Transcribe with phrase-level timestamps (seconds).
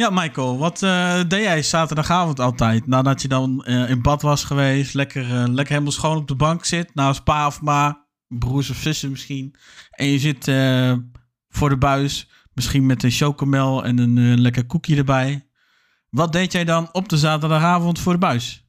[0.00, 2.86] Ja, Michael, wat uh, deed jij zaterdagavond altijd?
[2.86, 6.36] Nadat je dan uh, in bad was geweest, lekker, uh, lekker helemaal schoon op de
[6.36, 9.54] bank zit, naast pa of ma, broers of zussen misschien.
[9.90, 10.44] En je zit
[11.48, 15.48] voor de buis, misschien met een chocomel en een lekker koekje erbij.
[16.10, 18.68] Wat deed jij dan op de zaterdagavond voor de buis?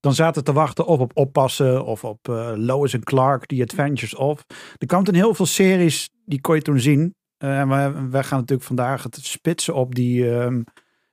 [0.00, 2.26] Dan zaten te wachten of op Oppassen of op
[2.56, 4.44] Lois en Clark, The Adventures of.
[4.76, 7.16] Er kwam toen heel veel series, die kon je toen zien.
[7.38, 10.64] Uh, wij, wij, gaan natuurlijk vandaag het spitsen op die, um,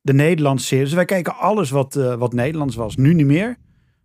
[0.02, 0.86] de Nederlandse series.
[0.86, 2.96] Dus wij kijken alles wat, uh, wat Nederlands was.
[2.96, 3.58] Nu niet meer,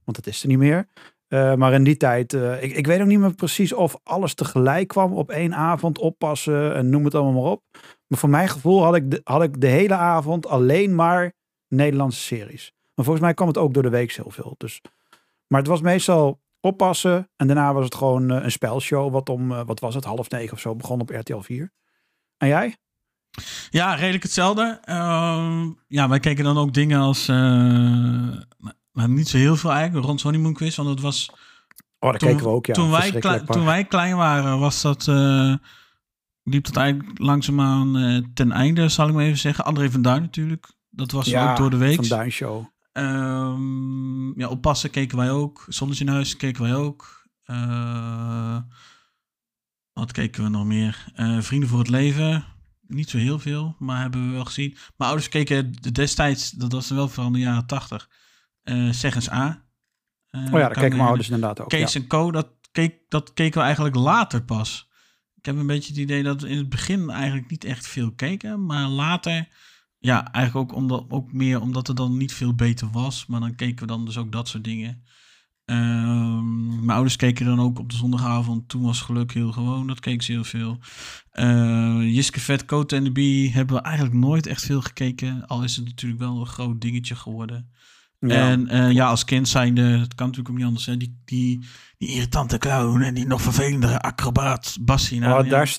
[0.05, 0.89] want dat is er niet meer.
[1.29, 4.89] Uh, maar in die tijd, ik, ik weet ook niet meer precies of alles tegelijk
[4.89, 7.63] kwam op één avond oppassen en noem het allemaal maar op.
[8.07, 11.33] Maar voor mijn gevoel had ik de, had ik de hele avond alleen maar
[11.69, 12.73] Nederlandse series.
[12.95, 14.55] Maar volgens mij kwam het ook door de week zoveel.
[14.59, 14.81] Dus.
[15.47, 19.13] Maar het was meestal oppassen en daarna was het gewoon een spelshow.
[19.13, 21.73] Wat om, wat was het, half negen of zo begon op RTL 4.
[22.41, 22.77] En jij?
[23.71, 24.81] Ja, redelijk hetzelfde.
[24.85, 27.29] Uh, ja, wij keken dan ook dingen als.
[27.29, 27.37] Uh,
[28.93, 30.77] nou, niet zo heel veel eigenlijk, rond Honeymoon Quiz.
[30.77, 31.31] Want het was.
[31.99, 32.75] Oh, dat keken we ook, ja.
[32.75, 35.07] Toen wij, klein, toen wij klein waren, was dat.
[35.07, 35.55] Uh,
[36.43, 39.65] liep dat eigenlijk langzaamaan uh, ten einde, zal ik maar even zeggen.
[39.65, 40.73] André van Duin natuurlijk.
[40.91, 41.97] Dat was ja, ook door de week.
[41.97, 42.65] Van Duin Show.
[42.93, 45.65] Um, ja, oppassen keken wij ook.
[45.69, 47.29] Zonnetje in huis keken wij ook.
[50.01, 51.05] Wat keken we nog meer?
[51.17, 52.45] Uh, Vrienden voor het Leven.
[52.87, 54.71] Niet zo heel veel, maar hebben we wel gezien.
[54.71, 58.09] Mijn ouders keken destijds, dat was wel van de jaren tachtig,
[58.65, 59.65] uh, Zeg eens A.
[60.31, 61.69] Uh, oh ja, dat keken mijn ouders inderdaad ook.
[61.69, 62.01] Kees ja.
[62.01, 64.89] en Co, dat, keek, dat keken we eigenlijk later pas.
[65.37, 68.13] Ik heb een beetje het idee dat we in het begin eigenlijk niet echt veel
[68.13, 69.49] keken, maar later,
[69.99, 73.27] ja, eigenlijk ook, omdat, ook meer omdat er dan niet veel beter was.
[73.27, 75.05] Maar dan keken we dan dus ook dat soort dingen.
[75.71, 78.69] Ehm, mijn ouders keken dan ook op de zondagavond.
[78.69, 79.87] Toen was geluk heel gewoon.
[79.87, 80.79] Dat keek ze heel veel.
[81.33, 85.47] Uh, Jiske Vet, Coat and the Bee hebben we eigenlijk nooit echt veel gekeken.
[85.47, 87.71] Al is het natuurlijk wel een groot dingetje geworden.
[88.19, 88.51] Ja.
[88.51, 90.99] En uh, ja, als kind zijnde, het kan natuurlijk ook niet anders zijn.
[90.99, 91.65] Die, die,
[91.99, 95.25] die irritante clown en die nog vervelendere acrobaat Bassie.
[95.25, 95.79] Oh, daar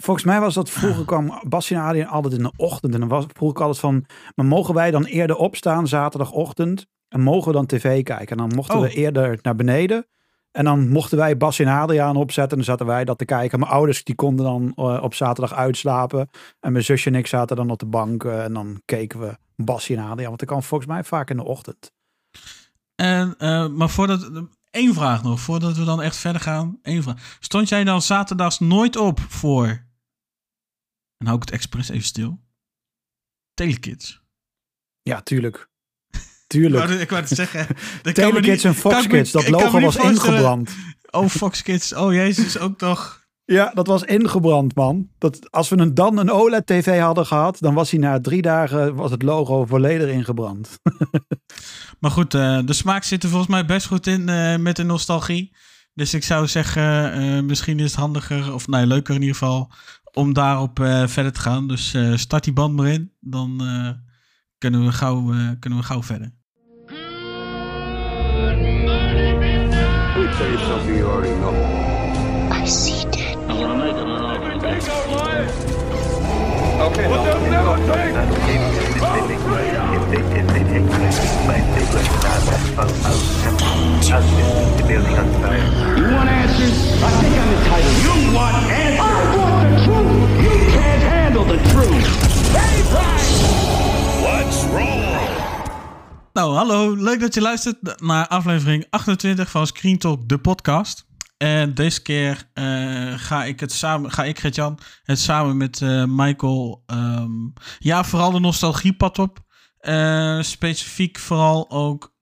[0.00, 2.94] Volgens mij was dat vroeger kwam Bassie en Adriaan altijd in de ochtend.
[2.94, 4.04] En dan was vroeger altijd van,
[4.34, 6.86] maar mogen wij dan eerder opstaan zaterdagochtend?
[7.14, 8.28] En mogen we dan tv kijken?
[8.28, 8.96] En dan mochten we Oh.
[8.96, 10.06] eerder naar beneden.
[10.50, 12.50] En dan mochten wij Bas en Adriaan opzetten.
[12.58, 13.58] En dan zaten wij dat te kijken.
[13.58, 16.30] Mijn ouders die konden dan eh, op zaterdag uitslapen.
[16.60, 18.24] En mijn zusje en ik zaten dan op de bank.
[18.24, 20.24] eh, en dan keken we Bas en Adriaan.
[20.26, 21.92] Want dat kwam volgens mij vaak in de ochtend.
[22.94, 24.30] En, eh, maar voordat.
[24.70, 26.78] Eén vraag nog, voordat we dan echt verder gaan.
[26.82, 27.36] Eén vraag.
[27.40, 29.66] Stond jij dan zaterdags nooit op voor.
[31.16, 32.38] En hou ik het expres even stil.
[33.54, 34.22] Telekids.
[35.02, 35.68] Ja, tuurlijk.
[36.46, 36.90] Tuurlijk.
[36.90, 37.66] Ik wou het zeggen.
[38.12, 40.70] Telekids en Fox me- Kids, dat logo was ingebrand.
[41.10, 41.94] Oh, Fox Kids.
[41.94, 43.22] Oh, jezus, ook toch.
[43.46, 45.08] Ja, dat was ingebrand, man.
[45.18, 48.94] Dat, als we een, dan een OLED-tv hadden gehad, dan was hij na drie dagen
[48.94, 50.78] was het logo volledig ingebrand.
[52.00, 54.82] Maar goed, eh, de smaak zit er volgens mij best goed in eh, met de
[54.82, 55.56] nostalgie.
[55.94, 59.70] Dus ik zou zeggen, eh, misschien is het handiger, of nee, leuker in ieder geval,
[60.12, 61.68] om daarop verder te gaan.
[61.68, 63.62] Dus start die band maar in, dan
[64.64, 66.30] kunnen, we gauw, eh, kunnen we gauw verder.
[76.80, 77.08] Okay,
[86.12, 86.76] want answers?
[87.02, 87.96] I think I'm entitled.
[88.02, 89.00] You want answers?
[89.00, 90.30] I want the truth.
[90.42, 92.24] You can't handle the truth.
[96.32, 96.96] Nou, hallo.
[96.96, 101.06] Leuk dat je luistert naar aflevering 28 van Screen Talk, de podcast.
[101.36, 106.04] En deze keer eh, ga ik het samen, ga ik, Gert-Jan, het samen met eh,
[106.06, 107.30] Michael, ehm,
[107.78, 109.38] ja, vooral de nostalgiepad op.
[109.78, 112.14] Eh, specifiek vooral ook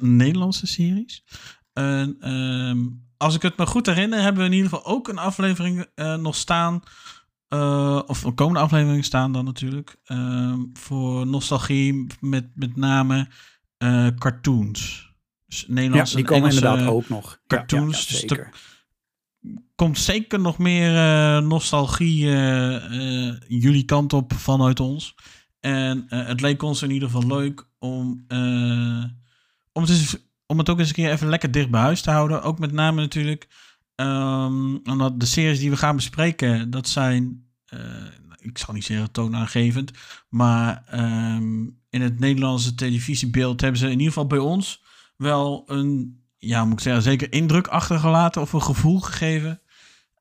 [0.00, 1.24] Nederlandse series.
[1.72, 2.78] En, ehm,
[3.16, 6.34] als ik het me goed herinner, hebben we in ieder geval ook een aflevering nog
[6.34, 6.82] staan.
[7.48, 9.96] Eh, of een komende aflevering staan dan natuurlijk.
[10.04, 13.28] ehm, voor nostalgie met met name
[13.78, 15.10] eh, cartoons.
[15.46, 17.30] Dus Ja, Nederlandse die en komen Engelse inderdaad ook nog.
[17.30, 17.98] Ja, cartoons.
[18.02, 18.38] ja, Dus zeker.
[18.38, 18.52] er
[19.74, 22.18] komt zeker nog meer eh, nostalgie
[23.48, 25.14] jullie kant op vanuit ons.
[25.60, 28.24] En het leek ons in ieder geval leuk om,
[29.72, 30.16] om, het eens-
[30.46, 32.42] om het ook eens een keer even lekker dicht bij huis te houden.
[32.42, 33.48] Ook met name natuurlijk
[33.96, 37.80] ehm, omdat de series die we gaan bespreken, dat zijn, eh,
[38.38, 39.90] ik zal niet zeggen toonaangevend,
[40.28, 44.82] maar ehm, in het Nederlandse televisiebeeld hebben ze in ieder geval bij ons
[45.16, 49.60] wel een, ja, moet ik zeggen, zeker indruk achtergelaten of een gevoel gegeven.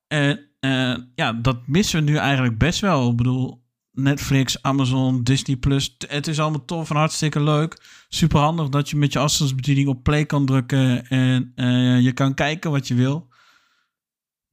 [0.07, 3.09] En eh, ja, dat missen we nu eigenlijk best wel.
[3.09, 5.95] Ik bedoel, Netflix, Amazon, Disney Plus.
[6.07, 8.05] Het is allemaal tof en hartstikke leuk.
[8.09, 12.33] Super handig dat je met je afstandsbediening op play kan drukken en eh, je kan
[12.33, 13.27] kijken wat je wil.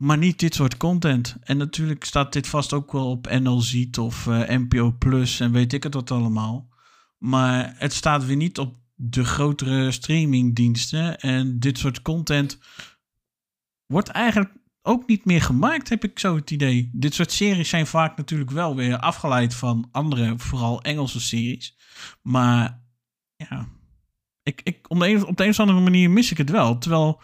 [0.03, 1.37] Maar niet dit soort content.
[1.41, 5.53] En natuurlijk staat dit vast ook wel op NL Ziet of eh, NPO Plus en
[5.53, 6.69] weet ik het wat allemaal.
[7.19, 11.21] Maar het staat weer niet op de grotere streamingdiensten.
[11.21, 12.59] En dit soort content
[13.87, 14.53] wordt eigenlijk
[14.83, 16.91] ook niet meer gemaakt, heb ik zo het idee.
[16.93, 21.77] Dit soort series zijn vaak natuurlijk wel weer afgeleid van andere, vooral Engelse series.
[22.23, 22.83] Maar
[23.37, 23.69] ja,
[24.43, 26.79] ik, ik, om op de een of andere manier mis ik het wel.
[26.79, 27.23] Terwijl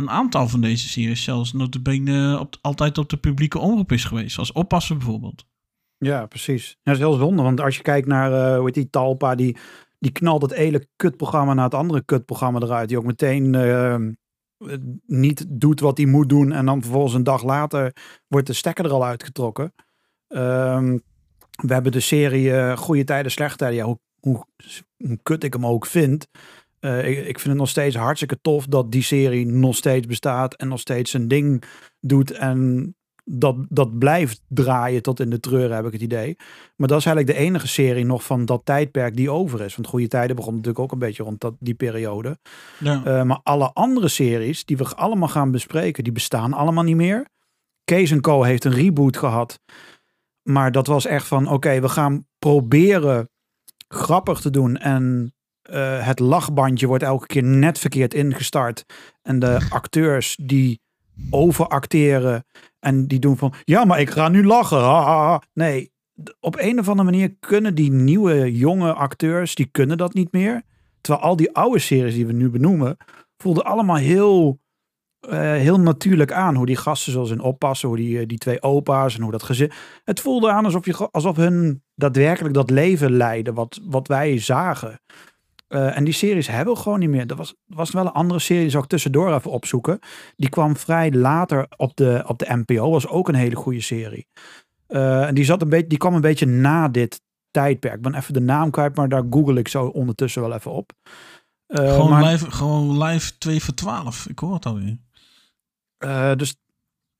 [0.00, 4.34] een aantal van deze series zelfs notabene op, altijd op de publieke omroep is geweest.
[4.34, 5.44] Zoals Oppassen bijvoorbeeld.
[5.98, 6.78] Ja, precies.
[6.82, 9.56] Dat is heel zonde, want als je kijkt naar, eh hoe heet die, Talpa, die,
[9.98, 12.88] die knalt het ene kutprogramma naar het andere kutprogramma eruit.
[12.88, 13.96] Die ook meteen eh,
[15.06, 17.92] niet doet wat hij moet doen en dan vervolgens een dag later
[18.28, 19.74] wordt de stekker er al uitgetrokken.
[20.28, 20.98] Ehm,
[21.66, 23.76] we hebben de serie eh, Goede Tijden, Slechte Tijden.
[23.76, 23.98] Ja, hoe,
[24.96, 26.28] hoe kut ik hem ook vind.
[26.80, 30.54] Eh, ik, ik vind het nog steeds hartstikke tof dat die serie nog steeds bestaat
[30.54, 31.64] en nog steeds zijn ding
[32.00, 32.30] doet.
[32.30, 32.94] En
[33.24, 36.36] dat, dat blijft draaien tot in de treuren, heb ik het idee.
[36.76, 39.76] Maar dat is eigenlijk de enige serie nog van dat tijdperk die over is.
[39.76, 42.38] Want Goede Tijden begon natuurlijk ook een beetje rond dat, die periode.
[42.78, 43.04] Ja.
[43.04, 47.28] Eh, maar alle andere series die we allemaal gaan bespreken, die bestaan allemaal niet meer.
[47.84, 49.60] Kees Co heeft een reboot gehad.
[50.42, 53.28] Maar dat was echt van, oké, we gaan proberen
[53.88, 54.76] grappig te doen.
[54.76, 55.34] En
[55.70, 58.84] eh, het lachbandje wordt elke keer net verkeerd ingestart.
[59.22, 60.80] En de acteurs die
[61.30, 62.44] overacteren
[62.78, 64.78] en die doen van, ja, maar ik ga nu lachen.
[64.78, 65.42] ha, ha, ha.
[65.52, 65.92] Nee,
[66.40, 70.62] op een of andere manier kunnen die nieuwe jonge acteurs, die kunnen dat niet meer.
[71.00, 72.96] Terwijl al die oude series die we nu benoemen,
[73.36, 74.60] voelden allemaal heel,
[75.20, 76.54] eh, heel natuurlijk aan.
[76.54, 79.42] Hoe die gasten zoals in oppassen, hoe die, eh, die twee opa's en hoe dat
[79.42, 79.70] gezin.
[80.04, 85.00] Het voelde aan alsof, je, alsof hun daadwerkelijk dat leven leiden wat, wat wij zagen.
[85.70, 87.26] Eh, en die series hebben we gewoon niet meer.
[87.26, 89.98] Er was, was wel een andere serie, die zou ik tussendoor even opzoeken.
[90.36, 92.90] Die kwam vrij later op de, op de NPO.
[92.90, 94.26] Was ook een hele goede serie.
[94.86, 97.94] Eh, en die, zat een beetje, die kwam een beetje na dit tijdperk.
[97.94, 100.92] Ik ben even de naam kwijt, maar daar google ik zo ondertussen wel even op.
[101.66, 104.26] Eh, gewoon, maar- live, gewoon live 2 voor 12.
[104.28, 104.98] Ik hoor het alweer.
[106.36, 106.56] Dus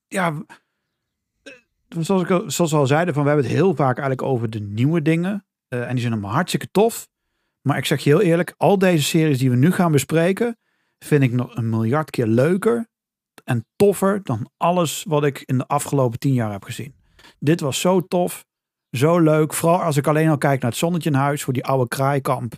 [0.09, 0.43] ja,
[1.89, 4.51] zoals, ik, al- zoals we al zeiden, van, we hebben het heel vaak eigenlijk over
[4.51, 5.45] de nieuwe dingen.
[5.69, 7.09] En die zijn allemaal hartstikke tof.
[7.63, 10.59] Maar ik zeg je heel eerlijk, al deze series die we nu gaan bespreken,
[10.99, 12.89] vind ik nog een miljard keer leuker
[13.45, 16.95] en toffer dan alles wat ik in de afgelopen tien jaar heb gezien.
[17.39, 18.45] Dit was zo tof,
[18.91, 19.55] zo leuk.
[19.55, 22.55] Vooral als ik alleen al kijk naar het zonnetje in huis, voor die oude kraaikamp.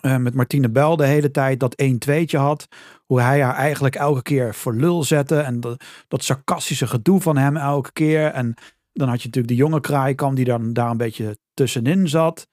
[0.00, 2.66] Eh, met Martine Bel de hele tijd dat 1-2'tje had
[3.04, 5.40] hoe hij haar eigenlijk elke keer voor lul zette.
[5.40, 8.26] En dat, dat sarcastische gedoe van hem elke keer.
[8.26, 8.54] En
[8.92, 12.46] dan had je natuurlijk de jonge kraaikamp die dan daar een beetje tussenin zat.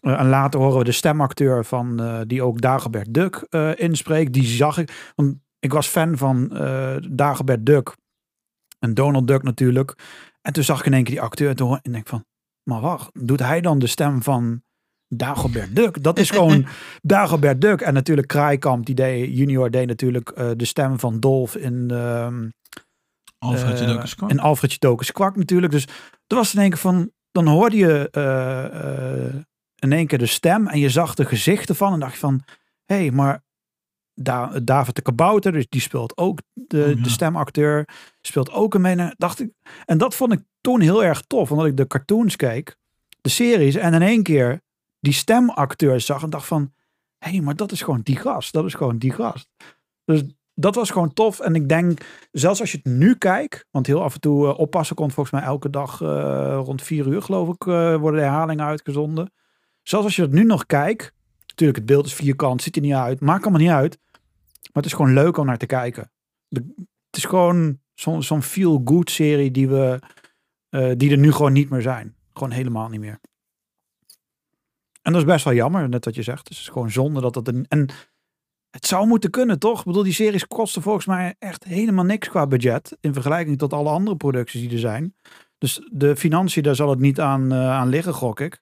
[0.00, 4.32] Eh, en later horen we de stemacteur van eh, die ook Dagobert Duck eh, inspreekt.
[4.32, 5.12] Die zag ik.
[5.14, 7.96] Want ik was fan van eh Dagobert Duck.
[8.78, 9.94] En Donald Duck natuurlijk.
[10.42, 11.48] En toen zag ik in één keer die acteur.
[11.48, 12.24] En toen en denk ik van,
[12.62, 14.62] maar wacht, doet hij dan de stem van
[15.08, 16.02] Dagobert Duck?
[16.02, 16.66] Dat is gewoon
[17.02, 17.80] Dagobert Duck.
[17.80, 22.48] En natuurlijk Kraaikamp, die deed, junior deed natuurlijk eh, de stem van Dolf in, ehm
[23.38, 24.30] Alfred eh, uh, Kwak.
[24.30, 25.72] in Alfred Jodokus Kwak natuurlijk.
[25.72, 25.84] Dus
[26.26, 29.34] er was in één keer van, dan hoorde je eh, eh,
[29.80, 32.42] in één keer de stem en je zag de gezichten van en dacht van,
[32.84, 33.42] hé, hey, maar
[34.14, 37.02] Da David de Kabouter, dus die speelt ook de, Oh, ja.
[37.02, 37.88] de stemacteur,
[38.20, 39.14] speelt ook een mee.
[39.16, 39.50] Dacht ik,
[39.84, 42.76] en dat vond ik toen heel erg tof, omdat ik de cartoons keek,
[43.20, 44.60] de series en in één keer
[45.00, 46.72] die stemacteur zag en dacht van,
[47.18, 49.48] hé, hey, maar dat is gewoon die gast, dat is gewoon die gast.
[50.04, 50.22] Dus
[50.54, 51.40] dat was gewoon tof.
[51.40, 52.00] En ik denk,
[52.32, 55.40] zelfs als je het nu kijkt, want heel af en toe eh, oppassen komt volgens
[55.40, 59.32] mij elke dag eh, rond vier uur, geloof ik, eh, worden de herhalingen uitgezonden.
[59.90, 61.12] Zelfs als je het nu nog kijkt,
[61.46, 63.98] natuurlijk het beeld is vierkant, ziet er niet uit, maakt allemaal niet uit.
[64.62, 66.10] Maar het is gewoon leuk om naar te kijken.
[66.48, 66.64] Het
[67.10, 69.98] is gewoon zo'n zo'n feel-good serie die we,
[70.68, 72.16] eh, die er nu gewoon niet meer zijn.
[72.32, 73.18] Gewoon helemaal niet meer.
[75.02, 76.46] En dat is best wel jammer, net wat je zegt.
[76.46, 77.66] Dus het is gewoon zonde dat dat een.
[77.68, 77.88] En
[78.70, 79.78] het zou moeten kunnen, toch?
[79.78, 82.96] Ik bedoel, die series kosten volgens mij echt helemaal niks qua budget.
[83.00, 85.14] In vergelijking tot alle andere producties die er zijn.
[85.58, 88.60] Dus de financiën, daar zal het niet aan, eh, aan liggen, gok ik.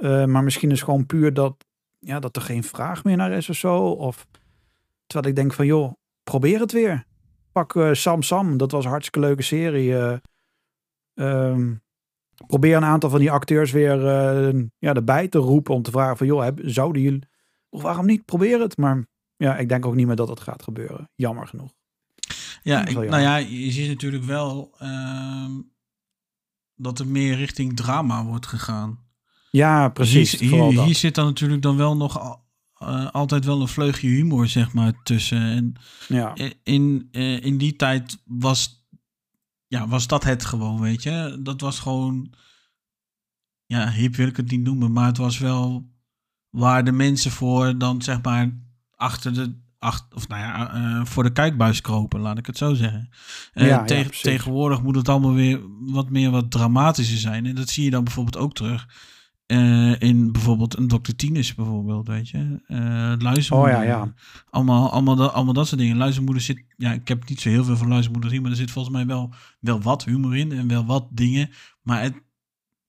[0.00, 1.64] Eh, maar misschien is gewoon puur dat,
[1.98, 3.76] ja, dat er geen vraag meer naar is of zo.
[3.76, 4.26] Of
[5.06, 5.92] terwijl ik denk van, joh,
[6.24, 7.04] probeer het weer.
[7.52, 9.96] Pak eh, Sam Sam, dat was een hartstikke leuke serie.
[9.98, 10.16] eh.
[11.14, 11.74] Ehm,
[12.46, 14.00] probeer een aantal van die acteurs weer
[14.78, 17.28] ja, erbij te roepen om te vragen van, joh, heb, zouden jullie...
[17.68, 18.24] Of waarom niet?
[18.24, 18.76] Probeer het.
[18.76, 21.10] Maar ja, ik denk ook niet meer dat dat gaat gebeuren.
[21.14, 21.72] Jammer genoeg.
[22.62, 25.52] Ja, ik, nou ja, je ziet natuurlijk wel ehm,
[26.74, 29.09] dat er meer richting drama wordt gegaan.
[29.50, 30.38] Ja, precies.
[30.38, 32.40] Hier, zit dan natuurlijk dan wel nog
[32.74, 35.40] eh, altijd wel een vleugje humor, zeg maar, tussen.
[35.40, 35.74] En
[36.08, 36.34] ja.
[36.62, 38.86] in, eh, in die tijd was,
[39.66, 41.38] ja, was dat het gewoon, weet je.
[41.42, 42.32] Dat was gewoon,
[43.66, 45.88] ja, hip wil ik het niet noemen, maar het was wel
[46.50, 48.58] waar de mensen voor dan, zeg maar,
[48.96, 52.74] achter de, achter, of nou ja, eh, voor de kijkbuis kropen, laat ik het zo
[52.74, 53.10] zeggen.
[53.52, 57.46] Ja, tegenwoordig moet het allemaal weer wat meer wat dramatischer zijn.
[57.46, 58.88] En dat zie je dan bijvoorbeeld ook terug.
[59.50, 61.12] Eh, in bijvoorbeeld een Dr.
[61.16, 62.60] Tinus bijvoorbeeld, weet je.
[62.66, 63.76] Eh luistermoeder.
[63.76, 64.14] Oh ja, ja.
[64.50, 65.96] Allemaal, allemaal, dat, allemaal dat soort dingen.
[65.96, 66.64] Luistermoeder zit...
[66.76, 69.06] Ja, ik heb niet zo heel veel van luistermoeder gezien, maar er zit volgens mij
[69.06, 71.50] wel, wel wat humor in en wel wat dingen.
[71.82, 72.14] Maar het,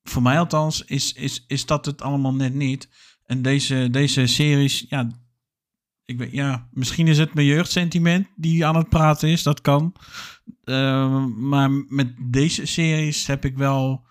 [0.03, 2.89] voor mij althans is, is, is dat het allemaal net niet.
[3.25, 5.07] En deze, deze series, ja...
[6.05, 9.43] Ik weet, ja, misschien is het mijn jeugdsentiment die aan het praten is.
[9.43, 9.93] Dat kan.
[10.63, 14.09] Eh, maar met deze series heb ik wel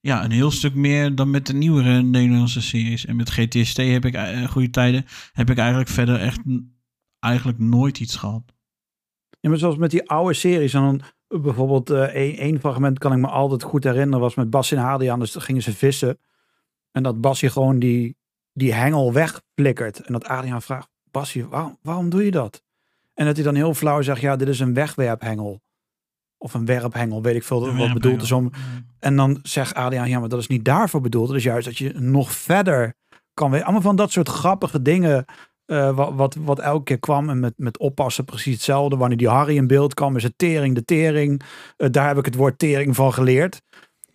[0.00, 3.06] ja, een heel stuk meer dan met de nieuwere Nederlandse series.
[3.06, 5.04] En met GTST heb ik eh, goede tijden.
[5.32, 6.40] Heb ik eigenlijk verder echt
[7.20, 8.42] eigenlijk nooit iets gehad.
[9.40, 10.72] Ja, maar zoals met die oude series.
[10.72, 14.20] Dan eh, bijvoorbeeld eh één, één fragment kan ik me altijd goed herinneren.
[14.20, 15.18] Was met Bas en Adriaan.
[15.18, 16.18] Dus gingen ze vissen.
[16.90, 18.16] En dat Basje gewoon die,
[18.52, 20.00] die hengel wegplikkert.
[20.00, 20.88] En dat Adriaan vraagt.
[21.10, 22.62] Basje, waarom, waarom doe je dat?
[23.14, 24.20] En dat hij dan heel flauw zegt.
[24.20, 25.62] Ja, dit is een wegwerphengel.
[26.38, 28.50] Of een werphengel, weet ik veel wat bedoeld is om.
[28.98, 31.32] En dan zegt Adriaan, ja, maar dat is niet daarvoor bedoeld.
[31.32, 32.94] Is juist dat je nog verder
[33.34, 33.50] kan.
[33.50, 35.24] we- Allemaal van dat soort grappige dingen.
[35.66, 37.28] eh, wat, wat, wat elke keer kwam.
[37.30, 38.96] En met, met oppassen precies hetzelfde.
[38.96, 41.42] Wanneer die Harry in beeld kwam, is het tering, de tering.
[41.76, 43.62] Eh, daar heb ik het woord tering van geleerd.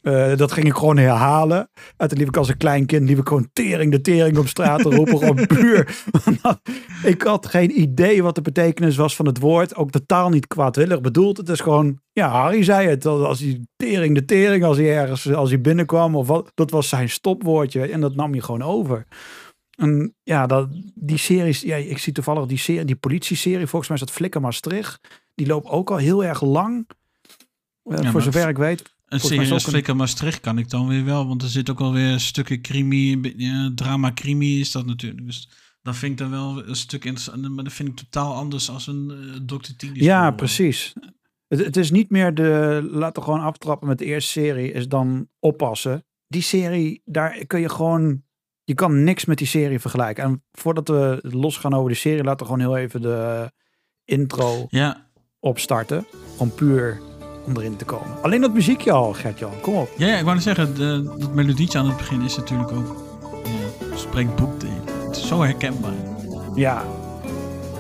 [0.04, 1.70] Eh, dat ging ik gewoon herhalen.
[1.98, 4.48] En toen liep ik als een klein kind, liep ik gewoon tering, de tering op
[4.48, 5.18] straat te roepen.
[5.18, 5.98] gewoon puur.
[7.04, 9.76] ik had geen idee wat de betekenis was van het woord.
[9.76, 11.38] Ook totaal niet kwaadwillig bedoeld.
[11.38, 13.06] Het is gewoon, ja, Harry zei het.
[13.06, 16.52] Als hij tering, de tering, als hij ergens, als hij binnenkwam of wat.
[16.54, 17.88] Dat was zijn stopwoordje.
[17.88, 19.06] En dat nam je gewoon over.
[19.76, 24.00] En ja, dat, die series, ja, ik zie toevallig die serie, die politie-serie, volgens mij
[24.00, 25.00] is dat Flikker Maastricht.
[25.36, 26.88] Die loopt ook al heel erg lang.
[27.84, 28.92] Eh, voor zover ik weet.
[29.14, 31.28] Een Volgens mij is serie als ook een- Flikker Maastricht kan ik dan weer wel.
[31.28, 35.26] Want er zit ook alweer stukken crimi, ja, drama crimi is dat natuurlijk.
[35.26, 35.50] Dus
[35.82, 37.50] dat vind ik dan wel een stuk interessant.
[37.56, 39.72] Maar dat vind ik totaal anders als een uh, Dr.
[39.78, 39.92] Tien.
[39.94, 40.94] Ja, precies.
[41.48, 44.88] Het, het is niet meer de, laten we gewoon aftrappen met de eerste serie, is
[44.88, 46.06] dan oppassen.
[46.28, 48.24] Die serie, daar kun je gewoon,
[48.64, 50.24] je kan niks met die serie vergelijken.
[50.24, 53.52] En voordat we losgaan over de serie, laten we gewoon heel even de
[54.06, 56.06] intro Ja, opstarten.
[56.32, 57.02] Gewoon puur
[57.46, 58.08] om erin te komen.
[58.22, 59.90] Alleen dat muziekje al, Gert-Jan, kom op.
[59.98, 62.96] ja, ja, ik wou net zeggen, de, dat melodietje aan het begin is natuurlijk ook,
[64.14, 64.82] ja, boekdelen.
[65.08, 65.92] Het is zo herkenbaar.
[66.56, 66.84] Ja.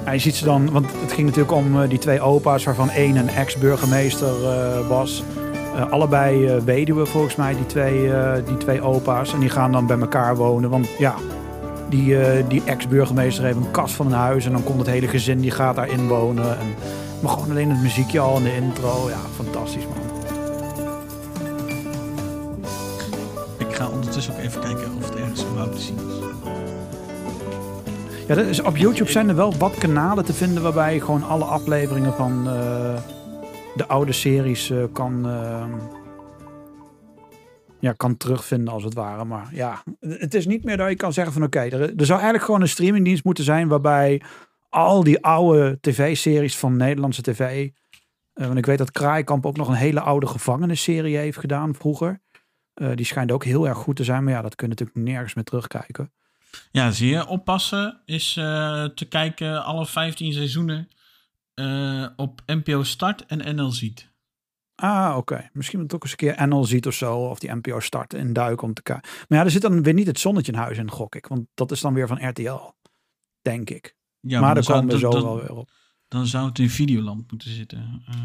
[0.03, 3.15] Hij ziet ze dan, want het ging natuurlijk om eh, die twee opa's, waarvan één
[3.15, 5.23] een ex-burgemeester eh, was.
[5.75, 9.33] Eh, allebei eh, weduwe volgens mij, die twee, eh, die twee opa's.
[9.33, 10.69] En die gaan dan bij elkaar wonen.
[10.69, 11.15] Want ja,
[11.89, 14.45] die, eh, die ex-burgemeester heeft een kast van een huis.
[14.45, 16.59] En dan komt het hele gezin, die gaat daarin wonen.
[16.59, 16.75] En,
[17.23, 19.09] maar gewoon alleen het muziekje al in de intro.
[19.09, 19.97] Ja, fantastisch man.
[23.57, 26.23] Ik ga ondertussen ook even kijken of het ergens überhaupt te zien is.
[28.27, 31.43] Ja, is, op YouTube zijn er wel wat kanalen te vinden waarbij je gewoon alle
[31.43, 33.01] afleveringen van eh,
[33.75, 35.65] de oude series eh, kan, eh,
[37.79, 39.25] ja, kan terugvinden als het ware.
[39.25, 42.11] Maar ja, het is niet meer dat je kan zeggen van oké, er, er zou
[42.11, 44.21] eigenlijk gewoon een streamingdienst moeten zijn waarbij
[44.73, 47.69] al die oude tv-series van Nederlandse tv.
[48.33, 52.21] eh, want ik weet dat Kraaikamp ook nog een hele oude gevangenisserie heeft gedaan vroeger.
[52.73, 55.07] Eh, die schijnt ook heel erg goed te zijn, maar ja, dat kun je natuurlijk
[55.07, 56.11] nergens meer terugkijken.
[56.71, 60.87] Ja, zie je, oppassen is eh, te kijken alle 15 seizoenen
[62.15, 64.11] op NPO Start en NL Ziet.
[64.75, 65.49] Ah, oké.
[65.53, 67.17] Misschien moet het ook eens een keer NL ziet of zo.
[67.17, 69.09] Of die NPO start en duiken om te kijken.
[69.27, 71.27] Maar ja, er zit dan weer niet het zonnetje in huis in, gok ik.
[71.27, 72.59] Want dat is dan weer van RTL.
[73.41, 73.95] Denk ik.
[74.27, 75.69] Ja, maar dan daar komen we zo wel weer op.
[76.07, 78.03] Dan zou het in Videoland moeten zitten.
[78.07, 78.15] Eh,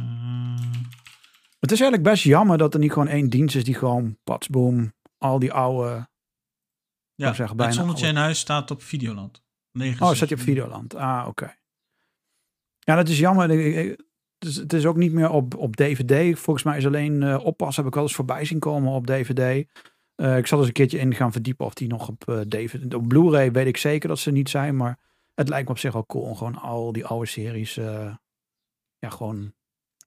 [1.61, 4.93] Het is eigenlijk best jammer dat er niet gewoon één dienst is die gewoon patsboom.
[5.19, 6.09] Al die oude...
[7.15, 9.43] ja, zeggen het bijna zonnetje alle- in huis staat op Videoland.
[10.01, 10.41] Oh, zat je op.
[10.41, 10.95] Videoland?
[10.95, 11.55] Ah, oké.
[12.79, 13.49] Ja, dat is jammer.
[13.51, 13.99] Het
[14.49, 16.39] is, het is ook niet meer op, op DVD.
[16.39, 19.67] Volgens mij is alleen eh oppas heb ik wel eens voorbij zien komen op DVD.
[20.15, 22.95] Eh, ik zal eens een keertje in gaan verdiepen of die nog op DVD...
[22.95, 24.99] Op Blu-ray weet ik zeker dat ze niet zijn, maar
[25.39, 28.15] het lijkt me op zich wel cool om gewoon al die oude series eh,
[28.99, 29.53] ja, gewoon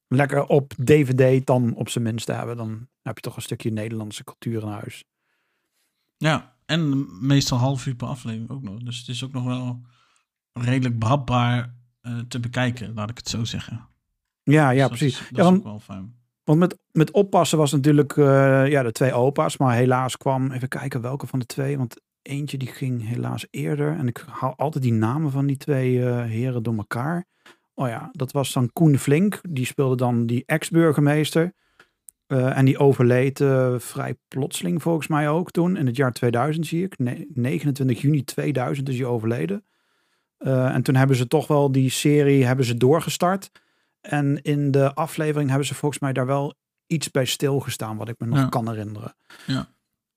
[0.07, 2.57] lekker op DVD dan op zijn minst te hebben.
[2.57, 5.03] Dan heb je toch een stukje Nederlandse cultuur in huis.
[6.17, 8.79] Ja, en meestal half uur per aflevering ook nog.
[8.79, 9.81] Dus het is ook nog wel
[10.53, 13.87] redelijk behapbaar eh, te bekijken, laat ik het zo zeggen.
[14.43, 15.19] Ja, ja, Dus dat precies.
[15.19, 16.19] is- dat ja, is want ook wel fijn.
[16.43, 19.57] Want met, met oppassen was natuurlijk eh, ja, de twee opa's.
[19.57, 21.77] Maar helaas kwam, even kijken welke van de twee.
[21.77, 23.97] Want eentje die ging helaas eerder.
[23.97, 27.25] En ik haal altijd die namen van die twee eh, heren door elkaar.
[27.73, 29.39] Oh ja, dat was dan Koen Flink.
[29.49, 31.53] Die speelde dan die ex-burgemeester.
[32.27, 35.77] Eh, en die overleed eh, vrij plotseling volgens mij ook toen.
[35.77, 36.97] In het jaar 2000 zie ik.
[36.99, 39.65] Ne- 29 juni 2000 is hij overleden.
[40.37, 43.51] En toen hebben ze toch wel die serie hebben ze doorgestart.
[44.01, 46.53] En in de aflevering hebben ze volgens mij daar wel
[46.87, 47.97] iets bij stilgestaan.
[47.97, 48.47] Wat ik me nog Ja.
[48.49, 49.15] kan herinneren.
[49.47, 49.67] Ja.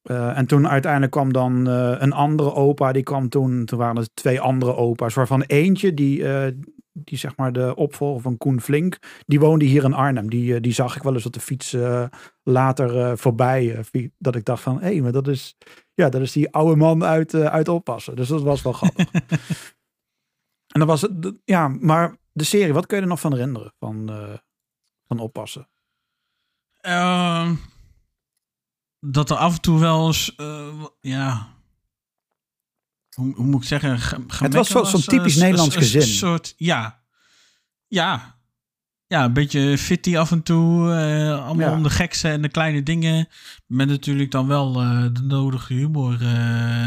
[0.05, 2.93] Eh, en toen uiteindelijk kwam dan eh, een andere opa.
[2.93, 3.65] Die kwam toen.
[3.65, 5.15] Toen waren er twee andere opa's.
[5.15, 6.29] Waarvan eentje die...
[6.29, 6.53] eh,
[6.97, 10.31] die zeg maar de opvolger van Koen Flink, die woonde hier in Arnhem.
[10.31, 11.77] Die, die zag ik wel eens op de fiets
[12.43, 13.85] later voorbij.
[14.19, 15.57] dat ik dacht van, hé, maar dat is,
[15.95, 18.17] ja, dat is die oude man uit, uit Oppassen.
[18.17, 19.13] Dus dat was wel grappig.
[20.75, 23.73] en dan was het, ja, maar de serie, wat kun je er nog van herinneren
[23.79, 24.11] van,
[25.07, 25.69] van Oppassen?
[26.81, 27.55] Ehm,
[29.07, 31.49] dat er af en toe wel eens, eh, ja,
[33.15, 36.03] hoe, hoe moet ik zeggen, ge- gemekken was zo- zo'n eh, typisch Nederlands gezin.
[36.03, 37.03] soort, ja,
[37.87, 38.39] ja,
[39.07, 41.77] ja, een beetje fitty af en toe, eh, allemaal Ja.
[41.77, 43.29] om de gekste en de kleine dingen,
[43.67, 44.73] met natuurlijk dan wel
[45.13, 46.23] de nodige humor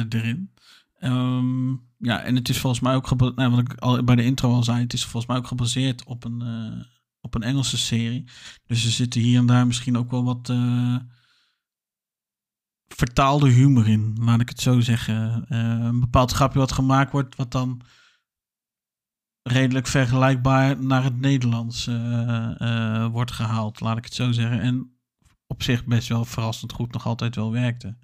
[0.10, 0.52] erin.
[1.00, 1.70] Ehm,
[2.00, 4.54] ja, en het is volgens mij ook gebaseerd, nou, wat ik al bij de intro
[4.54, 6.44] al zei, het is volgens mij ook gebaseerd op een,
[7.22, 8.24] op een Engelse serie.
[8.66, 10.54] Dus er zitten hier en daar misschien ook wel wat
[12.88, 15.46] vertaalde humor in, laat ik het zo zeggen.
[15.50, 17.82] Eh, een bepaald grapje wat gemaakt wordt, wat dan
[19.44, 24.60] redelijk vergelijkbaar naar het Nederlands eh, eh, wordt gehaald, laat ik het zo zeggen.
[24.60, 24.98] En
[25.48, 27.98] op zich best wel verrassend goed nog altijd wel werkte.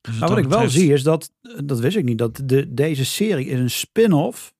[0.00, 1.32] Dus Nou, wat ik wel zie is dat,
[1.64, 4.54] dat wist ik niet, dat de, deze serie is een spin-off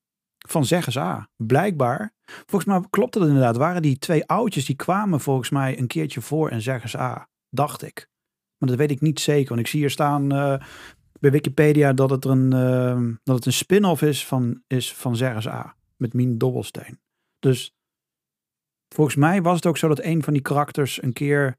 [0.49, 1.28] van Zeggens A.
[1.37, 2.14] Blijkbaar.
[2.25, 3.57] Volgens mij klopt het inderdaad.
[3.57, 7.28] Waren die twee oudjes die kwamen volgens mij een keertje voor in Zeggens A.
[7.50, 8.12] Dacht ik.
[8.64, 9.49] Maar dat weet ik niet zeker.
[9.49, 10.56] Want ik zie hier staan eh,
[11.21, 15.23] bij Wikipedia dat het er een, eh, dat het een spin-off is van, is van
[15.47, 15.76] A.
[15.97, 17.00] Met Mien Dobbelsteen.
[17.38, 17.74] Dus
[18.94, 21.57] volgens mij was het ook zo dat een van die karakters een keer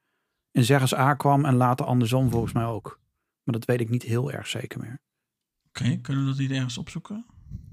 [0.52, 3.00] in Zeggens A kwam en later andersom volgens mij ook.
[3.44, 5.00] Maar dat weet ik niet heel erg zeker meer.
[5.68, 7.26] Oké, kunnen we dat niet ergens opzoeken?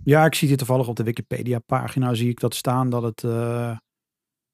[0.05, 3.25] Ja, ik zie hier toevallig op de Wikipedia pagina zie ik dat staan dat het,
[3.25, 3.77] eh,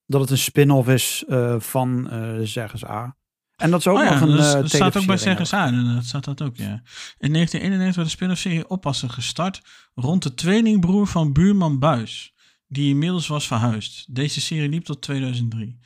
[0.06, 1.24] dat het een spin-off is
[1.58, 3.16] van eh Zeggens A.
[3.58, 5.74] En dat is ook Oh ja, nog een dat eh dat staat ook bij aan.
[5.74, 6.82] Inderdaad, staat dat ook, ja.
[7.18, 9.62] In 1991 werd de spin-off-serie Oppassen gestart
[9.94, 12.34] rond de tweelingbroer van buurman Buis,
[12.66, 14.14] die inmiddels was verhuisd.
[14.14, 15.78] Deze serie liep tot 2003.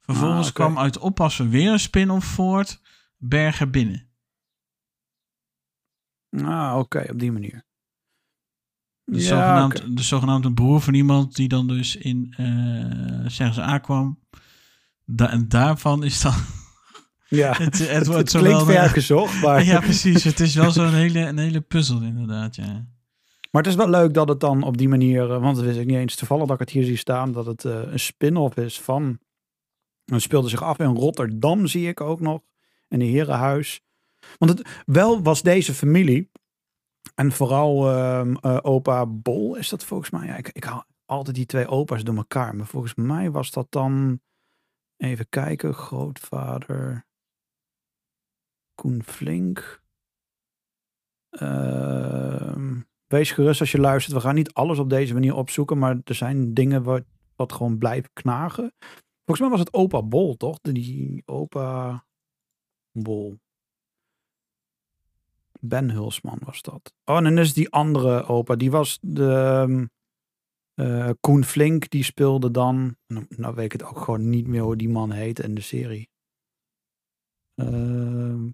[0.00, 2.80] Vervolgens Ah, kwam uit Oppassen weer een spin-off voort,
[3.16, 4.08] Bergen Binnen.
[6.30, 7.64] Ah, oké, op die manier.
[9.04, 12.34] De, Ja, zogenaamd, de zogenaamde broer van iemand die dan dus in
[13.26, 14.20] Zeggers A kwam.
[15.04, 16.34] Da en daarvan is dan...
[17.28, 18.64] Ja, Het, het, het, het wordt klinkt zowel...
[18.64, 20.24] ver gezocht, maar, ja, precies.
[20.24, 22.86] Het is wel zo'n hele, een hele puzzel inderdaad, ja.
[23.50, 25.78] maar het is wel leuk dat het dan op die manier, eh, want het wist
[25.78, 28.56] ik niet eens toevallig dat ik het hier zie staan, dat het eh, een spin-off
[28.56, 29.18] is van,
[30.04, 32.40] het speelde zich af in Rotterdam zie ik ook nog,
[32.88, 33.80] in een herenhuis.
[34.38, 36.30] Want het, wel was deze familie,
[37.14, 41.36] en vooral ehm, eh, opa Bol is dat volgens mij, ja, ik, ik haal altijd
[41.36, 44.20] die twee opa's door elkaar, maar volgens mij was dat dan,
[44.96, 47.06] even kijken, grootvader
[48.76, 49.82] Koen Flink.
[51.30, 54.14] Ehm, wees gerust als je luistert.
[54.14, 57.04] We gaan niet alles op deze manier opzoeken, maar er zijn dingen wat,
[57.36, 58.72] wat gewoon blijven knagen.
[59.24, 60.58] Volgens mij was het opa Bol, toch?
[60.60, 62.04] Die opa
[62.92, 63.38] Bol.
[65.60, 66.94] Ben Hulsman was dat.
[67.04, 68.56] Oh, en dan is die andere opa.
[68.56, 69.88] Die was de
[70.74, 71.90] eh, Koen Flink.
[71.90, 72.96] Die speelde dan.
[73.06, 75.60] Nou, nou weet ik het ook gewoon niet meer hoe die man heette in de
[75.60, 76.08] serie.
[77.54, 78.48] Ehm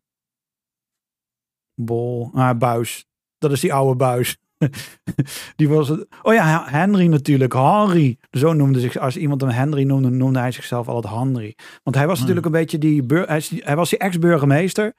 [1.75, 2.31] Bol.
[2.35, 3.05] Ah, Buis.
[3.39, 4.37] Dat is die oude Buis.
[5.57, 6.07] die was het.
[6.23, 7.53] Oh ja, Henry natuurlijk.
[7.53, 8.19] Henry.
[8.31, 8.97] Zo noemde zich.
[8.97, 11.57] Als iemand hem Henry noemde, noemde hij zichzelf altijd Henry.
[11.83, 12.29] Want hij was Hmm.
[12.29, 13.05] natuurlijk een beetje die.
[13.65, 14.95] Hij, was die ex-burgemeester.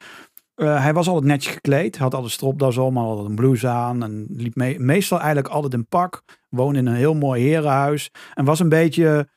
[0.56, 1.98] Eh, hij was altijd netjes gekleed.
[1.98, 4.04] Had altijd stropdas om, had altijd een blouse aan.
[4.04, 6.22] En liep me- meestal eigenlijk altijd in pak.
[6.50, 8.12] Woonde in een heel mooi herenhuis.
[8.34, 9.28] En was een beetje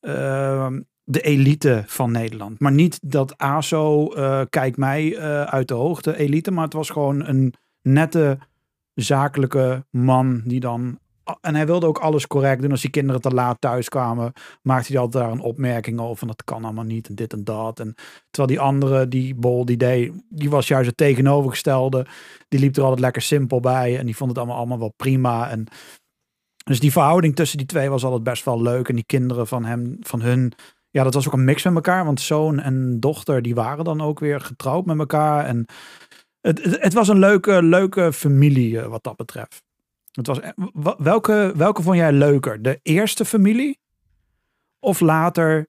[0.00, 2.60] ehm, de elite van Nederland.
[2.60, 6.50] Maar niet dat ASO, eh kijk mij eh, uit de hoogte elite.
[6.50, 8.38] Maar het was gewoon een nette,
[8.94, 10.98] zakelijke man die dan...
[11.40, 12.70] En hij wilde ook alles correct doen.
[12.70, 16.16] Als die kinderen te laat thuis kwamen, maakte hij altijd daar een opmerking over.
[16.16, 17.80] Van dat kan allemaal niet en dit en dat.
[17.80, 17.94] En
[18.30, 22.06] terwijl die andere, die Bol, die deed, die was juist het tegenovergestelde.
[22.48, 23.98] Die liep er altijd lekker simpel bij.
[23.98, 25.50] En die vond het allemaal, allemaal wel prima.
[25.50, 25.66] En
[26.64, 28.88] dus die verhouding tussen die twee was altijd best wel leuk.
[28.88, 30.52] En die kinderen van hem, van hun,
[30.96, 32.04] ja, dat was ook een mix met elkaar.
[32.04, 35.44] Want zoon en dochter, die waren dan ook weer getrouwd met elkaar.
[35.44, 35.66] En
[36.40, 39.62] het, het, het was een leuke, leuke familie eh, wat dat betreft.
[40.12, 40.50] Het was, eh,
[40.98, 42.62] welke, welke vond jij leuker?
[42.62, 43.78] De eerste familie?
[44.78, 45.64] Of later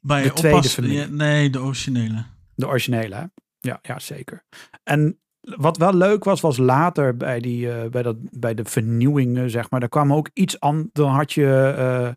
[0.00, 0.98] Bij De tweede familie.
[0.98, 2.24] ja, nee, de originele.
[2.54, 3.14] de originele?
[3.14, 3.24] Hè?
[3.60, 4.44] Ja, ja, zeker.
[4.82, 9.50] En wat wel leuk was, was later bij, die, eh, bij, dat, bij de vernieuwingen,
[9.50, 9.80] zeg maar.
[9.80, 10.88] Daar kwam ook iets aan.
[10.92, 12.16] Dan had je,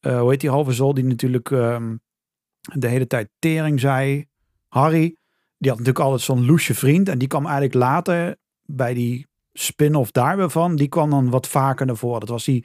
[0.00, 1.96] eh, hoe heet die halve zol, die natuurlijk ehm,
[2.60, 4.26] de hele tijd tering zei.
[4.68, 5.16] Harry,
[5.58, 7.08] die had natuurlijk altijd zo'n loesje vriend.
[7.08, 10.76] En die kwam eigenlijk later bij die spin-off daar weer van.
[10.76, 12.20] Die kwam dan wat vaker naar voren.
[12.20, 12.64] Dat was die,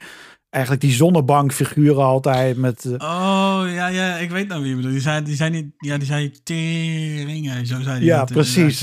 [0.50, 2.84] eigenlijk die zonnebankfiguren altijd met...
[2.84, 4.92] eh, Oh, ja, ja, ik weet nou wie je bedoelt.
[4.92, 8.82] Die zei, die zei niet, ja, die zei teringen, zo zei hij Ja, dat precies.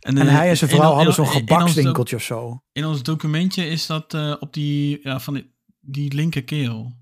[0.00, 2.62] en eh, hij en zijn vrouw in- hadden zo'n gebakswinkeltje of zo.
[2.72, 6.92] In ons documentje is dat op die, ja, van die, die linker kerel.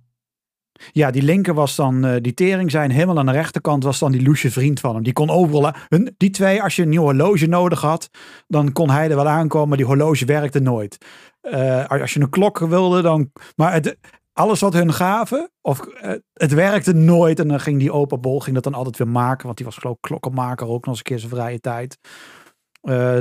[0.93, 2.91] Ja, die linker was dan eh, die tering zijn.
[2.91, 5.03] Helemaal aan de rechterkant was dan die loesje vriend van hem.
[5.03, 5.73] Die kon overal.
[5.89, 8.11] Hun, die twee, als je een nieuw horloge nodig had,
[8.47, 9.69] dan kon hij er wel aankomen.
[9.69, 10.99] Maar die horloge werkte nooit.
[11.41, 13.31] Eh, als je een klok wilde, dan.
[13.57, 13.95] Maar
[14.33, 17.39] alles wat hun gaven, of eh, het werkte nooit.
[17.39, 19.45] En dan ging die opa Bol ging dat dan altijd weer maken.
[19.45, 21.99] Want die was geloof ik klokkenmaker ook nog eens een keer zijn vrije tijd.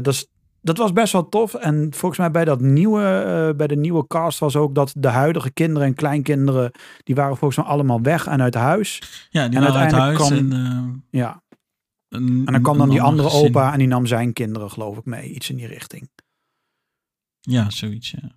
[0.04, 0.28] Dus
[0.62, 1.54] dat was best wel tof.
[1.54, 5.08] En volgens mij bij dat nieuwe, eh, bij de nieuwe cast was ook dat de
[5.08, 6.72] huidige kinderen en kleinkinderen,
[7.04, 9.02] die waren volgens mij allemaal weg en uit huis.
[9.30, 11.00] Ja, die En waren uit huis uiteindelijk en...
[11.12, 11.41] eh, Ja.
[12.10, 13.48] een- En dan kwam dan die ander andere gezin.
[13.48, 15.30] opa en die nam zijn kinderen geloof ik mee.
[15.30, 16.10] Iets in die richting.
[17.39, 18.32] Ja, zoiets, ja.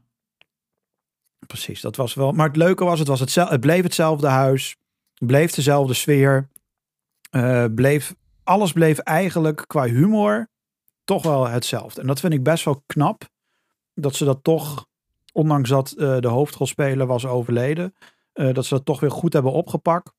[1.47, 2.33] Precies, dat was wel.
[2.33, 4.77] Maar het leuke was, het, was hetzelfde, het bleef hetzelfde huis.
[5.19, 6.49] Bleef dezelfde sfeer.
[7.31, 10.51] eh, bleef, alles bleef eigenlijk qua humor
[11.05, 12.01] toch wel hetzelfde.
[12.01, 13.31] En dat vind ik best wel knap.
[13.95, 14.87] Dat ze dat toch,
[15.33, 17.95] ondanks dat eh, de hoofdrolspeler was overleden,
[18.33, 20.13] eh, dat ze dat toch weer goed hebben opgepakt.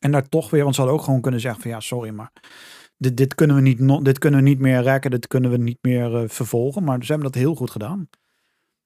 [0.00, 2.32] En daar toch weer, want ze hadden ook gewoon kunnen zeggen van ja, sorry, maar
[2.96, 5.78] dit, dit, kunnen, we niet, dit kunnen we niet meer rekken, dit kunnen we niet
[5.80, 6.84] meer eh, vervolgen.
[6.84, 8.08] Maar ze hebben dat heel goed gedaan.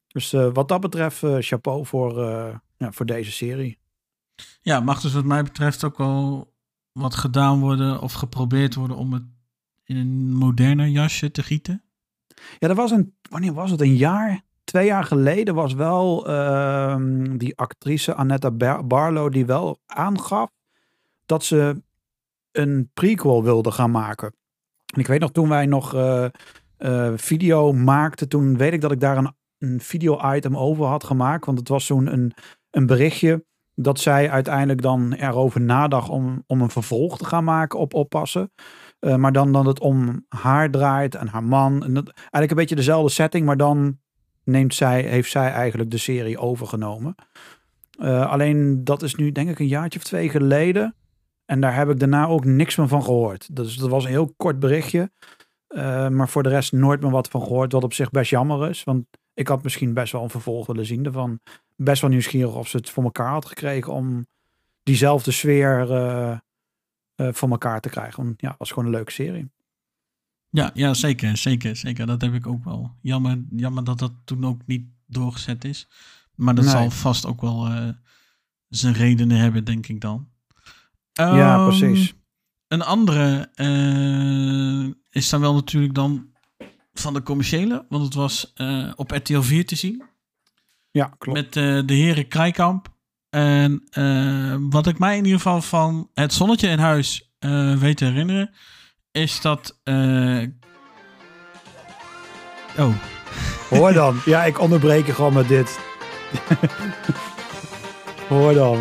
[0.06, 2.20] Dus wat dat betreft, chapeau voor,
[2.76, 3.78] ja, voor deze serie.
[4.62, 6.52] Ja, mag dus wat mij betreft ook wel
[6.92, 9.22] wat gedaan worden of geprobeerd worden om het
[9.92, 11.82] in een moderner jasje te gieten.
[12.58, 13.80] Ja, er was een, wanneer was het?
[13.80, 19.78] Een jaar, twee jaar geleden was wel ehm, die actrice Annetta Bar- Barlow die wel
[19.86, 20.50] aangaf
[21.26, 21.82] dat ze
[22.52, 24.34] een prequel wilde gaan maken.
[24.94, 26.24] En ik weet nog toen wij nog eh,
[26.76, 31.46] eh, video maakten, toen weet ik dat ik daar een, een video-item over had gemaakt.
[31.46, 32.32] Want het was zo'n een,
[32.70, 37.78] een berichtje dat zij uiteindelijk dan erover nadacht om, om een vervolg te gaan maken
[37.78, 38.52] op Oppassen.
[39.02, 41.82] Eh, maar dan dat het om haar draait en haar man.
[41.82, 43.98] Eigenlijk een beetje dezelfde setting, maar dan
[44.44, 47.14] neemt zij, heeft zij eigenlijk de serie overgenomen.
[47.98, 50.94] Eh, alleen dat is nu denk ik een jaartje of twee geleden.
[51.44, 53.56] En daar heb ik daarna ook niks meer van gehoord.
[53.56, 55.10] Dus dat was een heel kort berichtje.
[55.66, 57.72] Eh, maar voor de rest nooit meer wat van gehoord.
[57.72, 58.84] Wat op zich best jammer is.
[58.84, 61.40] Want ik had misschien best wel een vervolg willen zien ervan.
[61.76, 64.26] Best wel nieuwsgierig of ze het voor elkaar had gekregen om
[64.82, 65.86] diezelfde sfeer
[67.16, 68.24] voor elkaar te krijgen.
[68.24, 69.50] Want ja, het was gewoon een leuke serie.
[70.50, 72.06] Ja, ja zeker, zeker, zeker.
[72.06, 72.94] Dat heb ik ook wel.
[73.00, 75.88] Jammer, jammer dat dat toen ook niet doorgezet is.
[76.34, 76.72] Maar dat Nee.
[76.72, 77.88] zal vast ook wel eh,
[78.68, 80.28] zijn redenen hebben, denk ik dan.
[81.12, 82.14] Ja, Ehm, precies.
[82.68, 86.30] Een andere eh, is dan wel natuurlijk dan
[86.92, 87.86] van de commerciële.
[87.88, 90.02] Want het was eh, op RTL 4 te zien.
[90.90, 91.38] Ja, klopt.
[91.38, 92.91] Met eh, de heren Krijkamp.
[93.32, 97.96] En eh, wat ik mij in ieder geval van het zonnetje in huis eh, weet
[97.96, 98.50] te herinneren,
[99.12, 99.78] is dat.
[99.84, 100.42] eh,
[102.78, 102.94] Oh,
[103.70, 104.20] Hoor dan.
[104.24, 105.78] Ja, ik onderbreek je gewoon met dit.
[108.28, 108.78] Hoor dan.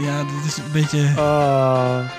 [0.00, 1.12] ja, dit is een beetje.
[1.16, 2.10] Ah.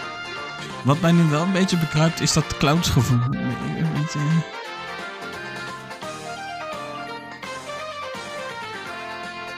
[0.83, 3.19] Wat mij nu wel een beetje bekruipt, is dat clownsgevoel.
[3.31, 4.19] Een beetje.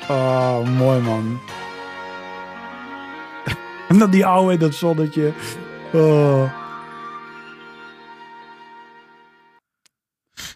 [0.09, 1.39] Oh, mooi man.
[3.89, 5.33] en dan die oude in dat zonnetje.
[5.93, 6.63] Oh.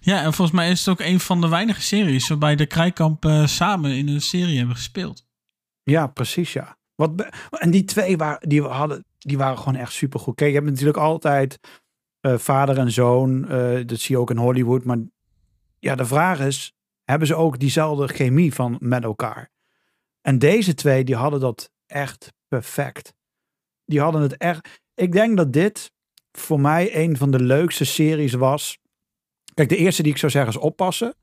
[0.02, 3.26] Ja, en volgens mij is het ook een van de weinige series waarbij de Krijkamp
[3.26, 5.26] eh, samen in een serie hebben gespeeld.
[5.84, 6.78] Ja, precies ja.
[6.96, 10.36] Wat en die twee waren, die we hadden, die waren gewoon echt supergoed.
[10.36, 11.60] Kijk, je hebt natuurlijk altijd
[12.20, 13.48] eh, vader en zoon.
[13.50, 14.84] eh, dat zie je ook in Hollywood.
[14.84, 14.98] Maar
[15.80, 16.74] ja, de vraag is,
[17.10, 19.50] hebben ze ook diezelfde chemie van met elkaar?
[20.22, 23.14] En deze twee, die hadden dat echt perfect.
[23.86, 24.82] Die hadden het echt.
[24.94, 25.92] Ik denk dat dit
[26.32, 28.78] voor mij een van de leukste series was.
[29.54, 31.16] Kijk, de eerste die ik zou zeggen is oppassen.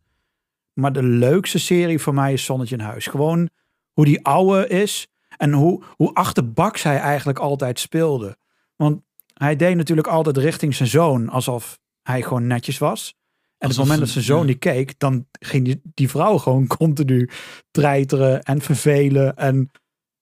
[0.73, 3.07] Maar de leukste serie voor mij is Zonnetje in Huis.
[3.07, 3.49] Gewoon
[3.93, 5.09] hoe die oude is.
[5.37, 8.37] En hoe, hoe achterbaks hij eigenlijk altijd speelde.
[8.77, 9.03] Want
[9.35, 11.29] hij deed natuurlijk altijd richting zijn zoon.
[11.29, 13.15] Alsof hij gewoon netjes was.
[13.59, 16.39] En op het moment dat ze- zijn zoon die keek, dan ging die, die vrouw
[16.39, 17.31] gewoon continu
[17.71, 19.37] treiteren en vervelen.
[19.37, 19.71] En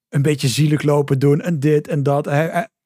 [0.08, 2.30] een beetje zielig lopen doen en dit en dat.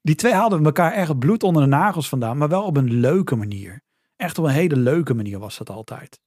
[0.02, 2.36] Die twee haalden elkaar echt bloed onder de nagels vandaan.
[2.36, 3.80] Maar wel op een leuke manier.
[4.16, 6.20] Echt op een hele leuke manier was dat altijd.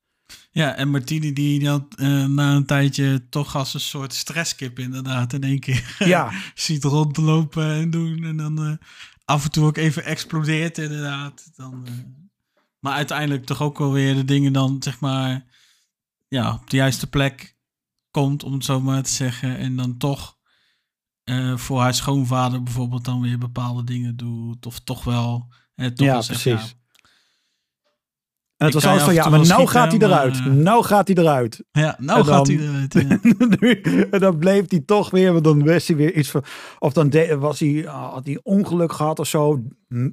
[0.51, 5.33] Ja, en Martini die had eh, na een tijdje toch als een soort stresskip inderdaad
[5.33, 8.23] in één keer Ja, ziet rondlopen en doen.
[8.23, 8.71] En dan eh,
[9.25, 11.51] af en toe ook even explodeert inderdaad.
[11.55, 11.91] Dan, eh,
[12.81, 15.45] maar uiteindelijk toch ook wel weer de dingen dan zeg maar
[16.27, 17.55] ja, op de juiste plek
[18.11, 19.57] komt, om het zo maar te zeggen.
[19.57, 20.37] En dan toch
[21.23, 24.65] eh, voor haar schoonvader bijvoorbeeld dan weer bepaalde dingen doet.
[24.65, 25.53] Of toch wel...
[25.75, 26.75] eh, toch Ja, precies.
[28.61, 30.37] En het Ik was altijd van ja, maar nou gaat hij eruit.
[30.37, 31.63] eh, Nou gaat hij eruit.
[31.71, 32.93] ja, nou En gaat dan- hij eruit.
[33.91, 34.05] ja.
[34.11, 36.43] en dan bleef hij toch weer, want dan wist hij weer iets van.
[36.79, 39.61] Of dan de- was hij, had hij ongeluk gehad of zo.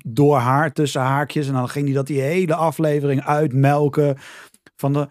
[0.07, 1.47] Door haar tussen haakjes.
[1.49, 4.17] En dan ging hij dat die hele aflevering uitmelken.
[4.77, 5.07] Van de,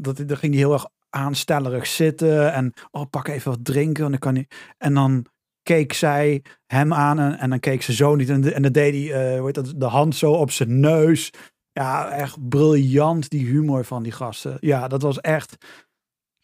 [0.00, 2.52] dat, dan ging hij heel erg aanstellerig zitten.
[2.52, 4.04] En oh, pak even wat drinken.
[4.04, 4.46] En dan, kan hij,
[4.78, 5.26] en dan
[5.62, 7.18] keek zij hem aan.
[7.18, 8.28] En, en dan keek zijn zoon niet.
[8.30, 10.80] En, de- en dan deed hij eh, hoe heet dat, de hand zo op zijn
[10.80, 11.30] neus.
[11.72, 14.56] Ja, echt briljant die humor van die gasten.
[14.60, 15.56] Ja, dat was echt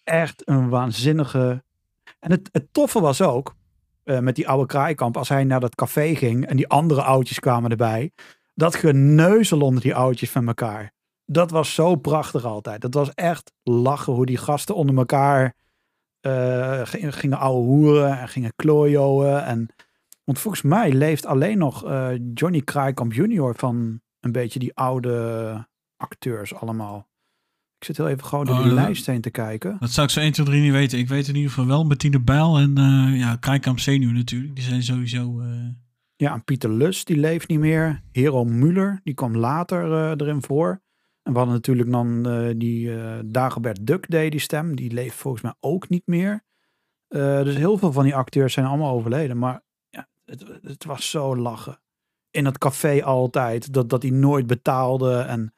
[0.08, 1.62] echt een waanzinnige.
[2.20, 3.54] En het, het toffe was ook,
[4.04, 7.38] eh, met die oude kraaikamp, als hij naar dat café ging en die andere oudjes
[7.38, 8.12] kwamen erbij,
[8.54, 10.92] dat geneuzel onder die oudjes van elkaar.
[11.24, 12.80] Dat was zo prachtig altijd.
[12.80, 15.54] Dat was echt lachen hoe die gasten onder elkaar
[16.20, 19.44] eh, gingen, ouwe hoeren en gingen klooien.
[19.44, 19.68] En,
[20.24, 25.66] want volgens mij leeft alleen nog eh, Johnny Kraaikamp junior van een beetje die oude
[25.96, 27.08] acteurs allemaal.
[27.78, 29.76] Ik zit heel even gewoon door Oh, die dat- lijst heen te kijken.
[29.80, 30.98] Dat zou ik zo 1, 2, 3 niet weten.
[30.98, 34.54] Ik weet in ieder geval wel Bettine Bijl en eh ja, Krijkamp Zenuw natuurlijk.
[34.54, 35.40] Die zijn sowieso...
[35.40, 35.48] eh,
[36.16, 38.02] Ja, en Pieter Lus, die leeft niet meer.
[38.12, 40.82] Hero Muller, die kwam later eh, erin voor.
[41.22, 42.22] En we hadden natuurlijk dan
[42.58, 42.90] die
[43.26, 44.76] Dagobert Duck deed die stem.
[44.76, 46.44] Die leeft volgens mij ook niet meer.
[47.08, 49.38] Dus heel veel van die acteurs zijn allemaal overleden.
[49.38, 51.80] Maar ja, het, het was zo lachen.
[52.38, 53.72] In het café altijd.
[53.72, 55.18] Dat, dat hij nooit betaalde.
[55.18, 55.54] En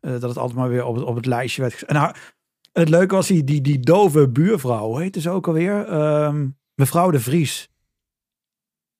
[0.00, 1.82] eh, dat het altijd maar weer op het, op het lijstje werd.
[1.82, 2.34] En haar-
[2.72, 4.96] het leuke was die, die, die dove buurvrouw.
[4.96, 5.86] Heette ze ook alweer?
[5.86, 7.68] Ehm, mevrouw de Vries.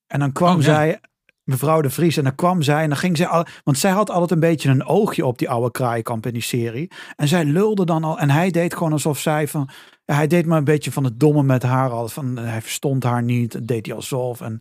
[0.06, 0.64] En dan kwam Oh, ja.
[0.64, 1.00] zij,
[1.44, 4.10] mevrouw de Vries, en dan kwam zij en dan ging zij al, want zij had
[4.10, 6.90] altijd een beetje een oogje op die oude kraaikamp in die serie.
[7.16, 9.68] En zij lulde dan al, en hij deed gewoon alsof zij van,
[10.04, 12.62] ja, hij deed maar een beetje van het domme met haar al, van eh, hij
[12.62, 14.40] verstond haar niet, dat deed hij alsof.
[14.40, 14.60] En,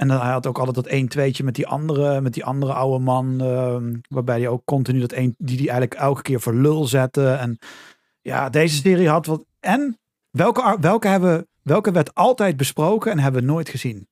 [0.00, 2.72] en dan, hij had ook altijd dat één tweetje met die andere, met die andere
[2.72, 6.54] oude man, ehm, waarbij hij ook continu dat één, die die eigenlijk elke keer voor
[6.54, 7.32] lul zette.
[7.32, 7.58] En
[8.20, 9.98] ja, deze serie had wat, en
[10.30, 14.08] welke, welke hebben, welke werd altijd besproken en hebben we nooit gezien?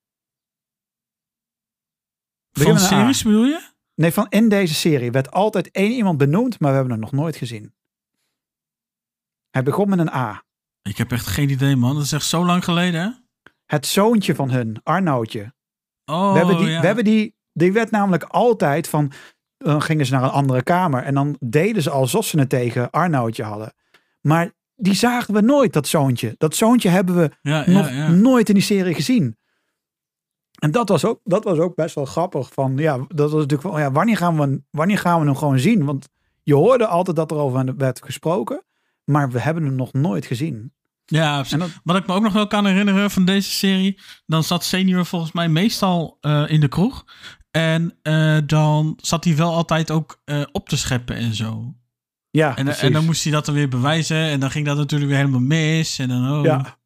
[2.51, 3.69] Van een series bedoel je?
[3.95, 7.13] Nee, van in deze serie werd altijd één iemand benoemd, maar we hebben het nog
[7.13, 7.75] nooit gezien.
[9.51, 10.45] Hij begon met een A.
[10.83, 11.95] Ik heb echt geen idee man.
[11.95, 13.11] Dat is echt zo lang geleden hè?
[13.65, 15.57] Het zoontje van hun, Arnoudje.
[16.11, 16.81] Oh, we hebben die, ja.
[16.81, 19.13] we hebben die, die werd namelijk altijd van,
[19.57, 22.91] dan gingen ze naar een andere kamer en dan deden ze alsof ze het tegen
[22.91, 23.73] Arnoudje hadden.
[24.21, 26.35] Maar die zagen we nooit, dat zoontje.
[26.39, 28.09] Dat zoontje hebben we ja, nog ja.
[28.09, 29.37] nooit in die serie gezien.
[30.59, 32.53] En dat was ook, dat was ook best wel grappig.
[32.53, 35.59] Van, ja, dat was natuurlijk van, ja, wanneer, gaan we, wanneer gaan we hem gewoon
[35.59, 35.85] zien?
[35.85, 36.09] Want
[36.43, 38.65] je hoorde altijd dat er over werd gesproken.
[39.05, 40.73] Maar we hebben hem nog nooit gezien.
[41.11, 44.65] Ja, dat, Wat ik me ook nog wel kan herinneren van deze serie, dan zat
[44.65, 47.05] senior volgens mij meestal eh, in de kroeg.
[47.51, 51.75] En eh, dan zat hij wel altijd ook eh, op te scheppen en zo.
[52.31, 54.17] ja, En, en dan moest hij dat dan weer bewijzen.
[54.17, 55.99] En dan ging dat natuurlijk weer helemaal mis.
[55.99, 56.45] En dan, oh.
[56.45, 56.77] Ja.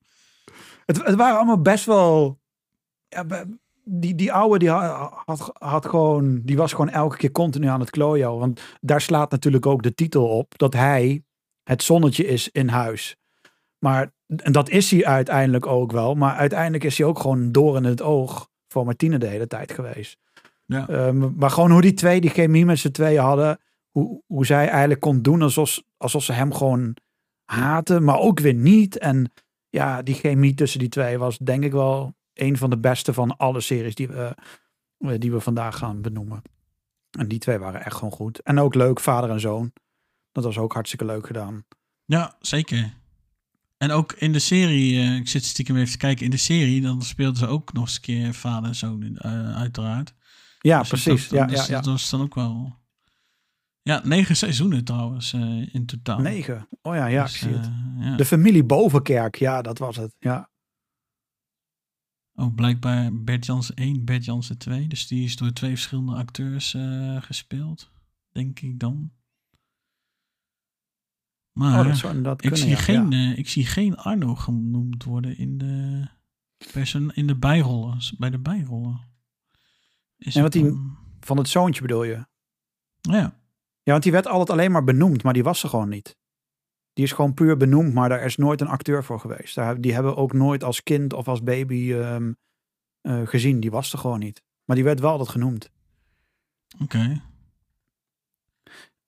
[0.87, 2.41] Het, het waren allemaal best wel.
[3.09, 3.27] Ja,
[3.85, 6.41] die, die oude die ha- had, had gewoon.
[6.45, 8.39] Die was gewoon elke keer continu aan het klooien.
[8.39, 10.59] Want daar slaat natuurlijk ook de titel op.
[10.59, 11.25] Dat hij
[11.65, 13.17] het zonnetje is in huis.
[13.83, 14.13] Maar.
[14.37, 16.15] En dat is hij uiteindelijk ook wel.
[16.15, 18.51] Maar uiteindelijk is hij ook gewoon door in het oog.
[18.69, 20.19] Voor Martine de hele tijd geweest.
[20.67, 20.89] Ja.
[20.89, 23.59] Ehm, maar gewoon hoe die twee die chemie met z'n tweeën hadden.
[23.91, 26.97] Hoe, hoe zij eigenlijk kon doen alsof, alsof ze hem gewoon
[27.45, 28.05] haten.
[28.05, 28.99] Maar ook weer niet.
[28.99, 29.33] En
[29.69, 33.37] ja, die chemie tussen die twee was denk ik wel een van de beste van
[33.37, 34.35] alle series die we,
[34.99, 36.43] eh, die we vandaag gaan benoemen.
[37.19, 38.39] En die twee waren echt gewoon goed.
[38.39, 39.73] En ook leuk, vader en zoon.
[40.33, 41.65] Dat was ook hartstikke leuk gedaan.
[42.05, 43.01] Ja, zeker.
[43.83, 46.81] En ook in de serie, eh, ik zit stiekem even te kijken, in de serie,
[46.81, 50.15] dan speelden ze ook nog eens een keer vader en zoon, in, eh, uiteraard.
[50.61, 51.29] Ja, Dus precies.
[51.29, 51.81] Dat, ja, dus ja, ja.
[51.81, 52.79] dat was dan ook wel...
[53.83, 56.19] Ja, negen seizoenen trouwens eh, in totaal.
[56.19, 56.69] Negen.
[56.83, 57.71] Oh ja, ja, Dus, ik zie het.
[57.99, 58.17] ja.
[58.17, 60.17] De familie Bovenkerk, ja, dat was het.
[60.19, 60.51] Ja.
[62.35, 64.87] Oh, blijkbaar Bert Jansen 1, Bert Jansen 2.
[64.87, 66.77] Dus die is door twee verschillende acteurs
[67.21, 67.91] gespeeld.
[68.33, 69.13] Denk ik dan.
[71.53, 72.77] Maar Oh, dat ik, kunnen, zie ja.
[72.77, 73.31] geen, Ja.
[73.33, 76.07] eh, ik zie geen Arno genoemd worden in de,
[76.73, 77.99] person in de bijrollen.
[78.19, 79.01] Bij de bijrollen.
[80.17, 82.27] Is het want die- Van het zoontje bedoel je?
[83.01, 83.41] Ja,
[83.85, 86.17] Ja, want die werd altijd alleen maar benoemd, maar die was er gewoon niet.
[86.93, 89.55] Die is gewoon puur benoemd, maar daar is nooit een acteur voor geweest.
[89.55, 92.33] Daar, die hebben ook nooit als kind of als baby ehm,
[93.01, 93.61] eh, gezien.
[93.61, 94.43] Die was er gewoon niet.
[94.65, 95.71] Maar die werd wel altijd genoemd.
[96.83, 97.23] oké.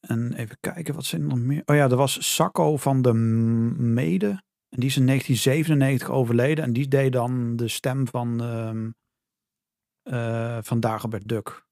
[0.06, 1.62] En even kijken, wat zijn er nog meer?
[1.64, 4.42] Oh ja, er was Sacco van de Mede.
[4.68, 6.64] En die is in 1997 overleden.
[6.64, 8.90] En die deed dan de stem van, ehm
[10.02, 11.66] eh van Dagobert Duck.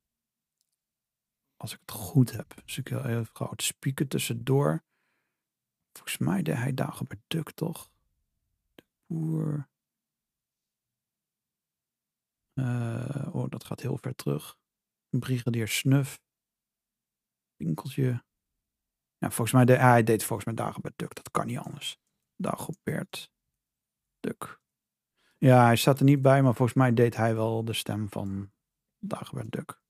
[1.56, 2.54] Als ik het goed heb.
[2.64, 4.82] Dus ik wil even gauw het spieken tussendoor.
[5.92, 7.90] Volgens mij deed hij Dagobert Duck, toch?
[8.74, 9.68] De boer.
[12.54, 14.58] Eh, oh, dat gaat heel ver terug.
[15.10, 16.20] Brigadier Snuf.
[17.64, 18.24] Winkeltje.
[19.18, 21.14] Ja, volgens mij deed hij deed volgens mij Dagobert Duck.
[21.14, 21.98] Dat kan niet anders.
[22.36, 23.30] Dagobert
[24.20, 24.60] Duck.
[25.38, 28.50] Ja, hij staat er niet bij, maar volgens mij deed hij wel de stem van
[28.98, 29.80] Dagobert Duck.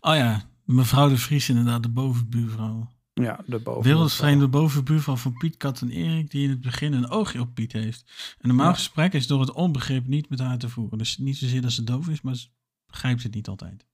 [0.00, 2.90] Oh ja, mevrouw de Vries inderdaad, de bovenbuurvrouw.
[3.12, 3.82] Ja, de boven.
[3.82, 7.72] Wereldvreemde bovenbuurvrouw van Piet, Kat en Erik, die in het begin een oogje op Piet
[7.72, 8.34] heeft.
[8.38, 8.74] Een normaal Ja.
[8.74, 10.98] gesprek is door het onbegrip niet met haar te voeren.
[10.98, 12.46] Dus niet zozeer dat ze doof is, maar
[12.92, 13.86] ze begrijpt het niet altijd.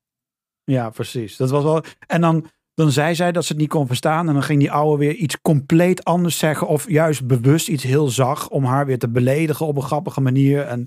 [0.64, 1.36] Ja, precies.
[1.36, 1.84] Dat was wel.
[2.06, 4.28] En dan, dan zei zij dat ze het niet kon verstaan.
[4.28, 6.66] En dan ging die oude weer iets compleet anders zeggen.
[6.66, 8.48] Of juist bewust iets heel zag.
[8.50, 10.62] Om haar weer te beledigen op een grappige manier.
[10.66, 10.86] En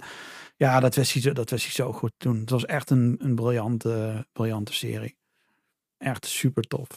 [0.55, 2.39] ja, dat wist hij zo, dat wist hij zo goed toen.
[2.39, 5.17] Het was echt een, een briljante, briljante serie.
[5.97, 6.87] Echt super tof.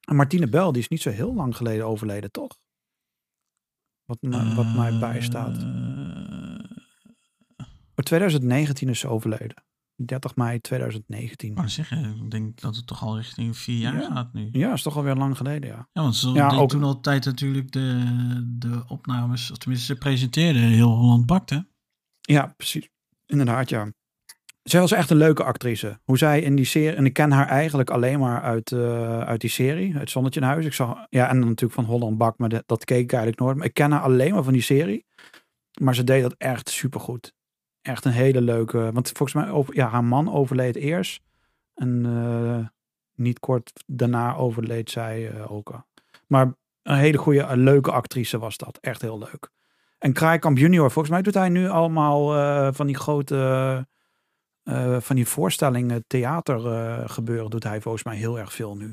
[0.00, 2.58] En Martine Bel, die is niet zo heel lang geleden overleden, toch?
[4.04, 4.18] Wat,
[4.54, 5.56] wat mij bijstaat.
[5.56, 5.62] Eh,
[7.94, 9.64] Maar 2019 is ze overleden.
[9.96, 11.50] 30 mei 2019.
[11.50, 14.10] ik wou zeggen, ik denk dat het toch al richting vier jaar Ja.
[14.14, 14.48] gaat nu.
[14.52, 15.88] Ja, is toch alweer lang geleden, ja.
[15.92, 18.02] Ja, want ze Ja, ook- toen altijd natuurlijk de,
[18.58, 21.66] de opnames, of tenminste ze presenteerde heel Holland Bakte.
[22.20, 22.88] Ja, precies.
[23.26, 23.92] Inderdaad, ja.
[24.62, 26.00] Zij was echt een leuke actrice.
[26.04, 26.96] Hoe zij in die serie...
[26.96, 29.94] En ik ken haar eigenlijk alleen maar uit, eh, uit die serie.
[29.96, 30.64] Het Zonnetje in Huis.
[30.66, 31.06] Ik zag...
[31.08, 32.38] Ja, en natuurlijk van Holland Bak.
[32.38, 33.56] Maar dat, dat keek ik eigenlijk nooit.
[33.56, 35.06] Maar ik ken haar alleen maar van die serie.
[35.80, 37.33] Maar ze deed dat echt supergoed.
[37.84, 38.90] Echt een hele leuke...
[38.92, 39.50] Want volgens mij...
[39.52, 41.22] Over, ja, haar man overleed eerst.
[41.74, 42.66] En eh,
[43.14, 45.84] niet kort daarna overleed zij eh, ook.
[46.26, 48.78] Maar een hele goede, een leuke actrice was dat.
[48.80, 49.50] Echt heel leuk.
[49.98, 53.86] En Kraaikamp junior, volgens mij doet hij nu allemaal eh, van die grote,
[54.98, 56.60] van die voorstellingen, theater
[57.08, 58.86] gebeuren, doet hij volgens mij heel erg veel nu.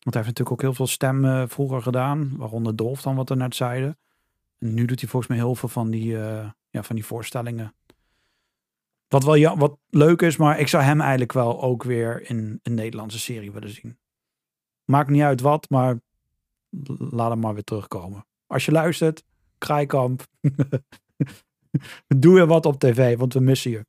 [0.00, 3.34] Want hij heeft natuurlijk ook heel veel stemmen vroeger gedaan, waaronder Dolf dan wat we
[3.34, 3.98] net zeiden.
[4.58, 6.16] En nu doet hij volgens mij heel veel van die,
[6.70, 7.74] ja, van die voorstellingen.
[9.08, 12.60] Wat wel ja, wat leuk is, maar ik zou hem eigenlijk wel ook weer in
[12.62, 13.98] een Nederlandse serie willen zien.
[14.84, 16.00] Maakt niet uit wat, maar
[16.98, 18.26] laat hem maar weer terugkomen.
[18.46, 19.24] Als je luistert,
[19.58, 20.26] Kraaikamp.
[22.16, 23.86] Doe er wat op tv, want we missen je.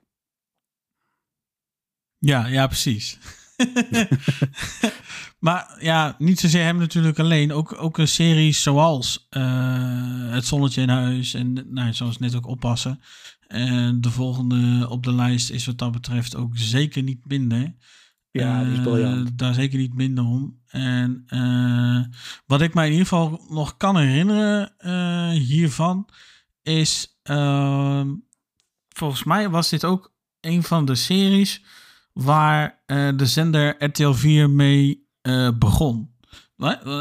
[2.18, 3.20] Ja, ja, precies.
[5.46, 7.52] maar ja, niet zozeer hem natuurlijk alleen.
[7.52, 12.48] Ook, ook een serie zoals eh, Het Zonnetje in Huis en nou, zoals net ook
[12.48, 13.02] Oppassen.
[13.48, 17.76] En de volgende op de lijst is wat dat betreft ook zeker niet minder.
[18.32, 19.38] Ja, die is Eh, briljant.
[19.38, 20.60] daar zeker niet minder om.
[20.68, 22.00] En eh,
[22.46, 26.10] wat ik mij in ieder geval nog kan herinneren eh, hiervan
[26.64, 27.20] is...
[27.24, 28.08] ehm,
[28.90, 31.64] volgens mij was dit ook een van de series
[32.14, 36.16] waar eh, de zender RTL 4 mee eh, begon.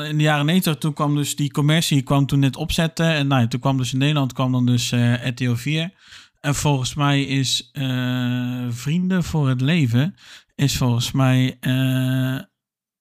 [0.08, 3.06] In de jaren 90 toen kwam dus die commercie kwam toen net opzetten.
[3.06, 5.92] En nou, ja, toen kwam dus in Nederland kwam dan dus eh, RTL 4.
[6.40, 10.14] En volgens mij is eh, Vrienden voor het Leven
[10.54, 12.40] is volgens mij eh,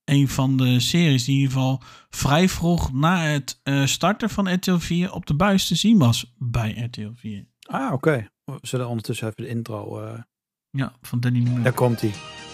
[0.04, 4.54] een van de series die in ieder geval vrij vroeg na het eh, starten van
[4.54, 7.46] RTL 4 op de buis te zien was bij RTL 4.
[7.62, 8.28] Ah, oké.
[8.44, 10.02] We zullen ondertussen even de intro.
[10.70, 11.64] Ja, van Danny Nummer.
[11.64, 12.45] daar komt hij.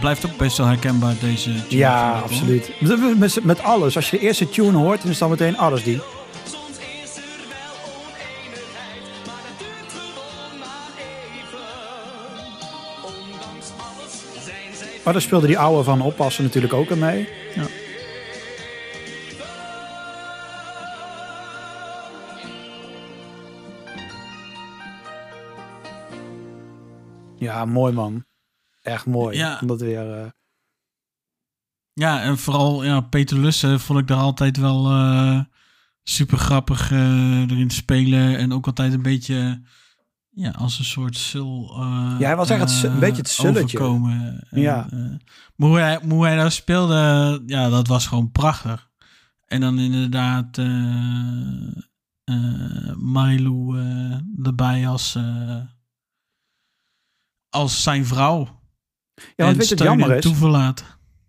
[0.00, 2.80] Blijft ook best wel herkenbaar deze tune, Ja, ik, absoluut.
[2.80, 3.96] Met, met, met alles.
[3.96, 6.00] Als je de eerste tune hoort, dan is dan meteen alles die.
[15.04, 17.28] Maar daar speelde die oude van oppassen natuurlijk ook aan mee.
[17.54, 17.66] Ja.
[27.36, 28.27] Ja, mooi man.
[28.88, 29.36] Echt mooi.
[29.36, 29.58] Ja.
[29.60, 30.12] Om dat weer...
[30.22, 30.30] eh,
[31.92, 35.40] Ja, en vooral ja, Peter Lussen vond ik daar altijd wel eh,
[36.02, 38.36] super grappig eh, erin spelen.
[38.38, 39.62] En ook altijd een beetje
[40.30, 41.70] ja, als een soort sul.
[41.74, 43.78] eh, Ja, hij was echt een beetje het sulletje.
[43.78, 44.46] overkomen.
[44.50, 44.86] En, Ja.
[44.90, 44.98] eh,
[45.56, 48.86] maar hoe hij, hoe hij daar speelde, ja, dat was gewoon prachtig.
[49.46, 50.56] En dan inderdaad
[52.96, 53.78] Marilou
[54.42, 55.18] erbij als,
[57.48, 58.57] als zijn vrouw.
[59.36, 60.22] Ja, want weet je wat jammer is?
[60.22, 60.84] Toeverlaat.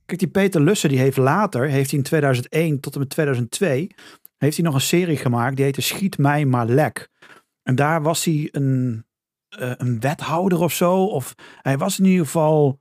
[0.06, 3.92] Kijk, die Peter Lussen, die heeft later, heeft hij in 2001 tot en met 2002,
[4.38, 7.10] heeft hij nog een serie gemaakt, die heette Schiet mij maar lek.
[7.64, 9.06] En daar was hij een,
[9.50, 12.80] eh, een wethouder of zo, of hij was in ieder geval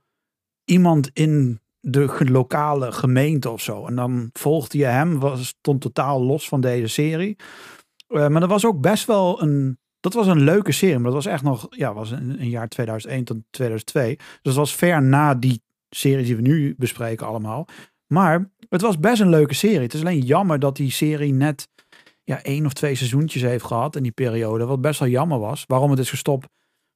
[0.63, 3.85] iemand in de lokale gemeente of zo.
[3.85, 7.35] En dan volgde je hem, was, stond totaal los van deze serie.
[8.07, 11.23] Eh, maar dat was ook best wel een, dat was een leuke serie, maar dat
[11.23, 14.15] was echt nog, ja, was een, een jaar 2001 tot 2002.
[14.15, 17.67] Dus dat was ver na die series die we nu bespreken allemaal.
[18.07, 19.79] Maar het was best een leuke serie.
[19.79, 21.67] Het is alleen jammer dat die serie net
[22.23, 24.65] ja, één of twee seizoentjes heeft gehad in die periode.
[24.65, 25.63] Wat best wel jammer was.
[25.67, 26.47] Waarom het is gestopt,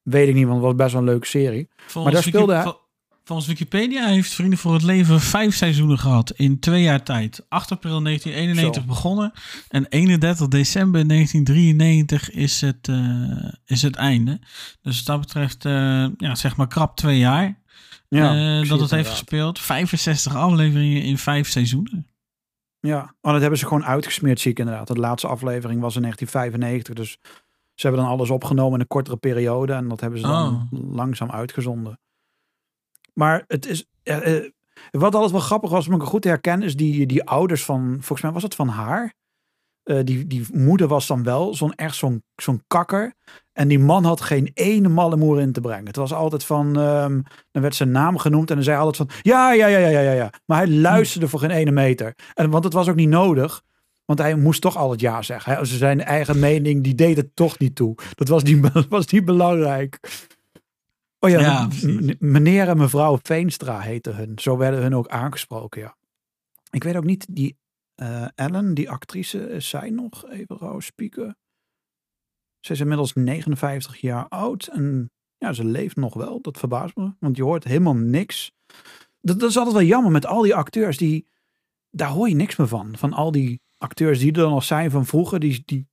[0.02, 1.68] weet ik niet, want het was best wel een leuke serie.
[1.86, 2.76] Volgens daar speelde
[3.24, 7.46] Volgens Wikipedia heeft Vrienden voor het Leven vijf seizoenen gehad in twee jaar tijd.
[7.48, 8.88] 8 april 1991 Zo.
[8.88, 9.32] begonnen
[9.68, 14.40] en 31 december 1993 is het, eh, is het einde.
[14.82, 17.62] Dus wat dat betreft, eh, ja, zeg maar krap twee jaar
[18.08, 19.58] Ja, eh, dat het heeft gespeeld.
[19.58, 22.06] 65 afleveringen in vijf seizoenen.
[22.80, 24.86] Ja, maar dat hebben ze gewoon uitgesmeerd, zie ik inderdaad.
[24.86, 27.18] De laatste aflevering was in 1995, dus
[27.74, 31.30] ze hebben dan alles opgenomen in een kortere periode en dat hebben ze dan langzaam
[31.30, 31.98] uitgezonden.
[33.14, 34.44] Maar het is, eh,
[34.90, 37.90] wat altijd wel grappig was, om ik goed te herkennen, is die, die ouders van,
[37.90, 39.14] volgens mij was het van haar.
[39.82, 43.14] Eh, die, die moeder was dan wel zo'n echt zo'n zo'n kakker.
[43.52, 45.86] En die man had geen ene malle moer in te brengen.
[45.86, 49.10] Het was altijd van, ehm, dan werd zijn naam genoemd en dan zei hij altijd
[49.10, 50.30] van, ja, ja, ja, ja, ja, ja.
[50.46, 52.14] Maar hij luisterde voor geen ene meter.
[52.34, 53.62] En, want het was ook niet nodig.
[54.04, 55.54] Want hij moest toch altijd ja zeggen.
[55.54, 57.94] Hij, zijn eigen mening, die deed het toch niet toe.
[58.14, 60.00] Dat was niet, was niet belangrijk.
[61.24, 61.68] Oh ja,
[62.18, 64.38] meneer en mevrouw Veenstra heten hun.
[64.38, 65.96] Zo werden hun ook aangesproken, ja.
[66.70, 67.58] Ik weet ook niet, die
[67.94, 71.36] eh, Ellen, die actrice, is zij nog even rauw spieken?
[72.60, 76.40] Ze is inmiddels 59 jaar oud en ja, ze leeft nog wel.
[76.40, 78.52] Dat verbaast me, want je hoort helemaal niks.
[79.20, 81.28] Dat, dat is altijd wel jammer met al die acteurs, die,
[81.90, 82.96] daar hoor je niks meer van.
[82.96, 85.88] Van al die acteurs die er nog zijn van vroeger, die, die,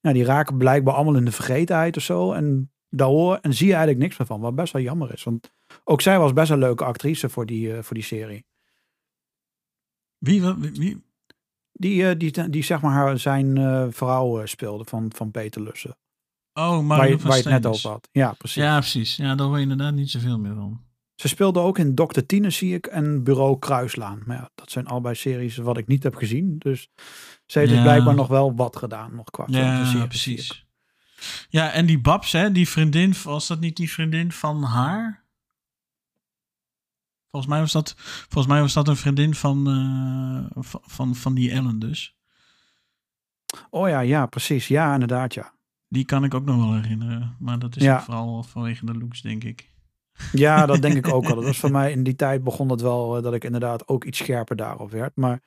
[0.00, 2.32] ja, die raken blijkbaar allemaal in de vergetenheid of zo.
[2.32, 5.22] En daar hoor en zie je eigenlijk niks meer van, wat best wel jammer is.
[5.24, 5.52] Want
[5.84, 8.44] ook zij was best een leuke actrice voor die, eh, voor die serie.
[10.18, 11.02] Wie, wie, wie-
[11.72, 15.96] Die, eh, die, die zeg maar haar, zijn eh, vrouw speelde van, van Peter Lussen.
[16.54, 18.08] Oh, Waar Mario je, van waar je het net over had.
[18.12, 18.62] Ja, precies.
[18.62, 19.16] Ja, precies.
[19.16, 20.80] Ja, daar hoor je inderdaad niet zoveel meer van.
[21.14, 22.20] Ze speelde ook in Dr.
[22.26, 24.22] Tine, zie ik, en Bureau Kruislaan.
[24.26, 26.58] Maar ja, dat zijn allebei series wat ik niet heb gezien.
[26.58, 26.88] Dus
[27.46, 27.76] ze heeft Ja.
[27.76, 30.66] dus blijkbaar nog wel wat gedaan, nog qua Ja, precies.
[31.48, 35.24] Ja, en die Babs, hè, die vriendin, was dat niet die vriendin van haar?
[37.30, 37.94] Volgens mij was dat,
[38.28, 42.16] volgens mij was dat een vriendin van, eh, van, van, van die Ellen dus.
[43.70, 44.68] Oh ja, ja, precies.
[44.68, 45.52] Ja, inderdaad, ja.
[45.88, 47.36] Die kan ik ook nog wel herinneren.
[47.38, 48.02] Maar dat is Ja.
[48.02, 49.70] vooral vanwege de looks, denk ik.
[50.32, 51.34] Ja, dat denk ik ook wel.
[51.34, 54.04] Dat was voor mij in die tijd begon het wel eh, dat ik inderdaad ook
[54.04, 55.16] iets scherper daarop werd.
[55.16, 55.40] Maar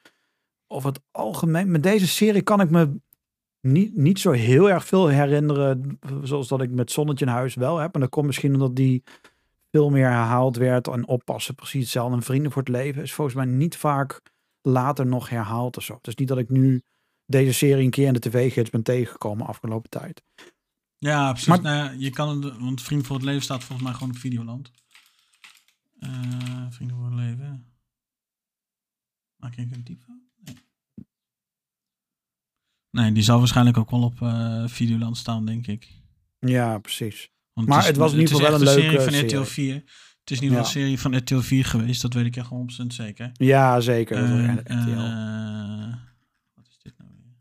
[0.68, 3.00] over het algemeen, met deze serie kan ik me
[3.66, 6.00] niet, niet zo heel erg veel herinneren.
[6.24, 7.94] Zoals dat ik met Zonnetje in huis wel heb.
[7.94, 9.04] En dat komt misschien omdat die
[9.72, 10.88] veel meer herhaald werd.
[10.88, 12.16] En oppassen, precies hetzelfde.
[12.16, 14.22] En Vrienden voor het Leven is volgens mij niet vaak
[14.62, 16.00] later nog herhaald of zo.
[16.02, 16.82] Is niet dat ik nu
[17.26, 20.24] deze serie een keer in de tv-gids ben tegengekomen afgelopen tijd.
[20.98, 21.48] Ja, precies.
[21.48, 24.10] Maar- Nou ja, je kan het, want Vriend voor het Leven staat volgens mij gewoon
[24.14, 24.72] op Videoland.
[26.00, 27.74] Eh Vrienden voor het Leven.
[29.36, 30.06] Maak ik een typo?
[32.96, 33.12] Nee.
[33.12, 35.88] Die zal waarschijnlijk ook wel op eh, Videoland staan, denk ik.
[36.40, 37.30] Ja, precies.
[37.54, 39.26] Want Maar het was geval wel een leuke serie van.
[39.42, 39.74] RTL 4.
[40.20, 40.60] Het is geval Ja.
[40.60, 43.32] een serie van RTL 4 geweest, dat weet ik echt 100% zeker.
[43.34, 44.18] Ja, zeker.
[44.18, 44.72] Eh, RTL.
[44.72, 45.94] eh,
[46.56, 47.34] wat is dit nou weer?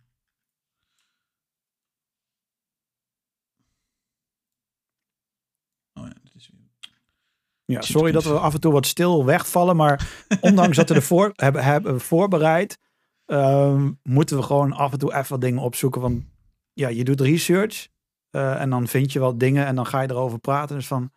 [5.94, 6.92] Oh ja, dit is weer.
[7.64, 10.08] Ja, sorry dat we af en toe wat stil wegvallen, maar
[10.40, 12.78] ondanks dat we ervoor hebben, hebben voorbereid,
[13.26, 16.00] ehm, moeten we gewoon af en toe even wat dingen opzoeken.
[16.00, 16.24] Want
[16.72, 17.88] ja, je doet research
[18.30, 20.76] eh, en dan vind je wat dingen en dan ga je erover praten.
[20.76, 21.10] Dus van,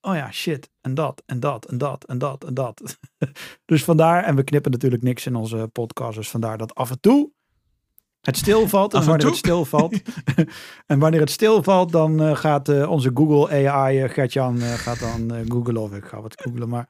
[0.00, 2.98] oh ja, shit, en dat, en dat, en dat, en dat, en dat.
[3.64, 7.00] dus vandaar, en we knippen natuurlijk niks in onze podcast, dus vandaar dat af en
[7.00, 7.30] toe
[8.20, 10.02] Het stilvalt en en wanneer het stilvalt.
[10.86, 15.44] en wanneer het stilvalt, dan eh, gaat eh, onze Google AI, eh, Gertjan, gaat dan
[15.48, 16.68] googlen of ik ga wat googlen.
[16.68, 16.88] Maar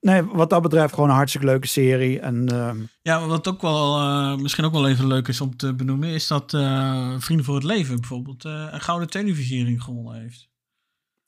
[0.00, 2.20] nee, wat dat betreft gewoon een hartstikke leuke serie.
[2.20, 5.74] En ehm, Ja, wat ook wel eh, misschien ook wel even leuk is om te
[5.74, 10.48] benoemen, is dat eh, Vrienden voor het Leven bijvoorbeeld eh, een gouden televisiering gewonnen heeft.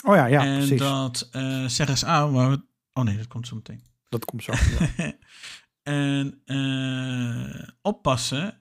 [0.07, 0.79] oh ja, ja, en precies.
[0.79, 3.83] dat eh CRSA, waar we- oh nee, dat komt zo meteen.
[4.09, 4.53] Dat komt zo.
[4.97, 5.13] ja.
[5.83, 6.43] en
[7.83, 8.61] Oppassen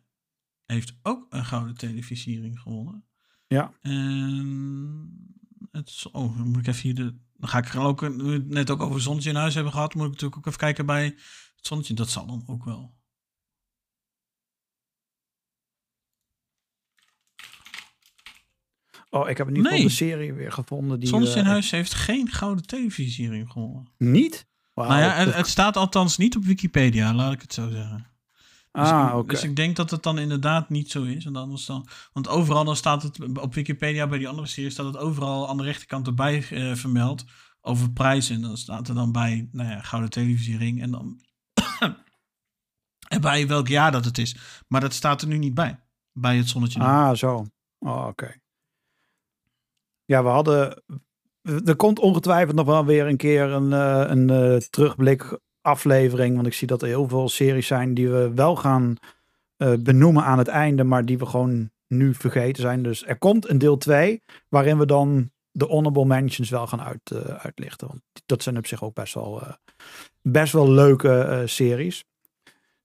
[0.66, 3.06] heeft ook een gouden televisiering gewonnen.
[3.48, 3.72] Ja.
[3.82, 5.38] En
[5.72, 7.16] het, is- oh, dan moet ik even hier de.
[7.42, 10.06] Dan ga ik er ook, nu net ook over Zonnetje in huis hebben gehad, moet
[10.06, 11.04] ik natuurlijk ook even kijken bij
[11.56, 11.94] het Zonnetje.
[11.94, 13.00] Dat zal dan ook wel.
[19.10, 21.00] Oh, ik heb in ieder geval de serie weer gevonden.
[21.00, 23.92] Die, Zonnetje in eh, huis heeft geen gouden televisiering gewonnen.
[23.98, 24.48] Niet?
[24.74, 24.90] Wauw.
[24.90, 28.11] nou ja, het, het staat althans niet op Wikipedia, laat ik het zo zeggen.
[28.72, 31.24] Dus, ah, dus ik denk dat het dan inderdaad niet zo is.
[31.24, 34.86] Want, anders dan, want overal dan staat het op Wikipedia bij die andere serie staat
[34.86, 37.26] het overal aan de rechterkant erbij eh, vermeld
[37.62, 38.36] over prijzen.
[38.36, 41.22] En dan staat er dan bij, nou ja, gouden televisiering en dan
[43.08, 44.64] en bij welk jaar dat het is.
[44.68, 45.80] Maar dat staat er nu niet bij.
[46.12, 46.80] Bij het zonnetje.
[46.80, 46.86] nu.
[46.86, 47.46] Ah, zo.
[47.80, 48.36] Oh, oké.
[50.06, 50.84] Ja, we hadden...
[51.66, 56.36] Er komt ongetwijfeld nog wel weer een keer een, eh, een eh, terugblik aflevering.
[56.36, 58.96] Want ik zie dat er heel veel series zijn die we wel gaan
[59.58, 60.84] eh, benoemen aan het einde.
[60.84, 62.84] Maar die we gewoon nu vergeten zijn.
[62.84, 67.12] Dus er komt een deel 2 waarin we dan de honorable mentions wel gaan uit,
[67.12, 67.88] eh, uitlichten.
[67.88, 69.54] Want dat zijn op zich ook best wel, eh,
[70.22, 72.04] best wel leuke series.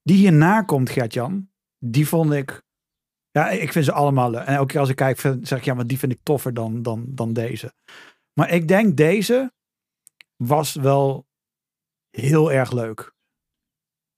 [0.02, 1.48] Die hierna komt, Gert-Jan.
[1.78, 2.64] Die vond ik
[3.36, 4.44] ja, ik vind ze allemaal leuk.
[4.44, 6.54] En elke keer als ik kijk, vind- zeg ik ja, maar die vind ik toffer
[6.54, 7.72] dan, dan, dan deze.
[8.32, 9.52] Maar ik denk deze
[10.36, 11.25] was wel
[12.22, 13.14] heel erg leuk.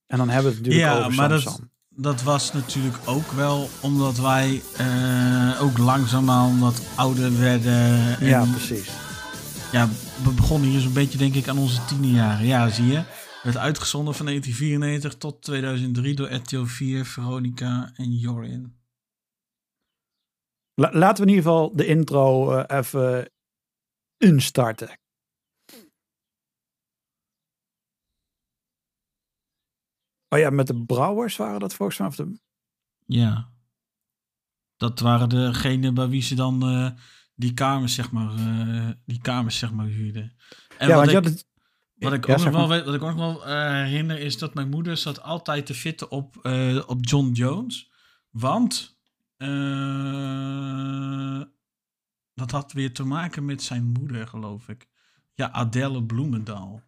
[0.07, 1.61] En dan hebben we het natuurlijk Ja, over maar dat-.
[2.01, 8.19] Dat was natuurlijk ook wel omdat wij eh, ook langzaamaan wat ouder werden.
[8.19, 8.91] En Ja, precies.
[9.73, 9.89] Ja,
[10.23, 12.47] we begonnen hier zo'n beetje denk ik aan onze tienerjaren.
[12.47, 13.03] Ja, zie je.
[13.43, 18.77] Werd uitgezonden van 1994 tot 2003 door RTL 4, Veronica en Jorin.
[20.75, 23.31] La- laten we in ieder geval de intro eh, even
[24.17, 24.98] instarten.
[30.29, 32.09] Oh ja, met de brouwers waren dat volgens mij.
[32.09, 32.41] Of de,
[33.07, 33.53] Ja.
[34.77, 36.91] Dat waren degenen bij wie ze dan eh,
[37.35, 40.37] die kamers, zeg maar, eh, die kamers, zeg maar, huurden.
[40.79, 41.47] En ja, wat ik, je had het,
[41.95, 44.39] Wat ik Ja, ook nog wel weet, wat ik ook nog wel eh, herinner is
[44.39, 46.37] dat mijn moeder zat altijd te fitten op,
[46.87, 47.91] op John Jones.
[48.31, 48.99] Want
[52.35, 54.89] dat had weer te maken met zijn moeder, geloof ik.
[55.35, 56.83] Ja, Adele Bloemendaal.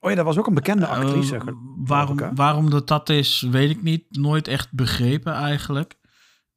[0.00, 1.34] Oh ja, dat was ook een bekende actrice.
[1.34, 4.04] Eh, geloof waarom, ik, waarom dat dat is, weet ik niet.
[4.08, 5.98] Nooit echt begrepen eigenlijk.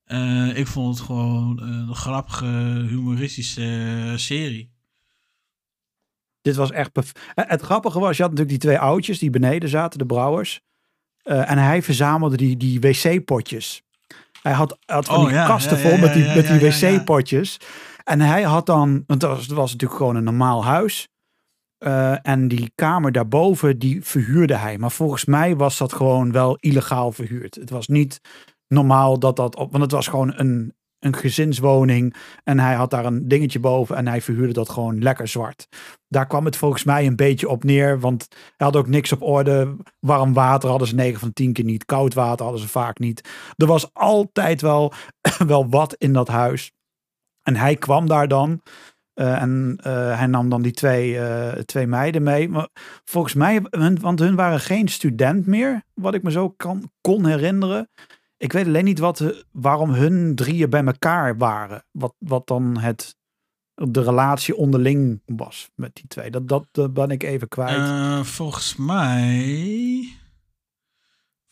[0.04, 2.46] Eh, ik vond het gewoon eh, een grappige,
[2.88, 4.72] humoristische serie.
[6.42, 7.14] Dit was echt.
[7.34, 10.62] Het grappige was, je had natuurlijk die twee oudjes die beneden zaten, de brouwers.
[11.24, 13.84] En hij verzamelde die, die wc-potjes.
[14.42, 16.60] Hij had, had van Oh, die ja, kasten ja, vol ja, met die, met die
[16.60, 17.60] wc-potjes.
[18.04, 21.08] En hij had dan, want was, het was natuurlijk gewoon een normaal huis.
[21.84, 24.78] Eh, en die kamer daarboven, die verhuurde hij.
[24.78, 27.56] Maar volgens mij was dat gewoon wel illegaal verhuurd.
[27.56, 28.22] Het was niet
[28.68, 32.16] normaal dat dat op, want het was gewoon een, een gezinswoning.
[32.44, 35.68] En hij had daar een dingetje boven en hij verhuurde dat gewoon lekker zwart.
[36.08, 39.22] Daar kwam het volgens mij een beetje op neer, want hij had ook niks op
[39.22, 39.76] orde.
[40.00, 41.86] Warm water hadden ze 9 van 10 keer niet.
[41.86, 43.30] Koud water hadden ze vaak niet.
[43.56, 44.94] Er was altijd wel,
[45.48, 46.72] wel wat in dat huis.
[47.42, 48.62] En hij kwam daar dan.
[49.14, 52.50] Eh, en eh, hij nam dan die twee, eh, twee meiden mee.
[52.50, 52.70] Maar
[53.04, 53.62] volgens mij,
[54.00, 57.90] want hun waren geen student meer, wat ik me zo kan, kon herinneren.
[58.38, 61.86] Ik weet alleen niet wat, waarom hun drieën bij elkaar waren.
[61.92, 63.16] Wat, wat dan het,
[63.74, 66.32] de relatie onderling was met die twee.
[66.32, 68.28] Dat, dat, dat ben ik even kwijt.
[68.28, 70.08] Volgens mij.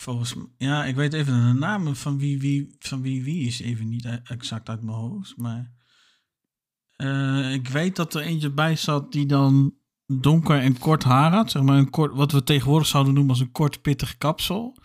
[0.02, 3.90] Volgens ja, ik weet even de namen van wie wie, van wie, wie is even
[3.90, 5.38] niet e- exact uit mijn hoofd.
[5.38, 5.72] Maar
[7.02, 9.74] eh, ik weet dat er eentje bij zat die dan
[10.06, 11.52] donker en kort haar had.
[11.52, 14.78] Zeg maar een kort, wat we tegenwoordig zouden noemen als een kort pittig kapsel.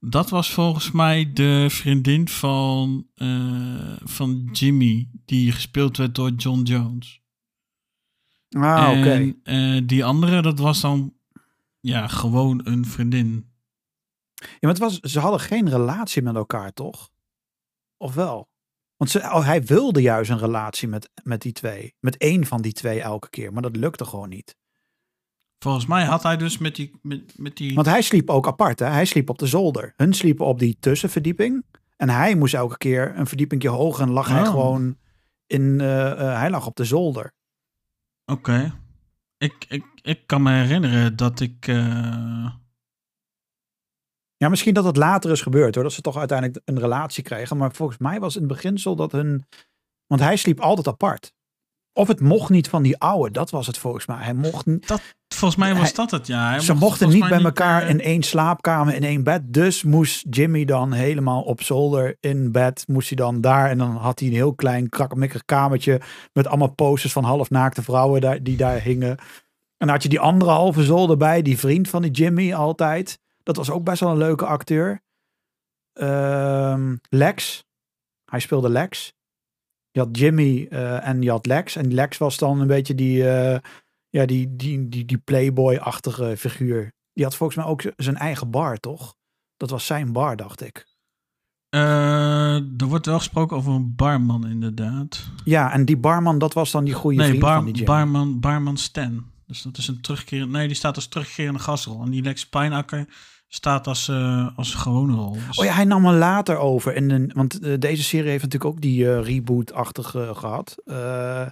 [0.00, 6.62] Dat was volgens mij de vriendin van, eh, van Jimmy, die gespeeld werd door John
[6.62, 7.20] Jones.
[8.50, 9.10] ah, oké.
[9.10, 11.14] En eh, die andere, dat was dan
[11.80, 13.50] ja, gewoon een vriendin.
[14.34, 17.10] Ja, maar het was, ze hadden geen relatie met elkaar, toch?
[17.96, 18.51] Of wel?
[19.02, 21.94] Want ze, oh, hij wilde juist een relatie met, met die twee.
[22.00, 23.52] Met één van die twee elke keer.
[23.52, 24.56] Maar dat lukte gewoon niet.
[25.58, 26.98] Volgens mij had hij dus met die...
[27.02, 28.86] Met, met die Want hij sliep ook apart, hè?
[28.86, 29.92] Hij sliep op de zolder.
[29.96, 31.64] Hun sliepen op die tussenverdieping.
[31.96, 34.48] En hij moest elke keer een verdiepingje hoger en lag hij Oh.
[34.48, 34.96] gewoon
[35.46, 37.32] in, eh, eh, hij lag op de zolder.
[38.24, 38.78] Oké.
[39.38, 41.66] Ik, ik, ik kan me herinneren dat ik...
[41.68, 42.52] eh,
[44.42, 47.56] Ja, misschien dat het later is gebeurd hoor, dat ze toch uiteindelijk een relatie kregen.
[47.56, 49.46] Maar volgens mij was in het beginsel dat hun,
[50.06, 51.32] want hij sliep altijd apart.
[51.92, 54.16] Of het mocht niet van die oude, dat was het volgens mij.
[54.20, 54.82] Hij mocht, n-
[55.34, 56.48] volgens mij was Hij- dat het, ja.
[56.48, 59.42] Hij ze mocht mochten niet bij elkaar eh, in één slaapkamer, in één bed.
[59.52, 63.70] Dus moest Jimmy dan helemaal op zolder in bed, moest hij dan daar.
[63.70, 66.00] En dan had hij een heel klein krakkemikkig kamertje
[66.32, 69.10] met allemaal posters van halfnaakte vrouwen daar, die daar hingen.
[69.18, 69.18] En
[69.76, 73.18] dan had je die andere halve zolder bij, die vriend van die Jimmy altijd.
[73.42, 75.00] Dat was ook best wel een leuke acteur.
[75.92, 77.64] Ehm, Lex.
[78.24, 79.12] Hij speelde Lex.
[79.90, 81.76] Je had Jimmy eh, en je had Lex.
[81.76, 83.58] En Lex was dan een beetje die, eh,
[84.08, 86.92] ja, die, die, die, die playboy-achtige figuur.
[87.12, 89.14] Die had volgens mij ook zijn eigen bar, toch?
[89.56, 90.86] Dat was zijn bar, dacht ik.
[91.68, 95.30] eh, er wordt wel gesproken over een barman, inderdaad.
[95.44, 97.88] Ja, en die barman, dat was dan die goede Nee, vriend bar, van die Jimmy.
[97.90, 99.30] barman, barman Stan.
[99.52, 100.58] Dus dat is een terugkerende...
[100.58, 102.02] Nee, die staat als terugkerende gastrol.
[102.02, 103.06] En die Lex Pijnakker
[103.48, 105.32] staat als, eh, als gewone rol.
[105.32, 106.96] Dus- Oh ja, hij nam er later over.
[106.96, 110.74] Een, want eh, deze serie heeft natuurlijk ook die eh, reboot-achtige gehad.
[110.84, 111.46] Eh,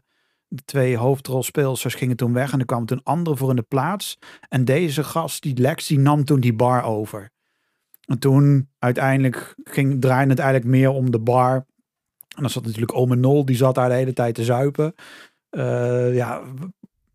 [0.49, 4.19] de twee hoofdrolspeelsters gingen toen weg en er kwam toen andere voor in de plaats.
[4.49, 7.31] En deze gast, die Lex, die nam toen die bar over.
[8.05, 11.55] En toen uiteindelijk ging, draaide het eigenlijk meer om de bar.
[12.37, 14.95] En dan zat natuurlijk Ome Nol, die zat daar de hele tijd te zuipen.
[16.13, 16.43] Ja,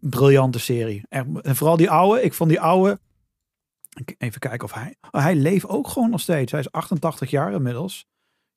[0.10, 1.03] briljante serie.
[1.10, 2.99] En vooral die oude, ik vond die oude...
[4.18, 4.95] Even kijken of hij...
[5.12, 6.51] Oh, hij leeft ook gewoon nog steeds.
[6.51, 8.08] Hij is 88 jaar inmiddels.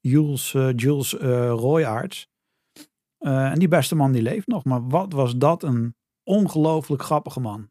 [0.01, 1.17] Jules, eh, Jules.
[3.19, 4.65] Eh, en die beste man die leeft nog.
[4.65, 7.71] Maar wat was dat een ongelooflijk grappige man.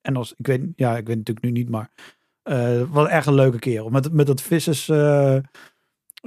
[0.00, 1.90] En als, ik weet, ja, ik weet natuurlijk nu niet, maar
[2.42, 3.90] eh wat echt een leuke kerel.
[3.90, 4.86] Met, met dat vissers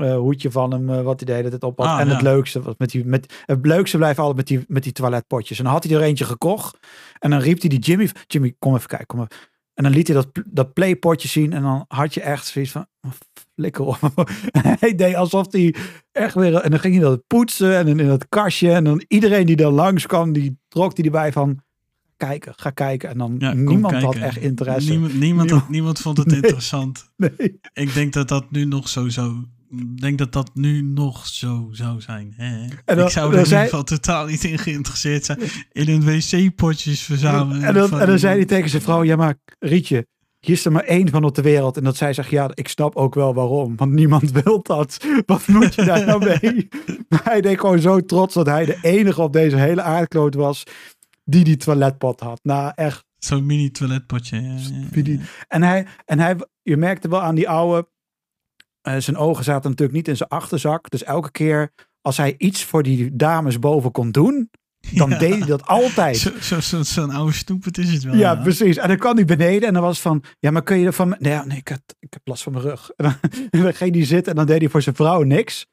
[0.04, 1.88] eh, hoedje van hem, eh, wat hij de hele tijd op had.
[1.88, 4.84] Ah, en het leukste, was met die, met, het leukste blijft altijd met die, met
[4.84, 5.58] die toiletpotjes.
[5.58, 6.78] En dan had hij er eentje gekocht.
[7.20, 9.36] En dan riep hij die Jimmy, Jimmy, kom even kijken, kom even.
[9.74, 11.54] En dan liet hij dat, dat playpotje zien.
[11.54, 13.12] En dan had je echt zoiets van, oh,
[13.56, 13.98] flikker op.
[14.80, 15.76] hij deed alsof hij
[16.12, 18.72] echt weer, en dan ging hij dat poetsen en in dat kastje.
[18.72, 21.60] En dan iedereen die daar langskwam, die trok hij erbij van,
[22.18, 23.10] kijken, ga kijken.
[23.10, 24.90] En dan Ja, niemand had echt interesse.
[24.90, 26.36] Niemand, niemand, had- niemand vond het Nee.
[26.36, 27.10] interessant.
[27.18, 27.60] Nee.
[27.74, 29.36] Ik denk dat dat nu nog zo zou...
[30.00, 32.34] Denk dat dat nu nog zo zou zijn.
[32.38, 32.68] Hè?
[32.86, 35.40] En dan- ik zou er in ieder geval totaal niet in geïnteresseerd zijn.
[35.72, 37.64] In een wc-potjes verzamelen.
[37.64, 40.08] En dan, van- en dan zei hij tegen zijn vrouw, ja maar Rietje,
[40.40, 41.78] hier is er maar één van op de wereld.
[41.78, 43.76] En dat zij zegt, ja, ik snap ook wel waarom.
[43.76, 45.06] Want niemand wil dat.
[45.26, 46.68] Wat moet je daar nou mee?
[47.10, 50.64] Maar hij deed gewoon zo trots dat hij de enige op deze hele aardkloot was
[51.24, 52.40] die die toiletpot had.
[52.44, 53.06] Nou, echt.
[53.18, 54.42] Zo'n mini toiletpotje.
[54.42, 54.86] Ja, ja, ja.
[54.92, 57.90] Wie die- En hij, en hij, je merkte wel aan die oude,
[58.82, 60.90] eh, zijn ogen zaten natuurlijk niet in zijn achterzak.
[60.90, 61.72] Dus elke keer
[62.02, 64.50] als hij iets voor die dames boven kon doen,
[64.94, 65.18] dan Ja.
[65.18, 66.18] deed hij dat altijd.
[66.18, 68.16] Zo- zo- zo- Zo'n oude stoepert is het wel.
[68.16, 68.78] Ja, precies.
[68.78, 71.16] En dan kwam hij beneden en dan was van, ja, maar kun je er van...
[71.20, 72.92] Nee, ja, nee ik, had, ik heb last van mijn rug.
[72.96, 73.18] En
[73.62, 75.66] dan, ging hij zitten en dan deed hij voor zijn vrouw niks.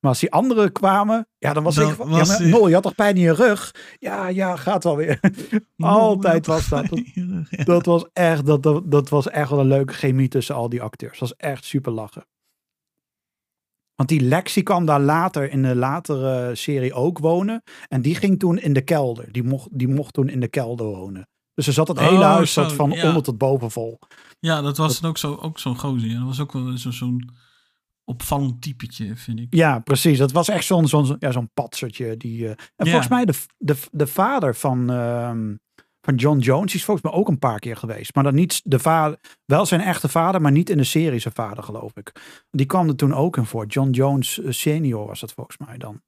[0.00, 2.50] Maar als die anderen kwamen, ja, dan was Dan ik van, was ja, maar hij-
[2.50, 3.74] Nol, je had toch pijn in je rug?
[3.98, 5.20] Ja, ja, gaat wel weer.
[5.76, 6.86] Altijd was dat.
[7.14, 7.64] Ja.
[7.64, 10.82] Dat was echt, dat, dat, dat was echt wel een leuke chemie tussen al die
[10.82, 11.18] acteurs.
[11.18, 12.26] Dat was echt super lachen.
[13.94, 17.62] Want die Lexi kwam daar later in de latere serie ook wonen.
[17.88, 19.32] En die ging toen in de kelder.
[19.32, 21.28] Die mocht, die mocht toen in de kelder wonen.
[21.54, 23.06] Dus er zat het hele Oh, huis zo, van ja.
[23.08, 23.98] onder tot boven vol.
[24.40, 26.08] Ja, dat was dan ook zo'n ook zo'n gozer.
[26.08, 26.18] Ja.
[26.18, 27.30] Dat was ook wel zo- zo'n
[28.04, 29.46] opvallend typetje, vind ik.
[29.54, 30.18] Ja, precies.
[30.18, 32.16] Dat was echt zo'n zo'n ja, zo'n patsertje.
[32.16, 32.84] Die, eh, en Ja.
[32.86, 35.54] volgens mij de, de, de vader van, ehm,
[36.04, 38.14] van John Jones die is volgens mij ook een paar keer geweest.
[38.14, 41.34] Maar dan niet de vader, wel zijn echte vader, maar niet in de serie zijn
[41.34, 42.12] vader, geloof ik.
[42.50, 43.66] Die kwam er toen ook in voor.
[43.66, 46.02] John Jones eh, senior was dat volgens mij dan.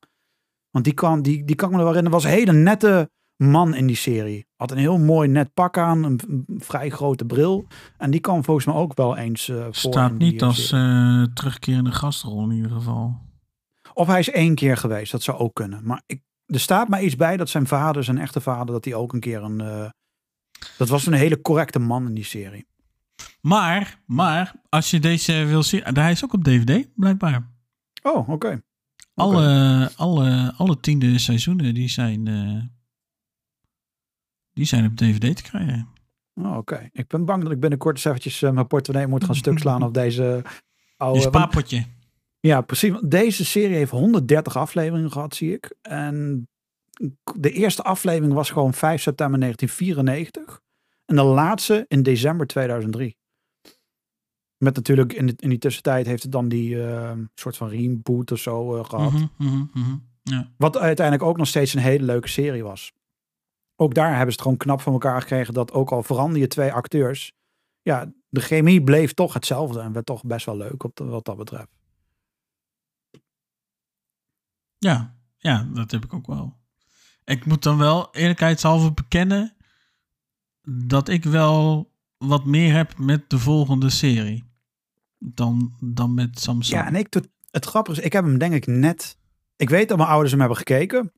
[0.70, 3.74] Want die kwam, die, die kan me er wel herinneren, was een hele nette man
[3.74, 4.46] in die serie.
[4.56, 6.20] Had een heel mooi net pak aan, een,
[6.58, 7.66] vrij grote bril.
[7.96, 9.74] En die kwam volgens mij ook wel eens eh, voor.
[9.74, 13.24] Staat niet als eh, terugkerende gastrol in ieder geval.
[13.94, 15.80] Of hij is één keer geweest, dat zou ook kunnen.
[15.84, 18.94] Maar ik, er staat maar iets bij dat zijn vader, zijn echte vader, dat hij
[18.94, 19.60] ook een keer een...
[19.60, 19.90] eh,
[20.78, 22.66] dat was een hele correcte man in die serie.
[23.40, 25.82] Maar, maar, als je deze wil zien...
[25.84, 27.50] Hij is ook op DVD, blijkbaar.
[28.02, 28.62] Oh, oké.
[29.14, 32.26] Alle, alle, alle tiende seizoenen, die zijn...
[32.26, 32.62] eh,
[34.52, 35.88] die zijn op DVD te krijgen.
[36.34, 36.88] Oh, oké.
[36.92, 39.82] Ik ben bang dat ik binnenkort eens eventjes eh, mijn portemonnee moet gaan stuk slaan
[39.82, 40.42] op deze
[40.96, 41.18] oude...
[41.18, 41.84] Je want- spaarpotje.
[42.46, 42.92] Ja, precies.
[43.00, 45.74] Deze serie heeft 130 afleveringen gehad, zie ik.
[45.82, 46.48] En
[47.36, 50.60] de eerste aflevering was gewoon 5 september 1994.
[51.04, 53.16] En de laatste in december 2003.
[54.64, 58.32] Met natuurlijk in, de- in die tussentijd heeft het dan die eh, soort van reboot
[58.32, 59.12] of zo eh, gehad.
[59.12, 59.96] Mhm, mhm, mhm.
[60.22, 60.52] Ja.
[60.56, 62.92] Wat uiteindelijk ook nog steeds een hele leuke serie was.
[63.76, 66.46] Ook daar hebben ze het gewoon knap van elkaar gekregen dat ook al verander je
[66.46, 67.32] twee acteurs.
[67.82, 71.24] Ja, de chemie bleef toch hetzelfde en werd toch best wel leuk op de- wat
[71.24, 71.68] dat betreft.
[74.78, 76.56] Ja, ja, dat heb ik ook wel.
[77.24, 79.56] Ik moet dan wel eerlijkheidshalve bekennen
[80.68, 84.44] dat ik wel wat meer heb met de volgende serie
[85.18, 86.80] dan, dan met Samsung.
[86.80, 87.14] Ja, en ik,
[87.50, 89.18] het grappige is, ik heb hem denk ik net...
[89.56, 91.12] Ik weet dat mijn ouders hem hebben gekeken.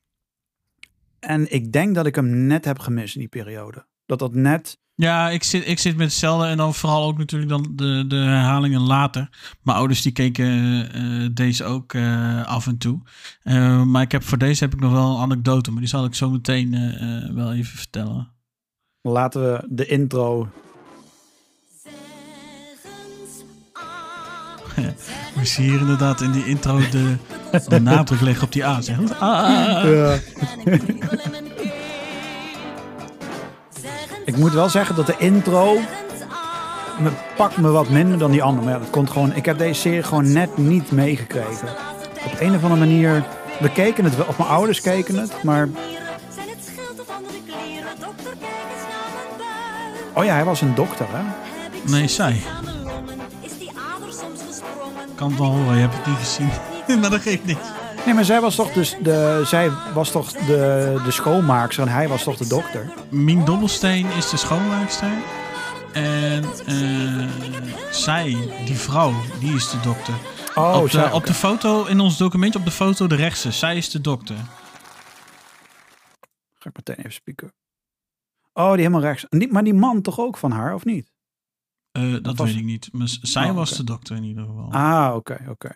[1.18, 3.86] En ik denk dat ik hem net heb gemist in die periode.
[4.06, 4.78] Dat dat net...
[5.00, 8.16] Ja, ik zit, ik zit met hetzelfde en dan vooral ook natuurlijk dan de, de
[8.16, 9.28] herhalingen later.
[9.62, 10.46] Mijn ouders die keken
[10.92, 13.00] eh, deze ook eh, af en toe.
[13.42, 16.04] Eh, maar ik heb, voor deze heb ik nog wel een anekdote, maar die zal
[16.04, 18.28] ik zo meteen eh, eh, wel even vertellen.
[19.02, 20.48] Laten we de intro...
[25.34, 27.16] We zien hier inderdaad in die intro de,
[27.68, 28.80] de nadruk leggen op die A.
[28.80, 29.20] Zeg.
[29.20, 29.84] Ah.
[34.28, 35.78] Ik moet wel zeggen dat de intro
[36.98, 38.64] me, pakt me wat minder dan die andere.
[38.64, 39.34] Maar ja, dat komt gewoon...
[39.34, 41.68] Ik heb deze serie gewoon net niet meegekregen.
[42.24, 43.24] Op een of andere manier...
[43.60, 45.68] We keken het wel, of mijn ouders keken het, maar...
[50.12, 51.22] Oh ja, hij was een dokter, hè?
[51.90, 52.32] Nee, zij.
[52.32, 53.20] iets aan mijn longen?
[53.40, 55.14] Is die ader soms gesprongen?
[55.14, 56.50] Kan het wel horen, je hebt het niet gezien.
[57.00, 57.77] maar dat geeft niks.
[58.08, 62.08] Nee, maar zij was toch, dus de, zij was toch de, de schoonmaakster en hij
[62.08, 62.92] was toch de dokter?
[63.10, 65.10] Mien Dobbelsteen is de schoonmaakster.
[65.92, 67.28] En eh,
[67.90, 70.14] zij, die vrouw, die is de dokter.
[70.54, 73.52] Oh, op, de, zij, op de foto, in ons documentje op de foto, de rechtse.
[73.52, 74.36] Zij is de dokter.
[76.58, 77.52] Ga ik meteen even spieken.
[78.52, 79.26] Oh, die helemaal rechts.
[79.50, 81.12] Maar die man toch ook van haar, of niet?
[81.92, 82.88] Eh, dat was- weet ik niet.
[82.92, 84.72] Maar zij Oh, was de dokter in ieder geval.
[84.72, 85.70] Ah, oké, oké.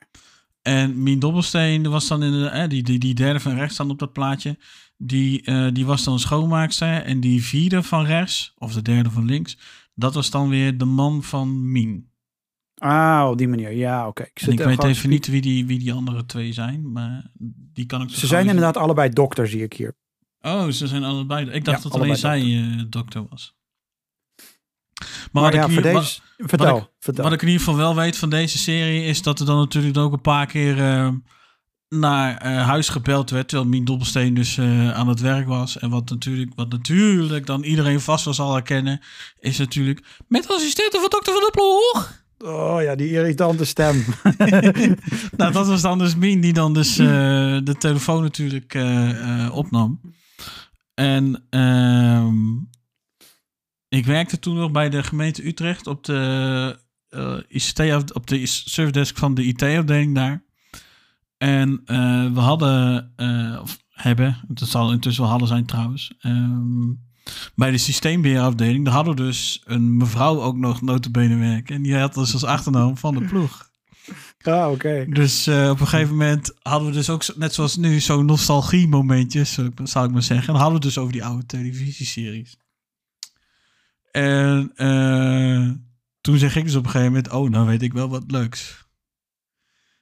[0.63, 3.91] En Mien Dobbelsteen was dan in de, eh, die, die, die derde van rechts dan
[3.91, 4.59] op dat plaatje.
[4.97, 7.03] Die, eh, die was dan schoonmaakster.
[7.03, 9.59] En die vierde van rechts, of de derde van links,
[9.95, 12.11] dat was dan weer de man van Mien.
[12.75, 13.73] Ah, op die manier.
[13.73, 14.23] Ja, oké.
[14.23, 17.31] Ik zit weet even spiek- niet wie die, wie die andere twee zijn, maar
[17.73, 19.97] die kan ik zo Ze zijn inderdaad allebei dokter, zie ik hier.
[20.41, 21.51] Oh, ze zijn allebei.
[21.51, 23.57] Ik dacht Ja, dat alleen zij allebei eh, dokter was.
[25.33, 26.21] Maar, Maar, wat, ja, ik voor deze...
[26.39, 27.25] vertel, wat ik- vertel.
[27.25, 29.97] wat ik in ieder geval wel weet van deze serie is dat er dan natuurlijk
[29.97, 31.09] ook een paar keer eh,
[31.89, 33.49] naar eh, huis gebeld werd.
[33.49, 35.79] Terwijl Mien Dobbelsteen dus eh, aan het werk was.
[35.79, 39.01] En wat natuurlijk, wat natuurlijk dan iedereen vast wel zal herkennen,
[39.41, 42.21] is natuurlijk met assistente van dokter van de Ploeg.
[42.53, 44.05] Oh ja, die irritante stem.
[45.37, 48.79] nou, dat was dan dus Mien die dan dus de telefoon natuurlijk
[49.53, 50.01] opnam.
[50.95, 52.35] En ehm,
[53.99, 56.79] ik werkte toen nog bij de gemeente Utrecht op de
[57.09, 60.43] eh ICT, op de servicedesk van de IT-afdeling daar.
[61.39, 66.91] En eh, we hadden, eh, of hebben, het zal intussen wel hadden zijn trouwens, ehm,
[67.55, 71.75] bij de systeembeheerafdeling, daar hadden we dus een mevrouw ook nog notabene werken.
[71.75, 73.71] En die had dus als achternaam van de ploeg.
[74.43, 75.07] ah, oké.
[75.09, 79.45] Dus op een gegeven moment hadden we dus ook, net zoals nu, zo'n nostalgie momentje,
[79.45, 80.47] zou ik, zou ik maar zeggen.
[80.47, 82.57] En dan hadden we dus over die oude televisieseries.
[84.13, 85.71] En eh,
[86.21, 88.87] toen zeg ik dus op een gegeven moment, oh, nou weet ik wel wat leuks.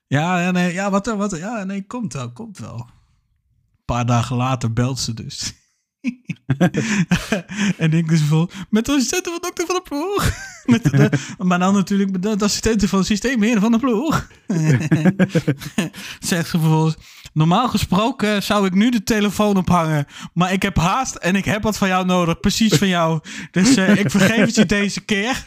[0.06, 2.78] Ja, ja, nee, ja, wat, wat, ja, nee, komt wel, komt wel.
[2.78, 5.52] Een paar dagen later belt ze dus.
[7.84, 10.30] en ik dus vol, met assistente van dokter van de ploeg.
[10.72, 14.26] met de, maar dan natuurlijk met de assistente van het systeembeheerder van de ploeg.
[16.28, 16.96] Zegt ze vervolgens,
[17.32, 20.06] normaal gesproken zou ik nu de telefoon ophangen.
[20.34, 22.40] Maar ik heb haast en ik heb wat van jou nodig.
[22.40, 23.20] Precies van jou.
[23.50, 25.44] Dus eh, ik vergeef het je deze keer.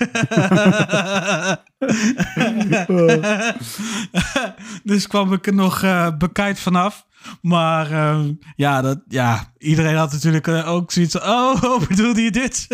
[4.84, 7.06] dus kwam ik er nog eh bekijkt vanaf.
[7.42, 12.22] Maar eh, ja, dat, ja, iedereen had natuurlijk eh, ook zoiets van, oh, oh, bedoelde
[12.22, 12.68] je dit?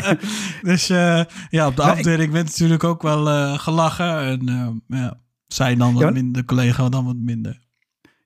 [0.62, 4.18] dus eh, ja, op de Nou, ik- afdeling werd natuurlijk ook wel eh, gelachen.
[4.18, 7.60] En eh, ja, zij dan wat Ja, minder, de collega dan wat minder.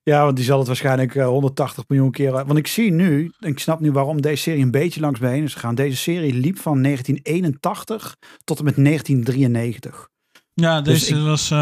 [0.03, 2.33] Ja, want die zal het waarschijnlijk eh, 180 miljoen keer...
[2.33, 5.29] Want ik zie nu, en ik snap nu waarom deze serie een beetje langs me
[5.29, 5.75] heen is gegaan.
[5.75, 10.09] Deze serie liep van 1981 tot en met 1993.
[10.55, 11.53] Ja, Dus deze ik- was.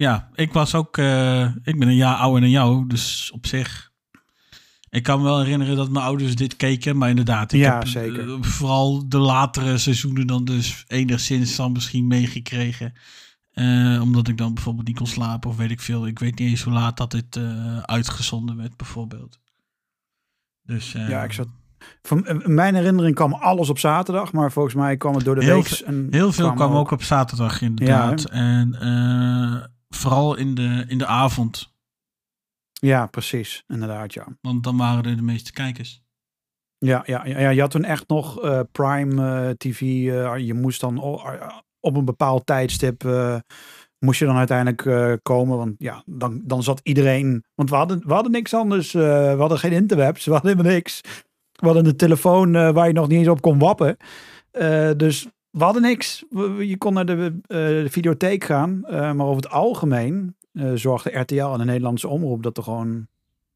[0.00, 0.98] Ja, ik was ook.
[0.98, 3.90] eh, ik ben een jaar ouder dan jou, dus op zich.
[4.90, 7.52] Ik kan me wel herinneren dat mijn ouders dit keken, maar inderdaad.
[7.52, 8.30] Ik Ja, heb, zeker.
[8.32, 12.92] eh, vooral de latere seizoenen dan dus enigszins dan misschien meegekregen.
[13.52, 16.06] Eh, omdat ik dan bijvoorbeeld niet kon slapen of weet ik veel.
[16.06, 17.38] Ik weet niet eens hoe laat dat dit
[17.82, 19.38] uitgezonden werd, bijvoorbeeld.
[20.62, 21.48] Dus, Ja, ik zat...
[22.02, 25.54] Van, mijn herinnering kwam alles op zaterdag, maar volgens mij kwam het door de Heel
[25.54, 25.70] week.
[25.70, 28.24] en Heel veel kwam ook op zaterdag inderdaad.
[28.24, 29.64] en eh,
[29.94, 31.72] vooral in de, in de avond.
[32.72, 33.64] Ja, precies.
[33.66, 34.26] Inderdaad, ja.
[34.40, 36.02] Want dan waren er de meeste kijkers.
[36.78, 39.80] Ja, ja, ja, je had toen echt nog eh, Prime eh, TV.
[39.80, 40.98] eh, je moest dan
[41.80, 43.02] op een bepaald tijdstip.
[43.98, 45.56] moest je dan uiteindelijk komen.
[45.56, 47.44] Want ja, dan, dan zat iedereen.
[47.54, 48.92] Want we hadden, we hadden niks anders.
[48.92, 50.24] we hadden geen interwebs.
[50.26, 51.00] We hadden helemaal niks.
[51.52, 53.96] We hadden een telefoon waar je nog niet eens op kon wappen.
[54.96, 56.24] Dus we hadden niks.
[56.58, 58.84] Je kon naar de, eh, de videotheek gaan.
[58.84, 63.06] eh, maar over het algemeen eh, zorgde RTL en de Nederlandse omroep dat er gewoon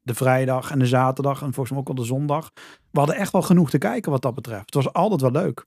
[0.03, 2.51] de vrijdag en de zaterdag en volgens mij ook al de zondag.
[2.90, 4.64] We hadden echt wel genoeg te kijken wat dat betreft.
[4.64, 5.66] Het was altijd wel leuk.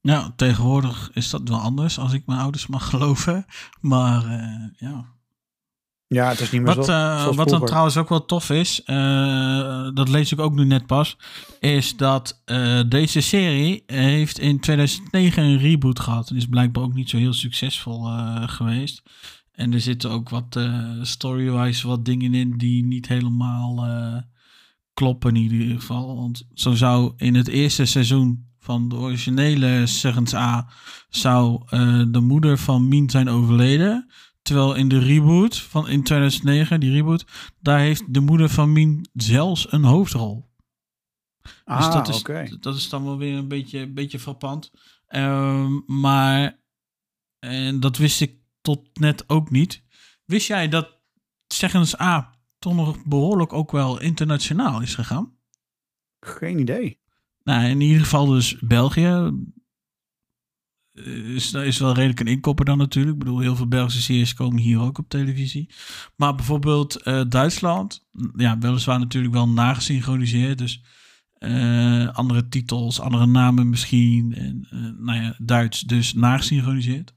[0.00, 3.44] Ja, tegenwoordig is dat wel anders, als ik mijn ouders mag geloven.
[3.80, 4.22] Maar
[4.76, 5.14] ja.
[6.08, 8.82] Ja, het is niet meer Wat, zo, eh, wat dan trouwens ook wel tof is,
[8.84, 11.16] eh, dat lees ik ook nu net pas,
[11.60, 16.30] is dat eh, deze serie heeft in 2009 een reboot gehad.
[16.30, 18.02] En is blijkbaar ook niet zo heel succesvol
[18.46, 19.02] geweest.
[19.52, 20.60] En er zitten ook wat
[21.02, 23.86] story-wise wat dingen in die niet helemaal
[24.94, 26.16] kloppen in ieder geval.
[26.16, 30.68] Want zo zou in het eerste seizoen van de originele Seggens A
[31.08, 31.62] zou
[32.10, 34.10] de moeder van Mien zijn overleden.
[34.46, 37.24] Terwijl in de reboot van in 2009, die reboot,
[37.60, 40.50] daar heeft de moeder van Mien zelfs een hoofdrol.
[41.64, 42.56] Ah, dus dat is, okay.
[42.60, 44.70] dat is dan wel weer een beetje, een beetje frappant.
[45.08, 46.60] Um, maar,
[47.38, 49.82] en dat wist ik tot net ook niet.
[50.24, 50.98] Wist jij dat
[51.46, 55.38] Zeggens A toch nog behoorlijk ook wel internationaal is gegaan?
[56.20, 57.00] Geen idee.
[57.42, 59.32] Nou, in ieder geval dus België.
[61.04, 63.14] Is, is wel redelijk een inkopper dan natuurlijk.
[63.14, 65.70] Ik bedoel, heel veel Belgische series komen hier ook op televisie.
[66.16, 68.06] Maar bijvoorbeeld uh, Duitsland.
[68.36, 70.58] Ja, weliswaar natuurlijk wel nagesynchroniseerd.
[70.58, 70.82] Dus
[71.38, 74.34] uh, andere titels, andere namen misschien.
[74.34, 77.14] En uh, nou ja, Duits dus nagesynchroniseerd.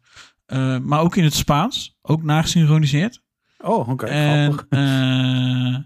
[0.82, 1.98] Maar ook in het Spaans.
[2.02, 3.22] Ook nagesynchroniseerd.
[3.60, 3.92] Oh, oké.
[3.92, 5.78] Okay, uh,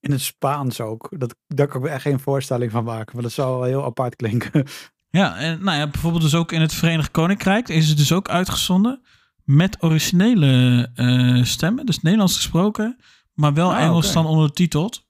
[0.00, 1.08] in het Spaans ook.
[1.18, 3.10] Dat, daar kan ik me echt geen voorstelling van maken.
[3.14, 4.66] Maar dat zou wel heel apart klinken.
[5.12, 8.28] Ja, en nou ja, bijvoorbeeld dus ook in het Verenigd Koninkrijk is het dus ook
[8.28, 9.02] uitgezonden
[9.44, 12.98] met originele uh, stemmen, dus Nederlands gesproken,
[13.34, 15.06] maar wel Ah, Engels dan ondertiteld.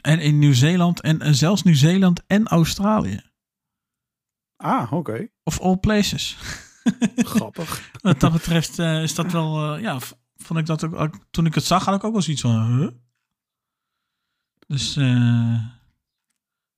[0.00, 3.22] En in Nieuw-Zeeland en, en zelfs Nieuw-Zeeland en Australië.
[4.56, 4.94] Ah, oké.
[4.94, 5.32] Okay.
[5.42, 6.36] Of all places.
[7.16, 7.90] Grappig.
[8.00, 9.98] Wat dat betreft uh, is dat wel, uh, ja,
[10.36, 12.88] vond ik dat ook, toen ik het zag had ik ook wel zoiets van, huh?
[14.66, 14.94] Dus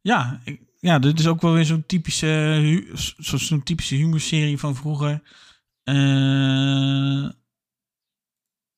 [0.01, 2.85] ja, ik, ja, dit is ook wel weer zo'n typische,
[3.17, 5.23] zo'n zo typische humorserie van vroeger.
[5.85, 7.29] Uh,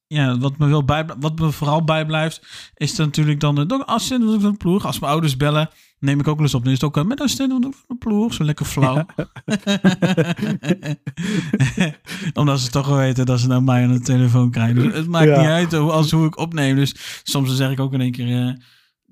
[0.06, 4.42] ja, wat me, wel bij, wat me vooral bijblijft, is dan natuurlijk dan de assistent
[4.42, 4.86] van de ploeg.
[4.86, 6.62] Als mijn ouders bellen, neem ik ook wel eens op.
[6.62, 9.06] Dan is het ook met assistent van de ploeg, zo lekker flauw.
[9.16, 9.28] Ja.
[12.40, 14.82] Omdat ze toch wel weten dat ze naar mij aan de telefoon krijgen.
[14.82, 15.40] Dus het maakt ja.
[15.40, 16.76] niet uit als hoe ik opneem.
[16.76, 18.46] Dus soms zeg ik ook in één keer...
[18.46, 18.52] Uh,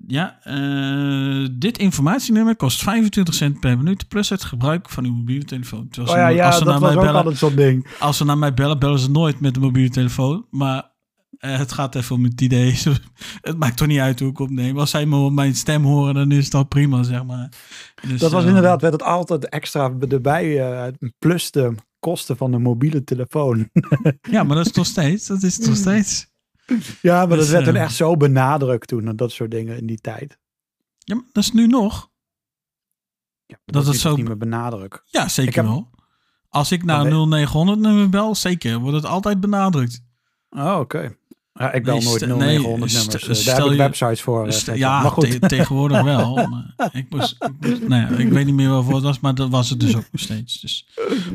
[0.07, 5.45] ja, uh, dit informatienummer kost 25 cent per minuut plus het gebruik van uw mobiele
[5.45, 5.87] telefoon.
[5.89, 7.87] Terwijl oh ja, ja, als ze dat naar mij bellen, zo'n ding.
[7.99, 10.45] Als ze naar mij bellen, bellen ze nooit met de mobiele telefoon.
[10.49, 10.91] Maar
[11.39, 12.77] uh, het gaat even om het idee.
[13.41, 14.79] het maakt toch niet uit hoe ik opneem.
[14.79, 17.51] Als zij me mijn stem horen, dan is al prima, zeg maar.
[18.07, 22.57] Dus, dat was uh, inderdaad, werd het altijd extra erbij, plus de kosten van de
[22.59, 23.69] mobiele telefoon.
[24.31, 25.27] ja, maar dat is nog steeds.
[25.27, 26.27] Dat is nog steeds.
[27.01, 29.15] Ja, maar dus, dat werd toen uh, echt zo benadrukt toen.
[29.15, 30.37] Dat soort dingen in die tijd.
[30.97, 32.09] Ja, maar dat is nu nog.
[33.45, 35.01] Ja, dat, dat is zo niet meer benadrukt.
[35.05, 35.65] Ja, zeker heb...
[35.65, 35.89] wel.
[36.49, 40.03] Als ik naar 0900 nummer bel, zeker, wordt het altijd benadrukt.
[40.49, 40.79] Oh, oké.
[40.79, 41.17] Okay.
[41.53, 43.45] Ja, ik bel nee, nooit 0900 nee, nummers.
[43.45, 44.47] Daar heb ik websites voor.
[44.47, 45.31] Uh, ja, maar goed.
[45.31, 46.35] Te tegenwoordig wel.
[46.77, 47.09] maar ik,
[47.87, 50.07] nou ja, ik weet niet meer waarvoor het was, maar dat was het dus ook
[50.11, 50.61] nog steeds.
[50.61, 50.87] Dus.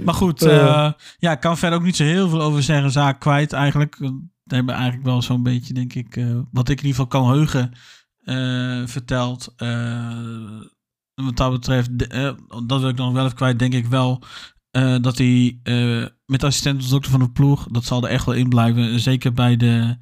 [0.05, 2.91] Maar goed, uh, ja, ik kan verder ook niet zo heel veel over zeggen.
[2.91, 3.99] Zaak kwijt eigenlijk
[4.45, 7.73] hebben eigenlijk wel zo'n beetje, denk ik, uh, wat ik in ieder geval kan heugen,
[8.25, 9.55] uh, verteld.
[9.59, 10.61] Uh,
[11.15, 12.37] wat dat betreft, de,
[12.67, 14.23] dat wil ik nog wel even kwijt, denk ik wel
[15.01, 15.61] dat hij
[16.27, 19.01] met assistent dokter van de ploeg, dat zal er echt wel in blijven.
[19.01, 19.97] Zeker bij de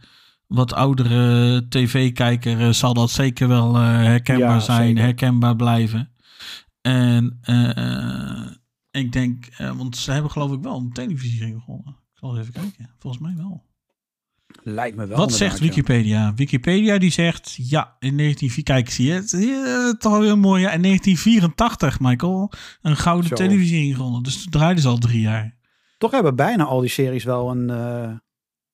[0.46, 5.02] wat oudere tv-kijker zal dat zeker wel herkenbaar ja, zijn, zeker.
[5.02, 6.12] herkenbaar blijven.
[6.80, 7.40] En
[8.90, 11.96] ik denk, want ze hebben geloof ik wel een televisie gewonnen.
[12.12, 13.64] Ik zal even kijken, volgens mij wel.
[14.62, 15.16] Lijkt me wel.
[15.16, 16.18] Wat zegt Wikipedia?
[16.26, 16.34] Ja.
[16.34, 18.62] Wikipedia die zegt ja, in 19...
[18.62, 19.30] Kijk, zie je het?
[19.30, 20.62] Ja, toch wel heel mooi.
[20.62, 23.34] Ja, in 1984, Michael, een gouden Zo.
[23.34, 24.22] televisie gewonnen.
[24.22, 25.56] Dus het draaide ze al drie jaar.
[25.98, 28.16] Toch hebben bijna al die series wel een, uh,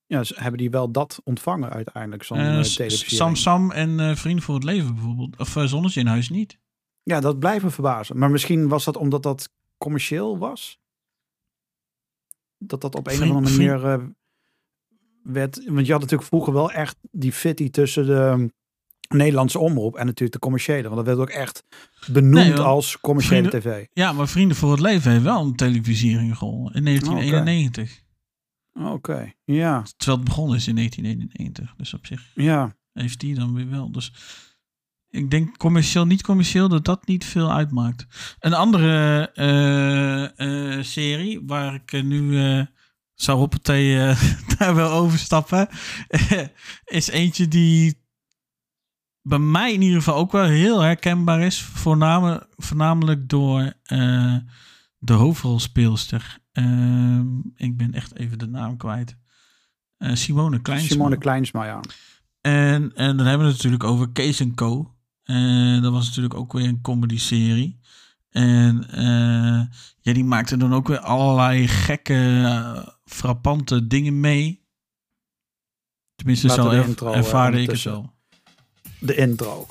[0.07, 3.17] ja, ze- hebben die wel dat ontvangen uiteindelijk, zo'n Eh, eh, S- televisiering.
[3.19, 5.37] Sam Sam en eh, Vrienden voor het Leven bijvoorbeeld.
[5.39, 6.59] Of uh, Zonnetje in Huis niet.
[7.03, 8.19] Ja, dat blijft me verbazen.
[8.19, 10.79] Maar misschien was dat omdat dat commercieel was?
[12.59, 14.05] Dat dat op een Vriend- of andere manier eh,
[15.23, 15.65] werd...
[15.67, 18.53] Want je had natuurlijk vroeger wel echt die fitty tussen de
[19.09, 20.83] Nederlandse omroep en natuurlijk de commerciële.
[20.83, 21.65] Want dat werd ook echt
[22.11, 23.87] benoemd Nee, als commerciële vrienden- tv.
[23.93, 28.07] Ja, maar Vrienden voor het Leven heeft wel een televisiering gewonnen in 1991.
[28.75, 31.75] Oké, ja, Terwijl het begonnen is in 1991.
[31.77, 32.77] Dus op zich ja.
[32.93, 33.93] heeft die dan weer wel.
[33.93, 34.13] Dus
[35.11, 38.07] ik denk commercieel, niet commercieel, dat dat niet veel uitmaakt.
[38.39, 42.67] Een andere eh, eh, serie waar ik nu eh
[43.21, 44.23] zou hoppatee eh
[44.59, 45.69] daar wel overstappen,
[46.85, 48.07] is eentje die
[49.23, 51.63] bij mij in ieder geval ook wel heel herkenbaar is.
[51.63, 54.37] Voornamelijk, voornamelijk door eh,
[54.99, 56.39] de hoofdrolspeelster.
[56.53, 59.17] Ehm, ik ben echt even de naam kwijt.
[59.97, 60.89] Eh, Simone Kleinsma.
[60.89, 61.81] Simone Kleinsma, ja.
[62.41, 64.95] En, en dan hebben we het natuurlijk over Kees Co.
[65.81, 67.81] Dat was natuurlijk ook weer een comedy-serie.
[68.31, 74.67] En eh, ja, die maakte dan ook weer allerlei gekke, eh, frappante dingen mee.
[76.15, 78.13] Tenminste, Laten zo intro, eh, ervaarde ik het zo.
[79.01, 79.67] De intro.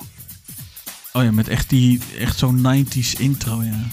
[1.12, 3.84] Oh ja, met echt, die, echt zo'n 90s intro, ja.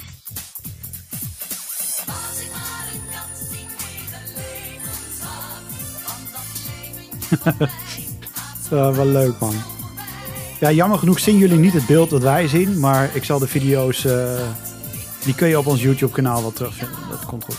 [7.43, 7.70] Dat
[8.70, 9.74] Ja, wel leuk, man.
[10.66, 12.80] Ja, jammer genoeg zien jullie niet het beeld dat wij zien.
[12.80, 14.05] Maar ik zal de video's...
[14.05, 14.51] eh,
[15.24, 16.97] die kun je op ons YouTube kanaal wel terugvinden.
[17.09, 17.57] Dat komt goed.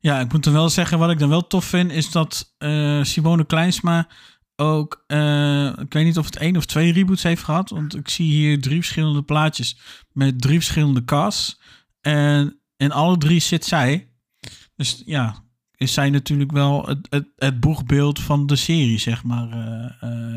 [0.00, 3.02] Ja, ik moet dan wel zeggen, wat ik dan wel tof vind, is dat eh,
[3.02, 4.08] Simone Kleinsma
[4.58, 8.08] ook, eh, ik weet niet of het één of twee reboots heeft gehad, want ik
[8.08, 9.78] zie hier drie verschillende plaatjes
[10.12, 11.60] met drie verschillende casts.
[12.00, 14.08] En in alle drie zit zij.
[14.76, 15.44] Dus ja,
[15.76, 19.50] is zij natuurlijk wel het, het, het boegbeeld van de serie, zeg maar.
[19.50, 19.84] eh,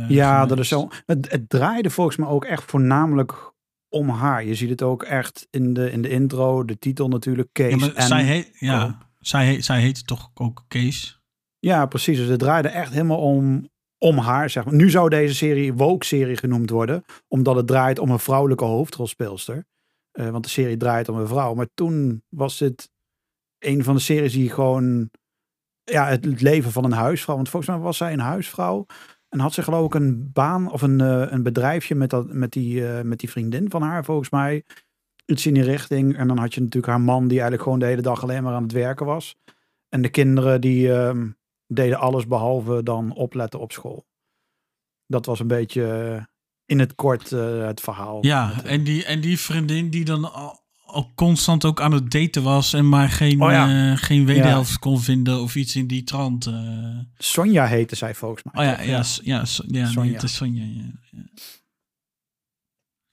[0.04, 0.50] eh, Ja, geweest.
[0.50, 0.90] dat is zo.
[1.06, 3.54] Het, het draaide volgens mij ook echt voornamelijk
[3.90, 4.46] om haar.
[4.46, 7.86] Je ziet het ook echt in de, in de intro, de titel natuurlijk, Kees.
[7.86, 11.20] Ja, en, zij, heet, ja, zij, heet, zij heet toch ook Kees?
[11.60, 12.18] ja, precies.
[12.18, 13.70] Dus het draaide echt helemaal om,
[14.04, 14.50] om haar.
[14.50, 14.74] Zeg maar.
[14.74, 19.66] Nu zou deze serie Woke-serie genoemd worden, omdat het draait om een vrouwelijke hoofdrolspeelster.
[20.12, 21.54] Eh, want de serie draait om een vrouw.
[21.54, 22.92] Maar toen was het
[23.60, 25.10] een van de series die gewoon
[25.84, 27.36] ja, het, het leven van een huisvrouw.
[27.36, 28.86] Want volgens mij was zij een huisvrouw.
[29.30, 32.52] En had ze geloof ik een baan of een, eh, een bedrijfje met, dat, met,
[32.52, 34.64] die, eh, met die vriendin van haar volgens mij.
[35.26, 36.18] Iets in die richting.
[36.18, 38.54] En dan had je natuurlijk haar man die eigenlijk gewoon de hele dag alleen maar
[38.54, 39.36] aan het werken was.
[39.90, 41.30] En de kinderen die ehm,
[41.74, 44.06] deden alles behalve dan opletten op school.
[45.06, 46.24] Dat was een beetje eh,
[46.66, 48.26] in het kort eh, het verhaal.
[48.26, 52.12] Ja, Met- en die, en die vriendin die dan al, al constant ook aan het
[52.12, 53.92] daten was en maar geen, Oh ja.
[53.92, 56.46] eh, geen wederhelft kon vinden of iets in die trant.
[56.46, 56.98] eh.
[57.18, 58.54] Sonja heette zij volgens mij.
[58.66, 59.90] Oh ja, ja, ja, ja, Sonja.
[59.92, 60.64] nee, Sonja.
[60.64, 61.24] Ja.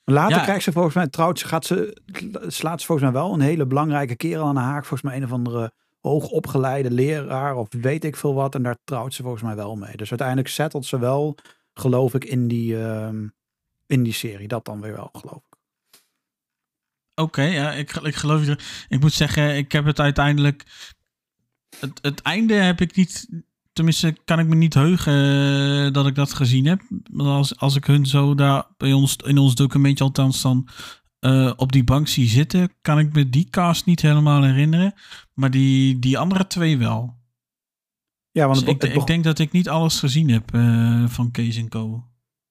[0.04, 2.00] Later krijgt ze volgens mij, trouwt ze, gaat ze,
[2.46, 4.80] slaat ze volgens mij wel een hele belangrijke kerel aan de haak.
[4.84, 5.72] Volgens mij een of andere
[6.09, 8.54] hoogopgeleide leraar of weet ik veel wat.
[8.54, 9.96] En daar trouwt ze volgens mij wel mee.
[9.96, 11.36] Dus uiteindelijk settelt ze wel,
[11.74, 13.26] geloof ik, in die, ehm,
[13.86, 14.48] in die serie.
[14.48, 15.59] Dat dan weer wel, geloof ik.
[17.14, 18.59] Oké, ja, ik, ik geloof je.
[18.88, 20.64] Ik moet zeggen, ik heb het uiteindelijk.
[21.78, 23.28] Het, het einde heb ik niet.
[23.72, 25.14] Tenminste, kan ik me niet heugen
[25.86, 26.80] eh, dat ik dat gezien heb.
[27.16, 30.68] Als, als ik hun zo daar bij ons in ons documentje althans dan
[31.20, 34.94] eh, op die bank zie zitten, kan ik me die cast niet helemaal herinneren.
[35.34, 37.16] Maar die, die andere twee wel.
[38.30, 41.64] Ja, want, Dus ik, ik denk dat ik niet alles gezien heb eh, van Kees
[41.68, 42.04] Co.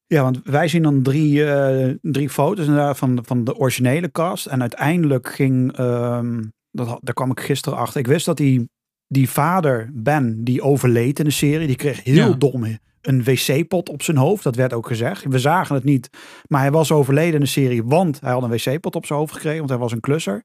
[0.08, 4.46] ja, want wij zien dan drie, eh, drie foto's van, van de originele cast.
[4.46, 8.00] En uiteindelijk ging, ehm, dat, daar kwam ik gisteren achter.
[8.00, 8.70] Ik wist dat die,
[9.08, 11.68] die vader, Ben, die overleed in de serie.
[11.68, 12.34] Die kreeg heel Ja.
[12.36, 12.64] dom
[13.08, 14.44] een wc-pot op zijn hoofd.
[14.44, 15.24] Dat werd ook gezegd.
[15.24, 16.10] We zagen het niet.
[16.48, 19.34] Maar hij was overleden in de serie, want hij had een wc-pot op zijn hoofd
[19.34, 19.58] gekregen.
[19.58, 20.44] Want hij was een klusser.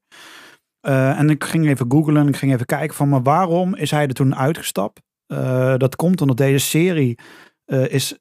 [0.79, 3.91] Eh, en ik ging even googlen en ik ging even kijken van, maar waarom is
[3.91, 5.01] hij er toen uitgestapt?
[5.25, 7.19] Eh, dat komt omdat deze serie
[7.65, 8.17] eh, is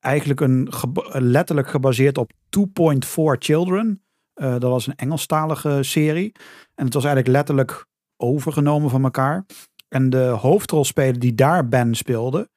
[0.00, 0.68] eigenlijk een
[1.12, 4.02] letterlijk gebaseerd op 2.4 Children.
[4.34, 6.32] Dat was een Engelstalige serie.
[6.74, 7.86] En het was eigenlijk letterlijk
[8.16, 9.46] overgenomen van elkaar.
[9.88, 12.48] En de hoofdrolspeler die daar Ben speelde,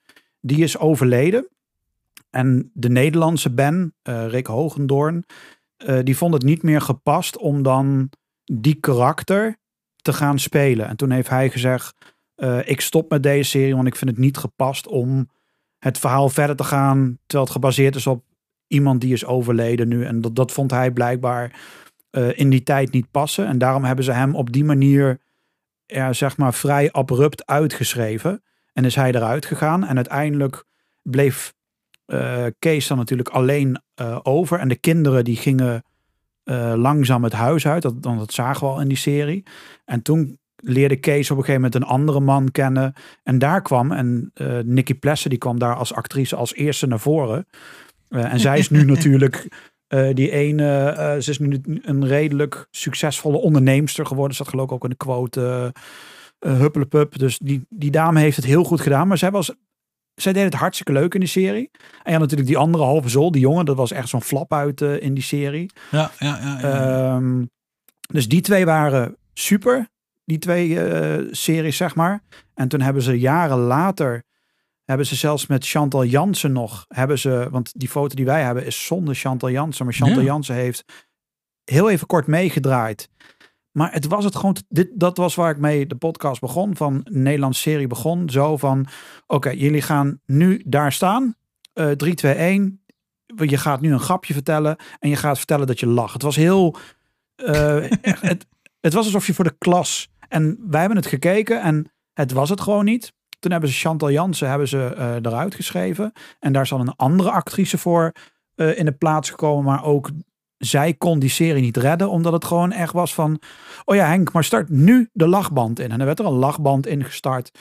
[0.41, 1.47] die is overleden.
[2.29, 5.25] En de Nederlandse Ben, eh, Rick Hogendoorn,
[5.77, 8.09] eh, die vond het niet meer gepast om dan
[8.43, 9.57] die karakter
[9.95, 10.88] te gaan spelen.
[10.88, 14.19] En toen heeft hij gezegd, eh, ik stop met deze serie, want ik vind het
[14.19, 15.29] niet gepast om
[15.77, 18.23] het verhaal verder te gaan, terwijl het gebaseerd is op
[18.67, 20.05] iemand die is overleden nu.
[20.05, 21.75] En dat, dat vond hij blijkbaar
[22.33, 23.47] in die tijd niet passen.
[23.47, 25.19] En daarom hebben ze hem op die manier,
[25.85, 28.43] ja, zeg maar, vrij abrupt uitgeschreven.
[28.78, 29.86] En is hij eruit gegaan.
[29.86, 30.63] En uiteindelijk
[31.01, 31.53] bleef
[32.05, 34.59] eh, Kees dan natuurlijk alleen eh, over.
[34.59, 35.84] En de kinderen die gingen
[36.43, 37.82] eh, langzaam het huis uit.
[37.82, 39.43] Dat, dan, dat zagen we al in die serie.
[39.86, 42.93] En toen leerde Kees op een gegeven moment een andere man kennen.
[43.23, 44.32] En daar kwam, en
[44.65, 47.47] Nicky Plessen die kwam daar als actrice als eerste naar voren.
[48.09, 49.47] En zij is nu natuurlijk
[50.13, 54.36] die ene, ze is nu een redelijk succesvolle onderneemster geworden.
[54.36, 55.84] Ze zat geloof ik ook in de quote uh,
[56.39, 57.17] Huppelepup.
[57.19, 59.07] Dus die, die dame heeft het heel goed gedaan.
[59.07, 59.53] Maar zij was,
[60.15, 61.71] zij deed het hartstikke leuk in die serie.
[62.03, 63.65] En had natuurlijk die andere halve zol, die jongen.
[63.65, 65.71] Dat was echt zo'n flap uit eh, in die serie.
[65.91, 66.59] Ja, ja, ja.
[66.59, 67.15] ja.
[67.15, 67.45] Ehm,
[68.11, 69.88] dus die twee waren super.
[70.25, 72.21] Die twee eh, series, zeg maar.
[72.53, 74.23] En toen hebben ze jaren later.
[74.85, 76.85] Hebben ze zelfs met Chantal Jansen nog.
[76.88, 79.85] Hebben ze, want die foto die wij hebben is zonder Chantal Jansen.
[79.85, 80.25] Maar Chantal Ja.
[80.25, 80.83] Jansen heeft
[81.63, 83.09] heel even kort meegedraaid.
[83.78, 84.55] Maar het was het gewoon.
[84.69, 86.75] Dit, dat was waar ik mee de podcast begon.
[86.75, 88.30] Van Nederlandse serie begon.
[88.30, 88.86] Zo van:
[89.28, 91.36] Oké, jullie gaan nu daar staan.
[91.73, 92.84] Eh 3, 2, 1.
[93.36, 94.75] Je gaat nu een grapje vertellen.
[94.99, 96.13] En je gaat vertellen dat je lacht.
[96.13, 96.75] Het was heel.
[97.36, 98.47] eh, het,
[98.80, 100.09] het was alsof je voor de klas.
[100.28, 101.61] En wij hebben het gekeken.
[101.61, 103.13] En het was het gewoon niet.
[103.39, 106.11] Toen hebben ze Chantal Jansen hebben ze, eh, eruit geschreven.
[106.39, 108.11] En daar is dan een andere actrice voor
[108.55, 109.63] eh, in de plaats gekomen.
[109.63, 110.09] Maar ook
[110.58, 112.10] zij kon die serie niet redden.
[112.10, 113.41] Omdat het gewoon echt was van...
[113.86, 115.91] Oh ja Henk, maar start nu de lachband in.
[115.91, 117.51] En er werd er een lachband in gestart.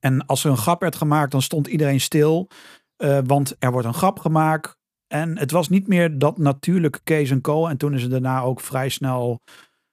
[0.00, 2.48] En als er een grap werd gemaakt, dan stond iedereen stil.
[2.96, 4.76] eh, want er wordt een grap gemaakt.
[5.06, 7.66] En het was niet meer dat natuurlijke Kees en Co.
[7.66, 9.40] En toen is het daarna ook vrij snel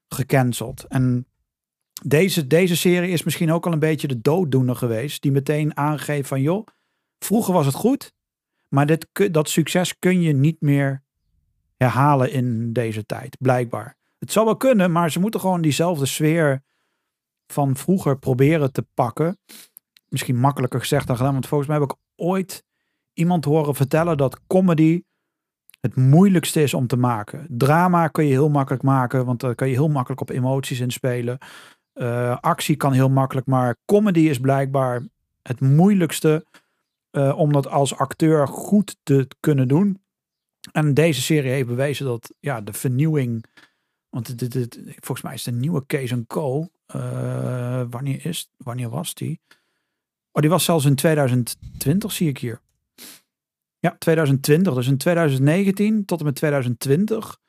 [0.07, 0.86] gecanceld.
[0.88, 1.28] En
[2.03, 5.22] deze, deze serie is misschien ook al een beetje de dooddoener geweest.
[5.22, 6.68] Die meteen aangeeft van joh,
[7.20, 8.14] vroeger was het goed.
[8.70, 11.03] Maar dit, dat succes kun je niet meer
[11.84, 13.95] herhalen in deze tijd, blijkbaar.
[14.19, 16.63] Het zou wel kunnen, maar ze moeten gewoon diezelfde sfeer
[17.47, 19.38] van vroeger proberen te pakken.
[20.07, 22.63] Misschien makkelijker gezegd dan gedaan, want volgens mij heb ik ooit
[23.13, 25.03] iemand horen vertellen dat comedy
[25.79, 27.45] het moeilijkste is om te maken.
[27.49, 31.38] Drama kun je heel makkelijk maken, want daar kan je heel makkelijk op emoties inspelen.
[31.93, 35.03] Eh, actie kan heel makkelijk, maar comedy is blijkbaar
[35.41, 36.45] het moeilijkste
[37.11, 40.01] eh, om dat als acteur goed te kunnen doen.
[40.72, 43.45] En deze serie heeft bewezen dat ja, de vernieuwing.
[44.09, 46.68] Want dit, volgens mij is de nieuwe Case Co.
[46.86, 49.39] eh, wanneer, is, wanneer was die?
[50.32, 52.62] Oh, die was zelfs in 2020, zie ik hier.
[53.80, 54.74] Ja, 2020.
[54.74, 57.39] Dus in 2019 tot en met 2020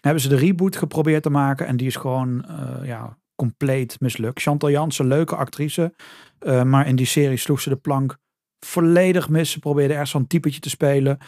[0.00, 1.66] hebben ze de reboot geprobeerd te maken.
[1.66, 4.42] En die is gewoon eh, ja, compleet mislukt.
[4.42, 5.94] Chantal Jansen, leuke actrice.
[6.38, 8.18] eh, maar in die serie sloeg ze de plank
[8.58, 9.50] volledig mis.
[9.50, 11.18] Ze probeerde ergens zo'n typetje te spelen.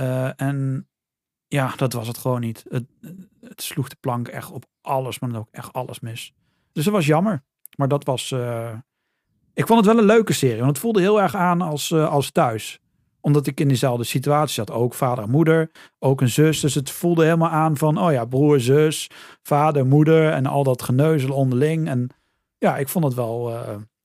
[0.00, 0.88] Eh, en
[1.48, 2.64] ja, dat was het gewoon niet.
[2.68, 2.84] Het,
[3.40, 6.34] het sloeg de plank echt op alles, maar dan ook echt alles mis.
[6.72, 7.44] Dus dat was jammer.
[7.76, 8.30] Maar dat was...
[8.30, 8.72] eh,
[9.54, 10.58] ik vond het wel een leuke serie.
[10.58, 12.80] Want het voelde heel erg aan als, eh, als thuis.
[13.20, 14.70] Omdat ik in dezelfde situatie zat.
[14.70, 15.70] Ook vader en moeder.
[15.98, 16.60] Ook een zus.
[16.60, 17.98] Dus het voelde helemaal aan van...
[17.98, 19.10] Oh ja, broer, zus,
[19.42, 20.32] vader, moeder.
[20.32, 21.88] En al dat geneuzel onderling.
[21.88, 22.08] En
[22.58, 23.48] ja, ik vond het wel...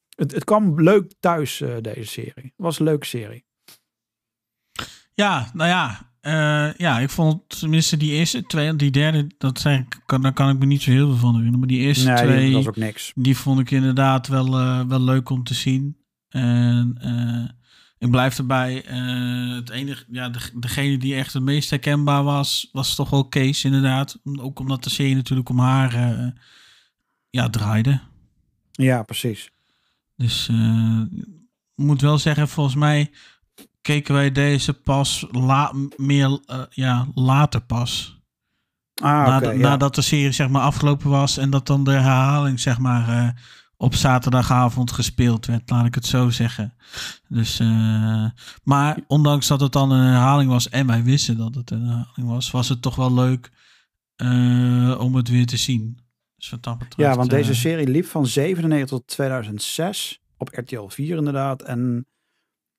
[0.09, 2.43] het, het kwam leuk thuis, deze serie.
[2.43, 3.44] Het was een leuke serie.
[5.16, 6.11] Ja, nou ja.
[6.22, 10.49] eh, ja, ik vond tenminste die eerste twee, die derde, dat zijn, kan, daar kan
[10.49, 11.59] ik me niet zo heel veel van herinneren.
[11.59, 13.11] Maar die eerste Nee, twee, dat was ook niks.
[13.16, 15.97] die vond ik inderdaad wel, eh, wel leuk om te zien.
[16.30, 17.49] En eh,
[17.97, 18.74] ik blijf erbij.
[19.55, 23.63] het enige, ja, de, degene die echt het meest herkenbaar was, was toch wel Kees,
[23.63, 24.19] inderdaad.
[24.39, 26.34] Ook omdat de serie natuurlijk om haar
[27.30, 27.99] ja, draaide.
[28.72, 29.52] Ja, precies.
[30.15, 30.49] Dus
[31.76, 33.11] ik moet wel zeggen, volgens mij
[33.86, 38.20] keken wij deze pas la, meer eh, ja, later pas.
[39.02, 39.52] Ah, ja.
[39.52, 43.30] Nadat de serie zeg maar afgelopen was en dat dan de herhaling zeg maar eh,
[43.78, 46.74] op zaterdagavond gespeeld werd, laat ik het zo zeggen.
[47.28, 48.26] Dus, eh,
[48.64, 52.30] maar ondanks dat het dan een herhaling was en wij wisten dat het een herhaling
[52.30, 53.52] was, was het toch wel leuk
[54.99, 55.99] om het weer te zien.
[56.36, 60.88] Dus wat dat betreft, Ja, want deze serie liep van 97 tot 2006 op RTL
[60.88, 61.62] 4 inderdaad.
[61.62, 62.07] En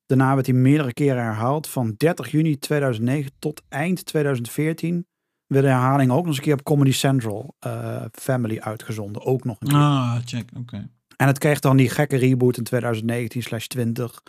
[0.06, 1.68] daarna werd hij meerdere keren herhaald.
[1.68, 5.06] Van 30 juni 2009 tot eind 2014
[5.46, 9.24] werd de herhaling ook nog eens een keer op Comedy Central eh, Family uitgezonden.
[9.24, 9.76] Ook nog een keer.
[9.76, 10.88] Ah, check, oké.
[11.16, 14.22] En het kreeg dan die gekke reboot in 2019 slash 20.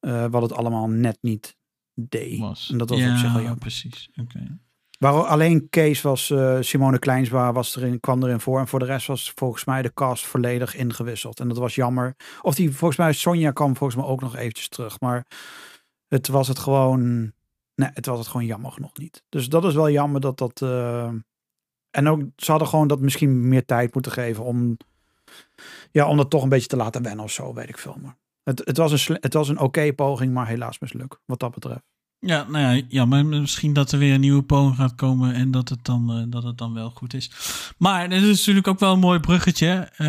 [0.00, 1.56] eh, wat het allemaal net niet
[1.94, 2.38] deed.
[2.38, 2.70] Was.
[2.72, 3.58] En dat was op zich wel jammer.
[3.58, 4.10] precies.
[4.20, 4.58] Oké.
[4.98, 8.58] Waar alleen Kees was, eh, Simone Kleinsma was erin, kwam erin voor.
[8.58, 11.40] En voor de rest was volgens mij de cast volledig ingewisseld.
[11.40, 12.16] En dat was jammer.
[12.42, 15.00] Of die, volgens mij, Sonja kwam volgens mij ook nog eventjes terug.
[15.00, 15.26] Maar
[16.08, 17.32] het was het gewoon,
[17.74, 19.22] nee, het was het gewoon jammer genoeg niet.
[19.28, 20.62] Dus dat is wel jammer dat dat...
[20.62, 21.10] eh,
[21.90, 24.76] en ook, ze hadden gewoon dat misschien meer tijd moeten geven om...
[25.90, 27.96] Ja, om dat toch een beetje te laten wennen of zo, weet ik veel.
[28.02, 31.54] Maar het, het was een, het was een oké poging, maar helaas mislukt, wat dat
[31.54, 31.84] betreft.
[32.20, 35.50] Ja, nou ja, ja, maar misschien dat er weer een nieuwe poging gaat komen en
[35.50, 37.30] dat het dan, eh, dat het dan wel goed is.
[37.78, 39.88] Maar dit is natuurlijk ook wel een mooi bruggetje.
[39.96, 40.06] eh,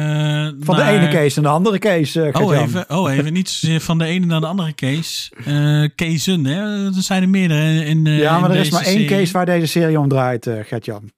[0.60, 3.34] Van de naar- ene case en de andere case, eh, Oh even, oh, even.
[3.34, 5.32] Niet zozeer van de ene naar de andere case.
[5.46, 6.86] Eh casen, hè?
[6.86, 8.10] Er zijn er meerdere in de.
[8.12, 9.08] Ja, maar in er is maar één serie.
[9.08, 11.12] case waar deze serie om draait, eh Gert-Jan.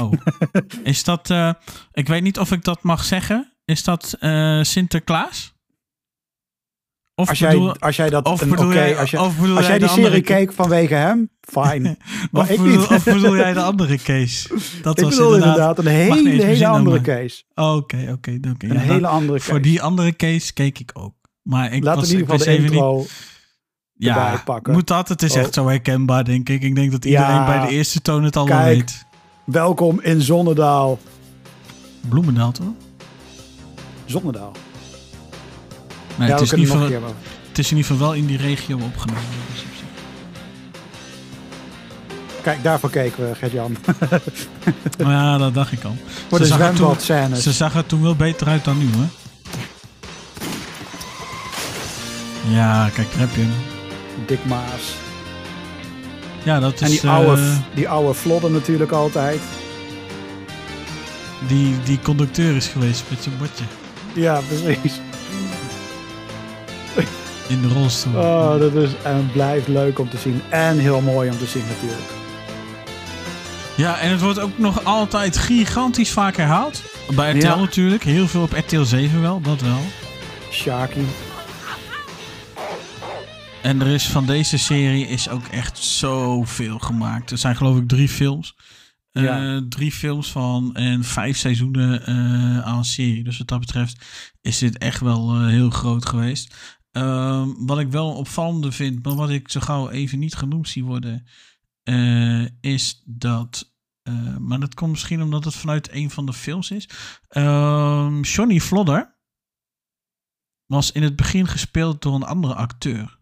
[0.00, 0.12] Oh.
[0.84, 1.30] Is dat.
[1.30, 1.52] eh,
[1.92, 3.52] ik weet niet of ik dat mag zeggen.
[3.64, 5.52] Is dat eh, Sinterklaas?
[7.22, 8.56] Of Als bedoel, jij, als jij dat of een
[8.96, 11.96] als, je, of bedoel als jij die serie keek vanwege hem, fine.
[12.30, 12.86] maar Of ik bedoel, niet.
[12.86, 14.48] of bedoel jij de andere case?
[14.82, 15.78] Dat ik was bedoel inderdaad.
[15.78, 17.42] een hele, andere case.
[17.54, 18.66] Oh, Oké, oké, oké.
[18.66, 19.50] Een ja, hele dat- andere case.
[19.50, 21.14] Voor die andere case keek ik ook.
[21.42, 22.72] Maar ik Laten was in ieder geval de even niet.
[22.72, 23.04] intro
[23.94, 24.72] Ja, pakken.
[24.72, 25.08] moet dat.
[25.08, 25.38] Het is Oh.
[25.38, 26.62] echt zo herkenbaar, denk ik.
[26.62, 27.46] Ik denk dat iedereen Ja.
[27.46, 29.04] bij de eerste toon het al wel weet.
[29.44, 30.98] Welkom in Zonnedaal.
[32.08, 32.66] Bloemendaal, toch?
[34.04, 34.52] Zonnedaal.
[36.16, 36.82] Nee, ja, het, is niet van,
[37.48, 39.22] het is in ieder geval wel in die regio opgenomen.
[39.52, 39.66] Dus op.
[42.42, 43.76] Kijk, daarvoor keken we, Gert-Jan.
[44.98, 45.96] Ja, dat dacht ik al.
[46.28, 47.42] Voor Ze de zag er toen- zwembadscènes.
[47.42, 49.06] Ze zag er toen wel beter uit dan nu, hè?
[52.56, 53.52] Ja, kijk, daar heb je hem.
[54.26, 54.94] Dick Maas.
[56.42, 59.40] Ja, dat is En die eh, oude, die oude vlodder natuurlijk altijd.
[61.48, 63.64] die, die conducteur is geweest met zijn bordje
[64.14, 65.00] Ja, precies.
[67.52, 68.14] In de rolstoel.
[68.14, 70.42] Oh, dat is en blijft leuk om te zien.
[70.48, 72.10] En heel mooi om te zien natuurlijk.
[73.76, 76.82] Ja, en het wordt ook nog altijd gigantisch vaak herhaald.
[77.14, 77.56] Bij RTL Ja.
[77.56, 78.02] natuurlijk.
[78.02, 79.80] Heel veel op RTL 7 wel, dat wel.
[80.50, 81.06] Shaki.
[83.62, 87.30] En er is van deze serie is ook echt zoveel gemaakt.
[87.30, 88.54] Er zijn geloof ik drie films.
[89.12, 89.56] Eh.
[89.68, 92.14] Drie films van en vijf seizoenen eh,
[92.60, 93.24] aan een serie.
[93.24, 94.04] Dus wat dat betreft
[94.40, 96.54] is dit echt wel eh, heel groot geweest.
[96.92, 100.84] Ehm, wat ik wel opvallende vind, maar wat ik zo gauw even niet genoemd zie
[100.84, 101.26] worden,
[101.82, 103.70] eh, is dat.
[104.02, 106.88] eh, maar dat komt misschien omdat het vanuit een van de films is.
[107.28, 109.16] Ehm Johnny Flodder
[110.66, 113.20] was in het begin gespeeld door een andere acteur.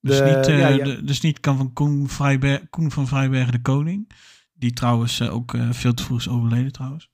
[0.00, 0.84] Dus, De- niet, eh, ja, ja.
[0.84, 4.10] de- dus niet kan van Koen, Vrijber- Koen van Vrijbergen de Koning.
[4.52, 7.10] Die trouwens ook veel te vroeg is overleden trouwens.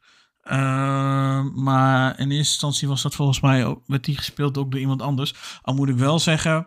[0.48, 4.80] Ehm, maar in eerste instantie was dat volgens mij ook, werd die gespeeld ook door
[4.80, 5.34] iemand anders.
[5.62, 6.66] Al moet ik wel zeggen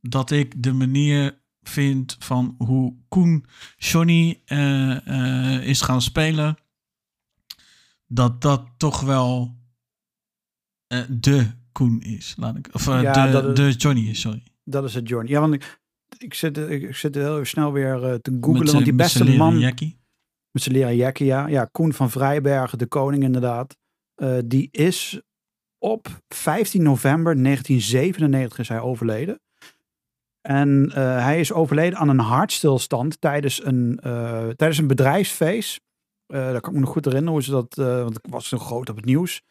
[0.00, 3.44] dat ik de manier vind van hoe Koen
[3.76, 5.06] Johnny eh,
[5.56, 6.56] eh, is gaan spelen.
[8.06, 9.56] Dat dat toch wel
[10.86, 12.34] eh, de Koen is.
[12.38, 14.42] Laat ik, of Ja, de, is- de Johnny is, sorry.
[14.64, 15.30] Dat is het, Johnny.
[15.30, 15.80] Ja, want ik,
[16.18, 18.72] ik, zit, ik, ik zit heel snel weer te googlen.
[18.72, 20.00] Want die beste man jackie.
[20.52, 21.46] Met zijn leren jackie, ja.
[21.46, 23.76] Ja, Koen van Vrijbergen, de koning inderdaad.
[24.14, 25.20] Eh, die is
[25.78, 29.40] op 15 november 1997 is hij overleden.
[30.40, 35.80] En eh, hij is overleden aan een hartstilstand tijdens een, eh, tijdens een bedrijfsfeest.
[36.26, 38.88] Daar kan ik me nog goed herinneren hoe ze dat, want ik was zo groot
[38.88, 39.42] op het nieuws.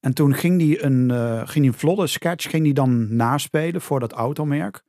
[0.00, 1.10] En toen ging hij een,
[1.48, 4.82] ging een vlodde sketch ging hij dan naspelen voor dat automerk.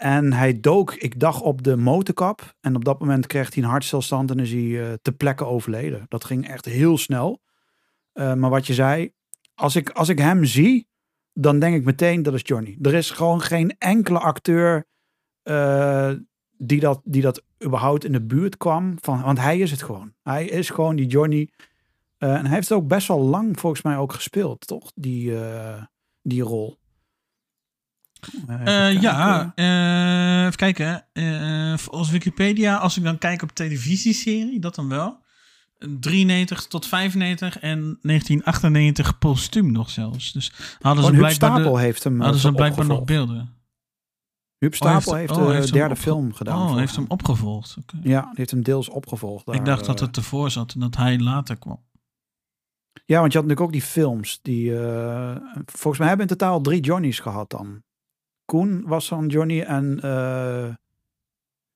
[0.00, 2.54] En hij dook, ik dacht, op de motorkap.
[2.60, 6.06] En op dat moment kreeg hij een hartstilstand en is hij eh ter plekke overleden.
[6.08, 7.40] Dat ging echt heel snel.
[8.12, 9.12] Eh, maar wat je zei,
[9.54, 10.88] als ik, als ik hem zie,
[11.32, 12.78] dan denk ik meteen dat is Johnny.
[12.82, 14.86] Er is gewoon geen enkele acteur
[15.42, 16.12] eh,
[16.56, 18.94] die, dat, die dat überhaupt in de buurt kwam.
[19.00, 20.12] Van, want hij is het gewoon.
[20.22, 21.50] Hij is gewoon die Johnny.
[22.18, 24.92] En hij heeft ook best wel lang volgens mij ook gespeeld, toch?
[24.94, 25.34] Die,
[26.22, 26.78] die rol.
[28.46, 31.04] Eh, ja, eh, even kijken.
[31.12, 35.18] eh volgens Wikipedia, als ik dan kijk op televisieserie, dat dan wel.
[36.00, 40.32] 93 tot 95 en 1998 postuum nog zelfs.
[40.32, 43.54] Dus hadden ze Huub blijkbaar, Stapel de, heeft hem, hadden ze blijkbaar nog beelden.
[44.58, 46.70] Huub Stapel Oh, heeft, oh, de heeft derde film gedaan.
[46.70, 47.76] Oh, heeft hem opgevolgd.
[48.02, 49.48] Ja, die heeft hem deels opgevolgd.
[49.48, 51.80] ik dacht dat het ervoor zat en dat hij later kwam.
[53.04, 54.38] Ja, want je had natuurlijk ook die films.
[54.42, 54.72] Die,
[55.64, 57.82] volgens mij hebben we in totaal drie Johnny's gehad dan.
[58.50, 60.74] Koen was dan Johnny en eh, eh,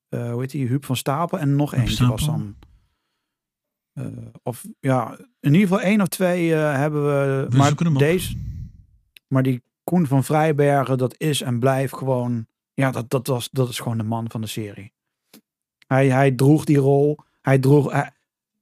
[0.09, 0.67] hoe heet die?
[0.67, 2.55] Huub van Stapel en nog eentje was dan.
[3.93, 4.05] eh,
[4.43, 7.47] of ja, in ieder geval één of twee hebben we.
[7.49, 8.37] We maar deze,
[9.27, 12.47] maar die Koen van Vrijbergen, dat is en blijft gewoon.
[12.73, 14.93] Ja, dat, dat, was, dat is gewoon de man van de serie.
[15.87, 17.19] Hij, hij droeg die rol.
[17.41, 17.91] Hij droeg...
[17.91, 18.11] Hij,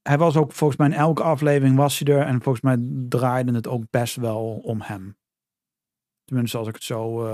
[0.02, 2.26] hij was ook volgens mij in elke aflevering was hij er.
[2.26, 2.77] En volgens mij
[3.10, 5.18] draaide het ook best wel om hem.
[6.23, 7.26] Tenminste, als ik het zo...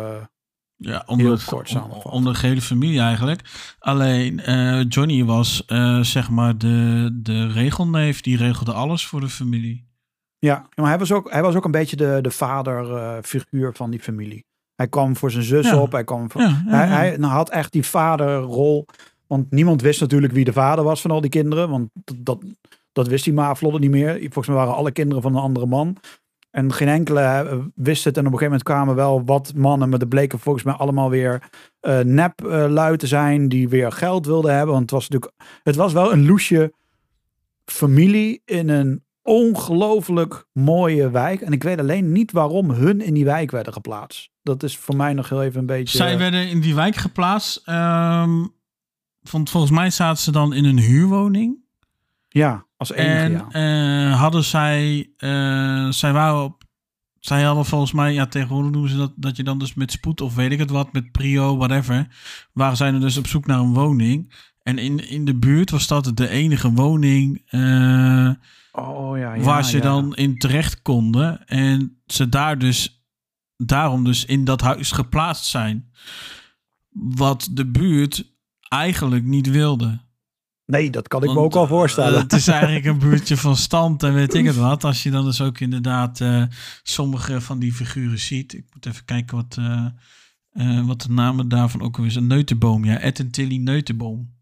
[0.82, 3.42] Ja, onder, Heel kort onder de hele familie eigenlijk.
[3.80, 8.22] Alleen eh, Johnny was eh, zeg maar de, de regelneef.
[8.22, 9.88] Die regelde alles voor de familie.
[10.38, 14.00] Ja, maar hij was ook, hij was ook een beetje de, de vaderfiguur van die
[14.00, 14.46] familie.
[14.76, 15.82] Hij kwam voor zijn zus Ja.
[15.82, 15.92] op.
[15.92, 18.86] Hij, kwam voor, Ja, ja, hij, hij nou, had echt die vaderrol.
[19.28, 21.70] Want niemand wist natuurlijk wie de vader was van al die kinderen.
[21.70, 22.44] Want dat, dat,
[22.92, 24.18] dat wist die Maaflodder niet meer.
[24.20, 25.98] Volgens mij waren alle kinderen van een andere man.
[26.52, 28.18] En geen enkele eh, wist het.
[28.18, 29.90] En op een gegeven moment kwamen wel wat mannen.
[29.90, 31.50] Maar er bleken volgens mij allemaal weer
[31.80, 32.38] eh nep
[32.98, 33.50] te zijn.
[33.50, 34.72] Die weer geld wilden hebben.
[34.72, 35.42] Want het was natuurlijk...
[35.64, 36.74] Het was wel een loesje
[37.66, 41.42] familie in een ongelooflijk mooie wijk.
[41.42, 44.30] En ik weet alleen niet waarom hun in die wijk werden geplaatst.
[44.44, 45.98] Dat is voor mij nog heel even een beetje...
[45.98, 47.62] Zij werden in die wijk geplaatst.
[49.32, 51.68] want volgens mij zaten ze dan in een huurwoning.
[52.30, 54.10] Ja, als enige, En ja.
[54.12, 56.64] eh, hadden zij, eh, zij waren op,
[57.20, 60.22] zij hadden volgens mij, ja tegenwoordig noemen ze dat, dat je dan dus met spoed
[60.22, 62.08] of weet ik het wat, met prio, whatever,
[62.54, 64.34] waren zij er dus op zoek naar een woning.
[64.64, 68.30] En in, in de buurt was dat de enige woning eh,
[68.72, 71.48] Oh ja, ja waar ze dan in terecht konden.
[71.48, 73.04] En ze daar dus,
[73.58, 75.92] daarom dus in dat huis geplaatst zijn.
[76.90, 78.34] Wat de buurt
[78.68, 80.00] eigenlijk niet wilde.
[80.70, 82.14] Nee, dat kan ik me ook al voorstellen.
[82.16, 84.84] eh, het is eigenlijk een buurtje van stand en weet ik het wat.
[84.84, 86.44] Als je dan dus ook inderdaad eh,
[86.84, 88.54] sommige van die figuren ziet.
[88.54, 89.58] Ik moet even kijken wat,
[90.54, 92.28] eh, wat de namen daarvan ook alweer zijn.
[92.28, 92.98] Neutenboom, ja.
[93.00, 94.34] Ed en Tilly Neutenboom.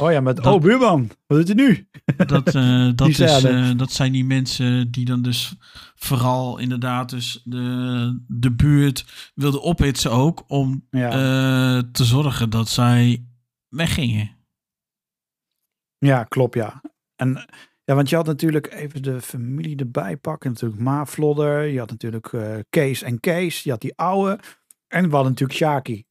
[0.00, 0.36] oh ja, met...
[0.36, 1.88] dat- oh, buurman, wat doet hij nu?
[2.26, 2.44] Dat,
[2.96, 3.42] dat, is,
[3.76, 5.54] dat zijn die mensen die dan dus
[5.94, 9.04] vooral inderdaad dus de, de buurt
[9.34, 10.44] wilden ophitsen ook.
[10.46, 11.10] Om Ja.
[11.92, 13.24] te zorgen dat zij
[13.68, 14.30] weggingen.
[16.06, 16.82] Ja, klopt, ja.
[17.16, 17.46] En
[17.84, 20.50] ja, want je had natuurlijk even de familie erbij pakken.
[20.50, 21.62] Natuurlijk Maaflodder.
[21.66, 23.62] Je had natuurlijk eh, Kees en Kees.
[23.62, 24.38] Je had die oude.
[24.88, 26.04] En we hadden natuurlijk Shaki.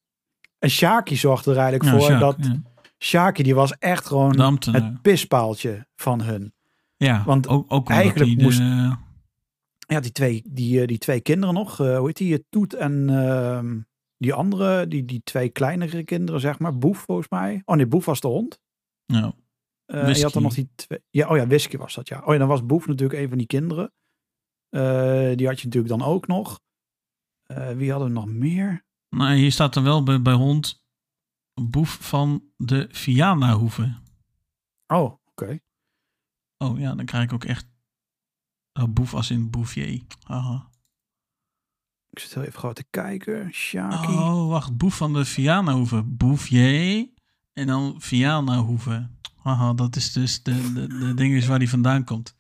[0.60, 2.36] En Shaki zorgde er eigenlijk Ja, voor Sjaak, dat...
[2.40, 2.62] ja.
[3.00, 4.36] Shaki, die was echt gewoon
[4.74, 6.54] het pispaaltje van hun.
[6.98, 8.62] Ja, Want ook, ook eigenlijk die de- moest-
[9.88, 11.80] Ja, die twee, die, eh, die twee kinderen nog.
[11.80, 12.46] eh, hoe heet die?
[12.50, 13.80] Toet en ehm,
[14.18, 16.78] die andere, die, die twee kleinere kinderen, zeg maar.
[16.78, 17.62] Boef, volgens mij.
[17.66, 18.60] Oh nee, Boef was de hond.
[19.06, 19.34] ja.
[19.94, 21.00] Eh, je had er nog die twee.
[21.10, 22.22] Ja, oh ja, Whisky was dat, ja.
[22.26, 23.94] Oh ja, dan was Boef natuurlijk een van die kinderen.
[24.70, 26.60] Eh, die had je natuurlijk dan ook nog.
[27.44, 28.86] Eh, wie hadden we nog meer?
[29.10, 30.86] Nou, hier staat er wel bij, bij hond
[31.62, 34.02] boef van de Viana-hoeve.
[34.88, 35.60] Oh, oké.
[36.58, 37.68] Oh ja, dan krijg ik ook echt
[38.74, 40.02] oh, boef als in bouffier.
[40.24, 40.72] Haha.
[42.10, 43.54] Ik zit heel even gewoon te kijken.
[43.54, 44.12] Shaki.
[44.12, 44.78] Oh, wacht.
[44.78, 46.04] Boef van de Viana-hoeve.
[46.04, 47.10] Bouffier
[47.54, 49.10] en dan Viana-hoeve.
[49.44, 52.36] Haha, dat is dus de, de, de ding is waar die vandaan komt.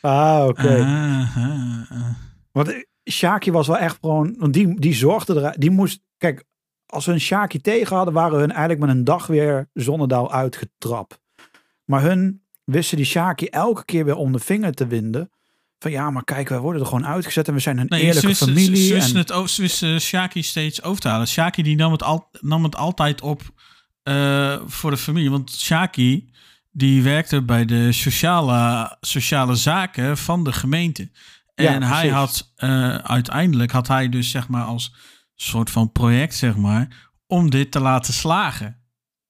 [0.00, 0.80] Ah, oké.
[0.80, 2.14] Ah, ah.
[2.52, 6.44] Want eh, Shaki was wel echt gewoon, want die, die zorgde er, die moest, kijk,
[6.86, 11.20] als we een Shaki tegen hadden, waren hun eigenlijk met een dag weer Zonnedaal uitgetrapt.
[11.84, 15.30] Maar hun wisten die Shaki elke keer weer om de vinger te winden.
[15.78, 18.34] Van ja, maar kijk, wij worden er gewoon uitgezet en we zijn een Nee, eerlijke
[18.34, 18.86] familie.
[18.86, 21.26] Ze wisten en, het wisten Shaki steeds over te halen.
[21.26, 23.42] Shaki die nam het, al, nam het altijd op
[24.02, 25.30] eh, voor de familie.
[25.30, 26.30] Want Shaki
[26.76, 31.10] die werkte bij de sociale, sociale zaken van de gemeente.
[31.54, 34.94] Ja, En hij had eh, uiteindelijk had hij dus zeg maar als
[35.34, 38.82] soort van project zeg maar om dit te laten slagen.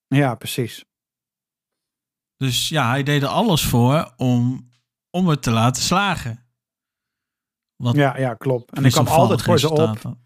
[0.06, 0.84] Ja, precies.
[2.36, 4.70] Dus ja, hij deed er alles voor om,
[5.10, 6.46] om het te laten slagen.
[7.76, 8.72] Wat Ja, ja, klopt.
[8.72, 10.16] En ik kwam altijd voor ze op.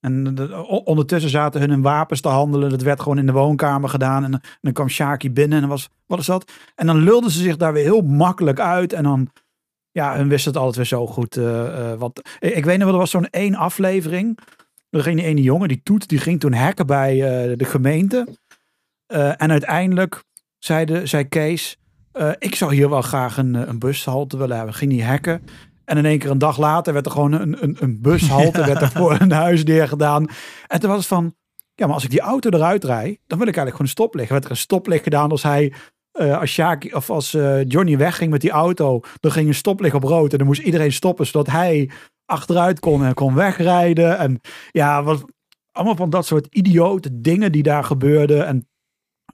[0.00, 0.36] En
[0.84, 2.70] ondertussen zaten hun in wapens te handelen.
[2.70, 4.24] Dat werd gewoon in de woonkamer gedaan.
[4.24, 6.52] En, dan- en dan kwam Shaki binnen en was, wat is dat?
[6.74, 8.92] En dan lulden ze zich daar weer heel makkelijk uit.
[8.92, 9.28] En dan,
[9.90, 11.36] ja, hun wisten het altijd weer zo goed.
[11.36, 14.38] eh, eh, wat, ik, weet nog wel, er was zo'n één aflevering.
[14.90, 17.12] Er ging die ene jongen, die Toet, die ging toen hacken bij
[17.50, 18.26] eh, de gemeente.
[19.06, 20.22] Eh, en uiteindelijk
[20.58, 21.76] zei, de, zei Kees,
[22.12, 24.74] eh, ik zou hier wel graag een, eh, een bushalte willen hebben.
[24.74, 25.42] Ging die hacken.
[25.88, 28.80] En in één keer een dag later werd er gewoon een, een, een bushalte werd
[28.80, 30.26] er voor een huis neergedaan.
[30.66, 31.34] En toen was het van,
[31.74, 34.30] ja, maar als ik die auto eruit rijd, dan wil ik eigenlijk gewoon een stoplicht.
[34.30, 35.72] Werd er een stoplicht gedaan als hij,
[36.12, 39.94] eh, als Shaki, of als eh, Johnny wegging met die auto, dan ging een stoplicht
[39.94, 41.90] op rood en dan moest iedereen stoppen zodat hij
[42.24, 44.18] achteruit kon en kon wegrijden.
[44.18, 44.40] En
[44.70, 45.24] ja, wat,
[45.72, 48.46] allemaal van dat soort idiote dingen die daar gebeurden.
[48.46, 48.68] En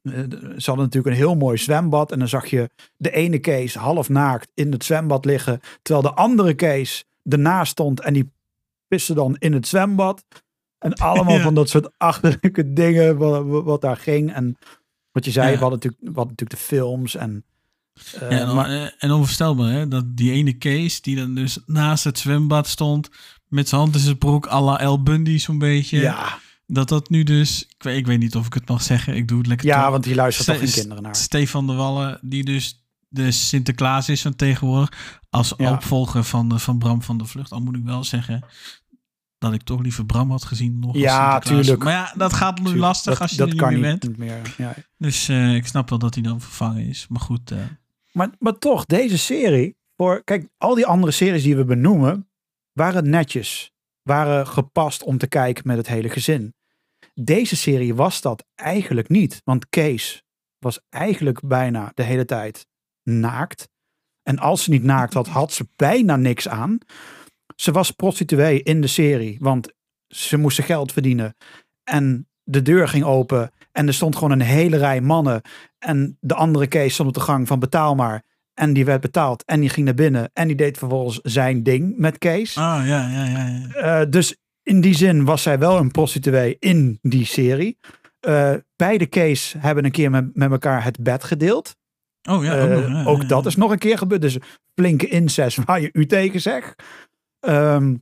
[0.05, 2.13] ze hadden natuurlijk een heel mooi zwembad.
[2.13, 5.61] En dan zag je de ene Kees half naakt in het zwembad liggen.
[5.83, 8.31] Terwijl de andere Kees ernaast stond en die
[8.89, 10.25] piste dan in het zwembad.
[10.79, 11.43] En allemaal Ja.
[11.43, 14.33] van dat soort achterlijke dingen wat, wat daar ging.
[14.33, 14.57] En
[15.13, 15.53] Wat je zei, Ja.
[15.55, 17.45] we, hadden natuurlijk, we hadden natuurlijk de films en...
[18.21, 19.89] eh, Ja, en, maar, eh, en onvoorstelbaar, hè?
[19.89, 23.09] Dat die ene Kees die dan dus naast het zwembad stond.
[23.49, 25.99] Met zijn hand in zijn broek, à la El Bundy zo'n beetje.
[26.01, 27.63] ja, Dat dat nu dus...
[27.63, 29.17] Ik weet, ik weet niet of ik het mag zeggen.
[29.17, 29.91] Ik doe het lekker ja, toch.
[29.91, 31.17] want die luistert toch geen kinderen naar.
[31.17, 35.21] Stefan de Wallen, die dus de Sinterklaas is van tegenwoordig.
[35.31, 35.73] Als Ja.
[35.73, 37.53] opvolger van, de, van Bram van de Vlucht.
[37.53, 38.45] Al moet ik wel zeggen
[39.39, 40.79] dat ik toch liever Bram had gezien.
[40.79, 41.83] Nog Ja, tuurlijk.
[41.85, 43.91] Maar ja, dat gaat nu Tuurlijk, lastig dat, als je dat er niet kan meer
[43.91, 44.09] niet, bent.
[44.19, 44.55] niet meer.
[44.59, 44.75] Ja.
[44.99, 47.07] Dus eh, ik snap wel dat hij dan vervangen is.
[47.09, 47.59] Maar goed, eh,
[48.13, 52.29] Maar, maar toch, deze serie, voor, kijk, al die andere series die we benoemen,
[52.73, 53.73] waren netjes.
[54.05, 56.55] Waren gepast om te kijken met het hele gezin.
[57.15, 59.41] Deze serie was dat eigenlijk niet.
[59.45, 60.23] Want Kees
[60.59, 62.67] was eigenlijk bijna de hele tijd
[63.03, 63.69] naakt.
[64.23, 66.79] En als ze niet naakt had, had ze bijna niks aan.
[67.57, 69.73] Ze was prostituee in de serie, want
[70.07, 71.37] ze moesten geld verdienen.
[71.83, 75.43] En de deur ging open en er stond gewoon een hele rij mannen.
[75.79, 78.25] En de andere Kees stond op de gang van betaal maar.
[78.55, 80.31] En die werd betaald en die ging naar binnen.
[80.33, 82.57] En die deed vervolgens zijn ding met Kees.
[82.57, 83.47] ah ja, ja, ja.
[83.47, 84.01] ja.
[84.01, 87.79] Eh, dus in die zin was zij wel een prostituee in die serie.
[88.21, 91.77] Eh, beide Kees hebben een keer met, met elkaar het bed gedeeld.
[92.31, 94.21] Oh ja, Eh, ook, nog, ja, ook ja, dat is nog een keer gebeurd.
[94.21, 94.39] Dus
[94.75, 96.83] flinke incest waar je u tegen zegt.
[97.41, 97.95] Ehm,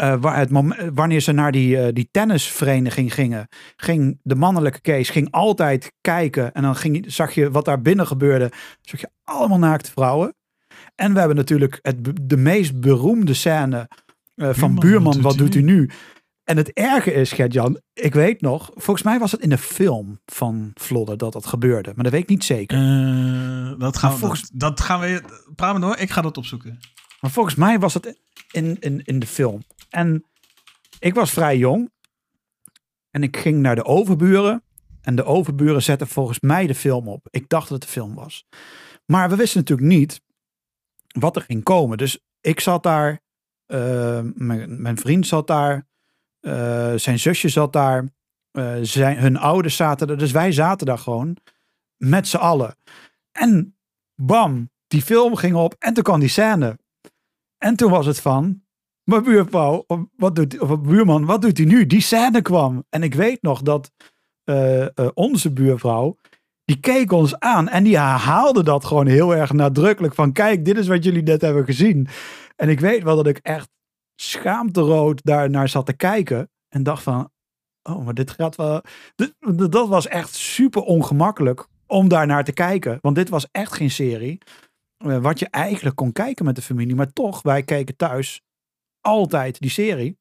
[0.00, 0.50] eh, waar het
[0.94, 6.52] wanneer ze naar die, eh, die tennisvereniging gingen, ging de mannelijke Kees ging altijd kijken.
[6.52, 8.52] En dan ging, zag je wat daar binnen gebeurde.
[8.80, 10.34] Zag je allemaal naakte vrouwen.
[10.94, 13.88] En we hebben natuurlijk het, de meest beroemde scène
[14.34, 15.90] eh, van Buurman, wat doet u nu?
[16.44, 20.20] En het erge is, Gert-Jan, ik weet nog, volgens mij was het in de film
[20.26, 21.92] van Vlodder dat dat gebeurde.
[21.94, 22.78] Maar dat weet ik niet zeker.
[23.78, 25.22] Dat, gaan we, volgens- dat, dat gaan we...
[25.54, 26.78] Praat maar door, ik ga dat opzoeken.
[27.20, 28.18] Maar volgens mij was het
[28.50, 29.62] in, in, in de film.
[29.90, 30.24] En
[30.98, 31.90] ik was vrij jong.
[33.10, 34.62] En ik ging naar de overburen.
[35.00, 37.26] En de overburen zetten volgens mij de film op.
[37.30, 38.46] Ik dacht dat het de film was.
[39.06, 40.20] Maar we wisten natuurlijk niet
[41.08, 41.98] wat er ging komen.
[41.98, 43.20] Dus ik zat daar.
[43.66, 45.86] eh, mijn, mijn vriend zat daar.
[46.40, 48.08] eh, zijn zusje zat daar.
[48.50, 50.18] eh, zijn, hun ouders zaten er.
[50.18, 51.36] Dus wij zaten daar gewoon.
[51.96, 52.76] Met z'n allen.
[53.32, 53.76] En
[54.14, 55.74] bam, die film ging op.
[55.78, 56.78] En toen kwam die scène.
[57.60, 58.62] En toen was het van,
[59.04, 59.84] mijn buurvrouw,
[60.16, 61.86] wat doet, of mijn buurman, wat doet hij nu?
[61.86, 62.84] Die scène kwam.
[62.88, 63.90] En ik weet nog dat
[64.44, 66.16] eh, eh, onze buurvrouw,
[66.64, 70.14] die keek ons aan en die herhaalde dat gewoon heel erg nadrukkelijk.
[70.14, 72.08] Van kijk, dit is wat jullie net hebben gezien.
[72.56, 73.68] En ik weet wel dat ik echt
[74.16, 76.50] schaamterood daar naar zat te kijken.
[76.68, 77.30] En dacht van,
[77.82, 78.82] oh, maar dit gaat wel...
[79.70, 82.98] dat was echt super ongemakkelijk om daar naar te kijken.
[83.00, 84.38] Want dit was echt geen serie
[85.04, 86.94] wat je eigenlijk kon kijken met de familie.
[86.94, 88.42] Maar toch, wij keken thuis
[89.00, 90.18] altijd die serie.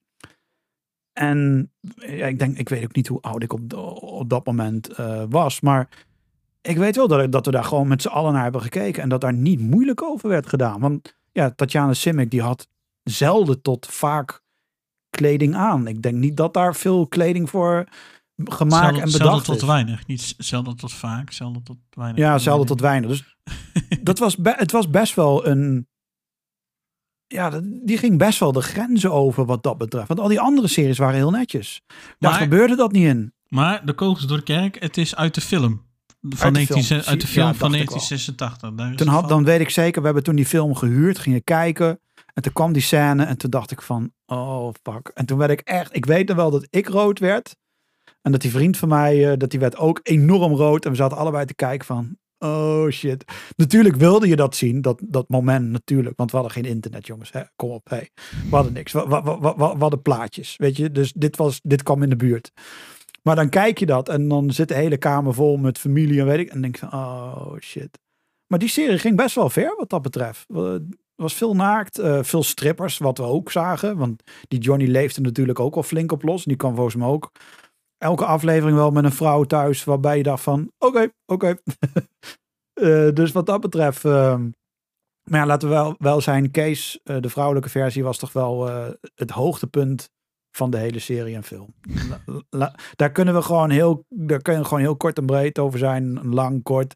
[1.14, 3.74] En ja, ik denk, ik weet ook niet hoe oud ik op,
[4.04, 5.62] op dat moment eh, was.
[5.62, 5.90] Maar
[6.62, 9.04] ik weet wel dat, dat we daar gewoon met z'n allen naar hebben gekeken.
[9.04, 10.80] En dat daar niet moeilijk over werd gedaan.
[10.80, 12.68] Want ja, Tatjana Simic die had
[13.04, 14.42] zelden tot vaak
[15.10, 15.88] kleding aan.
[15.88, 17.88] Ik denk niet dat daar veel kleding voor
[18.44, 19.64] gemaakt Zelden- en zelden bedacht tot is.
[19.68, 20.08] weinig.
[20.08, 22.20] Niet zelden tot vaak, zelden tot weinig.
[22.20, 23.10] Ja, zelden tot weinig.
[23.10, 23.36] Dus
[24.04, 25.88] dat was het was best wel een.
[27.28, 30.08] Ja, dat- die ging best wel de grenzen over wat dat betreft.
[30.08, 31.82] Want al die andere series waren heel netjes.
[32.20, 33.34] Daar Maar- gebeurde dat niet in.
[33.48, 35.88] Maar de kogels door de kerk, het is uit de film.
[36.22, 37.02] Van Uit de 19, film.
[37.02, 37.98] uit de film van ik wel.
[37.98, 38.76] 1986.
[38.76, 41.44] Daar is Toen, had, dan weet ik zeker, we hebben toen die film gehuurd, gingen
[41.44, 42.00] kijken.
[42.34, 45.12] En toen kwam die scène en toen dacht ik van, oh fuck.
[45.14, 47.56] En toen werd ik echt, ik weet nog wel dat ik rood werd.
[48.22, 50.86] En dat die vriend van mij, eh, dat die werd ook enorm rood.
[50.86, 53.24] En we zaten allebei te kijken van, oh shit.
[53.56, 56.18] Natuurlijk wilde je dat zien, dat, dat moment natuurlijk.
[56.18, 57.42] Want we hadden geen internet jongens, hè?
[57.56, 57.90] kom op.
[57.90, 58.10] Hey.
[58.50, 60.92] We hadden niks, we, hadden plaatjes, weet je.
[60.92, 62.52] Dus dit, was, dit kwam in de buurt.
[63.24, 66.26] Maar dan kijk je dat en dan zit de hele kamer vol met familie en
[66.26, 66.50] weet ik.
[66.50, 68.00] En denk van, oh shit.
[68.48, 70.46] Maar die serie ging best wel ver wat dat betreft.
[70.50, 70.82] Er
[71.16, 73.98] was veel naakt, eh, veel strippers, wat we ook zagen.
[73.98, 76.38] Want die Johnny leefde natuurlijk ook al flink op los.
[76.38, 77.32] En die kwam volgens mij ook
[78.00, 79.84] elke aflevering wel met een vrouw thuis.
[79.84, 81.56] Waarbij je dacht van, oké, oké.
[82.80, 84.06] Eh, dus wat dat betreft...
[84.06, 84.50] ehm,
[85.30, 86.52] maar ja, laten we wel, wel zijn.
[86.52, 90.10] Kees, eh, de vrouwelijke versie, was toch wel eh, het hoogtepunt
[90.52, 91.74] van de hele serie en film.
[92.96, 96.30] Daar kunnen we gewoon heel, daar kunnen we gewoon heel kort en breed over zijn.
[96.34, 96.96] Lang, kort.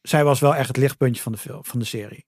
[0.00, 2.26] Zij was wel echt het lichtpuntje van de film, van de serie.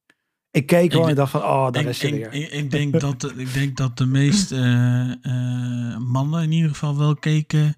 [0.51, 2.33] Ik keek gewoon en dacht van, oh, daar ik, is ze ik, weer.
[2.33, 5.11] ik, ik denk dat, de- ik denk dat de meeste eh,
[5.93, 7.77] eh, mannen in ieder geval wel keken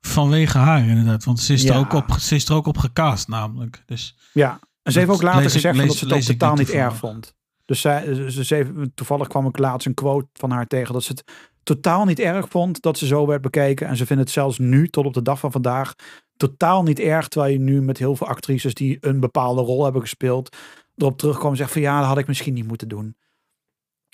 [0.00, 1.24] vanwege haar inderdaad.
[1.24, 3.82] Want ze is, er, ook op, ze is er ook op gecast namelijk.
[3.86, 6.76] Dus Ja, en ze heeft ook later gezegd lees- dat ze het totaal niet niet
[6.76, 7.34] erg vond.
[7.64, 11.02] Dus zij, dus ze heeft, toevallig kwam ik laatst een quote van haar tegen dat
[11.02, 11.24] ze het
[11.62, 13.86] totaal niet erg vond dat ze zo werd bekeken.
[13.88, 15.94] En ze vindt het zelfs nu, tot op de dag van vandaag,
[16.36, 17.28] totaal niet erg.
[17.28, 20.56] Terwijl je nu met heel veel actrices die een bepaalde rol hebben gespeeld,
[20.98, 23.16] erop terugkomen en zeggen van ja, dat had ik misschien niet moeten doen.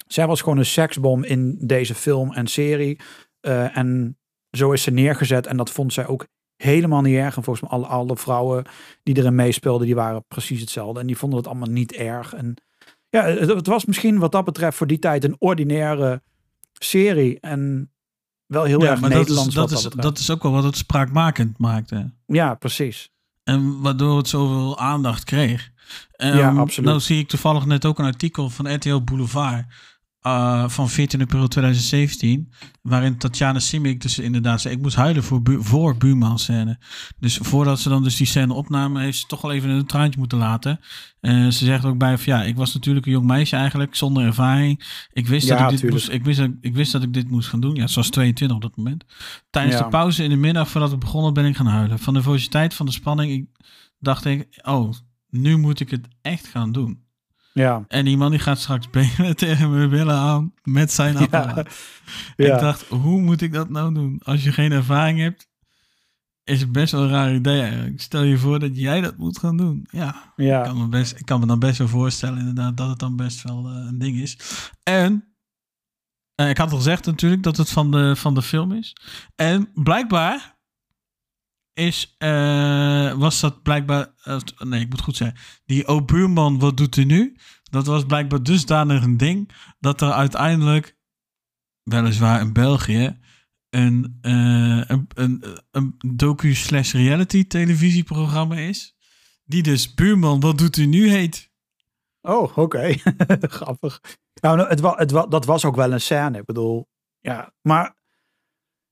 [0.06, 3.00] Zij was gewoon een seksbom in deze film en serie.
[3.40, 4.18] Eh, en
[4.50, 5.46] zo is ze neergezet.
[5.46, 7.36] En dat vond zij ook helemaal niet erg.
[7.36, 8.64] En volgens mij alle, alle vrouwen
[9.02, 11.00] die erin meespeelden, die waren precies hetzelfde.
[11.00, 12.34] En die vonden het allemaal niet erg.
[12.34, 12.54] En
[13.08, 16.22] ja, het, het was misschien wat dat betreft voor die tijd een ordinaire
[16.72, 17.40] serie.
[17.40, 17.92] En
[18.46, 20.08] wel heel ja, erg maar dat is, Nederlands dat, is, dat betreft.
[20.08, 22.12] dat is ook wel wat het spraakmakend maakte.
[22.26, 23.12] Ja, precies.
[23.44, 25.72] En waardoor het zoveel aandacht kreeg.
[26.16, 26.88] Ja, Ehm, absoluut.
[26.88, 29.64] Nou zie ik toevallig net ook een artikel van RTL Boulevard.
[30.20, 32.52] eh, van 14 april 2017.
[32.82, 34.74] Waarin Tatjana Simic dus inderdaad zei...
[34.74, 36.78] ik moest huilen voor, bu voor buurman scène.
[37.18, 39.02] Dus voordat ze dan dus die scène opnamen...
[39.02, 40.80] heeft ze toch wel even een traantje moeten laten.
[41.20, 42.42] Eh, ze zegt ook bij van ja...
[42.42, 43.94] ik was natuurlijk een jong meisje eigenlijk...
[43.94, 45.06] zonder ervaring.
[45.12, 46.02] Ik wist, Ja, dat ik, dit tuurlijk.
[46.02, 47.74] moest, ik, wist, dat, ik wist dat ik dit moest gaan doen.
[47.74, 49.04] Ja, ze was 22 op dat moment.
[49.50, 49.82] Tijdens Ja.
[49.82, 51.34] de pauze in de middag voordat we begonnen...
[51.34, 51.98] ben ik gaan huilen.
[51.98, 53.32] Van de nervositeit, van de spanning...
[53.32, 53.44] Ik,
[53.98, 54.60] dacht ik...
[54.62, 54.92] oh,
[55.34, 57.02] nu moet ik het echt gaan doen.
[57.52, 57.84] Ja.
[57.88, 61.68] En die man die gaat straks benen tegen mijn billen aan met zijn apparaat.
[62.36, 62.54] Ja.
[62.54, 64.20] Ik dacht, hoe moet ik dat nou doen?
[64.24, 65.48] Als je geen ervaring hebt,
[66.44, 68.00] is het best wel een raar idee eigenlijk.
[68.00, 69.86] Stel je voor dat jij dat moet gaan doen.
[69.90, 72.98] Ja, ik, kan me best, ik kan me dan best wel voorstellen inderdaad dat het
[72.98, 74.38] dan best wel eh, een ding is.
[74.82, 75.24] En
[76.34, 78.96] eh, ik had al gezegd natuurlijk dat het van de, van de film is.
[79.34, 80.53] En blijkbaar
[81.74, 86.76] is, eh, was dat blijkbaar, eh, nee ik moet goed zeggen, die O buurman, wat
[86.76, 87.36] doet hij nu?
[87.62, 90.96] Dat was blijkbaar dusdanig een ding dat er uiteindelijk,
[91.82, 93.18] weliswaar in België,
[93.70, 98.96] een, eh, een, een, een docu slash reality televisieprogramma is.
[99.44, 101.52] Die dus Buurman, wat doet u nu heet.
[102.20, 102.94] Oh, oké.
[103.58, 104.00] Grappig.
[104.40, 106.38] Nou, het wa, het wa, dat was ook wel een scène.
[106.38, 106.88] Ik bedoel,
[107.20, 107.52] ja.
[107.60, 107.96] Maar,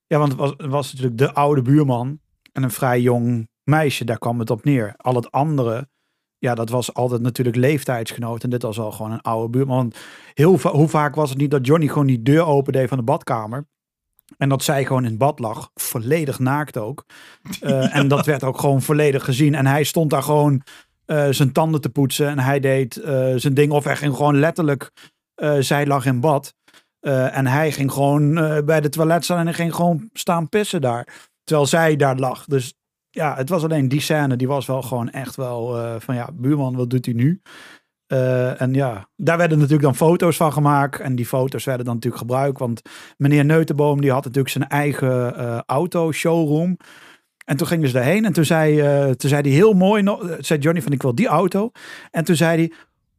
[0.07, 2.21] ja, want het was, het was natuurlijk de oude buurman
[2.53, 4.05] en een vrij jong meisje.
[4.05, 4.95] Daar kwam het op neer.
[4.97, 5.89] Al het andere,
[6.39, 8.43] ja, dat was altijd natuurlijk leeftijdsgenoot.
[8.43, 9.77] En dit was al gewoon een oude buurman.
[9.77, 9.97] Want
[10.35, 13.05] heel va hoe vaak was het niet dat Johnny gewoon die deur opende van de
[13.05, 13.67] badkamer.
[14.39, 15.71] En dat zij gewoon in het bad lag.
[15.75, 17.05] Volledig naakt ook.
[17.61, 19.55] Eh, En dat werd ook gewoon volledig gezien.
[19.55, 20.63] En hij stond daar gewoon
[21.05, 22.29] eh, zijn tanden te poetsen.
[22.29, 23.73] En hij deed eh, zijn ding.
[23.73, 24.91] Of hij ging gewoon letterlijk.
[25.59, 26.55] zij lag in bad.
[27.01, 28.35] En hij ging gewoon
[28.65, 29.39] bij de toilet staan.
[29.39, 31.31] En hij ging gewoon staan pissen daar.
[31.45, 32.45] Terwijl zij daar lag.
[32.45, 32.75] Dus
[33.11, 34.37] ja, het was alleen die scène.
[34.37, 37.41] Die was wel gewoon echt wel eh, van ja, buurman, wat doet hij nu?
[38.07, 41.01] Eh, en ja, daar werden natuurlijk dan foto's van gemaakt.
[41.01, 42.59] En die foto's werden dan natuurlijk gebruikt.
[42.59, 42.83] Want
[43.17, 46.77] meneer Neutenboom die had natuurlijk zijn eigen eh auto showroom.
[47.45, 48.25] En toen gingen ze daarheen.
[48.25, 48.77] En toen zei,
[49.17, 51.71] toen zei hij heel mooi, zei Johnny van ik wil die auto.
[52.11, 52.73] En toen zei hij,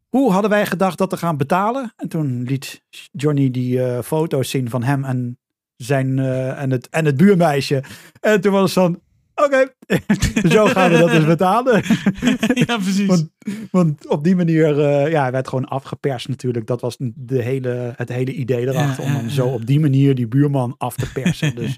[0.10, 1.94] hoe hadden wij gedacht dat te gaan betalen?
[1.96, 5.38] En toen liet Johnny die foto's zien van hem en,
[5.84, 7.84] zijn, eh, en, het, en het buurmeisje.
[8.20, 9.00] En toen was het van,
[9.36, 9.74] oké,
[10.56, 11.84] zo gaan we dat dus betalen.
[12.66, 13.08] ja, precies.
[13.08, 13.30] Want,
[13.72, 16.68] want op die manier, eh, ja, hij werd gewoon afgeperst natuurlijk.
[16.68, 19.04] Dat was de hele, het hele idee erachter.
[19.04, 21.56] Ja, om ja, dan zo op die manier die buurman af te persen.
[21.64, 21.78] Dus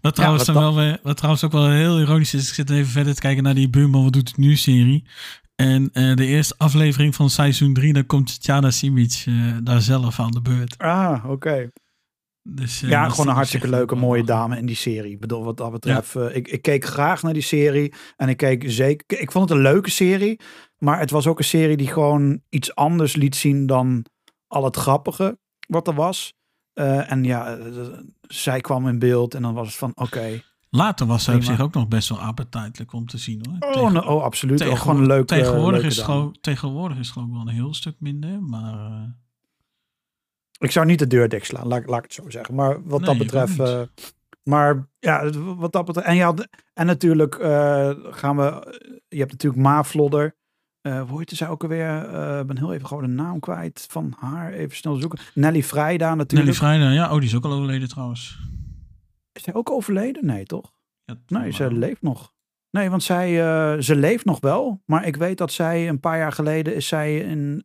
[0.00, 2.70] Wat trouwens, wat dan wel weer, wat trouwens ook wel heel ironisch is, ik zit
[2.70, 5.04] even verder te kijken naar die Buurman, wat doet het nu serie.
[5.56, 9.24] En eh, de eerste aflevering van seizoen 3, dan komt Tjana Simic
[9.62, 10.78] daar zelf aan de beurt.
[10.78, 11.70] ah, oké.
[12.42, 15.12] Dus, eh, Ja, dat gewoon een hartstikke leuke, mooie dame in die serie.
[15.12, 17.92] Ik bedoel, wat dat betreft, eh, ik, ik keek graag naar die serie.
[18.16, 20.40] En ik keek zeker, ik vond het een leuke serie.
[20.78, 24.04] Maar het was ook een serie die gewoon iets anders liet zien dan
[24.46, 25.38] al het grappige
[25.68, 26.32] wat er was.
[26.72, 27.58] Eh, en ja,
[28.20, 30.42] zij kwam in beeld en dan was het van, oké.
[30.70, 33.70] Later was zij op zich ook nog best wel appetijtelijk om te zien hoor.
[33.70, 34.58] Oh, Tegen- oh, absoluut.
[34.58, 39.14] Tegenwoordig- gewoon is gewoon, tegenwoordig is het gewoon wel een heel stuk minder, maar...
[40.62, 42.54] Ik zou niet de deur dichtslaan, laat, laat ik het zo zeggen.
[42.54, 43.58] Maar wat Nee, dat betreft.
[43.58, 43.80] eh,
[44.42, 46.06] maar ja, wat dat betreft.
[46.06, 46.34] En, ja,
[46.74, 48.78] en natuurlijk eh, gaan we.
[49.08, 50.36] Je hebt natuurlijk Maaflodder.
[50.80, 51.96] Eh hoe heette zij ook alweer?
[52.40, 54.52] Ik ben heel even gewoon de naam kwijt van haar.
[54.52, 55.18] Even snel zoeken.
[55.34, 56.48] Nelly Vrijda natuurlijk.
[56.50, 58.38] Nelly Vrijdag, ja, oh, die is ook al overleden trouwens.
[59.32, 60.26] Is zij ook overleden?
[60.26, 60.72] Nee, toch?
[61.04, 61.72] Ja, Nee, ze wel.
[61.72, 62.32] leeft nog.
[62.70, 63.30] Nee, want zij,
[63.82, 64.82] ze leeft nog wel.
[64.86, 67.64] Maar ik weet dat zij een paar jaar geleden is zij in...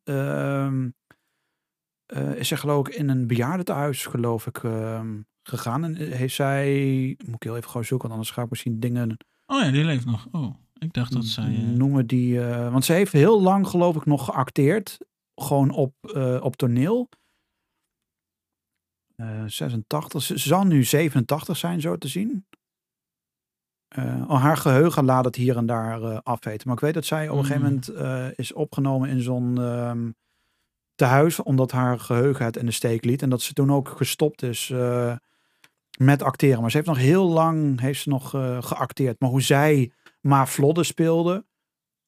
[2.07, 5.83] eh, is zij geloof ik in een bejaardentehuis geloof ik ehm, gegaan.
[5.83, 6.69] En heeft zij...
[7.25, 9.83] Moet ik heel even gewoon zoeken, want anders ga ik misschien dingen Oh ja, die
[9.83, 10.27] leeft nog.
[10.31, 11.55] Oh, ik dacht dat zij...
[11.55, 12.41] eh, noemen die...
[12.45, 14.97] eh, want ze heeft heel lang geloof ik nog geacteerd.
[15.35, 17.09] Gewoon op, eh, op toneel.
[19.15, 20.21] Eh 86.
[20.23, 22.45] Ze zal nu 87 zijn, zo te zien.
[23.87, 26.67] Eh, oh, haar geheugen laat het hier en daar eh afweten.
[26.67, 27.69] Maar ik weet dat zij op een gegeven Mm.
[27.69, 30.11] moment eh, is opgenomen in zo'n ehm
[30.97, 31.39] tehuis.
[31.43, 33.21] Omdat haar geheugen het in de steek liet.
[33.21, 35.15] En dat ze toen ook gestopt is eh,
[35.97, 36.61] met acteren.
[36.61, 39.19] Maar ze heeft nog heel lang heeft ze nog, eh, geacteerd.
[39.19, 39.91] Maar hoe zij
[40.21, 41.45] Ma Flodder speelde,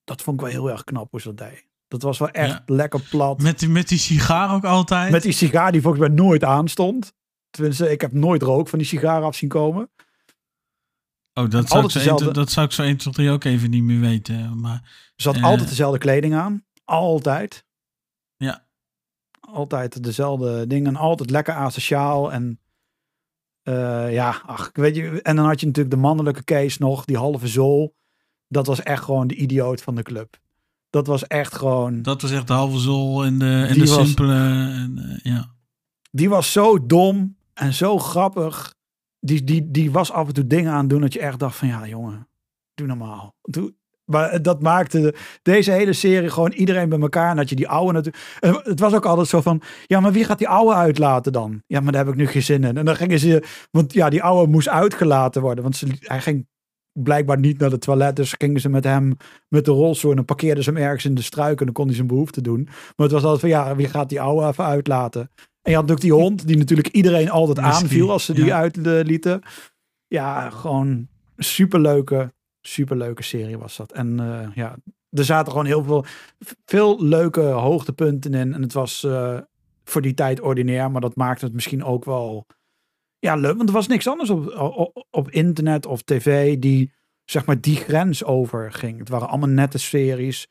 [0.04, 1.68] dat vond ik wel heel erg knap hoe ze dat deed.
[1.88, 2.64] Dat was wel echt Ja.
[2.66, 3.42] lekker plat.
[3.42, 5.12] Met, die- met die sigaar ook altijd.
[5.12, 7.14] Met die sigaar die volgens mij nooit aanstond.
[7.50, 9.90] Tenminste, ik heb nooit rook van die sigaar af zien komen.
[11.34, 13.44] oh, dat zou, ik zo dezelfde- 1, dat zou ik zo 1, 2, 3 ook
[13.44, 14.60] even niet meer weten.
[14.60, 15.44] Maar Ze had Eh.
[15.44, 16.66] altijd dezelfde kleding aan.
[16.86, 17.66] Altijd.
[19.54, 20.96] Altijd dezelfde dingen.
[20.96, 22.32] Altijd lekker asociaal.
[22.32, 22.60] En
[23.62, 25.22] eh, ja, ach, ik weet je.
[25.22, 27.06] En dan had je natuurlijk de mannelijke case nog.
[27.06, 27.96] Die halve zool.
[28.48, 30.38] Dat was echt gewoon de idioot van de club.
[30.90, 32.02] Dat was echt gewoon...
[32.02, 34.34] dat was echt de halve zol en de, en de was- simpele.
[34.34, 35.54] En, eh, ja.
[36.12, 38.76] Die was zo dom en zo grappig.
[39.20, 41.56] Die, die, die was af en toe dingen aan het doen dat je echt dacht
[41.56, 42.28] van ja jongen,
[42.74, 43.36] doe normaal.
[43.42, 43.74] Doe,
[44.10, 47.30] maar dat maakte de- deze hele serie gewoon iedereen bij elkaar.
[47.30, 48.24] En dat je die oude natuurlijk...
[48.40, 51.64] en Het was ook altijd zo van, ja maar wie gaat die oude uitlaten dan?
[51.68, 52.78] Ja maar daar heb ik nu geen zin in.
[52.78, 55.64] En dan gingen ze, want ja die oude moest uitgelaten worden.
[55.64, 56.48] Want ze, hij ging
[56.92, 58.16] blijkbaar niet naar de toilet.
[58.16, 59.18] Dus gingen ze met hem
[59.48, 61.60] met de rolstoel en dan parkeerden ze hem ergens in de struik.
[61.60, 62.64] En dan kon hij zijn behoefte doen.
[62.64, 65.22] Maar het was altijd van ja, wie gaat die oude even uitlaten?
[65.62, 68.58] En je had natuurlijk die hond, die natuurlijk iedereen altijd aanviel als ze die ja.
[68.58, 69.42] uitlieten.
[70.08, 71.08] Ja, gewoon
[71.38, 73.92] superleuke, superleuke serie was dat.
[73.92, 74.76] En eh, ja,
[75.10, 76.06] er zaten gewoon heel veel,
[76.66, 78.54] veel leuke hoogtepunten in.
[78.54, 79.38] En het was eh,
[79.84, 82.46] voor die tijd ordinair, maar dat maakte het misschien ook wel
[83.20, 83.58] ja, leuk.
[83.58, 86.92] Want er was niks anders op, op, op internet of tv die
[87.26, 89.00] zeg maar die grens over ging.
[89.00, 90.48] Het waren allemaal nette series.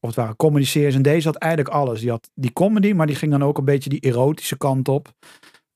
[0.00, 0.94] Of het waren comedy series.
[0.94, 2.00] En deze had eigenlijk alles.
[2.00, 5.14] Die had die comedy, maar die ging dan ook een beetje die erotische kant op.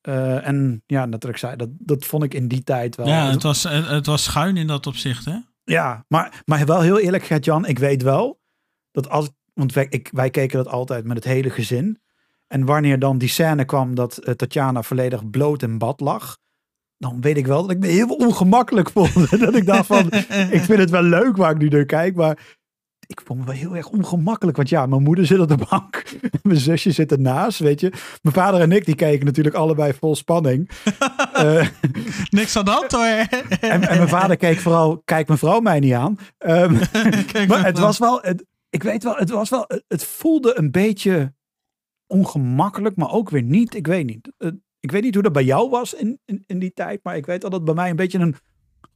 [0.00, 3.06] Eh, en ja, ik zei, dat, dat vond ik in die tijd wel.
[3.06, 5.36] ja, het was, het was schuin in dat opzicht, hè?
[5.70, 8.40] Ja, maar, maar wel heel eerlijk, Gert-Jan, ik weet wel
[8.90, 12.00] dat als, want wij, ik, wij keken dat altijd met het hele gezin.
[12.46, 16.38] En wanneer dan die scène kwam dat eh, Tatjana volledig bloot in bad lag,
[16.96, 19.30] dan weet ik wel dat ik me heel ongemakkelijk vond.
[19.40, 20.06] dat ik dacht van,
[20.50, 22.58] ik vind het wel leuk waar ik nu naar kijk, maar
[23.10, 24.56] ik vond me wel heel erg ongemakkelijk.
[24.56, 26.04] Want ja, mijn moeder zit op de bank,
[26.42, 27.92] mijn zusje zit ernaast, weet je.
[28.22, 30.68] Mijn vader en ik, die keken natuurlijk allebei vol spanning.
[31.32, 31.68] Eh,
[32.30, 33.04] Niks aan de hand hoor.
[33.70, 36.18] en, en mijn vader keek vooral, kijk mijn vrouw mij niet aan.
[36.38, 36.72] Ehm,
[37.48, 41.34] maar het was wel, het, ik weet wel, het was wel, het- voelde een beetje
[42.06, 43.74] ongemakkelijk, maar ook weer niet.
[43.74, 44.32] Ik weet niet.
[44.38, 47.16] Het- ik weet niet hoe dat bij jou was in, in, in die tijd, maar
[47.16, 48.34] ik weet dat het bij mij een beetje een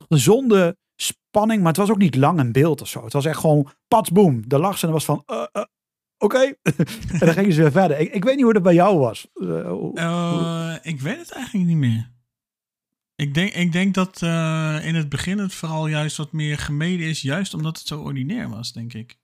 [0.08, 3.04] gezonde spanning, maar het was ook niet lang in beeld of zo.
[3.04, 4.48] Het was echt gewoon pats boom.
[4.48, 5.62] De lag ze en was van, eh, eh,
[6.18, 6.38] oké.
[6.62, 7.98] en dan gingen ze weer verder.
[7.98, 9.26] Ik, ik weet niet hoe dat bij jou was.
[9.34, 12.12] Eh, ik weet het eigenlijk niet meer.
[13.16, 14.22] Ik denk, ik denk dat
[14.82, 18.48] in het begin het vooral juist wat meer gemeden is, juist omdat het zo ordinair
[18.48, 19.18] was, denk ik.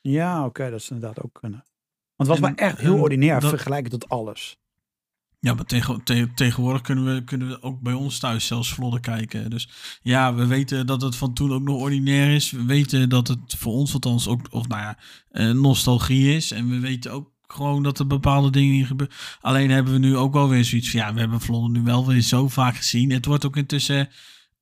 [0.00, 1.64] ja, oké, dat is inderdaad ook kunnen.
[2.16, 4.58] Want het was En- maar echt heel en ordinair dat- vergelijken tot alles.
[5.44, 9.00] Ja, maar tegen, te- tegenwoordig kunnen we, kunnen we ook bij ons thuis zelfs vlodder
[9.00, 9.50] kijken.
[9.50, 9.68] Dus
[10.02, 12.50] ja, we weten dat het van toen ook nog ordinair is.
[12.50, 14.98] We weten dat het voor ons althans ook, of nou ja,
[15.30, 16.50] eh, nostalgie is.
[16.50, 19.16] En we weten ook gewoon dat er bepaalde dingen niet gebeuren.
[19.40, 22.06] Alleen hebben we nu ook wel weer zoiets van, ja, we hebben vlodder nu wel
[22.06, 23.10] weer zo vaak gezien.
[23.10, 24.08] Het wordt ook intussen,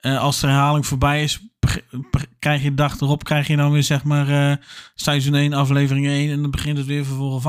[0.01, 1.41] eh, als de herhaling voorbij is,
[2.39, 4.57] krijg je de dag erop, krijg je dan weer zeg maar eh,
[4.95, 6.31] seizoen 1, aflevering 1.
[6.31, 7.47] En dan begint het weer van vooraf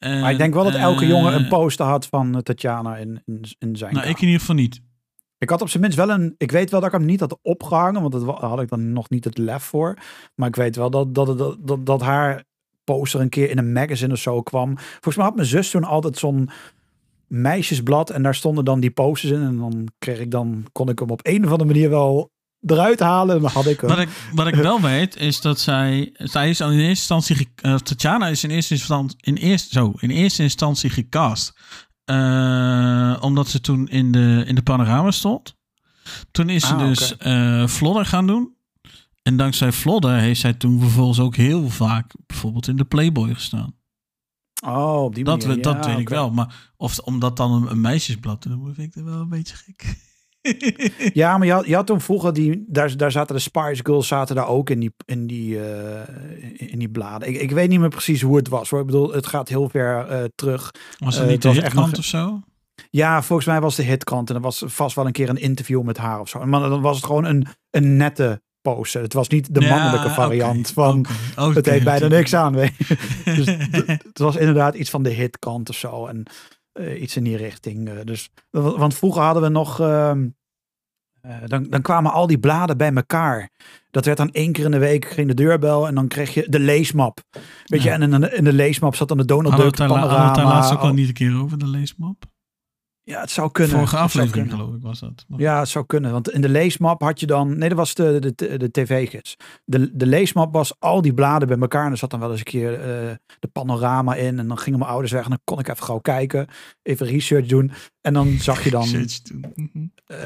[0.00, 3.22] Maar ik denk wel dat elke jongen een eh, poster had van eh, Tatjana in,
[3.26, 4.80] in, in zijn Nou, ik in ieder geval niet.
[5.38, 6.34] Ik had op zijn minst wel een...
[6.36, 9.10] Ik weet wel dat ik hem niet had opgehangen, want daar had ik dan nog
[9.10, 9.98] niet het lef voor.
[10.34, 12.44] Maar ik weet wel dat, dat, dat, dat, dat haar
[12.84, 14.78] poster een keer in een magazine of zo kwam.
[14.78, 16.50] Volgens mij had mijn zus toen altijd zo'n
[17.26, 19.42] meisjesblad en daar stonden dan die posters in.
[19.42, 22.30] En dan kreeg ik dan, kon ik hem op een of andere manier wel
[22.66, 23.36] eruit halen.
[23.36, 23.88] En dan had ik hem.
[23.90, 26.10] Wat ik, wat ik wel weet, is dat zij...
[26.14, 27.48] Zij is al in eerste instantie...
[27.54, 29.16] eh, Tatjana is in eerste instantie...
[29.20, 31.52] In eerste, zo, in eerste instantie gecast.
[32.04, 35.56] eh, omdat ze toen in de, in de panorama stond.
[36.30, 38.54] Toen is ze Ah, dus eh Vlodder gaan doen.
[39.22, 42.12] En dankzij Vlodder heeft zij toen vervolgens ook heel vaak...
[42.26, 43.74] bijvoorbeeld in de Playboy gestaan.
[44.66, 45.56] Oh, op die Dat, manier.
[45.56, 46.30] we, dat Ja, weet ik wel.
[46.30, 48.42] Maar of omdat dan een, een meisjesblad...
[48.42, 50.08] Dan vind ik het wel een beetje gek.
[51.12, 54.06] Ja, maar je had, je had toen vroeger die, daar, daar zaten de Spice Girls
[54.08, 57.28] zaten daar ook in die, in die, eh, in die bladen.
[57.28, 58.80] Ik, ik weet niet meer precies hoe het was hoor.
[58.80, 60.70] Ik bedoel, het gaat heel ver eh, terug.
[60.98, 62.40] Was dat Eh, niet het de hitkant nog- of zo?
[62.90, 65.82] Ja, volgens mij was de hitkrant en er was vast wel een keer een interview
[65.82, 66.44] met haar of zo.
[66.46, 69.02] Maar dan was het gewoon een, een nette poster.
[69.02, 72.54] Het was niet de mannelijke variant van oké, oké, het heeft bijna niks aan.
[72.54, 72.72] Weet
[73.36, 73.46] dus
[73.86, 76.06] het was inderdaad iets van de hitkant of zo.
[76.06, 76.22] En
[76.72, 77.88] eh, iets in die richting.
[77.88, 79.80] eh, dus, wa- want vroeger hadden we nog.
[79.80, 80.28] ehm,
[81.20, 83.50] eh, dan, dan kwamen al die bladen bij elkaar.
[83.90, 86.46] Dat werd dan één keer in de week ging de deurbel en dan kreeg je
[86.48, 87.20] de leesmap.
[87.64, 90.24] Weet je, en in de, in de leesmap zat dan de Donald Duck hadden we
[90.26, 92.24] het daar laatst ook al- niet een keer over, de leesmap?
[93.10, 93.76] Ja, het zou kunnen.
[93.76, 95.24] Vorige aflevering geloof ik was dat.
[95.28, 96.12] Maar- Ja, het zou kunnen.
[96.12, 97.58] Want in de leesmap had je dan...
[97.58, 99.36] Nee, dat was de, de, de tv-gids.
[99.64, 101.84] De, de leesmap was al die bladen bij elkaar.
[101.86, 104.38] En er zat dan wel eens een keer eh, de panorama in.
[104.38, 105.22] En dan gingen mijn ouders weg.
[105.24, 106.46] En dan kon ik even gauw kijken.
[106.82, 107.72] Even research doen.
[108.00, 108.86] En dan zag je dan
[109.22, 109.44] toen.
[109.54, 109.86] Mhm.
[110.06, 110.18] eh,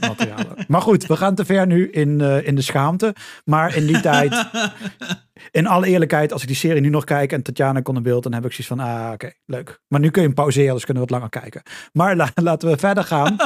[0.00, 0.64] materialen.
[0.68, 3.14] Maar goed, we gaan te ver nu in, eh, in de schaamte.
[3.44, 4.32] Maar in die tijd...
[5.50, 8.22] In alle eerlijkheid, als ik die serie nu nog kijk en Tatjana kon in beeld,
[8.22, 9.80] dan heb ik zoiets van, ah, oké, leuk.
[9.88, 11.62] Maar nu kun je hem pauzeren, dus kunnen we wat langer kijken.
[11.92, 13.36] Maar la- laten we verder gaan.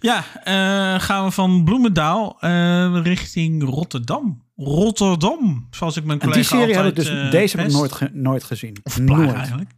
[0.00, 4.44] Ja, eh, gaan we van Bloemendaal eh, richting Rotterdam.
[4.56, 7.66] Rotterdam, zoals ik mijn En collega die serie heb ik altijd, dus, eh, deze heb
[7.66, 7.76] ik pest.
[7.76, 8.76] nooit, ge- nooit gezien.
[8.82, 9.32] Of nooit.
[9.32, 9.70] eigenlijk.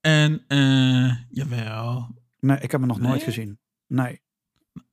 [0.00, 2.08] En, eh, jawel.
[2.40, 3.58] Nee, ik heb hem nog nooit gezien.
[3.86, 4.20] Nee.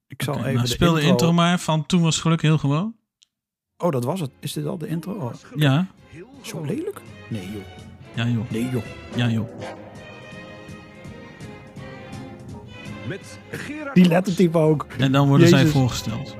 [0.08, 1.04] Ik zal even nou, de speel intro...
[1.06, 2.96] de intro maar van Toen was geluk heel gewoon.
[3.78, 4.30] Oh, dat was het.
[4.40, 5.12] Is dit al de intro?
[5.14, 5.88] Oh, Ja,
[6.42, 7.02] zo lelijk?
[7.28, 7.62] Nee, joh.
[8.14, 8.50] ja joh.
[8.50, 8.84] Nee, joh.
[9.16, 9.50] Ja joh.
[13.08, 14.88] Met Gerard Die lettertype ook.
[14.98, 16.36] En dan worden zij voorgesteld.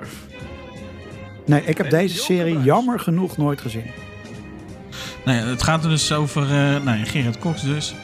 [1.46, 3.86] Nee, ik heb deze serie jammer genoeg nooit gezien.
[5.26, 6.50] Nou ja, het gaat er dus over eh
[6.84, 7.96] nou ja, Gerard Cox dus.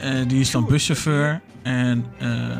[0.00, 1.40] Eh, die is dan buschauffeur.
[1.62, 2.56] En eh,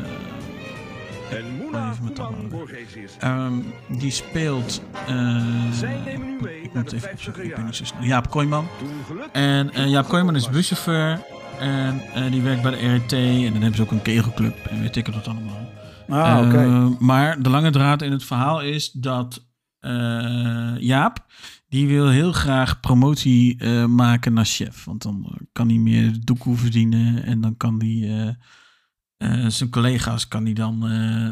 [1.31, 3.53] Even met ehm,
[3.87, 4.81] die speelt...
[5.07, 8.05] eh, Zij nemen u mee ik moet even 50e opzoeken.
[8.05, 8.67] Jaap Kooijman.
[9.31, 11.21] En eh, Jaap Kooijman is buschauffeur.
[11.59, 13.13] En eh, die werkt bij de RT.
[13.13, 14.55] En dan hebben ze ook een kegelclub.
[14.65, 15.69] En weet ik het wat allemaal.
[16.09, 16.57] Ah, oké.
[16.63, 19.45] Eh, maar de lange draad in het verhaal is dat
[19.79, 21.25] eh, Jaap,
[21.69, 24.85] die wil heel graag promotie eh, maken naar chef.
[24.85, 28.35] Want dan kan hij meer de doekoe verdienen en dan kan hij
[29.17, 31.29] eh, zijn collega's kan hij dan eh,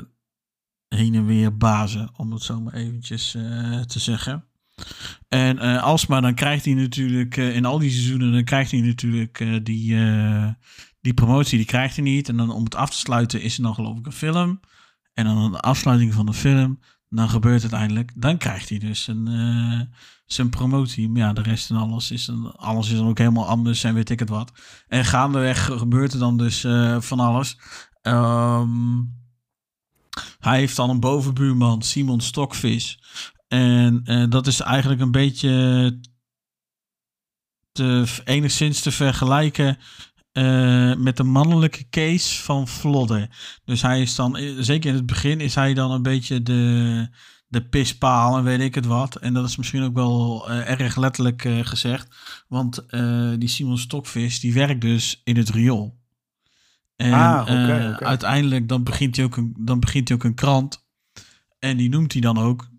[0.97, 4.45] heen en weer bazen, om het zo maar eventjes eh, te zeggen.
[5.27, 9.65] En eh, alsmaar dan krijgt hij natuurlijk in al die seizoenen, dan krijgt hij natuurlijk
[9.65, 9.97] die,
[11.01, 12.29] die promotie, die krijgt hij niet.
[12.29, 14.59] En dan om het af te sluiten is er dan geloof ik een film.
[15.13, 16.79] En dan aan de afsluiting van de film,
[17.09, 18.11] dan gebeurt het eindelijk.
[18.15, 19.27] Dan krijgt hij dus een,
[20.25, 21.09] zijn promotie.
[21.09, 23.93] Maar ja, de rest en alles is, dan, alles is dan ook helemaal anders en
[23.93, 24.51] weet ik het wat.
[24.87, 27.57] En gaandeweg gebeurt er dan dus eh, van alles.
[28.01, 29.01] Ehm,
[30.39, 32.99] hij heeft dan een bovenbuurman, Simon Stokvis.
[33.47, 35.99] En eh, dat is eigenlijk een beetje
[37.71, 39.77] te, enigszins te vergelijken
[40.31, 43.29] eh, met de mannelijke case van Flodder.
[43.65, 47.09] Dus hij is dan, zeker in het begin, is hij dan een beetje de,
[47.55, 49.15] de pispaal en weet ik het wat.
[49.15, 52.15] En dat is misschien ook wel eh, erg letterlijk eh, gezegd.
[52.47, 55.97] Want eh, die Simon Stokvis, die werkt dus in het riool.
[56.95, 57.45] En Ah,
[57.97, 60.85] uiteindelijk dan begint, hij ook een, dan begint hij ook een krant.
[61.59, 62.69] En die noemt hij dan ook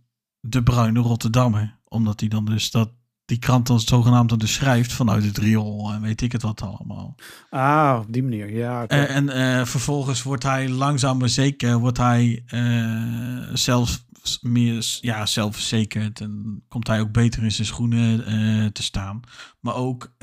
[0.41, 1.79] de Bruine Rotterdammer.
[1.89, 2.91] Omdat hij dan dus dat,
[3.27, 5.93] die krant dan zogenaamd dan dus schrijft vanuit het riool.
[5.93, 7.15] En weet ik het wat allemaal.
[7.51, 8.55] Ah, op die manier.
[8.55, 8.87] Ja.
[8.87, 14.05] Eh, en eh, vervolgens wordt hij langzaam maar zeker, wordt hij eh, zelfs
[14.41, 19.21] meer ja, zelfverzekerd en komt hij ook beter in zijn schoenen te staan.
[19.61, 20.15] Maar ook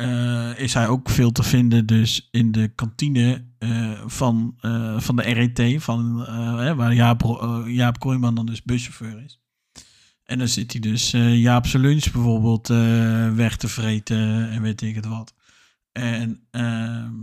[0.58, 3.46] is hij ook veel te vinden dus in de kantine
[4.06, 4.56] van,
[4.98, 6.18] van de RET, van,
[6.76, 7.22] waar Jaap,
[7.68, 9.43] Jaap Kooijman dan dus buschauffeur is.
[10.24, 14.62] En dan zit hij dus eh Jaap zijn lunch bijvoorbeeld eh, weg te vreten en
[14.62, 15.34] weet ik het wat.
[15.92, 17.14] En ehm,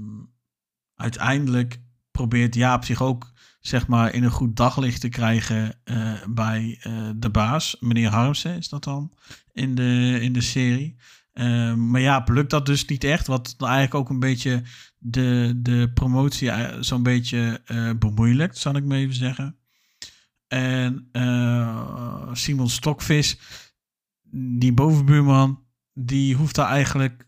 [0.95, 6.79] uiteindelijk probeert Jaap zich ook zeg maar in een goed daglicht te krijgen eh, bij
[6.81, 9.13] eh, de baas, meneer Harmsen is dat dan
[9.53, 10.97] in de, in de serie.
[11.33, 14.63] Eh, maar Jaap lukt dat dus niet echt, wat eigenlijk ook een beetje
[14.99, 19.57] de, de promotie eh, zo'n beetje eh, bemoeilijkt, zal ik maar even zeggen.
[20.51, 23.39] En eh, Simon Stokvis,
[24.59, 25.63] die bovenbuurman,
[25.95, 27.27] die hoeft daar eigenlijk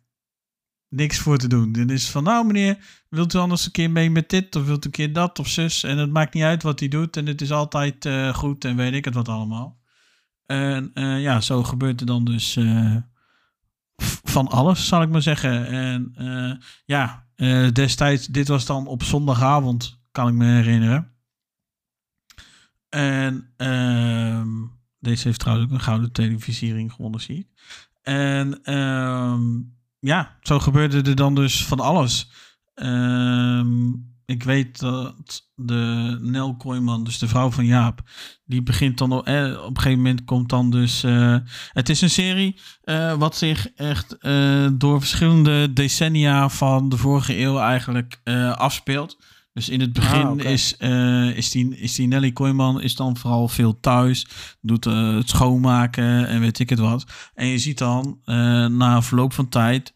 [0.89, 1.73] niks voor te doen.
[1.73, 2.79] Dan is van, nou meneer,
[3.09, 5.49] wilt u anders een keer mee met dit of wilt u een keer dat of
[5.49, 5.83] zus?
[5.83, 8.77] En het maakt niet uit wat hij doet en het is altijd eh, goed en
[8.77, 9.81] weet ik het wat allemaal.
[10.47, 12.59] En eh, ja, zo gebeurt er dan dus
[14.35, 15.67] van alles, zal ik maar zeggen.
[15.67, 16.15] En
[16.85, 17.27] ja,
[17.73, 21.12] destijds, dit was dan op zondagavond, kan ik me herinneren.
[22.95, 24.49] En ehm,
[24.99, 27.47] deze heeft trouwens ook een gouden televisiering gewonnen, zie ik.
[28.03, 29.43] En ehm,
[29.99, 32.31] ja, zo gebeurde er dan dus van alles.
[32.75, 33.91] Ehm,
[34.27, 38.01] ik weet dat de Nel Kooijman, dus de vrouw van Jaap,
[38.45, 41.03] die begint dan op, eh, op een gegeven moment komt dan dus.
[41.03, 41.37] eh,
[41.73, 44.17] het is een serie eh, wat zich echt
[44.73, 48.21] door verschillende decennia van de vorige eeuw eigenlijk
[48.55, 49.19] afspeelt.
[49.53, 50.49] Dus in het begin Ah, oké.
[50.49, 54.27] is, eh, is, die, is die Nelly Kooijman is dan vooral veel thuis.
[54.61, 57.31] Doet eh, het schoonmaken en weet ik het wat.
[57.35, 59.93] En je ziet dan eh, na verloop van tijd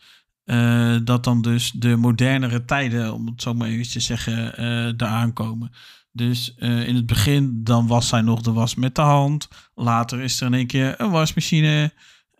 [1.05, 5.33] dat dan dus de modernere tijden, om het zo maar even te zeggen, eh eraan
[5.33, 5.71] komen.
[6.13, 9.49] Dus in het begin, dan was zij nog de was met de hand.
[9.75, 11.93] Later is er in één keer een wasmachine,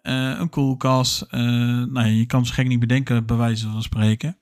[0.03, 1.27] een koelkast.
[1.31, 4.37] nou, ja, je kan het gek niet bedenken, bij wijze van spreken.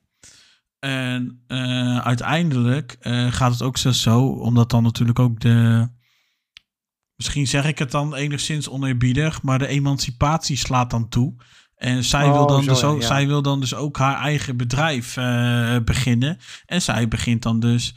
[0.85, 5.87] En eh, uiteindelijk eh, gaat het ook zo, zo, omdat dan natuurlijk ook de.
[7.15, 11.35] Misschien zeg ik het dan enigszins oneerbiedig, maar de emancipatie slaat dan toe.
[11.75, 13.07] En zij, wil, Oh, dan zo, dus ook, ja.
[13.07, 16.37] zij wil dan dus ook haar eigen bedrijf eh, beginnen.
[16.65, 17.95] En zij begint dan dus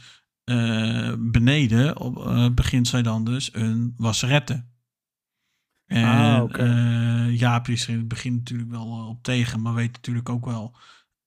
[1.19, 4.65] beneden, op, begint zij dan dus een wasserette.
[5.85, 10.29] En Ah, Jaap is er in het begin natuurlijk wel op tegen, maar weet natuurlijk
[10.29, 10.77] ook wel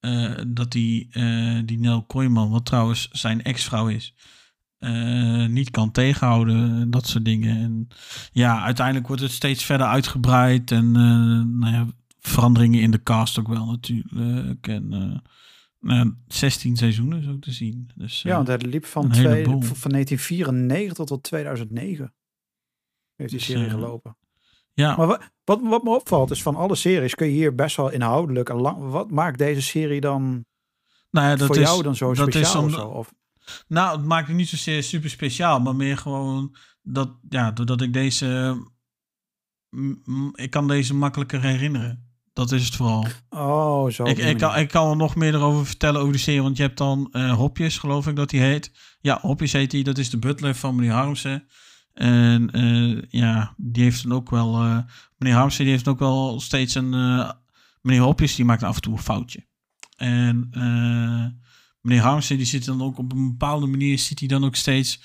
[0.03, 4.15] eh, dat die, eh, die Nel Kooijman, wat trouwens zijn ex-vrouw is,
[4.79, 7.57] eh, niet kan tegenhouden en dat soort dingen.
[7.57, 7.89] En
[8.33, 10.93] ja, uiteindelijk wordt het steeds verder uitgebreid en
[11.59, 11.87] nou ja,
[12.19, 14.67] veranderingen in de cast ook wel natuurlijk.
[14.69, 14.89] En
[15.81, 17.91] nou ja, 16 seizoenen zo te zien.
[17.95, 22.15] Dus, Ja, want het liep van, twee, van 1994 tot 2009.
[23.15, 24.17] Heeft die Dus, serie gelopen.
[24.73, 27.91] ja, Maar wat, wat, me opvalt is van alle series kun je hier best wel
[27.91, 28.91] inhoudelijk en lang.
[28.91, 30.45] Wat maakt deze serie dan
[31.11, 32.87] nou ja, dat voor is, jou dan zo is speciaal om- of zo?
[32.87, 33.13] Of,
[33.69, 37.93] Nou, het maakt het niet zozeer super speciaal, maar meer gewoon dat, ja, doordat ik
[37.93, 38.57] deze,
[39.71, 42.11] m- m- ik kan deze makkelijker herinneren.
[42.33, 43.07] Dat is het vooral.
[43.31, 44.05] oh, zo.
[44.05, 46.63] Ik, ik, kan, ik kan er nog meer erover vertellen over de serie, want je
[46.63, 48.73] hebt dan eh, Hopjes, geloof ik dat hij heet.
[49.01, 51.47] Ja, Hopjes heet hij, dat is de butler van meneer Harmsen.
[51.95, 54.79] En eh, ja, die heeft dan ook wel, eh,
[55.19, 57.31] meneer Harmsen die heeft ook wel steeds een, eh,
[57.81, 59.47] meneer Hopjes die maakt af en toe een foutje.
[59.97, 60.49] En
[61.81, 65.01] meneer Harmsen die zit dan ook op een bepaalde manier, ziet hij dan ook steeds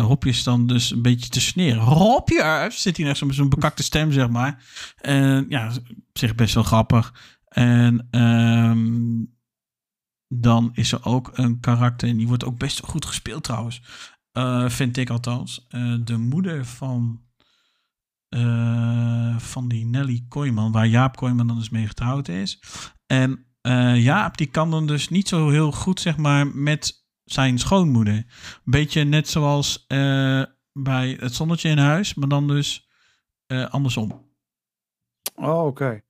[0.00, 1.82] Hopjes dan dus een beetje te sneren.
[1.82, 2.82] Hopjes!
[2.82, 4.64] Zit hij met zo'n bekakte stem, zeg maar.
[5.00, 7.14] En ja, op zich best wel grappig.
[7.48, 9.24] En ehm,
[10.28, 13.82] dan is er ook een karakter, en die wordt ook best goed gespeeld trouwens.
[14.32, 15.66] Eh, vind ik althans.
[15.68, 17.22] Eh, de moeder van,
[18.28, 22.60] eh, van die Nelly Kooijman, waar Jaap Kooijman dan dus mee getrouwd is.
[23.06, 23.46] En
[23.94, 28.26] Jaap, die kan dan dus niet zo heel goed, zeg maar, met zijn schoonmoeder.
[28.64, 29.86] Beetje net zoals
[30.72, 32.88] bij het zonnetje in huis, maar dan dus
[33.70, 34.30] andersom.
[35.34, 36.02] Oh, oké.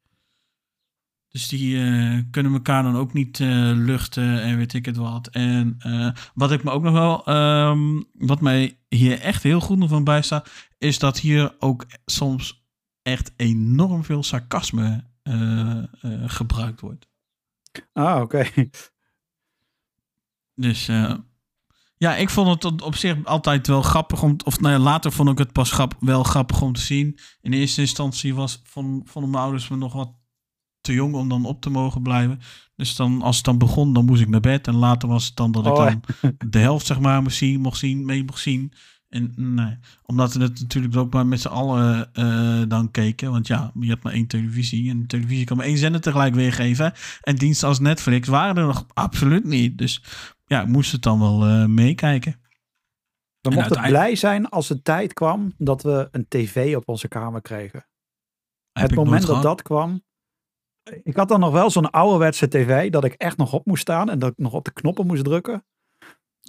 [1.33, 5.27] Dus die eh, kunnen elkaar dan ook niet eh, luchten en weet ik het wat.
[5.27, 9.79] En eh, wat ik me ook nog wel, ehm, wat mij hier echt heel goed
[9.79, 12.65] nog van bij staat, is dat hier ook soms
[13.03, 15.11] echt enorm veel sarcasme
[16.27, 17.09] gebruikt wordt.
[17.93, 18.45] Ah, oké.
[20.55, 20.87] Dus
[21.97, 25.13] ja, ik vond het op- op zich altijd wel grappig om, of nou ja, later
[25.13, 27.19] vond ik het pas grap, wel grappig om te zien.
[27.41, 30.13] In eerste instantie was, vond, vonden mijn ouders me nog wat
[30.83, 32.41] te jong om dan op te mogen blijven.
[32.77, 34.67] Dus dan, als het dan begon, dan moest ik naar bed.
[34.67, 36.03] En later was het dan dat ik Oh, dan
[36.49, 38.73] de helft zeg maar mocht zien, mocht zien, mee mocht zien.
[39.09, 43.31] En nee, omdat we het natuurlijk ook maar met z'n allen eh, dan keken.
[43.31, 44.91] Want ja, je hebt maar één televisie.
[44.91, 46.93] En de televisie kan maar één zender tegelijk weergeven.
[47.21, 49.79] En diensten als Netflix waren er nog absoluut niet.
[49.79, 50.03] Dus
[50.47, 52.33] ja, ik moest het dan wel eh, meekijken.
[52.33, 56.89] We En mochten uiteindelijk- blij zijn als de tijd kwam dat we een tv op
[56.89, 57.87] onze kamer kregen.
[58.73, 59.43] Heb het moment dat gehad.
[59.43, 60.03] dat kwam.
[61.03, 64.11] Ik had dan nog wel zo'n ouderwetse tv dat ik echt nog op moest staan
[64.11, 65.65] en dat ik nog op de knoppen moest drukken.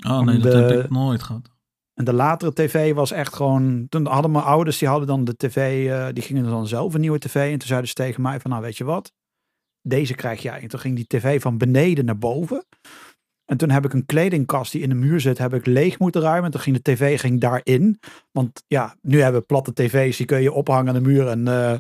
[0.07, 1.51] Oh nee, dat heb ik nooit gehad.
[1.93, 3.85] En de latere tv was echt gewoon.
[3.89, 7.01] Toen hadden mijn ouders, die hadden dan de tv, eh, die gingen dan zelf een
[7.01, 7.51] nieuwe tv.
[7.51, 9.11] En toen zeiden ze tegen mij: van nou, weet je wat?
[9.81, 10.61] Deze krijg jij.
[10.61, 12.65] En toen ging die tv van beneden naar boven.
[13.45, 16.21] En toen heb ik een kledingkast die in de muur zit, heb ik leeg moeten
[16.21, 16.45] ruimen.
[16.45, 17.99] En toen ging de tv ging daarin.
[18.31, 21.47] Want ja, nu hebben we platte tv's, die kun je ophangen aan de muur en
[21.47, 21.77] eh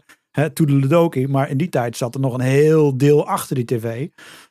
[0.53, 1.27] toedeledokie.
[1.27, 4.07] Maar in die tijd zat er nog een heel deel achter die tv.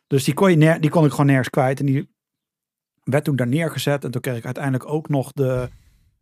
[0.06, 1.80] Dus die kon, je die kon ik gewoon nergens kwijt.
[1.80, 2.10] En die
[3.04, 4.04] werd toen daar neergezet.
[4.04, 5.68] En toen kreeg ik uiteindelijk ook nog de,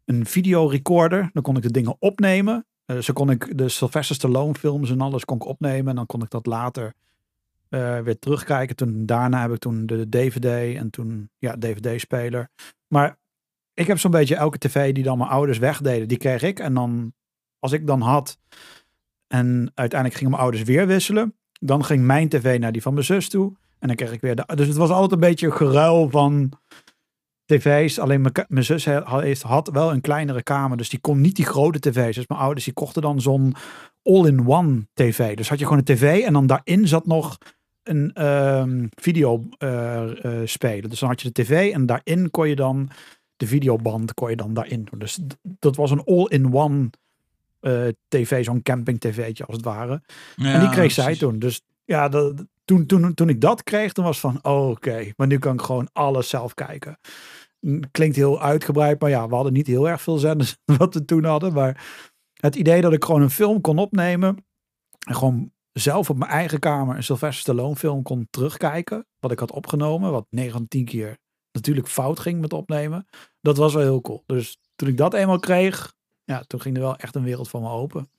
[0.04, 1.30] een videorecorder.
[1.32, 2.66] Dan kon ik de dingen opnemen.
[2.84, 5.88] Eh, zo kon ik de Sylvester Stallone films en alles kon ik opnemen.
[5.88, 6.94] En dan kon ik dat later
[7.68, 8.76] eh, weer terugkijken.
[8.76, 12.48] Toen, daarna heb ik toen de DVD en toen ja, DVD-speler.
[12.88, 13.18] Maar
[13.74, 16.58] ik heb zo'n beetje elke tv die dan mijn ouders wegdeden, die kreeg ik.
[16.58, 17.12] En dan,
[17.58, 18.38] als ik dan had
[19.32, 23.05] en uiteindelijk gingen mijn ouders weer wisselen, dan ging mijn tv naar die van mijn
[23.05, 23.52] zus toe.
[23.78, 24.44] En dan kreeg ik weer de.
[24.55, 26.52] Dus het was altijd een beetje geruil van
[27.44, 27.98] tv's.
[27.98, 31.36] Alleen mijn, zus he- ha- heeft, had wel een kleinere kamer, dus die kon niet
[31.36, 32.15] die grote tv's.
[32.15, 33.55] Dus mijn ouders die kochten dan zo'n
[34.02, 35.36] all-in-one tv.
[35.36, 37.39] Dus had je gewoon een tv en dan daarin zat nog
[37.82, 40.90] een ehm, video eh, eh, spelen.
[40.90, 42.90] Dus dan had je de tv en daarin kon je dan
[43.36, 44.98] de videoband kon je dan daarin doen.
[44.98, 46.90] Dus dat was een all-in-one
[47.60, 50.02] eh, tv, zo'n camping tv'tje als het ware.
[50.36, 51.38] en die kreeg zij toen.
[51.38, 55.26] Dus ja, dat, toen, toen, toen ik dat kreeg, toen was van, oh, oké, maar
[55.26, 56.98] nu kan ik gewoon alles zelf kijken.
[57.90, 61.24] Klinkt heel uitgebreid, maar ja, we hadden niet heel erg veel zenders wat we toen
[61.24, 61.52] hadden.
[61.52, 61.86] Maar
[62.34, 64.44] het idee dat ik gewoon een film kon opnemen
[65.06, 69.38] en gewoon zelf op mijn eigen kamer een Sylvester Stallone film kon terugkijken, wat ik
[69.38, 71.18] had opgenomen, wat 9 van 10 keer
[71.52, 73.06] natuurlijk fout ging met opnemen,
[73.40, 74.22] dat was wel heel cool.
[74.26, 75.94] Dus toen ik dat eenmaal kreeg,
[76.31, 78.11] ja, toen ging er wel echt een wereld van me open.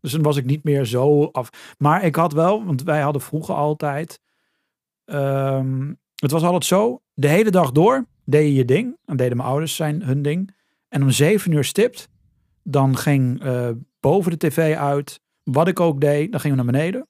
[0.00, 1.74] Dus toen was ik niet meer zo af.
[1.78, 4.20] Maar ik had wel, want wij hadden vroeger altijd.
[5.04, 7.02] ehm, het was altijd zo.
[7.14, 8.96] De hele dag door deed je je ding.
[9.04, 10.54] Dan deden mijn ouders zijn hun ding.
[10.88, 12.08] En om zeven uur stipt.
[12.62, 13.70] Dan ging eh,
[14.00, 15.20] boven de tv uit.
[15.44, 16.30] Wat ik ook deed.
[16.30, 17.08] Dan gingen we naar beneden.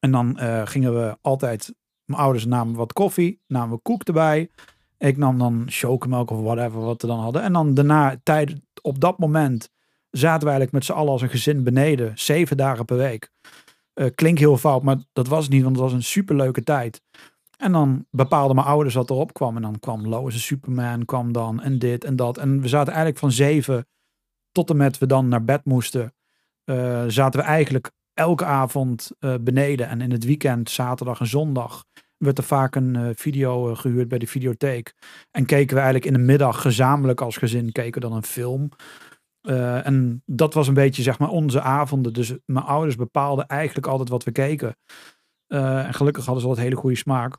[0.00, 1.74] En dan eh, gingen we altijd.
[2.04, 3.40] Mijn ouders namen wat koffie.
[3.46, 4.50] Namen we koek erbij.
[4.98, 7.42] Ik nam dan chocomelk of whatever wat we dan hadden.
[7.42, 9.70] En dan daarna, tijd, op dat moment
[10.10, 12.12] zaten we eigenlijk met z'n allen als een gezin beneden.
[12.14, 13.30] Zeven dagen per week.
[13.94, 17.02] Eh klinkt heel fout, maar dat was het niet, want het was een superleuke tijd.
[17.56, 19.56] En dan bepaalden mijn ouders wat erop kwam.
[19.56, 22.38] En dan kwam Lois Superman, kwam dan en dit en dat.
[22.38, 23.86] En we zaten eigenlijk van zeven
[24.52, 26.12] tot en met we dan naar bed moesten.
[26.64, 29.88] eh, zaten we eigenlijk elke avond eh, beneden.
[29.88, 31.84] En in het weekend, zaterdag en zondag,
[32.18, 34.94] werd er vaak een eh, video eh, gehuurd bij de videotheek.
[35.30, 38.68] En keken we eigenlijk in de middag gezamenlijk als gezin keken dan een film.
[39.40, 42.12] Eh, en dat was een beetje zeg maar onze avonden.
[42.12, 44.76] Dus mijn ouders bepaalden eigenlijk altijd wat we keken.
[45.48, 47.36] En gelukkig hadden ze altijd hele goede smaak.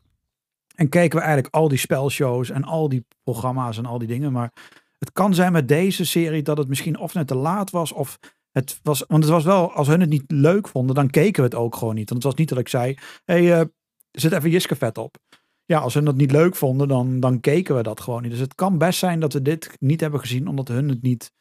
[0.75, 4.31] En keken we eigenlijk al die spelshows en al die programma's en al die dingen.
[4.31, 4.53] Maar
[4.97, 7.91] het kan zijn met deze serie dat het misschien of net te laat was.
[7.91, 8.19] Of
[8.51, 11.49] het was, want het was wel, als hun het niet leuk vonden, dan keken we
[11.49, 12.09] het ook gewoon niet.
[12.09, 13.69] Want het was niet dat ik zei, hey,
[14.11, 15.17] zet even Jiske vet op.
[15.65, 18.31] Ja, als hun dat niet leuk vonden, dan, dan keken we dat gewoon niet.
[18.31, 21.31] Dus het kan best zijn dat we dit niet hebben gezien, omdat hun het niet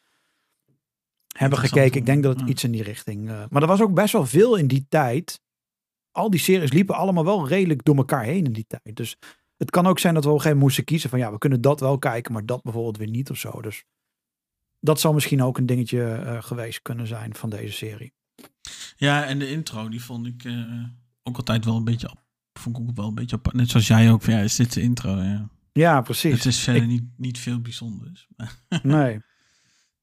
[1.37, 1.99] hebben gekeken.
[2.01, 3.29] Ik denk dat het iets in die richting.
[3.29, 5.41] eh, maar er was ook best wel veel in die tijd.
[6.11, 8.97] Al die series liepen allemaal wel redelijk door elkaar heen in die tijd.
[8.97, 9.17] Dus
[9.57, 11.39] het kan ook zijn dat we op een gegeven moment moesten kiezen van ja, we
[11.39, 13.61] kunnen dat wel kijken, maar dat bijvoorbeeld weer niet of zo.
[13.63, 13.85] Dus
[14.81, 18.13] dat zal misschien ook een dingetje eh, geweest kunnen zijn van deze serie.
[18.97, 20.85] Ja, en de intro, die vond ik eh,
[21.23, 22.27] ook altijd wel een beetje, op-
[22.59, 23.57] vond ik ook wel een beetje apart.
[23.57, 25.17] Net zoals jij ook, van, ja, is dit de intro?
[25.17, 25.49] Ja.
[25.73, 26.33] Ja, precies.
[26.33, 28.29] Het is verder Ik- niet, niet veel bijzonders.
[28.83, 29.21] Nee,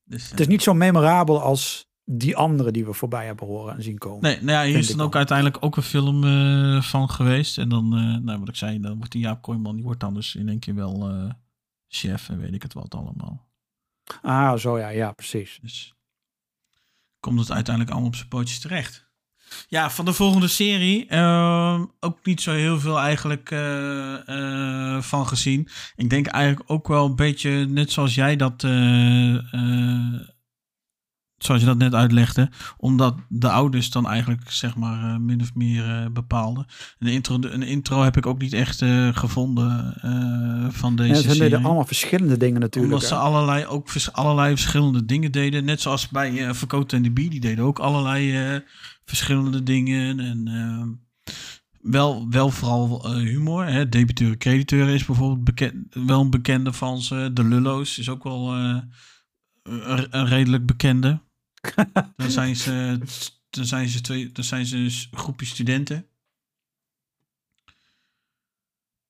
[0.03, 3.75] dus, het is eh, niet zo memorabel als die andere die we voorbij hebben horen
[3.75, 4.21] en zien komen.
[4.21, 7.57] Nee, nou ja, hier is dan ook uiteindelijk ook een film eh, van geweest.
[7.57, 10.13] En dan, eh, nou, wat ik zei, dan wordt die Jaap Kooijman, die wordt dan
[10.13, 11.31] dus in één keer wel
[11.87, 13.47] chef en weet ik het wat allemaal.
[14.21, 15.59] Ah, zo ja, ja, precies.
[15.61, 15.93] Dus
[17.19, 19.04] komt het uiteindelijk allemaal op zijn pootjes terecht.
[19.67, 25.27] Ja, van de volgende serie ehm, ook niet zo heel veel eigenlijk eh, eh, van
[25.27, 25.67] gezien.
[25.95, 29.35] Ik denk eigenlijk ook wel een beetje net zoals jij dat, eh,
[31.37, 36.11] zoals je dat net uitlegde, omdat de ouders dan eigenlijk zeg maar min of meer
[36.11, 36.65] bepaalden.
[36.99, 39.93] Een intro, een intro heb ik ook niet echt gevonden
[40.71, 41.39] van deze En ze serie.
[41.39, 42.93] deden allemaal verschillende dingen natuurlijk.
[42.93, 45.65] Omdat ze allerlei, ook allerlei verschillende dingen deden.
[45.65, 47.29] Net zoals bij uh, Verkoten en de Bie.
[47.29, 48.63] Die deden ook allerlei
[49.05, 50.19] verschillende dingen.
[50.19, 50.89] En ehm,
[51.91, 53.65] wel, wel vooral eh, humor.
[53.65, 53.89] Hè.
[53.89, 57.29] Debiteuren, crediteuren is bijvoorbeeld bekend, wel een bekende van ze.
[57.33, 58.77] De Lullo's is ook wel eh,
[59.63, 61.19] een, een redelijk bekende.
[62.15, 62.99] dan zijn ze,
[63.49, 66.05] dan zijn ze, twee, dan zijn ze een groepje studenten.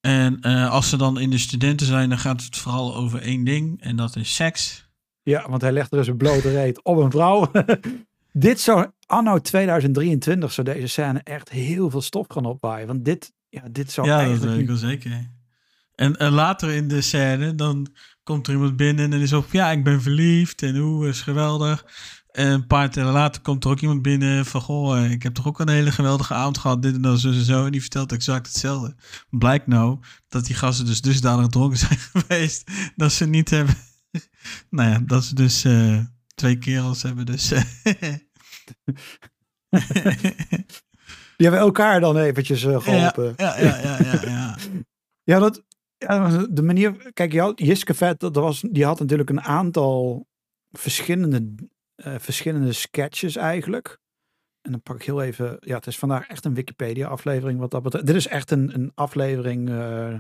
[0.06, 3.44] En eh, als ze dan in de studenten zijn, dan gaat het vooral over één
[3.44, 3.82] ding.
[3.82, 4.90] En dat is seks.
[5.24, 7.52] Ja, want hij legt er dus een blote reet op een vrouw.
[8.32, 12.88] dit zou, anno 2023, zou deze scène echt heel veel stof gaan opwaaien.
[12.88, 15.34] Want dit, ja, dit zou ja, dat eigenlijk weet ik wel zeker.
[15.96, 17.88] En, en later in de scène, dan
[18.24, 21.86] komt er iemand binnen en is op, ja, ik ben verliefd en hoe is geweldig.
[22.32, 25.48] En een paar tellen later komt er ook iemand binnen van, goh, ik heb toch
[25.48, 27.66] ook een hele geweldige avond gehad, dit en dat, zo en zo.
[27.66, 28.96] En die vertelt exact hetzelfde.
[29.30, 33.76] Blijkt nou dat die gasten dus dusdanig dronken zijn geweest, dat ze niet hebben,
[34.70, 36.00] nou ja, dat ze dus eh,
[36.36, 37.52] twee kerels hebben dus.
[41.38, 43.34] Die hebben elkaar dan eventjes eh, geholpen.
[43.38, 44.58] Ja, ja, ja, ja, ja.
[45.24, 45.64] Ja, dat,
[45.98, 47.12] ja, de manier.
[47.14, 50.28] Kijk, had- Jiske Vet, dat was, die had natuurlijk een aantal
[50.72, 51.56] verschillende,
[51.96, 53.98] eh, verschillende sketches eigenlijk.
[54.62, 55.58] En dan pak ik heel even.
[55.60, 58.06] Ja, het is vandaag echt een Wikipedia-aflevering wat dat betreft.
[58.06, 60.14] Dit is echt een, een aflevering eh,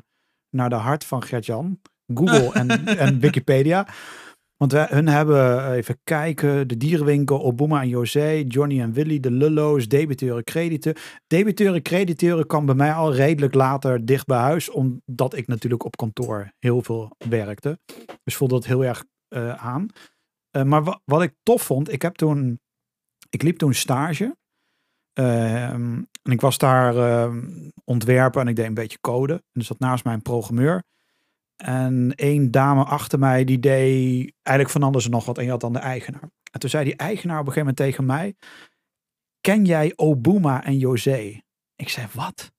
[0.50, 1.82] naar de hart van Gert-Jan.
[2.14, 2.70] Google en,
[3.06, 3.88] en Wikipedia.
[4.58, 9.32] Want hun hebben, eh, even kijken, de dierenwinkel, Obama en José, Johnny en Willy, de
[9.32, 11.02] Lullo's, debiteuren, crediteuren.
[11.28, 15.96] Debiteuren, crediteuren kwam bij mij al redelijk later dicht bij huis, omdat ik natuurlijk op
[15.96, 17.80] kantoor heel veel werkte.
[18.24, 19.88] Dus voelde dat heel erg eh, aan.
[20.50, 22.60] Eh, maar wa- wat ik tof vond, ik heb toen,
[23.30, 24.36] ik liep toen stage
[25.14, 29.34] Ehm, en ik was daar ehm, ontwerper en ik deed een beetje code.
[29.34, 30.84] En er zat naast mij een programmeur.
[31.56, 35.38] En één dame achter mij, die deed eigenlijk van alles en nog wat.
[35.38, 36.30] En je had dan de eigenaar.
[36.52, 38.36] En toen zei die eigenaar op een gegeven moment tegen mij...
[39.42, 41.42] Ken jij Obuma en José?
[41.76, 42.52] Ik zei, wat?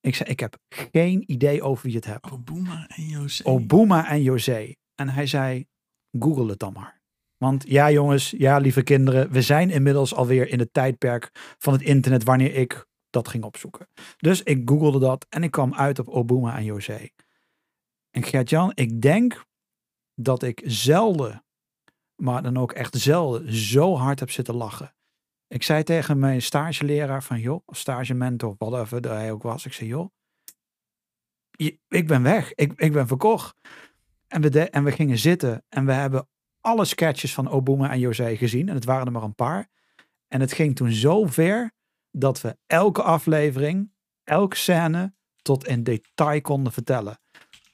[0.00, 2.30] Ik zei, ik heb geen idee over wie het hebt.
[2.30, 3.44] Obuma en José.
[3.44, 4.74] Obuma en José.
[4.94, 5.66] En hij zei,
[6.18, 7.00] google het dan maar.
[7.36, 11.82] Want ja jongens, ja lieve kinderen, we zijn inmiddels alweer in het tijdperk van het
[11.82, 13.88] internet wanneer ik dat ging opzoeken.
[14.16, 17.08] Dus ik googelde dat en ik kwam uit op Obuma en José.
[18.12, 19.44] En Gert-Jan, ik denk
[20.14, 21.44] dat ik zelden,
[22.14, 24.94] maar dan ook echt zelden, zo hard heb zitten lachen.
[25.46, 29.66] Ik zei tegen mijn stageleraar van joh, of stagementor, whatever dat hij ook was.
[29.66, 30.10] Ik zei joh,
[31.88, 32.54] ik ben weg.
[32.54, 33.56] Ik, ik ben verkocht.
[34.28, 36.28] En we, de, en we gingen zitten en we hebben
[36.60, 38.68] alle sketches van Obuma en José gezien.
[38.68, 39.68] En het waren er maar een paar.
[40.28, 41.72] En het ging toen zo ver
[42.10, 43.92] dat we elke aflevering,
[44.24, 47.20] elke scène tot in detail konden vertellen.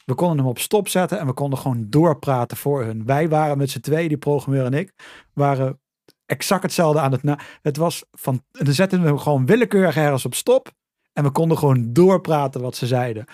[0.08, 3.04] We konden hem op stop zetten en we konden gewoon doorpraten voor hun.
[3.04, 4.92] Wij waren met z'n tweeën, die programmeur en ik,
[5.32, 5.80] waren
[6.26, 7.38] exact hetzelfde aan het na.
[7.62, 10.72] Het was van, dan zetten we hem gewoon willekeurig ergens op stop.
[11.12, 13.24] En we konden gewoon doorpraten wat ze zeiden.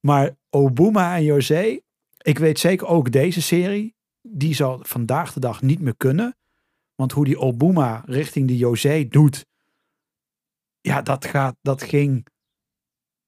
[0.00, 1.80] Maar Obuma en José,
[2.18, 6.36] ik weet zeker ook deze serie, die zal vandaag de dag niet meer kunnen.
[6.94, 9.46] Want hoe die Obuma richting die José doet,
[10.80, 12.26] ja, dat, gaat, dat ging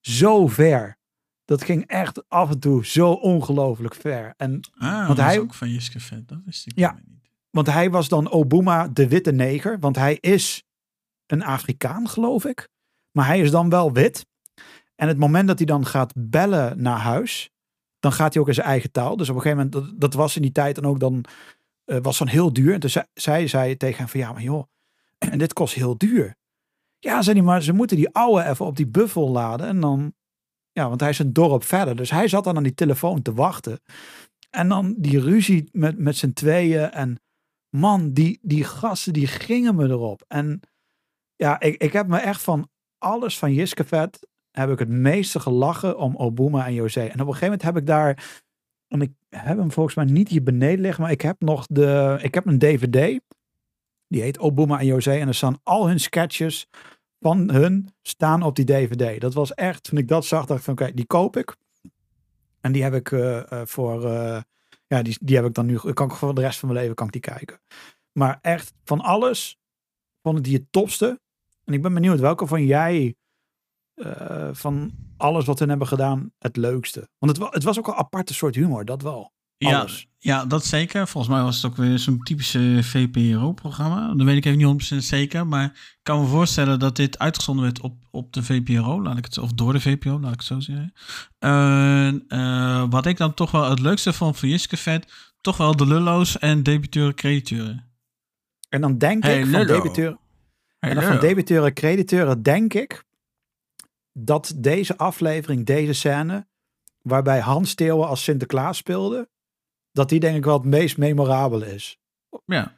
[0.01, 0.95] zo ver.
[1.47, 4.35] Dat ging echt af en toe zo ongelooflijk ver.
[4.36, 6.28] En, Ah, Want dat hij- is ook van Jiske Vet.
[6.28, 6.93] Dat wist ik Ja.
[7.06, 7.14] niet.
[7.51, 9.78] want hij was dan Obuma de witte neger.
[9.78, 10.62] Want hij is
[11.27, 12.68] een Afrikaan, geloof ik.
[13.12, 14.27] Maar hij is dan wel wit.
[14.97, 17.51] En het moment dat hij dan gaat bellen naar huis,
[17.98, 19.16] dan gaat hij ook in zijn eigen taal.
[19.16, 21.24] Dus op een gegeven moment, dat, dat was in die tijd dan ook dan,
[21.85, 22.74] eh, was dan heel duur.
[22.74, 24.64] En toen zei, zij zei tegen hem van, ja, maar joh,
[25.18, 26.36] en dit kost heel duur.
[26.98, 29.66] Ja, zei hij, maar ze moeten die ouwe even op die buffel laden.
[29.66, 30.14] En dan,
[30.77, 31.97] ja, want hij is een dorp verder.
[31.97, 33.81] Dus hij zat dan aan die telefoon te wachten.
[34.51, 36.90] En dan die ruzie met, met z'n tweeën.
[36.90, 37.20] En
[37.77, 40.24] man, die, die gasten, die gingen me erop.
[40.28, 40.61] En
[41.36, 45.40] ja, ik, ik heb me echt van alles van Jiske Vet heb ik het meeste
[45.40, 47.01] gelachen om Obuma en José.
[47.01, 48.40] En op een gegeven moment heb ik daar,
[48.89, 52.19] en ik heb hem volgens mij niet hier beneden liggen, maar ik heb nog de,
[52.23, 53.20] ik heb een DVD.
[54.09, 55.12] Die heet Obuma en José.
[55.12, 56.66] En er staan al hun sketches
[57.20, 59.20] van hun staan op die DVD.
[59.20, 61.56] Dat was echt, toen ik dat zag, dacht ik van oké, die koop ik.
[62.60, 64.40] En die heb ik eh, eh, voor, eh,
[64.86, 66.97] ja, die, die heb ik dan nu, kan ik voor de rest van mijn leven
[66.97, 67.60] kan ik die kijken.
[68.12, 69.59] Maar echt, van alles
[70.22, 71.20] vond die het topste.
[71.64, 73.16] En ik ben benieuwd, welke van jij
[74.52, 77.09] van alles wat we hebben gedaan het leukste?
[77.18, 79.32] Want het, het was ook een aparte soort humor, dat wel.
[79.59, 80.07] Ja, Alles.
[80.19, 81.09] ja, dat zeker.
[81.09, 84.15] Volgens mij was het ook weer zo'n typische VPRO-programma.
[84.15, 85.47] Dat weet ik even niet 100% zeker.
[85.47, 89.03] Maar ik kan me voorstellen dat dit uitgezonden werd op, op de VPRO.
[89.03, 90.93] Laat ik het, zo- of door de VPRO, laat ik het zo zeggen.
[91.39, 95.12] En, eh, wat ik dan toch wel het leukste vond van Jiske Vet...
[95.41, 97.85] toch wel de lullo's en debiteuren crediteuren.
[98.69, 99.77] En dan denk Hey, ik van Lullo.
[99.83, 100.16] debiteur,
[100.78, 101.27] Hey, en dan van lullo.
[101.27, 103.05] debiteuren crediteuren denk ik
[104.12, 106.47] dat deze aflevering, deze scène,
[107.03, 109.28] waarbij Hans Theeuwen als Sinterklaas speelde,
[109.97, 111.98] dat die denk ik wel het meest memorabel is.
[112.47, 112.74] Ja.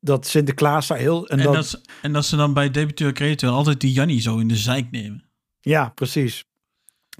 [0.00, 1.28] Dat Sinterklaas daar heel...
[1.28, 4.48] En En, dat, en dat ze dan bij debiteur crediteur altijd die Jannie zo in
[4.48, 5.24] de zijk nemen.
[5.60, 6.44] Ja, precies.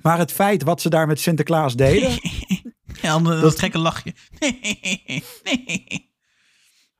[0.03, 2.11] Maar het feit wat ze daar met Sinterklaas deden,
[3.03, 4.15] Ja, dat, Dat- gekke lachje.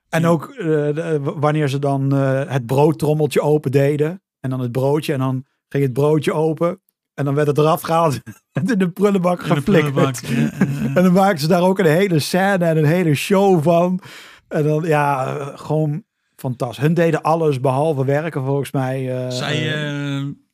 [0.09, 4.23] En ook eh, wanneer ze dan eh, het broodtrommeltje open deden.
[4.41, 5.13] En dan het broodje.
[5.13, 6.81] En dan ging het broodje open.
[7.17, 8.21] En dan werd het eraf gehaald.
[8.53, 10.27] En in de prullenbak geflikkerd.
[10.29, 10.51] ja,
[10.97, 14.01] En dan maken ze daar ook een hele scène en een hele show van.
[14.49, 16.03] En dan, ja, gewoon
[16.37, 16.85] fantastisch.
[16.85, 19.25] Hun deden alles behalve werken volgens mij.
[19.25, 19.57] eh, Zij,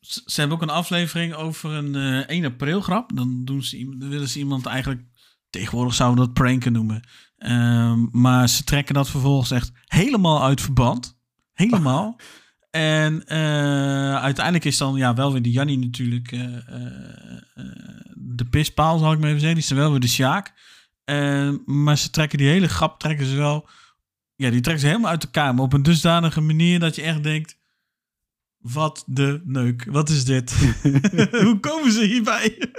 [0.00, 3.10] z- ze hebben ook een aflevering over een eh 1 april grap.
[3.14, 5.02] Dan, doen ze, dan willen ze iemand eigenlijk,
[5.50, 7.00] tegenwoordig zouden we dat pranken noemen.
[7.36, 11.18] Ehm, maar ze trekken dat vervolgens echt helemaal uit verband.
[11.52, 12.16] Helemaal.
[12.72, 17.62] En eh, uiteindelijk is dan ja, wel weer de Jannie natuurlijk eh, eh,
[18.14, 19.58] de pispaal, zal ik maar even zeggen.
[19.58, 20.52] Die is dan wel weer de Sjaak.
[21.64, 23.68] Maar ze trekken die hele grap trekken ze wel...
[24.36, 25.54] Ja, die trekken ze helemaal uit elkaar.
[25.54, 27.60] Maar op een dusdanige manier dat je echt denkt...
[28.58, 29.84] Wat de neuk.
[29.90, 30.52] Wat is dit?
[31.44, 32.72] Hoe komen ze hierbij?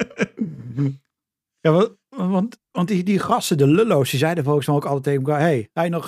[1.61, 5.03] ja, wa- want, want die, die gasten, de lullo's, die zeiden volgens mij ook altijd
[5.03, 5.39] tegen elkaar.
[5.39, 6.05] hey, hij nog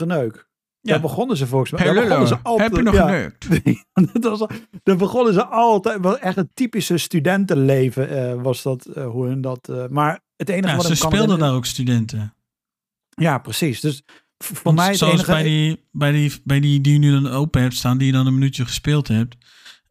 [0.85, 1.01] geneuk.
[1.01, 1.83] Daar begonnen ze volgens mij.
[1.83, 3.05] daar begonnen ze altijd, heb je nog ja.
[3.07, 3.47] geneukt?
[4.23, 4.49] dat was,
[4.83, 5.99] daar begonnen ze altijd.
[6.01, 9.69] Wel echt een typische studentenleven eh, was dat, eh, hoe hun dat.
[9.69, 12.33] eh, maar het enige Ja, wat ze ik kan speelden daar ook studenten.
[13.09, 13.79] Ja, precies.
[13.79, 14.03] Dus
[14.37, 15.31] voor Want mij het zoals enige.
[15.31, 18.13] bij die, bij, die, bij die die je nu dan open hebt staan, die je
[18.13, 19.35] dan een minuutje gespeeld hebt.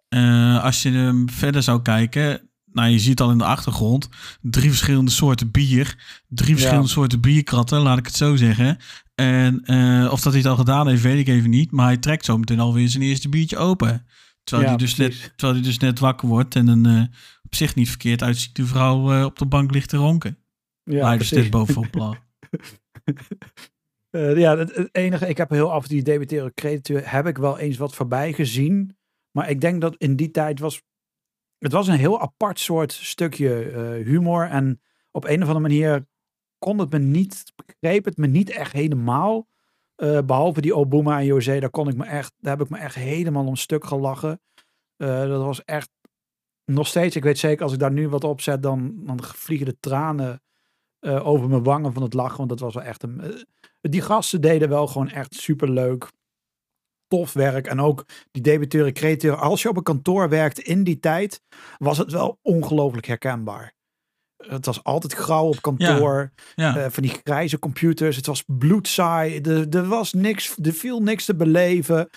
[0.08, 4.08] eh, als je hem verder zou kijken, nou je ziet al in de achtergrond
[4.40, 8.78] drie verschillende soorten bier, drie verschillende soorten bierkratten, laat ik het zo zeggen.
[9.14, 11.70] En eh, of dat hij het al gedaan heeft, weet ik even niet.
[11.70, 14.06] Maar hij trekt zo meteen alweer zijn eerste biertje open.
[14.44, 15.20] Terwijl, Ja, hij, dus precies.
[15.20, 17.02] net, terwijl hij dus net wakker wordt en een eh,
[17.42, 20.38] op zich niet verkeerd uitziende vrouw eh, op de bank ligt te ronken.
[20.82, 21.44] Ja, hij dus precies.
[21.44, 22.16] net bovenop lag.
[24.36, 27.58] Ja, het, enige, ik heb heel af en toe die debiteren crediteur, heb ik wel
[27.58, 28.96] eens wat voorbij gezien.
[29.30, 30.82] Maar ik denk dat in die tijd was,
[31.58, 34.48] het was een heel apart soort stukje eh, humor.
[34.48, 36.06] En op een of andere manier
[36.58, 39.48] kon het me niet, begreep het me niet echt helemaal.
[39.94, 42.78] Eh, behalve die Obama en José, daar kon ik me echt, daar heb ik me
[42.78, 44.40] echt helemaal om stuk gelachen.
[44.96, 45.90] Eh, dat was echt,
[46.64, 49.66] nog steeds, ik weet zeker, als ik daar nu wat op zet, dan, dan vliegen
[49.66, 50.42] de tranen
[51.00, 52.36] over mijn wangen van het lachen.
[52.36, 53.46] Want dat was wel echt een.
[53.80, 56.08] die gasten deden wel gewoon echt super leuk.
[57.08, 57.66] Tof werk.
[57.66, 59.40] En ook die debiteuren, crediteuren.
[59.40, 61.40] Als je op een kantoor werkt in die tijd,
[61.78, 63.74] was het wel ongelooflijk herkenbaar.
[64.36, 66.32] Het was altijd grauw op kantoor.
[66.54, 68.16] Ja, eh, van die grijze computers.
[68.16, 69.40] Het was bloedsaai.
[69.40, 70.56] Er, er was niks.
[70.62, 72.08] Er viel niks te beleven.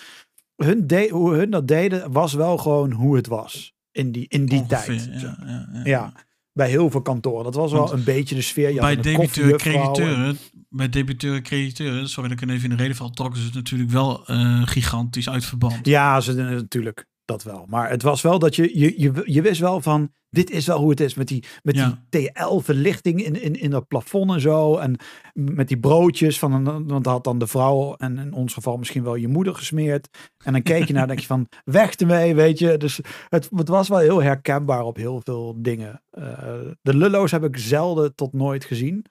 [0.56, 3.76] Hun de, hoe hun dat deden, was wel gewoon hoe het was.
[3.92, 5.22] In die, in die ongeveer, tijd.
[5.22, 5.82] Ja, ja, ja.
[5.84, 6.14] Ja,
[6.58, 7.44] bij heel veel kantoren.
[7.44, 8.70] Dat was wel Want een beetje de sfeer.
[8.74, 10.38] Je bij een debiteuren, koffiejuffrouw en- crediteuren,
[10.70, 13.56] bij debiteuren, crediteuren, sorry dat ik er even in de reden val, trokken ze het
[13.56, 15.86] natuurlijk wel eh, gigantisch uit verband.
[15.86, 17.06] Ja, ze, natuurlijk.
[17.28, 17.66] Dat wel.
[17.70, 20.80] Maar het was wel dat je, je, je, je wist wel van, dit is wel
[20.80, 21.14] hoe het is.
[21.14, 22.04] Met die, met Ja.
[22.10, 24.78] die TL-verlichting in, in, in dat plafond en zo.
[24.78, 24.96] En
[25.34, 26.40] met die broodjes.
[26.40, 29.56] Van, een- want had dan de vrouw, en in ons geval misschien wel je moeder
[29.56, 30.10] gesmeerd.
[30.44, 32.78] En dan keek je naar, denk je van, weg ermee, weet je.
[32.78, 33.00] Dus
[33.30, 36.02] het, het was wel heel herkenbaar op heel veel dingen.
[36.10, 39.06] Eh, de lullo's heb ik zelden tot nooit gezien.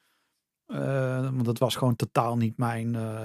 [0.67, 3.21] Eh, want het was gewoon totaal niet mijn, eh,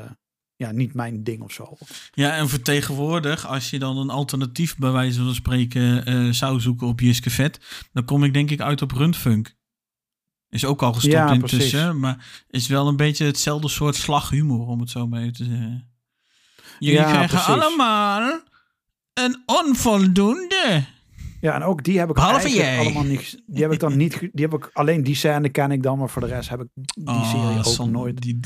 [0.61, 1.77] ja, niet mijn ding of zo.
[2.13, 6.59] Ja, en voor tegenwoordig, als je dan een alternatief bij wijze van spreken eh, zou
[6.59, 7.59] zoeken op Jiske Vet,
[7.93, 9.55] dan kom ik denk ik uit op Rundfunk.
[10.49, 11.99] Is ook al gestopt Ja, intussen, precies.
[11.99, 15.91] maar is wel een beetje hetzelfde soort slaghumor, om het zo maar even te zeggen.
[16.79, 17.47] Jullie Ja, krijgen precies.
[17.47, 18.39] allemaal
[19.13, 20.85] een onvoldoende.
[21.41, 22.79] Ja, en ook die heb ik Behalve jij.
[22.79, 23.41] allemaal niet.
[23.47, 24.19] Die heb ik dan niet.
[24.19, 26.67] Die heb ik alleen die scène ken ik dan, maar voor de rest heb ik
[26.73, 28.39] die Oh, serie ook San- nooit, die-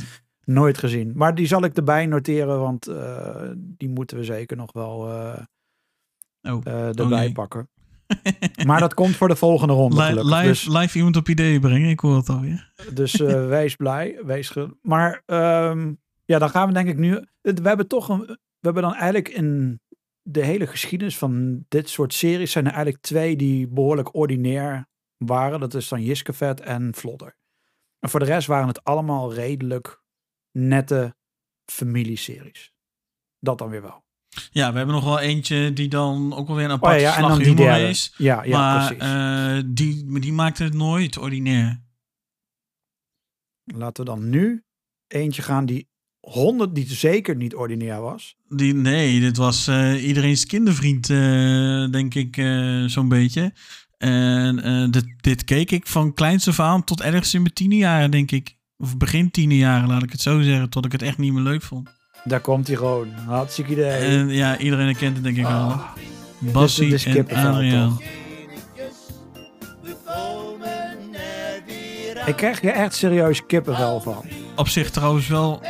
[0.46, 1.12] nooit gezien.
[1.16, 6.54] Maar die zal ik erbij noteren, want eh, die moeten we zeker nog wel eh,
[6.54, 6.66] oh.
[6.68, 7.70] erbij pakken.
[8.66, 10.02] Maar dat komt voor de volgende ronde.
[10.02, 10.34] Gelukkig.
[10.34, 12.72] live, Dus, live iemand op ideeën brengen, ik hoor het alweer.
[12.94, 13.14] dus
[13.56, 15.94] wees blij, wees ge- Maar ehm,
[16.26, 17.12] ja, dan gaan we denk ik nu.
[17.42, 18.20] We hebben toch een.
[18.60, 19.80] We hebben dan eigenlijk in
[20.22, 25.60] de hele geschiedenis van dit soort series zijn er eigenlijk twee die behoorlijk ordinair waren.
[25.60, 27.38] Dat is dan Jiskevet en Vlodder.
[28.00, 30.04] En voor de rest waren het allemaal redelijk
[30.56, 31.16] nette
[31.66, 32.74] familieseries.
[33.40, 34.04] Dat dan weer wel.
[34.52, 37.20] Ja, we hebben nog wel eentje die dan ook wel weer een Oh aparte ja,
[37.20, 37.88] ja, derde.
[37.88, 38.14] is.
[38.18, 39.04] Ja, ja maar precies.
[39.04, 41.84] eh, die, die maakte het nooit ordinair.
[43.64, 44.64] Laten we dan nu
[45.08, 45.88] eentje gaan die
[46.20, 48.36] 100 die zeker niet ordinair was.
[48.48, 52.36] Die, nee, dit was eh, iedereen's kindervriend, eh, denk ik,
[52.90, 53.54] zo'n beetje.
[53.98, 58.12] En dit, dit keek ik van kleins af aan tot ergens in mijn tiende jaren,
[58.12, 58.58] denk ik.
[58.86, 60.70] Of begin tiende jaren, laat ik het zo zeggen.
[60.70, 61.90] Tot ik het echt niet meer leuk vond.
[62.24, 63.08] Daar komt hij gewoon.
[63.28, 63.92] Hartstikke idee.
[63.92, 65.64] En ja, iedereen herkent het denk ik Ah.
[65.72, 65.82] al.
[66.40, 68.00] Bassie en Adriaan.
[72.26, 74.26] Ik krijg je echt serieus kippenvel van.
[74.56, 75.62] Op zich trouwens wel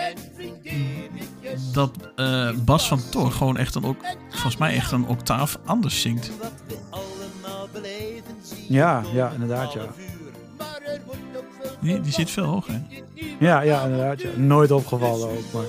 [1.73, 6.01] dat eh, Bas van Tor gewoon echt een, ook, volgens mij echt een octaaf anders
[6.01, 6.31] zingt.
[8.67, 9.81] Ja, ja, inderdaad, ja.
[11.85, 12.81] Die, die zit veel hoger.
[13.39, 14.29] Ja, ja, inderdaad, ja.
[14.35, 15.65] Nooit opgevallen ook, maar...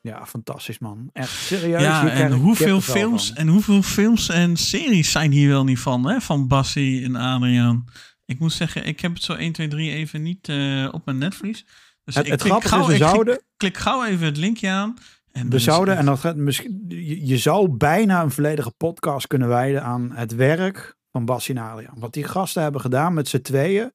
[0.00, 1.10] Ja, fantastisch man.
[1.12, 1.80] Echt serieus.
[1.82, 6.20] Ja, en hoeveel, films, en hoeveel films en series zijn hier wel niet van, hè?
[6.20, 7.84] Van Bassie en Adriaan.
[8.24, 11.18] Ik moet zeggen, ik heb het zo 1, 2, 3 even niet eh, op mijn
[11.18, 11.64] netvlies.
[12.04, 14.96] Dus Het, ik het gauw, klik- zouden, Klik gauw even het linkje aan.
[15.32, 19.48] En we zouden, en dat gaat misschien, je, je zou bijna een volledige podcast kunnen
[19.48, 21.98] wijden aan het werk van Bas en Adriaan.
[21.98, 23.92] Wat die gasten hebben gedaan met z'n tweeën,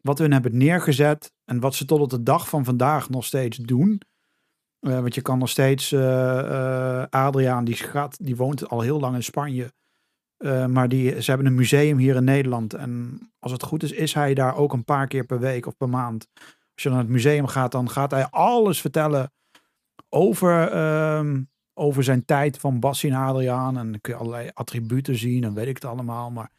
[0.00, 3.56] wat hun hebben neergezet en wat ze tot op de dag van vandaag nog steeds
[3.56, 4.00] doen.
[4.80, 9.00] Eh, want je kan nog steeds, eh, eh, Adriaan die, gaat, die woont al heel
[9.00, 9.72] lang in Spanje.
[10.68, 12.74] Maar die, ze hebben een museum hier in Nederland.
[12.74, 15.76] En als het goed is, is hij daar ook een paar keer per week of
[15.76, 16.28] per maand.
[16.74, 19.32] Als je naar het museum gaat, dan gaat hij alles vertellen
[20.08, 21.42] over, ehm,
[21.74, 23.78] over zijn tijd van Bassie en Adriaan.
[23.78, 26.30] En dan kun je allerlei attributen zien en weet ik het allemaal.
[26.30, 26.50] Maar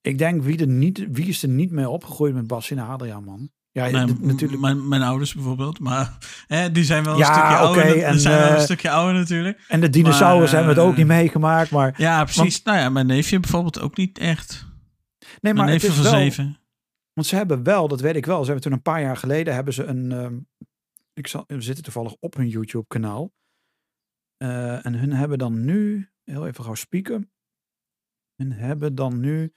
[0.00, 3.24] ik denk, wie, er niet, wie is er niet mee opgegroeid met Bassie en Adriaan,
[3.24, 3.50] man?
[3.72, 4.60] Ja, Mijn, natuurlijk.
[4.60, 5.78] mijn, mijn ouders bijvoorbeeld.
[5.78, 6.16] Maar
[6.46, 8.02] hè, die zijn wel een Ja, stukje ouder.
[8.02, 9.64] en, zijn wel een eh, stukje ouder natuurlijk.
[9.68, 11.70] En de dinosaurus hebben we het ook eh, niet meegemaakt.
[11.70, 12.62] Maar Ja, precies.
[12.62, 14.66] nou ja, mijn neefje bijvoorbeeld ook niet echt.
[15.40, 16.58] nee, maar mijn neefje van wel, zeven.
[17.12, 18.38] Want ze hebben wel, dat weet ik wel.
[18.40, 20.12] Ze hebben toen een paar jaar geleden hebben ze een.
[20.12, 20.34] ehm,
[21.20, 23.32] ik zal, we zitten toevallig op hun YouTube kanaal.
[24.36, 27.32] Eh, en hun hebben dan nu, heel even gauw spieken.
[28.36, 29.52] Hun hebben dan nu,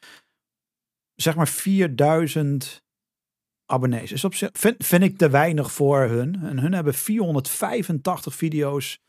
[1.15, 2.83] zeg maar 4000
[3.65, 4.11] abonnees.
[4.11, 6.35] Is op vind, vind ik te weinig voor hun.
[6.35, 9.01] En hun hebben 485 video's.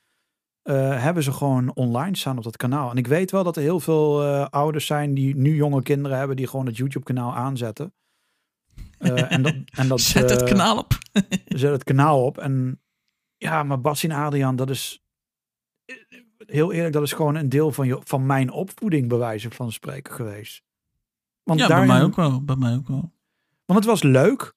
[0.62, 2.90] eh, hebben ze gewoon online staan op dat kanaal.
[2.90, 6.18] En ik weet wel dat er heel veel eh, ouders zijn die nu jonge kinderen
[6.18, 7.94] hebben die gewoon het YouTube kanaal aanzetten.
[9.04, 10.98] Eh, en dat, en dat, Zet het eh, kanaal op.
[11.44, 12.38] zet het kanaal op.
[12.38, 12.80] En
[13.36, 15.02] ja, maar Bas en Adriaan, dat is
[16.46, 19.72] heel eerlijk, dat is gewoon een deel van, je, van mijn opvoeding, bij wijze van
[19.72, 20.62] spreken geweest.
[21.42, 22.44] Want, ja, daarin, bij mij ook wel.
[22.44, 23.12] Bij mij ook wel.
[23.64, 24.54] want het was leuk,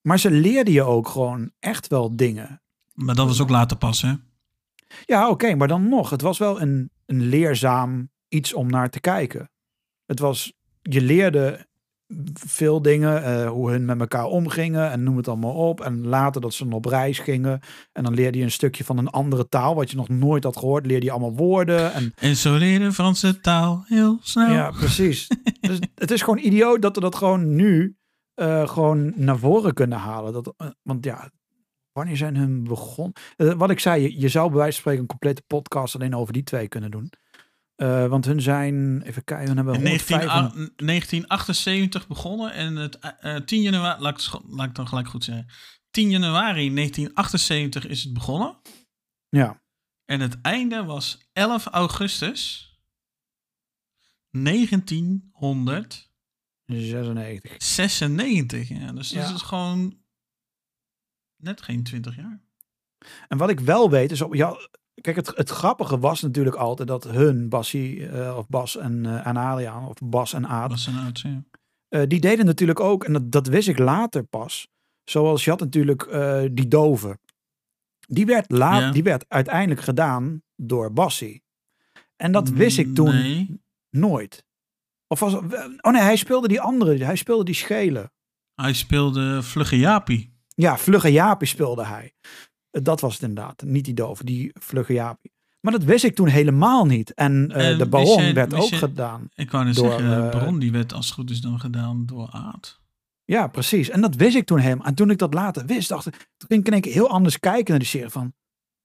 [0.00, 2.62] maar ze leerden je ook gewoon echt wel dingen.
[2.92, 4.14] Maar dat was ook later pas, hè?
[5.04, 6.10] Ja, oké, maar dan nog.
[6.10, 9.50] Het was wel een, een leerzaam iets om naar te kijken.
[10.06, 10.52] Het was,
[10.82, 11.68] je leerde
[12.32, 15.80] veel dingen, eh, hoe hun met elkaar omgingen en noem het allemaal op.
[15.80, 17.60] En later dat ze dan op reis gingen.
[17.92, 20.56] En dan leerde je een stukje van een andere taal, wat je nog nooit had
[20.56, 20.86] gehoord.
[20.86, 21.92] Leerde je allemaal woorden.
[21.92, 24.50] En En zo leerde Franse taal heel snel.
[24.50, 25.28] ja, precies.
[25.60, 27.96] dus het is gewoon idioot dat we dat gewoon nu
[28.34, 30.32] eh, gewoon naar voren kunnen halen.
[30.32, 31.30] Dat, eh, want ja,
[31.92, 33.14] wanneer zijn hun begonnen?
[33.36, 36.32] Wat ik zei, je, je zou bij wijze van spreken een complete podcast alleen over
[36.32, 37.12] die twee kunnen doen.
[37.80, 42.98] Eh, want hun zijn, even kijken, hun hebben In 105 19, 1978 begonnen en het
[42.98, 45.46] eh, 10 januari, laat ik, laat dan gelijk goed zeggen.
[45.90, 48.58] 10 januari 1978 is het begonnen.
[49.28, 49.62] Ja,
[50.04, 52.68] En het einde was 11 augustus
[54.30, 56.08] 1996.
[57.58, 58.68] 96.
[58.68, 59.26] Ja, dus Ja.
[59.26, 59.98] dat is gewoon
[61.36, 62.40] net geen 20 jaar.
[63.28, 64.56] En wat ik wel weet is, op, ja,
[65.00, 69.26] kijk, het, het grappige was natuurlijk altijd dat hun, Bassie, eh, of Bas en, eh
[69.26, 71.42] en Adriaan, of Bas en Aad, ja.
[71.88, 74.68] Eh, die deden natuurlijk ook, en dat, dat wist ik later pas.
[75.04, 77.18] Zoals je had natuurlijk eh, die dove.
[78.08, 78.90] Die werd, laat, Ja.
[78.90, 81.42] die werd uiteindelijk gedaan door Bassie.
[82.16, 83.60] En dat wist ik toen Nee,
[83.90, 84.44] nooit.
[85.06, 85.34] Of was
[85.80, 87.04] Oh nee, hij speelde die andere.
[87.04, 88.12] Hij speelde die schelen.
[88.54, 90.38] hij speelde Vlugge Jaapie.
[90.54, 92.12] Ja, Vlugge Jaapie speelde hij.
[92.70, 93.62] Eh, Dat was het inderdaad.
[93.62, 95.32] Niet die dove, die Vlugge Jaapie.
[95.60, 97.14] Maar dat wist ik toen helemaal niet.
[97.14, 99.28] En eh, En de Baron werd ook gedaan.
[99.34, 102.06] Ik wou net Door, zeggen, eh, Baron die werd als het goed is dan gedaan
[102.06, 102.80] door Aad.
[103.24, 103.90] Ja, precies.
[103.90, 104.86] En dat wist ik toen helemaal.
[104.86, 107.38] En toen ik dat later wist, dacht ik, toen ging ik in één heel anders
[107.40, 108.32] kijken naar die serie van,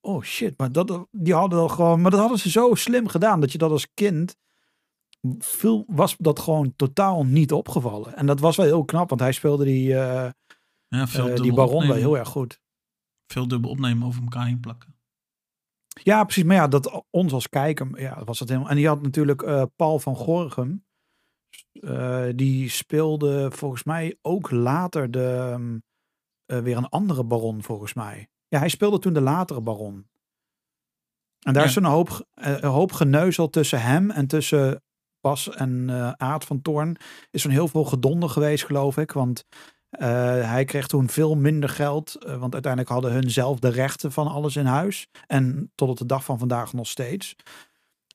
[0.01, 3.39] oh shit, maar dat, die hadden al gewoon, maar dat hadden ze zo slim gedaan
[3.39, 4.35] dat je dat als kind
[5.39, 8.15] veel was dat gewoon totaal niet opgevallen.
[8.15, 10.29] En dat was wel heel knap, want hij speelde die, eh,
[10.87, 12.61] Ja, eh, die baron wel heel erg goed.
[13.27, 14.95] Veel dubbel opnemen over elkaar heen plakken.
[16.03, 16.43] Ja, precies.
[16.43, 18.69] Maar ja, dat ons als kijker, ja, was dat helemaal.
[18.69, 20.85] En die had natuurlijk eh, Paul van Gorgum.
[21.71, 25.77] Eh, die speelde volgens mij ook later de, ehm,
[26.45, 28.27] eh, weer een andere baron, volgens mij.
[28.47, 30.07] Ja, hij speelde toen de latere baron.
[31.39, 31.69] En daar Ja.
[31.69, 34.83] is een hoop, een hoop geneuzel tussen hem en tussen
[35.19, 35.89] Bas en
[36.19, 36.97] Aad van Toorn.
[37.31, 39.11] Is zo'n heel veel gedonder geweest, geloof ik.
[39.11, 39.45] Want
[40.45, 42.15] hij kreeg toen veel minder geld.
[42.15, 45.07] eh, want uiteindelijk hadden hun zelf de rechten van alles in huis.
[45.27, 47.35] En tot op de dag van vandaag nog steeds.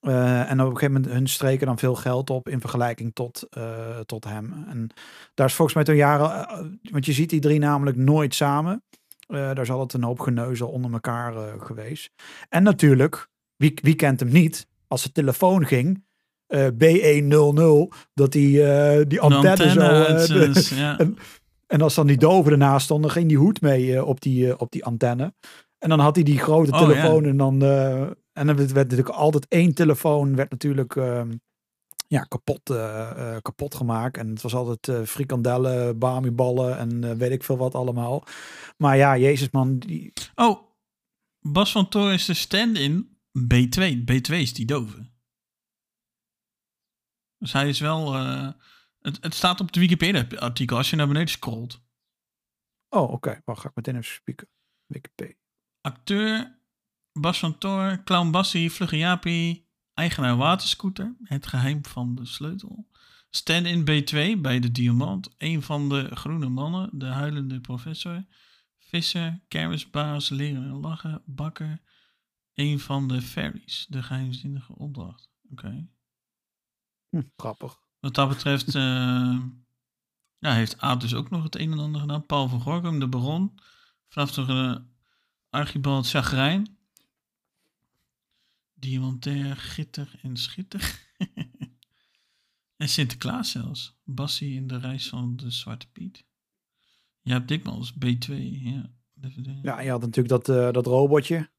[0.00, 3.46] Eh, en op een gegeven moment hun streken dan veel geld op in vergelijking tot,
[3.50, 4.64] eh, tot hem.
[4.68, 4.90] En
[5.34, 6.58] daar is volgens mij toen jaren, eh,
[6.92, 8.82] want je ziet die drie namelijk nooit samen.
[9.26, 12.10] Eh, daar zal het een hoop geneuzel onder elkaar eh, geweest.
[12.48, 14.66] En natuurlijk, wie, wie kent hem niet?
[14.88, 16.04] Als de telefoon ging,
[16.46, 19.80] eh, B100, dat die, eh, die antenne, zo...
[20.34, 20.98] eh, is, ja.
[20.98, 21.16] en-
[21.70, 24.50] en als dan die doven ernaast stond, dan ging die hoed mee eh, op, die,
[24.50, 25.34] eh, op die antenne.
[25.78, 27.62] En dan had hij die grote Oh, telefoon en dan...
[27.62, 28.00] eh,
[28.32, 31.32] en dan werd, natuurlijk altijd één telefoon werd natuurlijk ehm,
[32.06, 32.60] ja, kapot,
[33.42, 34.16] kapot gemaakt.
[34.16, 38.24] En het was altijd eh frikandellen, bamiballen en weet ik veel wat allemaal.
[38.76, 40.62] Maar ja, Jezus man, die, Oh,
[41.40, 43.80] Bas van Toor is de stand-in B2.
[44.12, 45.10] B2 is die dove.
[47.38, 48.14] Dus hij is wel...
[49.00, 51.80] het, het staat op het Wikipedia-artikel als je naar beneden scrolt.
[52.88, 53.40] Oh, oké.
[53.44, 54.48] Wacht, ga ik meteen even spieken.
[54.86, 55.34] Wikipedia.
[55.80, 56.58] Acteur
[57.12, 62.88] Bas van Toor, Clown Bassie, Vlugge Jaapie, eigenaar waterscooter, het geheim van de sleutel.
[63.30, 68.24] Stand-in B2 bij de Diamant, een van de groene mannen, de huilende professor,
[68.78, 71.82] visser, kermisbaas, leren en lachen, bakker,
[72.54, 75.30] een van de fairies, de geheimzinnige opdracht.
[75.50, 75.88] Oké.
[77.08, 77.80] Hm, grappig.
[78.00, 79.38] Wat dat betreft, eh,
[80.38, 82.26] Ja, heeft Aad dus ook nog het een en ander gedaan.
[82.26, 83.58] Paul van Gorkum, de Baron.
[84.08, 84.76] Vanaf de uh,
[85.50, 86.78] Archibald Chagrijn.
[88.74, 91.08] Diamantair, Gitter en Schitter.
[92.76, 93.98] en Sinterklaas zelfs.
[94.04, 96.24] Bassie in de reis van de Zwarte Piet.
[97.22, 98.34] Ja, Dikmans, B2.
[98.62, 98.90] Ja.
[99.62, 101.50] Ja, je had natuurlijk dat, eh, dat robotje.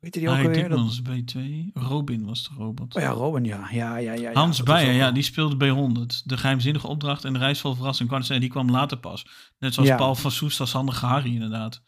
[0.00, 0.68] Weet je die ook Harry alweer?
[0.68, 1.40] Dat- Dikmans, B2.
[1.72, 2.94] Robin was de robot.
[2.96, 3.68] Oh ja, Robin, ja.
[3.70, 4.32] Ja, ja, ja, ja.
[4.32, 6.22] Hans dat Beijer, ook ja, die speelde B100.
[6.24, 8.10] De geheimzinnige opdracht en de reis vol verrassing.
[8.38, 9.26] Die kwam later pas.
[9.58, 9.96] Net zoals Ja.
[9.96, 11.82] Paul van Soest als handige Harry inderdaad.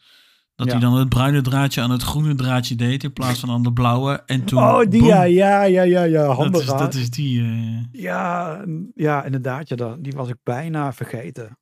[0.55, 0.71] Dat Ja.
[0.71, 3.73] hij dan het bruine draadje aan het groene draadje deed in plaats van aan de
[3.73, 4.23] blauwe.
[4.25, 6.25] En toen, Oh, die ja, ja, ja, ja, ja.
[6.25, 7.41] dat, Handig is, dat is die.
[7.41, 8.65] eh, Ja,
[8.95, 9.69] ja, inderdaad.
[9.69, 11.57] Ja, dat- die was ik bijna vergeten.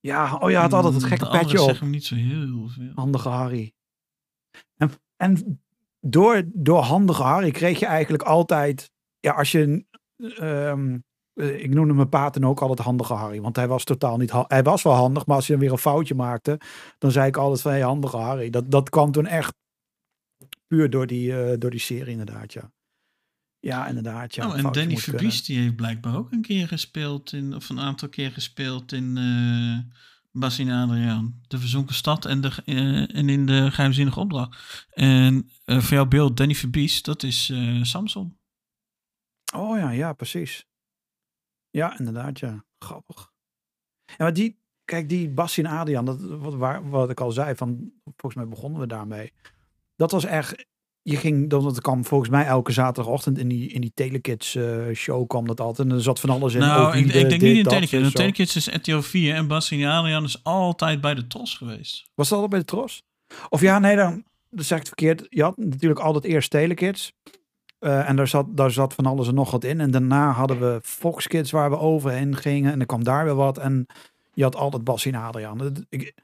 [0.00, 1.64] Ja, oh ja, had altijd het de gekke petje op.
[1.68, 2.92] zeggen me niet zo heel veel.
[2.94, 3.72] Handige Harry.
[5.18, 5.60] En,
[6.00, 8.90] door, door Handige Harry kreeg je eigenlijk altijd...
[9.20, 9.84] Ja, als je...
[10.16, 10.98] ehm,
[11.34, 13.40] eh, ik noemde mijn paten ook altijd Handige Harry.
[13.40, 14.32] Want hij was totaal niet...
[14.46, 16.60] Hij was wel handig, maar als hij dan weer een foutje maakte...
[16.98, 18.50] Dan zei ik altijd van, hey, Handige Harry.
[18.50, 19.54] Dat, dat kwam toen echt
[20.66, 22.72] puur door die, eh, door die serie inderdaad, ja.
[23.60, 24.46] Ja, inderdaad, ja.
[24.46, 24.96] oh, en Danny.
[24.96, 29.16] Verbies, die heeft blijkbaar ook een keer gespeeld, in, of een aantal keer gespeeld in
[29.16, 29.78] uh,
[30.30, 31.40] Bassie en Adriaan.
[31.46, 34.86] De Verzonken Stad en, de, eh, en in de Geheimzinnige Opdracht.
[34.90, 38.38] En eh, voor jouw beeld, Danny Verbies, dat is eh, Samson.
[39.54, 40.66] Oh ja, ja, precies.
[41.70, 42.64] Ja, inderdaad, ja.
[42.78, 43.32] Grappig.
[44.18, 48.34] Maar die, kijk, die Bassie en Adriaan, dat, wat, wat ik al zei, van, volgens
[48.34, 49.32] mij begonnen we daarmee.
[49.96, 50.66] Dat was echt,
[51.02, 54.86] je ging, dat, dat kwam volgens mij elke zaterdagochtend in die, in die Telekids eh,
[54.94, 55.88] show kwam dat altijd.
[55.88, 56.60] En er zat van alles in.
[56.60, 57.92] Nou, ik, Ovide, ik denk dit, niet in dat, Telekids.
[58.06, 62.10] In Telekids is RTL 4 en Bassie en Adriaan is altijd bij de Tros geweest.
[62.14, 63.02] Was dat al bij de Tros?
[63.48, 65.26] Of ja, nee, dan, dan zeg ik het verkeerd.
[65.28, 67.12] Je had natuurlijk altijd eerst Telekids.
[67.78, 69.80] Eh, en daar zat, daar zat van alles en nog wat in.
[69.80, 72.72] En daarna hadden we Fox Kids waar we overheen gingen.
[72.72, 73.58] En er kwam daar weer wat.
[73.58, 73.86] En
[74.34, 75.58] je had altijd Adriaan.
[75.60, 76.14] Het- Ik,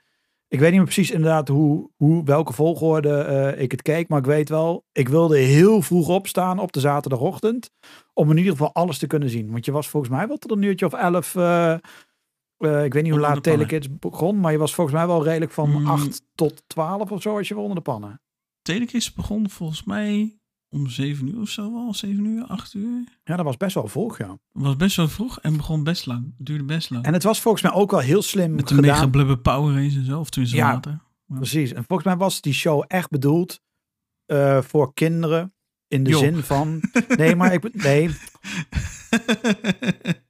[0.55, 4.09] ik weet niet meer precies inderdaad hoe, hoe, welke volgorde eh, ik het keek.
[4.09, 7.71] Maar ik weet wel, ik wilde heel vroeg opstaan op de zaterdagochtend.
[8.13, 9.51] Om in ieder geval alles te kunnen zien.
[9.51, 11.35] Want je was volgens mij wel tot een uurtje of elf...
[11.35, 13.43] eh, eh, ik weet niet hoe laat.
[13.43, 14.41] Telekids begon.
[14.41, 15.87] Maar je was volgens mij wel redelijk van Mm.
[15.87, 18.21] 8 tot 12 of zo als je wel onder de pannen.
[18.63, 20.39] Telekids begon volgens mij
[20.75, 21.95] om 7 uur of zo al.
[21.95, 23.05] 7 uur, 8 uur.
[23.25, 24.39] Ja, dat was best wel vroeg, ja.
[24.53, 26.25] was best wel vroeg en begon best lang.
[26.37, 27.05] Het duurde best lang.
[27.05, 28.93] En het was volgens mij ook wel heel slim Met een gedaan.
[28.95, 30.21] mega blubber power race en zo.
[30.21, 30.73] Of tenminste Ja.
[30.73, 31.01] later.
[31.27, 31.73] Precies.
[31.73, 33.61] En volgens mij was die show echt bedoeld
[34.27, 35.55] eh, voor kinderen.
[35.89, 36.83] In de zin van.
[37.17, 37.75] Nee, maar ik.
[37.75, 38.11] Nee,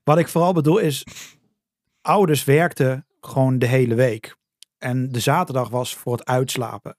[0.04, 1.06] wat ik vooral bedoel is.
[2.00, 4.36] Ouders werkten gewoon de hele week.
[4.78, 6.96] En de zaterdag was voor het uitslapen.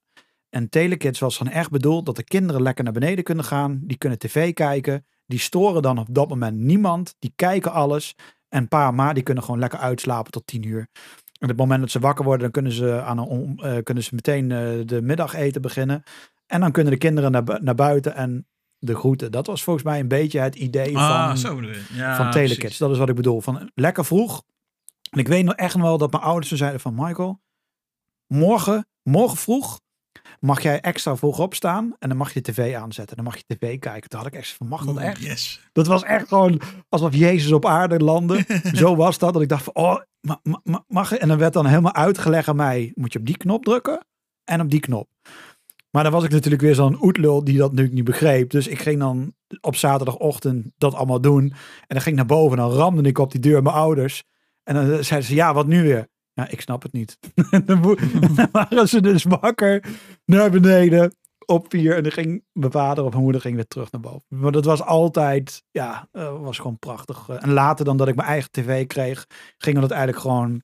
[0.56, 3.80] En Telekids was dan echt bedoeld dat de kinderen lekker naar beneden kunnen gaan.
[3.84, 5.06] Die kunnen tv kijken.
[5.26, 7.16] Die storen dan op dat moment niemand.
[7.20, 8.16] Die kijken alles.
[8.50, 10.80] En pa en ma die kunnen gewoon lekker uitslapen tot tien uur.
[10.80, 14.04] En op het moment dat ze wakker worden, dan kunnen ze, aan een, eh, kunnen
[14.04, 16.04] ze meteen eh, de middageten beginnen.
[16.46, 19.32] En dan kunnen de kinderen naar, naar buiten en de groeten.
[19.32, 21.62] Dat was volgens mij een beetje het idee ah, van, zo.
[21.94, 22.60] Ja, van Telekids.
[22.60, 22.78] precies.
[22.78, 23.42] Dat is wat ik bedoel.
[23.42, 24.44] Van lekker vroeg.
[25.10, 27.42] En ik weet nog echt wel dat mijn ouders zeiden van Michael,
[28.28, 29.84] morgen, morgen vroeg
[30.46, 33.16] mag jij extra vroeg opstaan en dan mag je de tv aanzetten.
[33.16, 34.10] Dan mag je tv kijken.
[34.10, 35.22] Toen had ik echt van, mag dat echt?
[35.22, 35.62] Yes.
[35.72, 38.46] Dat was echt gewoon alsof Jezus op aarde landde.
[38.74, 39.34] Zo was dat.
[39.34, 41.18] Dat ik dacht van, oh, ma- ma- ma- mag je?
[41.18, 44.06] En dan werd dan helemaal uitgelegd aan mij, moet je op die knop drukken
[44.44, 45.10] en op die knop.
[45.90, 48.50] Maar dan was ik natuurlijk weer zo'n oetlul die dat nu niet begreep.
[48.50, 51.44] Dus ik ging dan op zaterdagochtend dat allemaal doen.
[51.44, 54.24] En dan ging ik naar boven en dan ramde ik op die deur mijn ouders.
[54.64, 56.08] En dan zeiden ze, ja, wat nu weer?
[56.36, 57.18] Ja, ik snap het niet.
[57.66, 57.98] dan
[58.52, 59.84] waren ze dus wakker
[60.26, 61.96] naar beneden op vier.
[61.96, 64.24] En dan ging mijn vader of mijn moeder ging weer terug naar boven.
[64.28, 67.30] Maar dat was altijd, ja, eh, was gewoon prachtig.
[67.30, 69.26] Eh, En later dan dat ik mijn eigen tv kreeg,
[69.58, 70.62] gingen we dat eigenlijk gewoon,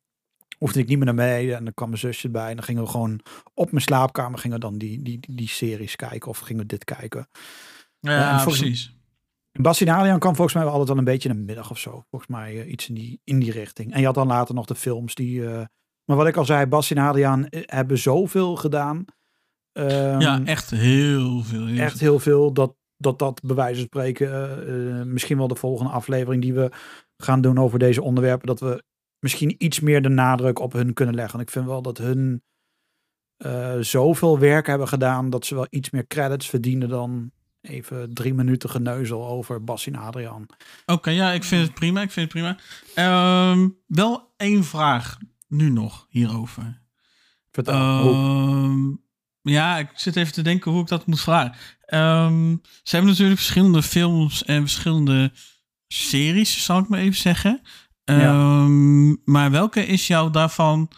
[0.58, 1.56] hoefde ik niet meer naar beneden.
[1.58, 2.50] En dan kwam mijn zusje bij.
[2.50, 3.20] En dan gingen we gewoon
[3.54, 6.30] op mijn slaapkamer gingen dan die, die, die, die series kijken.
[6.30, 7.28] Of gingen we dit kijken.
[8.00, 8.96] Ja, en volgens- precies.
[9.60, 12.04] Bastien Adriaan kwam volgens mij wel altijd wel een beetje in de middag of zo.
[12.10, 13.94] Volgens mij eh, iets in die, in die richting.
[13.94, 15.46] En je had dan later nog de films die...
[15.46, 15.66] eh,
[16.06, 19.06] maar wat ik al zei, Bastien en Adriaan eh, hebben zoveel gedaan.
[19.72, 21.66] Ehm, ja, echt heel veel.
[21.66, 22.10] Heel echt veel.
[22.10, 26.54] heel veel dat dat, dat bij wijze van spreken misschien wel de volgende aflevering die
[26.54, 26.72] we
[27.18, 28.84] gaan doen over deze onderwerpen, dat we
[29.20, 31.36] misschien iets meer de nadruk op hun kunnen leggen.
[31.36, 32.44] Want ik vind wel dat hun
[33.80, 37.32] zoveel werk hebben gedaan dat ze wel iets meer credits verdienen dan
[37.62, 40.46] even drie minuten geneuzel over Bassie en Adriaan.
[40.86, 42.02] Oké, ja, ik vind het prima.
[42.02, 42.58] Ik vind het prima.
[42.96, 45.18] Ehm, wel één vraag
[45.48, 46.82] nu nog hierover.
[47.52, 48.14] Vertel.
[48.14, 48.80] Ehm,
[49.42, 51.56] ja, ik zit even te denken hoe ik dat moet vragen.
[51.86, 55.32] Ehm, ze hebben natuurlijk verschillende films en verschillende
[55.88, 57.62] series, zal ik maar even zeggen.
[59.26, 60.92] Maar welke is jou daarvan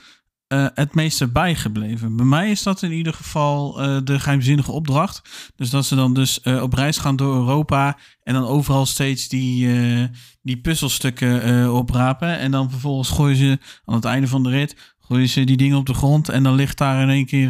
[0.53, 2.15] eh, het meeste bijgebleven?
[2.15, 5.51] Bij mij is dat in ieder geval eh, de geheimzinnige opdracht.
[5.55, 9.27] Dus dat ze dan dus eh, op reis gaan door Europa en dan overal steeds
[9.27, 9.69] die,
[10.41, 12.39] die puzzelstukken oprapen.
[12.39, 15.77] En dan vervolgens gooien ze aan het einde van de rit, gooien ze die dingen
[15.77, 17.49] op de grond en dan ligt daar in één keer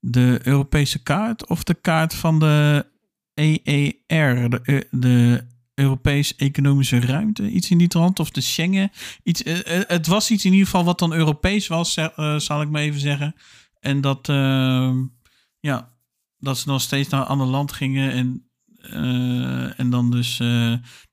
[0.00, 2.86] de Europese kaart of de kaart van de
[3.34, 5.46] EER, de, de
[5.78, 8.90] Europees Economische Ruimte, iets in die trant, of de Schengen.
[9.22, 12.62] Iets, eh, eh, het was iets in ieder geval wat dan Europees was, eh, zal
[12.62, 13.34] ik maar even zeggen.
[13.80, 14.94] En dat, eh,
[15.60, 15.92] ja,
[16.38, 18.42] dat ze dan steeds naar een ander land gingen en,
[19.76, 20.36] en dan dus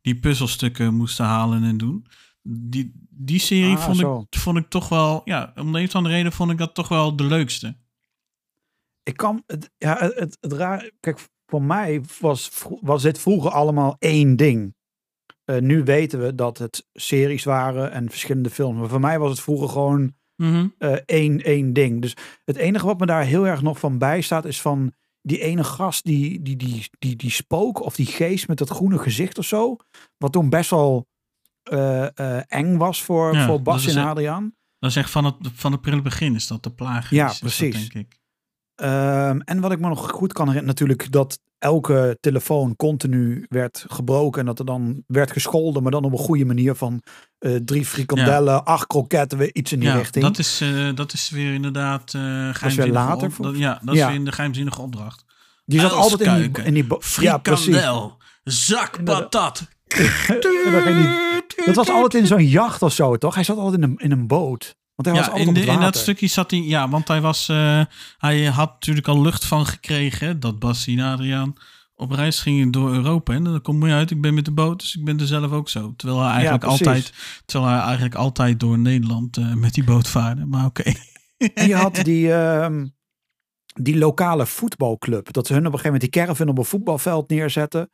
[0.02, 2.06] die puzzelstukken moesten halen en doen.
[2.42, 4.26] Die, die serie Ah, vond, zo.
[4.30, 6.74] ik, vond ik toch wel, ja, om de een of andere reden vond ik dat
[6.76, 7.78] toch wel de leukste.
[9.04, 12.52] Ik kan, het, ja, het, het, het raar, kijk, voor mij was,
[12.82, 14.76] was dit vroeger allemaal één ding.
[15.46, 18.80] Eh, nu weten we dat het series waren en verschillende films.
[18.80, 20.68] Maar voor mij was het vroeger gewoon Mhm.
[20.78, 22.02] eh, één, één ding.
[22.02, 22.14] Dus
[22.46, 26.04] het enige wat me daar heel erg nog van bijstaat is van die ene gast,
[26.04, 29.76] die, die, die, die, die spook of die geest met dat groene gezicht of zo.
[30.18, 31.08] Wat toen best wel
[31.64, 34.56] eh, eng was voor, Ja, voor Bas en Adriaan.
[34.80, 37.10] Dat is echt van het, van het prille begin is dat de plaag.
[37.10, 37.90] Ja, dat, precies.
[37.90, 38.20] denk ik.
[38.76, 43.86] Ehm, en wat ik me nog goed kan herinneren, natuurlijk dat elke telefoon continu werd
[43.88, 47.02] gebroken en dat er dan werd gescholden, maar dan op een goede manier van
[47.40, 50.24] eh, drie frikandellen, acht kroketten, weer iets in die ja, richting.
[50.26, 53.96] Dat is, eh, dat is weer inderdaad eh geheimzinnige weer later, op- dat- ja, dat
[53.96, 54.02] Ja.
[54.02, 55.24] is weer in de geheimzinnige opdracht.
[55.66, 56.86] die zat altijd in die, in die.
[57.00, 59.68] Frikandel, zak patat.
[61.66, 63.36] Dat was altijd in zo'n jacht of zo, toch?
[63.36, 64.76] Hij zat altijd in een, in een boot.
[64.96, 67.22] Want hij was Ja, altijd in, de- in dat stukje zat hij, ja, want hij
[67.22, 67.82] was, eh,
[68.18, 71.54] hij had natuurlijk al lucht van gekregen dat Bassie en Adriaan
[71.96, 73.34] op reis gingen door Europa.
[73.34, 75.52] En dan komt mooi uit, ik ben met de boot, dus ik ben er zelf
[75.52, 75.94] ook zo.
[75.98, 77.14] Terwijl hij eigenlijk, altijd,
[77.46, 80.46] terwijl hij eigenlijk altijd door Nederland eh, met die boot vaarde.
[80.46, 80.94] Maar oké.
[81.54, 82.88] En je had die, ehm,
[83.82, 85.34] die lokale voetbalclub.
[85.34, 87.90] Dat ze hun op een gegeven moment die caravan op een voetbalveld neerzetten.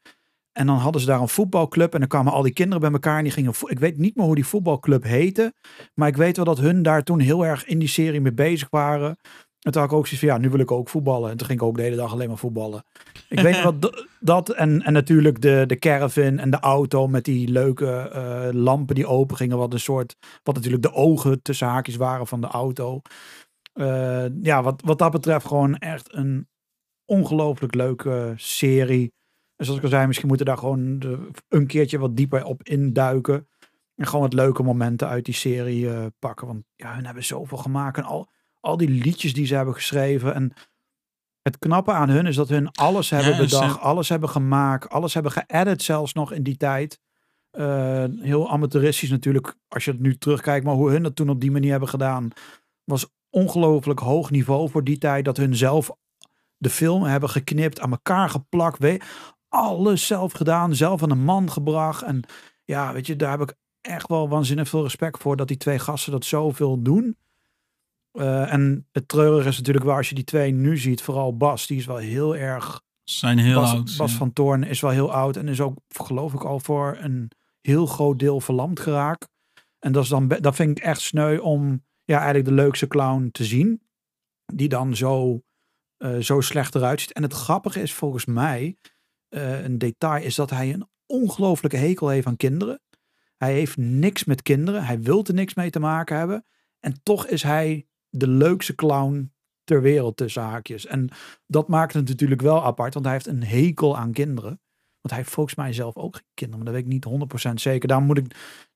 [0.51, 1.93] En dan hadden ze daar een voetbalclub.
[1.93, 3.17] En dan kwamen al die kinderen bij elkaar.
[3.17, 3.53] En die gingen.
[3.65, 5.53] Ik weet niet meer hoe die voetbalclub heette.
[5.93, 8.67] Maar ik weet wel dat hun daar toen heel erg in die serie mee bezig
[8.69, 9.17] waren.
[9.61, 11.31] En toen had ik ook zoiets van, ja, nu wil ik ook voetballen.
[11.31, 12.83] En toen ging ik ook de hele dag alleen maar voetballen.
[13.29, 14.49] Ik weet wat dat.
[14.49, 19.07] En, en natuurlijk de, de caravan en de auto met die leuke eh, lampen die
[19.07, 19.57] open gingen.
[19.57, 23.01] Wat een soort, wat natuurlijk de ogen tussen haakjes waren van de auto.
[23.73, 26.47] Eh, ja, wat, wat dat betreft gewoon echt een
[27.05, 29.13] ongelooflijk leuke serie.
[29.61, 32.43] En zoals ik al zei, misschien moeten we daar gewoon de- een keertje wat dieper
[32.43, 33.47] op induiken.
[33.95, 36.47] En gewoon wat leuke momenten uit die serie eh, pakken.
[36.47, 37.97] Want ja, hun hebben zoveel gemaakt.
[37.97, 38.29] En al,
[38.59, 40.33] al die liedjes die ze hebben geschreven.
[40.33, 40.53] En
[41.41, 43.79] het knappe aan hun is dat hun alles hebben ze- bedacht.
[43.79, 44.89] Alles hebben gemaakt.
[44.89, 46.99] Alles hebben geëdit zelfs nog in die tijd.
[47.51, 49.55] Eh, heel amateuristisch natuurlijk.
[49.67, 50.65] Als je het nu terugkijkt.
[50.65, 52.29] Maar hoe hun dat toen op die manier hebben gedaan.
[52.83, 55.25] Was ongelooflijk hoog niveau voor die tijd.
[55.25, 55.91] Dat hun zelf
[56.57, 57.79] de film hebben geknipt.
[57.79, 58.77] Aan elkaar geplakt.
[58.79, 59.03] Weet,
[59.51, 60.75] alles zelf gedaan.
[60.75, 62.01] Zelf aan een man gebracht.
[62.01, 62.23] En
[62.65, 65.35] ja, weet je, daar heb ik echt wel waanzinnig veel respect voor.
[65.35, 67.17] Dat die twee gasten dat zoveel doen.
[68.11, 71.01] Eh, en het treurige is natuurlijk wel als je die twee nu ziet.
[71.01, 73.97] Vooral Bas, die is wel heel erg zijn heel Bas, oud.
[73.97, 74.17] Bas ja.
[74.17, 77.85] van Toorn is wel heel oud en is ook, geloof ik, al voor een heel
[77.85, 79.29] groot deel verlamd geraakt.
[79.79, 83.29] En dat, is dan, dat vind ik echt sneu om ja, eigenlijk de leukste clown
[83.31, 83.81] te zien.
[84.53, 85.41] Die dan zo,
[85.97, 87.13] eh, zo slecht eruit ziet.
[87.13, 88.77] En het grappige is volgens mij,
[89.31, 92.81] eh, een detail, is dat hij een ongelooflijke hekel heeft aan kinderen.
[93.37, 94.85] Hij heeft niks met kinderen.
[94.85, 96.45] Hij wil er niks mee te maken hebben.
[96.79, 99.33] En toch is hij de leukste clown
[99.63, 100.85] ter wereld tussen haakjes.
[100.85, 101.09] En
[101.47, 104.49] dat maakt het natuurlijk wel apart, want hij heeft een hekel aan kinderen.
[105.01, 107.53] Want hij heeft volgens mij zelf ook geen kinderen, maar dat weet ik niet 100%
[107.53, 107.87] zeker.
[107.87, 108.29] Daar moet ik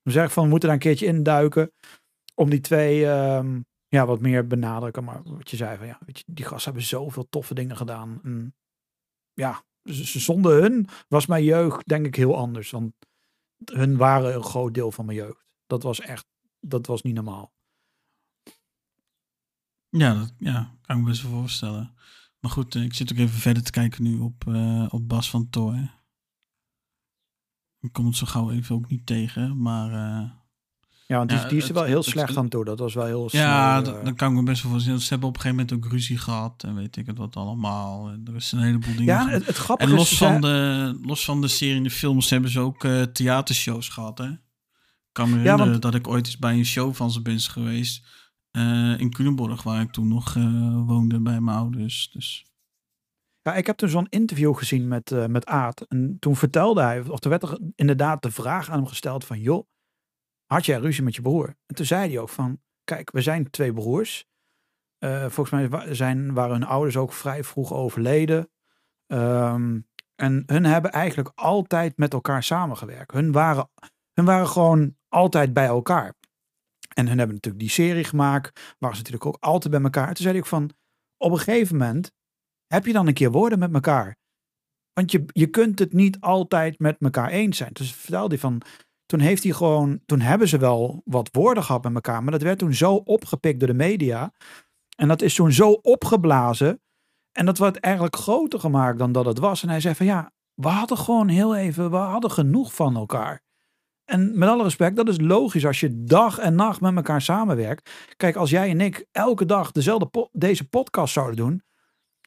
[0.03, 1.72] dan zeg ik van, we moeten daar een keertje induiken
[2.36, 5.03] om die twee ehm, ja, wat meer benadrukken.
[5.03, 8.22] Maar wat je zei van, ja, weet je, die gasten hebben zoveel toffe dingen gedaan.
[9.34, 9.64] Ja,
[9.94, 12.72] zonder hun was mijn jeugd denk ik heel anders.
[12.72, 12.94] Want
[13.66, 15.45] hun waren een groot deel van mijn jeugd.
[15.66, 16.26] Dat was echt,
[16.60, 17.53] dat was niet normaal.
[19.90, 21.95] Ja, dat, ja, kan ik me best wel voorstellen.
[22.40, 25.30] Maar goed, eh, ik zit ook even verder te kijken nu op, eh, op Bas
[25.30, 26.03] van Toor.
[27.80, 29.91] Ik kom het zo gauw even ook niet tegen, maar...
[29.91, 30.45] eh,
[31.07, 32.65] Ja, want die, Ja, die is er het- wel heel het- slecht aan toe.
[32.65, 34.99] Dat was wel heel ja, snel, eh, dan kan ik me best wel voorstellen.
[34.99, 38.10] Ze hebben op een gegeven moment ook ruzie gehad en weet ik het wat allemaal.
[38.10, 39.06] En er is een heleboel dingen.
[39.14, 42.49] Ja, het, grappige en los van, de, los van de serie en de films hebben
[42.49, 44.27] ze ook eh, theatershows gehad, hè?
[44.30, 47.22] Ik kan me Ja, herinneren want- dat ik ooit eens bij een show van ze
[47.22, 48.06] ben geweest.
[48.52, 50.34] eh, in Culemborg, waar ik toen nog
[50.86, 52.10] woonde bij mijn ouders.
[52.11, 52.45] Dus
[53.41, 55.82] Ja, ik heb toen zo'n interview gezien met, eh met Aad.
[55.82, 59.40] En toen vertelde hij, of er werd er inderdaad de vraag aan hem gesteld van,
[59.40, 59.68] joh,
[60.46, 61.48] had jij ruzie met je broer?
[61.66, 64.26] En toen zei hij ook van, kijk, we zijn twee broers.
[64.98, 68.50] Eh, volgens mij zijn, waren hun ouders ook vrij vroeg overleden.
[69.08, 69.80] Ehm,
[70.16, 73.12] en hun hebben eigenlijk altijd met elkaar samengewerkt.
[73.12, 73.70] Hun waren,
[74.14, 76.14] hun waren gewoon altijd bij elkaar.
[76.94, 78.76] En hun hebben natuurlijk die serie gemaakt.
[78.80, 80.14] Waren ze natuurlijk ook altijd bij elkaar.
[80.14, 80.70] Toen zei ook van,
[81.18, 82.12] op een gegeven moment
[82.68, 84.18] heb je dan een keer woorden met elkaar.
[84.94, 87.74] Want je, je kunt het niet altijd met elkaar eens zijn.
[87.74, 88.62] Dus vertelde hij van,
[89.06, 92.23] toen heeft hij gewoon, toen hebben ze wel wat woorden gehad met elkaar.
[92.23, 94.34] Maar dat werd toen zo opgepikt door de media.
[94.95, 96.82] En dat is toen zo opgeblazen.
[97.32, 99.64] En dat werd eigenlijk groter gemaakt dan dat het was.
[99.64, 103.44] En hij zei van ja, we hadden gewoon heel even, we hadden genoeg van elkaar.
[104.06, 107.91] En met alle respect, dat is logisch als je dag en nacht met elkaar samenwerkt.
[108.18, 111.64] Kijk, als jij en ik elke dag dezelfde deze podcast zouden doen,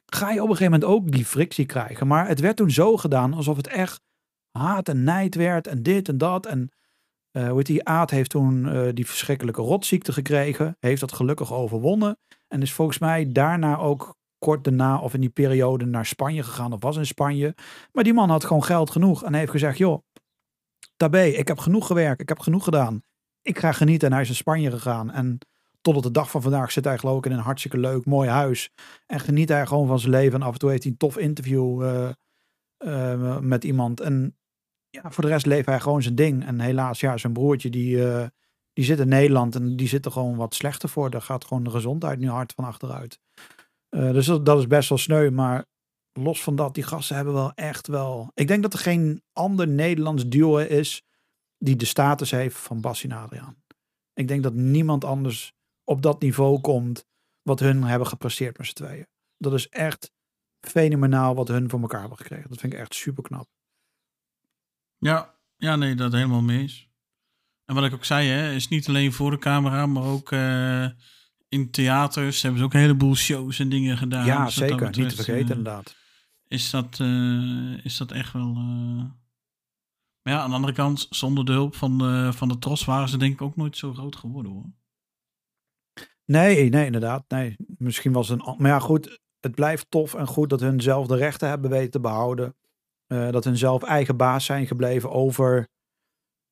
[0.05, 2.07] ga je op een gegeven moment ook die frictie krijgen.
[2.07, 4.01] Maar het werd toen zo gedaan alsof het echt
[4.51, 6.45] haat en nijd werd en dit en dat.
[6.45, 6.71] En
[7.31, 10.77] eh hoe die Aad heeft toen eh, die verschrikkelijke rotziekte gekregen.
[10.79, 12.17] Heeft dat gelukkig overwonnen.
[12.47, 16.73] En is volgens mij daarna ook kort daarna of in die periode naar Spanje gegaan
[16.73, 17.55] of was in Spanje.
[17.91, 20.03] Maar die man had gewoon geld genoeg en heeft gezegd, joh,
[20.95, 23.01] tabé, ik heb genoeg gewerkt, ik heb genoeg gedaan.
[23.41, 25.11] Ik ga genieten en hij is naar Spanje gegaan.
[25.11, 25.37] En
[25.81, 28.29] tot op de dag van vandaag zit hij geloof ik in een hartstikke leuk, mooi
[28.29, 28.69] huis.
[29.05, 30.39] En geniet hij gewoon van zijn leven.
[30.39, 31.83] En af en toe heeft hij een tof interview
[32.77, 33.99] eh, met iemand.
[33.99, 34.38] En
[34.89, 36.45] ja, voor de rest leeft hij gewoon zijn ding.
[36.45, 38.27] En helaas, ja, zijn broertje die, eh,
[38.73, 41.09] die zit in Nederland en die zit er gewoon wat slechter voor.
[41.09, 43.19] Daar gaat gewoon de gezondheid nu hard van achteruit.
[43.89, 45.29] Eh, dus dat, is best wel sneu.
[45.29, 45.65] Maar
[46.13, 48.31] los van dat, die gasten hebben wel echt wel...
[48.33, 51.03] Ik denk dat er geen ander Nederlands duo is
[51.57, 53.63] die de status heeft van Bassie en Adriaan.
[54.13, 55.53] Ik denk dat niemand anders
[55.83, 57.05] op dat niveau komt
[57.41, 59.07] wat hun hebben gepresteerd met z'n tweeën.
[59.37, 60.11] Dat is echt
[60.67, 62.49] fenomenaal wat hun voor elkaar hebben gekregen.
[62.49, 63.47] Dat vind ik echt super knap.
[64.99, 66.89] Ja, ja, nee, dat helemaal mee eens.
[67.65, 70.85] En wat ik ook zei, hè, is niet alleen voor de camera, maar ook eh,
[71.49, 74.25] in theaters hebben ze ook een heleboel shows en dingen gedaan.
[74.25, 74.85] ja, Dus zeker.
[74.85, 75.95] Niet te vergeten eh, inderdaad.
[76.47, 78.53] is dat, eh, is dat echt wel.
[80.21, 83.09] Maar ja, aan de andere kant, zonder de hulp van de, van de Tros waren
[83.09, 84.71] ze denk ik ook nooit zo groot geworden hoor.
[86.25, 87.23] Nee, nee, inderdaad.
[87.27, 88.55] Nee, misschien was het een.
[88.57, 89.19] Maar ja, goed.
[89.39, 92.55] Het blijft tof en goed dat hun zelf de rechten hebben weten te behouden.
[93.09, 95.67] Eh, dat hun zelf eigen baas zijn gebleven over,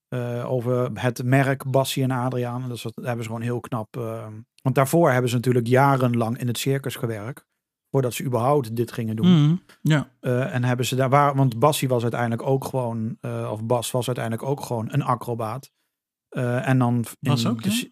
[0.07, 2.61] eh, over het merk Bassie en Adriaan.
[2.61, 3.97] En dat, is, wat- dat hebben ze gewoon heel knap.
[3.97, 4.27] eh,
[4.61, 7.45] want daarvoor hebben ze natuurlijk jarenlang in het circus gewerkt.
[7.91, 9.43] Voordat ze überhaupt dit gingen doen.
[9.43, 13.17] Mhm, Ja, Eh, en hebben ze daar waar, want Bassie was uiteindelijk ook gewoon,
[13.51, 15.71] of Bas was uiteindelijk ook gewoon een acrobaat.
[16.29, 17.91] En dan in Was ook, de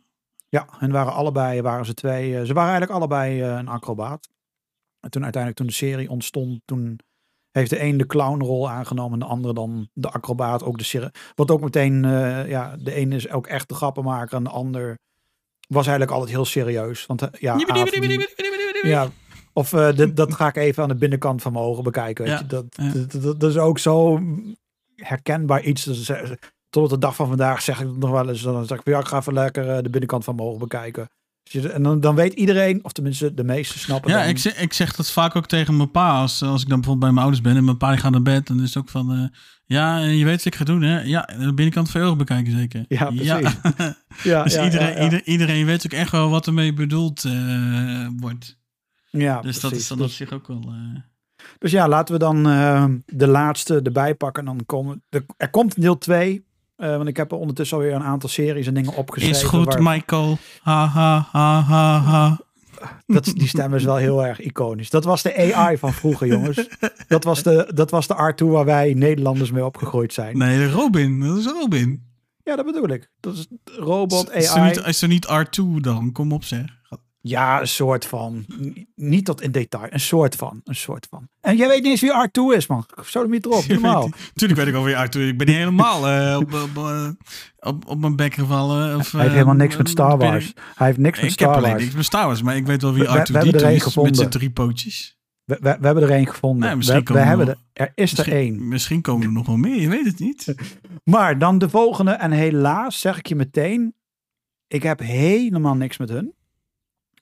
[0.50, 0.68] ja?
[0.77, 4.30] hun waren allebei, waren ze twee, ze waren eigenlijk allebei een acrobaat.
[5.00, 7.00] En toen uiteindelijk toen de serie ontstond, toen
[7.56, 10.64] heeft de een de clownrol aangenomen en de andere dan de acrobaat.
[10.64, 14.43] Ook de wat ook meteen, eh, ja, de een is ook echt de grappenmaker en
[14.43, 14.98] de ander
[15.67, 17.06] was eigenlijk altijd heel serieus.
[17.06, 17.56] Want eh, ja,
[18.82, 19.08] ja,
[19.53, 22.25] of eh, dat ga ik even aan de binnenkant van mijn ogen bekijken.
[22.25, 22.45] Weet Ja, je?
[22.45, 22.92] Dat, ja.
[22.92, 24.22] dat, dat, dat is ook zo
[24.95, 26.09] herkenbaar iets.
[26.09, 26.32] Eh,
[26.69, 28.42] tot op de dag van vandaag zeg ik het nog wel eens.
[28.42, 31.09] Dan zeg ik, ja, ik ga even lekker de binnenkant van mijn ogen bekijken.
[31.51, 34.27] Dus En dan, dan weet iedereen, of tenminste de meesten snappen ja dan.
[34.30, 36.19] ik, zeg, ik zeg dat vaak ook tegen mijn pa.
[36.19, 38.22] Als, als ik dan bijvoorbeeld bij mijn ouders ben en mijn pa die gaat naar
[38.22, 38.48] bed.
[38.48, 41.01] Dan is het ook van, eh, ja, je weet wat ik ga doen hè.
[41.01, 42.85] Ja, de binnenkant van je ogen bekijken zeker.
[42.88, 43.56] Ja, precies.
[44.24, 45.03] Ja, dus ja, iedereen, ja, ja.
[45.03, 48.57] Ieder, iedereen weet ook echt wel wat ermee bedoeld eh, wordt.
[49.09, 50.61] Ja, Dus dat is dan op dus, zich ook wel...
[50.67, 51.01] eh,
[51.59, 54.48] dus ja, laten we dan eh, de laatste erbij pakken.
[54.48, 56.45] En dan komen, er, er komt deel 2.
[56.76, 59.38] Want ik heb er ondertussen alweer een aantal series en dingen opgeschreven.
[59.42, 60.38] is goed, waar- Michael.
[60.62, 62.40] Ha, ha, ha, ha, ha.
[63.08, 64.90] Dat, die stem is wel heel erg iconisch.
[64.90, 66.68] Dat was de AI van vroeger, jongens.
[67.08, 70.38] Dat was de, dat was de R2 waar wij Nederlanders mee opgegroeid zijn.
[70.38, 71.20] Nee, Robin.
[71.20, 72.04] Dat is Robin.
[72.44, 73.10] Ja, dat bedoel ik.
[73.20, 74.68] Dat is robot, Is er AI.
[74.76, 76.12] niet, is er niet R2 dan?
[76.12, 76.66] Kom op zeg.
[77.28, 78.45] Ja, een soort van.
[78.95, 79.88] Niet tot in detail.
[79.90, 80.62] Een soort van.
[80.64, 81.28] Een soort van.
[81.42, 82.12] En jij weet niet eens wie
[82.54, 82.86] R2 is, man.
[83.06, 83.68] Zo hem niet erop.
[83.68, 84.10] Normaal.
[84.34, 85.20] Tuurlijk weet ik alweer R2.
[85.20, 87.10] Ik ben niet helemaal eh, op, op, eh,
[87.60, 88.95] op, op mijn bek gevallen.
[88.98, 90.54] Of, Hij heeft eh, helemaal niks met Star Wars.
[90.76, 91.84] Hij heeft niks met Ik heb Star alleen Wars.
[91.84, 94.12] niks met Star Wars, maar ik weet wel wie We- we- we R2 is gevonden.
[94.12, 95.18] met zijn drie pootjes.
[95.44, 96.68] We, we, we hebben er één gevonden.
[96.68, 98.68] Nee, misschien we, hebben er er, er is er één.
[98.68, 100.56] misschien komen er nog wel meer, je weet het niet.
[101.04, 102.12] Maar dan de volgende.
[102.12, 103.95] En helaas zeg ik je meteen.
[104.68, 106.34] Ik heb helemaal niks met hun.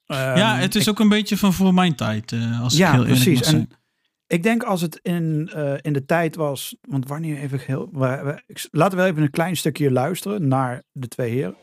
[0.05, 2.91] Ja, Ehm, het is ook een beetje van voor mijn tijd, eh, als ik Ja,
[2.91, 3.39] heel eerlijk precies.
[3.39, 3.69] mag zijn.
[3.69, 3.77] En
[4.27, 6.75] ik denk als het in, eh, in de tijd was.
[6.81, 7.89] Want wanneer even heel.
[7.91, 11.55] we- we- ik- laten we even een klein stukje luisteren naar de twee heren.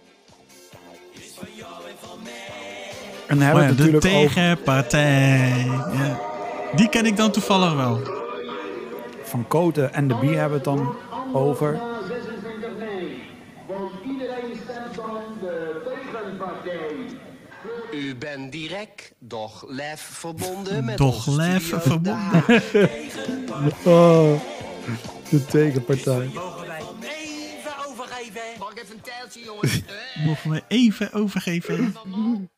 [3.27, 5.65] En dan hebben ja, de natuurlijk over tegenpartij.
[5.93, 6.21] Ja.
[6.77, 8.19] Die ken ik dan toevallig wel.
[9.23, 10.95] van Koten en de Bie hebben we het dan
[11.33, 11.73] over.
[13.67, 14.97] Want iedereen stemt
[18.19, 22.15] ben direct, doch lef verbonden met Doch onze lef verbonden.
[23.85, 24.41] Oh,
[25.31, 26.31] de tegenpartij.
[26.35, 28.43] Mogen wij even overgeven?
[28.59, 28.97] Mag ik even
[29.35, 29.83] een jongens?
[30.27, 31.95] Mogen we even overgeven?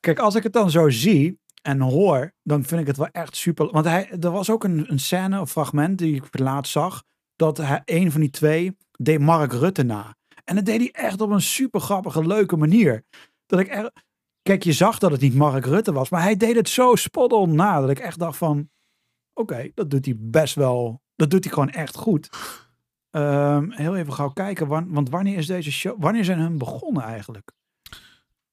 [0.00, 3.36] Kijk, als ik het dan zo zie en hoor, dan vind ik het wel echt
[3.36, 3.70] super.
[3.70, 7.02] Want hij, er was ook een, een scène, een fragment die ik laatst zag,
[7.36, 10.16] dat hij, een van die twee deed Mark Rutte na.
[10.44, 13.04] En dat deed hij echt op een super grappige, leuke manier.
[13.46, 13.90] Dat ik echt,
[14.42, 17.32] kijk, je zag dat het niet Mark Rutte was, maar hij deed het zo spot
[17.32, 18.68] on na, dat ik echt dacht van,
[19.34, 22.28] oké, dat doet hij best wel, dat doet hij gewoon echt goed.
[23.10, 27.02] Ehm, heel even gauw kijken, wan- want wanneer is deze show, wanneer zijn hun begonnen
[27.02, 27.52] eigenlijk?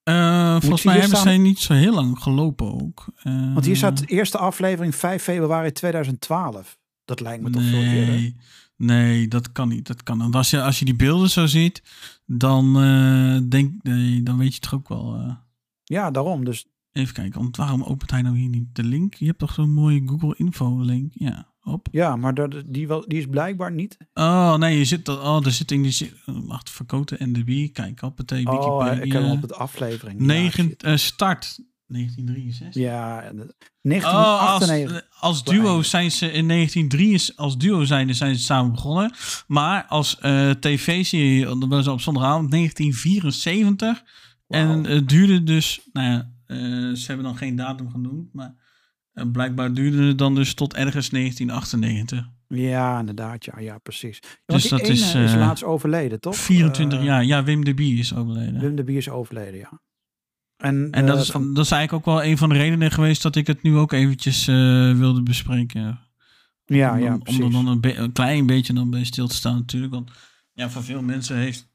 [0.03, 3.06] Eh, volgens mij hebben staan- zij niet zo heel lang gelopen ook.
[3.24, 6.77] Eh, Want hier staat de eerste aflevering 5 februari 2012.
[7.06, 8.16] Dat lijkt me toch veel eerder.
[8.16, 8.35] Nee,
[8.76, 9.88] nee, dat kan niet.
[9.88, 10.18] Dat kan.
[10.18, 11.82] Want als je, als je die beelden zo ziet,
[12.26, 15.38] dan, eh, denk, nee, dan weet je toch ook wel.
[15.90, 16.45] Ja, daarom.
[16.45, 19.14] Dus even kijken, want waarom opent hij nou hier niet de link?
[19.14, 21.11] Je hebt toch zo'n mooie Google Info link?
[21.16, 21.88] Ja, op.
[21.92, 23.98] ja, maar dat, die, wel, die is blijkbaar niet.
[24.14, 26.14] Oh nee, je zit, oh, er zit in die.
[26.26, 27.74] Wacht, verkoten NDB.
[27.74, 28.92] Kijk, op het Oh, Wikipedia.
[28.92, 30.19] ik heb hem op het aflevering.
[30.19, 32.82] Ja, Negen, eh, start 1963.
[32.84, 35.08] Ja, en de- Oh, als, 1998.
[35.19, 39.11] als duo zijn ze in 1903 als duo zijn, zijn ze samen begonnen.
[39.48, 44.03] Maar als eh, tv-serie, dat was op zondagavond 1974.
[44.49, 46.57] En het duurde dus, nou ja, eh,
[46.95, 48.55] ze hebben dan geen datum genoemd, maar
[49.13, 52.29] eh, blijkbaar duurde het dan dus tot ergens 1998.
[52.47, 53.45] Ja, inderdaad.
[53.45, 54.19] Ja, ja precies.
[54.21, 56.35] Ja, Dus die dat ene is, is eh, laatst overleden, toch?
[56.37, 58.59] 24 Eh, jaar, ja, Wim de Bie is overleden.
[58.61, 59.81] Wim de Bier is overleden, ja.
[60.57, 62.91] En, en dat eh, is, van- dat is eigenlijk ook wel een van de redenen
[62.91, 64.55] geweest dat ik het nu ook eventjes eh,
[64.97, 65.99] wilde bespreken.
[66.65, 67.43] ja, om, ja, dan, om precies.
[67.43, 69.93] er dan een klein beetje dan bij stil te staan natuurlijk.
[69.93, 70.11] Want
[70.53, 71.67] ja, voor veel mensen heeft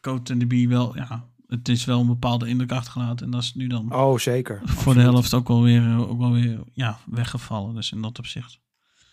[0.00, 3.26] Coat en de Bie wel, ja, het is wel een bepaalde indruk achtergelaten.
[3.26, 4.60] En dat is nu dan Oh, zeker.
[4.82, 7.74] voor de helft ook wel weer, eh, ook wel weer ja, weggevallen.
[7.74, 8.60] Dus in dat opzicht.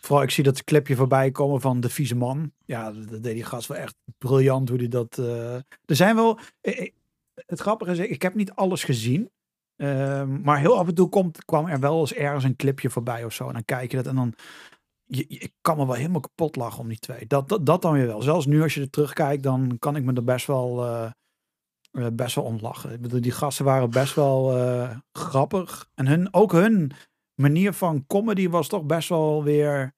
[0.02, 2.52] Vooral, ik zie dat clipje voorbij komen van de vieze man.
[2.66, 5.18] Ja, dat, deed die gast wel echt briljant hoe hij dat...
[5.18, 6.40] eh, Er zijn wel...
[6.62, 6.90] eh,
[7.36, 9.30] Het grappige is, ik heb niet alles gezien.
[9.76, 13.24] Ehm, maar heel af en toe komt, kwam er wel eens ergens een clipje voorbij
[13.26, 13.48] of zo.
[13.48, 14.34] En dan kijk je dat en dan...
[15.08, 17.26] Je, ik kan me wel helemaal kapot lachen om die twee.
[17.28, 18.22] Dat, dat, dat dan weer wel.
[18.22, 20.86] Zelfs nu als je er terugkijkt, dan kan ik me er best wel,
[21.96, 22.94] eh, best wel om lachen.
[22.94, 25.90] Ik bedoel, die gasten waren best wel eh, grappig.
[25.96, 26.92] En hun, ook hun
[27.36, 29.96] manier van comedy was toch best wel weer,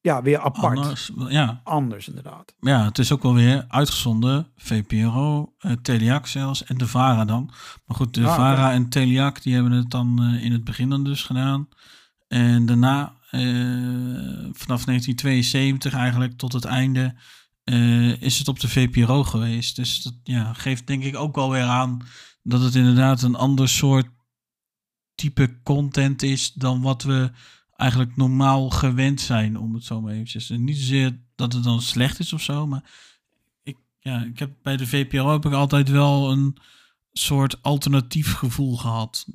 [0.00, 0.78] ja, weer apart.
[0.78, 2.54] Anders, ja, Anders inderdaad.
[2.60, 4.52] ja, het is ook wel weer uitgezonden.
[4.56, 7.50] VPRO, eh Teliac zelfs en de VARA dan.
[7.86, 8.34] Maar goed, de Ah.
[8.36, 11.68] VARA en Teliac die hebben het dan eh, in het begin dan dus gedaan.
[12.28, 13.40] En daarna, eh,
[14.52, 17.14] vanaf 1972 eigenlijk tot het einde,
[17.66, 19.76] eh, is het op de VPRO geweest.
[19.76, 22.06] Dus dat ja, geeft denk ik ook wel weer aan
[22.42, 24.06] dat het inderdaad een ander soort
[25.14, 27.30] type content is dan wat we
[27.76, 30.50] eigenlijk normaal gewend zijn, om het zo maar eventjes.
[30.50, 32.90] En niet zozeer dat het dan slecht is of zo, maar
[33.62, 36.56] ik, ja, ik heb bij de VPRO heb ik altijd wel een
[37.12, 39.26] soort alternatief gevoel gehad.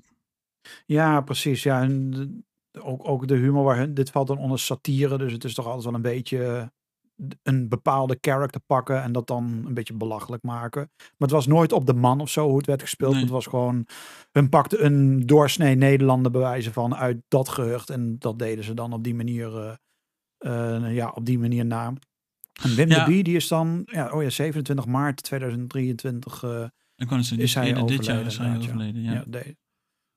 [0.86, 1.64] Ja, precies.
[1.64, 2.46] Ja, en
[2.80, 5.66] ook, ook de humor waar hun, dit valt dan onder satire, dus het is toch
[5.66, 6.68] altijd wel een beetje eh,
[7.44, 10.92] een bepaalde character pakken en dat dan een beetje belachelijk maken.
[10.98, 13.14] Maar het was nooit op de man of zo hoe het werd gespeeld.
[13.14, 13.22] Nee.
[13.22, 13.86] Het was gewoon,
[14.32, 18.94] hun pakte een doorsnee Nederlander bewijzen van uit dat gehucht en dat deden ze dan
[18.94, 19.58] op die manier,
[20.38, 21.94] eh, eh, ja, op die manier na.
[22.64, 23.06] En Wim Ja.
[23.06, 26.64] de Bie, die is dan, ja, oh ja, 27 maart 2023 eh,
[26.96, 28.28] Ik kan het zeggen, is hij eerder dit jaar overleden.
[28.28, 29.02] is hij overleden.
[29.02, 29.12] Ja.
[29.14, 29.24] Ja,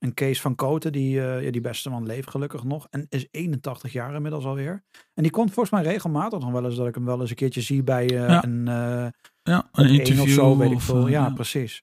[0.05, 2.87] en Kees van Koten, die, eh, ja, die beste man leeft gelukkig nog.
[2.91, 4.85] En is 81 jaar inmiddels alweer.
[5.15, 7.37] En die komt volgens mij regelmatig nog wel eens dat ik hem wel eens een
[7.37, 8.45] keertje zie bij eh, Ja.
[8.45, 9.09] een, eh,
[9.43, 11.05] ja, een interview of zo, weet ik veel.
[11.07, 11.83] eh, ja, precies.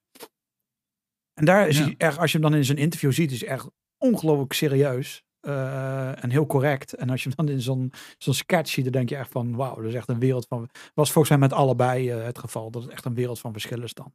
[1.34, 3.50] En daar is hij echt, als je hem dan in zijn interview ziet, is hij
[3.50, 3.68] echt
[3.98, 5.24] ongelooflijk serieus.
[5.42, 6.94] eh, en heel correct.
[6.94, 9.56] En als je hem dan in zo'n zo'n sketch ziet, dan denk je echt van,
[9.56, 10.70] wauw, dat is echt een wereld van...
[10.94, 13.82] Was volgens mij met allebei eh, het geval, dat het echt een wereld van verschil
[13.84, 14.14] is dan.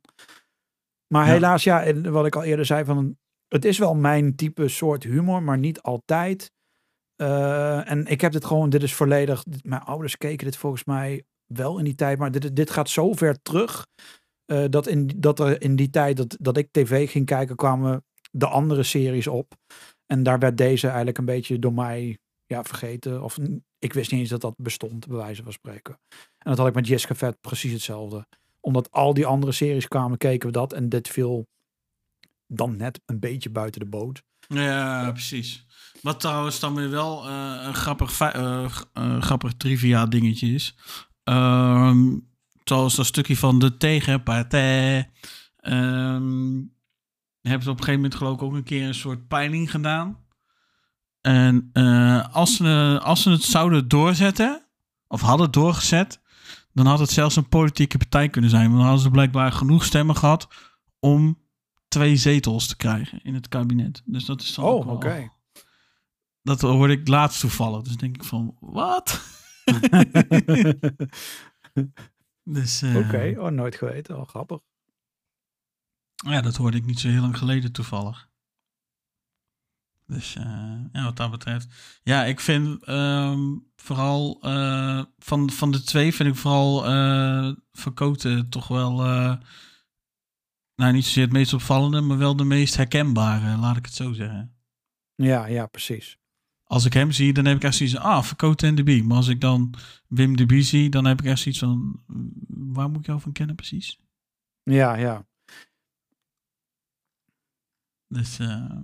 [1.06, 3.16] Maar helaas, ja, en wat ik al eerder zei, van,
[3.48, 6.52] het is wel mijn type soort humor, maar niet altijd.
[7.16, 11.24] Eh, en ik heb dit gewoon, dit is volledig, mijn ouders keken dit volgens mij
[11.46, 13.86] wel in die tijd, maar dit, dit gaat zo ver terug.
[14.46, 18.04] eh, dat, in, dat er in die tijd dat, dat ik tv ging kijken, kwamen
[18.30, 19.54] de andere series op.
[20.06, 23.22] En daar werd deze eigenlijk een beetje door mij ja, vergeten.
[23.22, 23.38] Of
[23.78, 25.98] ik wist niet eens dat dat bestond, bij wijze van spreken.
[26.38, 28.26] En dat had ik met Jessica Vet precies hetzelfde.
[28.60, 30.72] Omdat al die andere series kwamen, keken we dat.
[30.72, 31.46] En dit viel
[32.46, 34.22] dan net een beetje buiten de boot.
[34.48, 35.66] Ja, precies.
[36.02, 40.76] Wat trouwens dan weer wel eh, een grappig, eh, eh, grappig trivia dingetje is.
[41.24, 42.18] Ehm,
[42.64, 45.10] zoals dat stukje van de tegenpartij.
[45.56, 46.62] Ehm,
[47.40, 50.24] hebben ze op een gegeven moment geloof ik ook een keer een soort peiling gedaan.
[51.20, 54.66] En eh, als, ze, als ze het zouden doorzetten,
[55.08, 56.20] of hadden doorgezet,
[56.72, 58.64] dan had het zelfs een politieke partij kunnen zijn.
[58.64, 60.48] Want dan hadden ze blijkbaar genoeg stemmen gehad
[61.00, 61.38] om
[61.88, 64.02] twee zetels te krijgen in het kabinet.
[64.04, 65.30] Dus dat is ook Oh, oké.
[66.42, 67.82] Dat hoorde ik laatst toevallig.
[67.82, 69.20] Dus denk ik van, wat?
[72.56, 74.18] dus, eh, Oké, oh, nooit geweten.
[74.18, 74.58] Oh, grappig.
[76.14, 78.28] Ja, dat hoorde ik niet zo heel lang geleden toevallig.
[80.06, 82.00] Dus eh, ja, wat dat betreft.
[82.02, 83.40] Ja, ik vind ehm,
[83.76, 89.00] vooral eh, van, van de twee vind ik vooral eh Van Koten toch wel...
[90.76, 94.12] nou, niet zozeer het meest opvallende, maar wel de meest herkenbare, laat ik het zo
[94.12, 94.56] zeggen.
[95.14, 96.18] Ja, ja, precies.
[96.64, 99.04] Als ik hem zie, dan heb ik echt zoiets van, ah, Verkoten en de Bie.
[99.04, 99.74] Maar als ik dan
[100.08, 102.02] Wim de Bie zie, dan heb ik echt zoiets van,
[102.46, 103.98] waar moet ik jou van kennen precies?
[104.62, 105.26] Ja, ja.
[108.08, 108.76] Dus eh,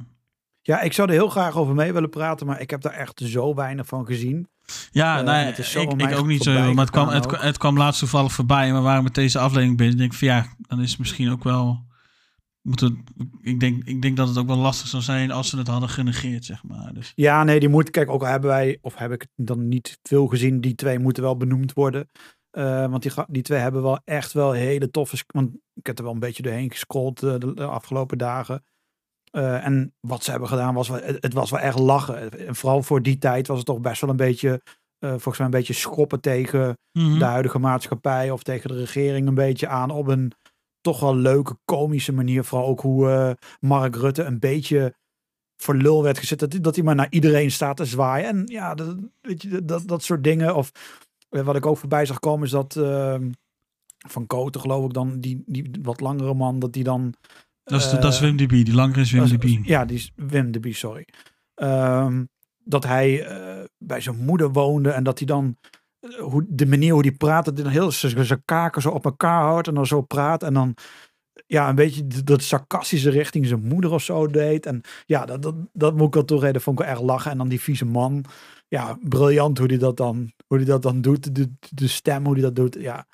[0.60, 3.20] Ja, ik zou er heel graag over mee willen praten, maar ik heb daar echt
[3.20, 4.48] zo weinig van gezien.
[4.91, 7.59] Ja, Eh, nou, is zo ik, ik ook niet zo heel, maar het kwam, het,
[7.59, 8.68] kwam laatst toevallig voorbij.
[8.68, 9.92] En we waren met deze aflevering bezig.
[9.92, 11.91] Ik denk van ja, dan is het misschien ook wel...
[12.62, 13.05] Moeten,
[13.41, 15.89] ik, denk, ik denk dat het ook wel lastig zou zijn als ze het hadden
[15.89, 16.94] genegeerd, zeg maar.
[16.94, 19.68] Dus, Ja, nee, die moet, kijk, ook al hebben wij, of heb ik het dan
[19.68, 22.10] niet veel gezien, die twee moeten wel benoemd worden.
[22.51, 26.05] Eh, want die, die twee hebben wel echt wel hele toffe, want ik heb er
[26.05, 28.65] wel een beetje doorheen gescrolld eh, de, de afgelopen dagen.
[29.32, 32.46] Eh, en wat ze hebben gedaan was, het, was wel echt lachen.
[32.46, 34.60] En vooral voor die tijd was het toch best wel een beetje,
[34.98, 37.18] eh, volgens mij een beetje schoppen tegen Mhm.
[37.18, 40.32] de huidige maatschappij of tegen de regering een beetje aan op een
[40.80, 42.44] toch wel leuke, komische manier.
[42.44, 43.30] Vooral ook hoe eh,
[43.60, 44.94] Mark Rutte een beetje
[45.56, 46.38] voor lul werd gezet.
[46.38, 48.26] Dat, hij- dat hij maar naar iedereen staat te zwaaien.
[48.28, 50.54] En ja, dat, weet je, dat, dat soort dingen.
[50.56, 50.72] Of
[51.28, 53.30] wat ik ook voorbij zag komen is dat ehm,
[54.08, 57.14] Van Koten geloof ik dan, die, die wat langere man, dat die dan...
[57.65, 59.60] dat, is, dat is eh, Wim de Bie, die langere is Wim de is- Bie.
[59.65, 61.08] Ja, die is Wim de Bie, sorry.
[61.55, 62.24] Ehm,
[62.65, 65.57] dat hij eh, bij zijn moeder woonde en dat hij dan
[66.00, 69.05] eh, hoe, de manier hoe hij praat, dat hij dan heel zijn kaken zo op
[69.05, 70.74] elkaar houdt en dan zo praat en dan
[71.47, 74.66] ja, een beetje dat sarcastische richting zijn moeder of zo deed.
[74.66, 77.31] En ja, dat, dat, dat moet ik wel toegeven, dat vond ik wel erg lachen.
[77.31, 78.24] En dan die vieze man,
[78.68, 81.34] ja, briljant hoe hij dat dan, hoe hij dat dan doet.
[81.34, 83.07] De, de stem, hoe hij dat doet, ja.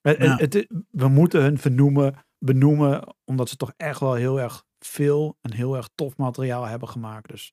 [0.00, 5.38] Het- het- we moeten hun vernoemen, benoemen, omdat ze toch echt wel heel erg veel
[5.40, 7.28] en heel erg tof materiaal hebben gemaakt.
[7.28, 7.52] Dus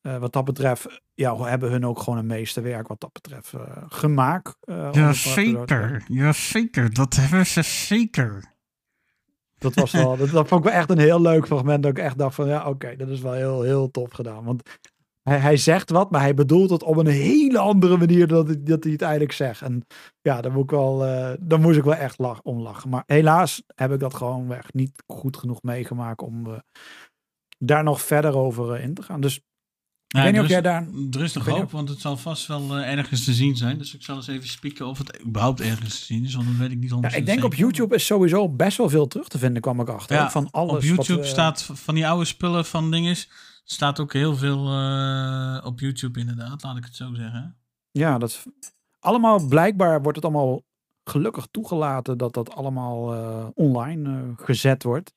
[0.00, 3.84] eh, wat dat betreft, ja, hebben hun ook gewoon een meesterwerk wat dat betreft eh,
[3.88, 4.56] gemaakt.
[4.66, 5.12] zo te zeggen.
[5.12, 8.58] Jazeker, jazeker, dat hebben ze zeker.
[9.58, 11.82] Dat was wel, dat, dat vond ik wel echt een heel leuk fragment.
[11.82, 14.44] Dat ik echt dacht van, ja, oké, dat is wel heel, heel tof gedaan.
[14.44, 14.62] Want
[15.30, 18.46] hij, hij zegt wat, maar hij bedoelt het op een hele andere manier dan dat,
[18.46, 19.62] hij- dat hij het eigenlijk zegt.
[19.62, 19.86] En
[20.20, 22.90] ja, daar, moet ik wel, eh, daar moest ik wel echt lach, om lachen.
[22.90, 26.58] Maar helaas heb ik dat gewoon weg niet goed genoeg meegemaakt om eh,
[27.58, 29.20] daar nog verder over eh, in te gaan.
[29.20, 29.40] Dus
[30.06, 32.16] Ja, weet niet er of is- jij daar- Er is nog hoop, want het zal
[32.16, 33.78] vast wel ergens te zien zijn.
[33.78, 36.56] Dus ik zal eens even spieken of het überhaupt ergens te zien is, want dat
[36.56, 37.54] weet ik niet 100% ja, ik denk op.
[37.54, 40.16] YouTube is sowieso best wel veel terug te vinden, kwam ik achter.
[40.16, 43.30] Ja, van alles op wat YouTube staat van die oude spullen van dinges.
[43.64, 47.56] Staat ook heel veel eh, op YouTube inderdaad, laat ik het zo zeggen.
[47.90, 48.46] Ja, dat is
[48.98, 50.62] allemaal blijkbaar wordt het allemaal
[51.04, 55.14] gelukkig toegelaten dat dat allemaal eh, online eh, gezet wordt.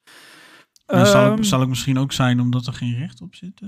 [0.86, 3.62] Dat zal, Ehm, het, zal het misschien ook zijn omdat er geen recht op zit.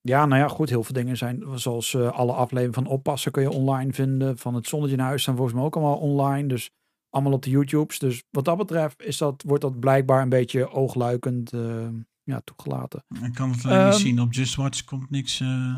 [0.00, 3.50] Ja, nou ja, goed, heel veel dingen zijn, zoals alle afleveringen van Oppassen kun je
[3.50, 4.38] online vinden.
[4.38, 6.70] Van het Zonnetje in Huis zijn volgens mij ook allemaal online, dus
[7.10, 7.98] allemaal op de YouTubes.
[7.98, 11.88] Dus wat dat betreft is dat, wordt dat blijkbaar een beetje oogluikend eh,
[12.30, 13.04] ja, toegelaten.
[13.22, 14.20] Ik kan het alleen niet Ehm, zien.
[14.20, 15.74] Op Just Watch komt niks eh,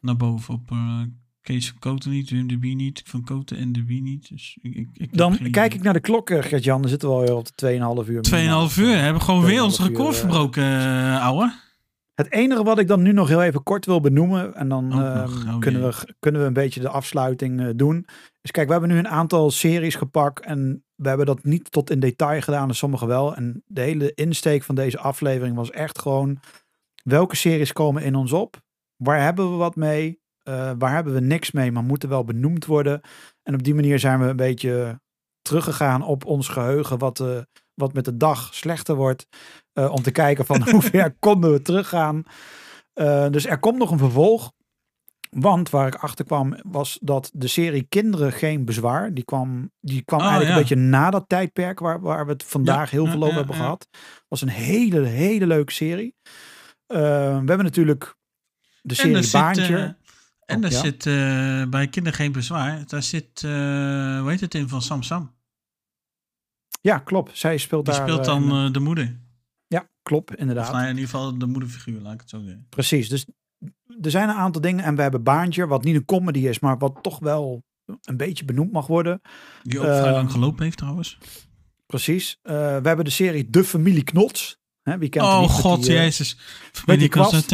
[0.00, 0.54] naar boven.
[0.54, 1.00] Op eh,
[1.42, 4.28] Kees van Koten niet, Wim de Bie niet, Van Koten en de Bie niet.
[4.28, 5.64] Dus ik, ik, Dan kijk idee.
[5.78, 6.80] ik naar de klok, eh, Gert-Jan.
[6.80, 7.52] Dan zitten we alweer op de
[8.04, 8.22] 2,5 uur.
[8.70, 8.96] 2,5 uur.
[8.98, 10.64] Hebben gewoon weer ons 2,5 uur, record verbroken,
[11.20, 11.52] ouwe.
[12.18, 15.48] Het enige wat ik dan nu nog heel even kort wil benoemen, en dan ehm,
[15.48, 18.06] oh kunnen, we, kunnen we een beetje de afsluiting eh, doen.
[18.40, 21.90] Dus kijk, we hebben nu een aantal series gepakt en we hebben dat niet tot
[21.90, 23.36] in detail gedaan en sommige wel.
[23.36, 26.38] En de hele insteek van deze aflevering was echt gewoon,
[27.02, 28.56] welke series komen in ons op?
[28.96, 30.20] Waar hebben we wat mee?
[30.42, 33.00] Eh, waar hebben we niks mee, maar moeten wel benoemd worden?
[33.42, 35.00] En op die manier zijn we een beetje
[35.42, 37.38] teruggegaan op ons geheugen, wat, eh,
[37.78, 39.26] wat met de dag slechter wordt.
[39.72, 42.22] eh, om te kijken van hoe ver konden we teruggaan.
[42.92, 44.52] Eh, dus er komt nog een vervolg.
[45.30, 49.14] Want waar ik achter kwam was dat de serie Kinderen Geen Bezwaar.
[49.14, 50.60] Die kwam, die kwam Oh, eigenlijk ja.
[50.60, 53.54] een beetje na dat tijdperk waar, waar we het vandaag heel veel over ja, hebben
[53.54, 53.88] gehad.
[54.28, 56.14] Was een hele, hele leuke serie.
[56.86, 56.98] Eh,
[57.28, 58.16] we hebben natuurlijk
[58.82, 59.96] de serie er zit, Baantje.
[60.46, 60.78] en Oh, daar ja?
[60.80, 61.04] zit
[61.70, 65.36] bij Kinderen Geen Bezwaar, daar zit, hoe heet het in, van Sam Sam.
[66.80, 67.38] Ja, klopt.
[67.38, 68.02] Zij speelt Die daar.
[68.08, 69.20] speelt eh, dan eh, de moeder.
[69.66, 70.64] Ja, klopt, inderdaad.
[70.66, 72.66] Of nou ja, in ieder geval de moederfiguur, laat ik het zo zeggen.
[72.68, 73.08] Precies.
[73.08, 73.26] Dus
[74.00, 74.84] er zijn een aantal dingen.
[74.84, 77.62] En we hebben Baantje, wat niet een comedy is, maar wat toch wel
[78.02, 79.20] een beetje benoemd mag worden.
[79.62, 81.18] Die ook vrij lang gelopen heeft trouwens.
[81.86, 82.38] Precies.
[82.42, 84.56] Eh, we hebben de serie De Familie Knots.
[84.82, 86.38] Hè, wie kent die Oh niet god, die, eh, jezus.
[86.86, 87.32] met die kwast.
[87.32, 87.48] Met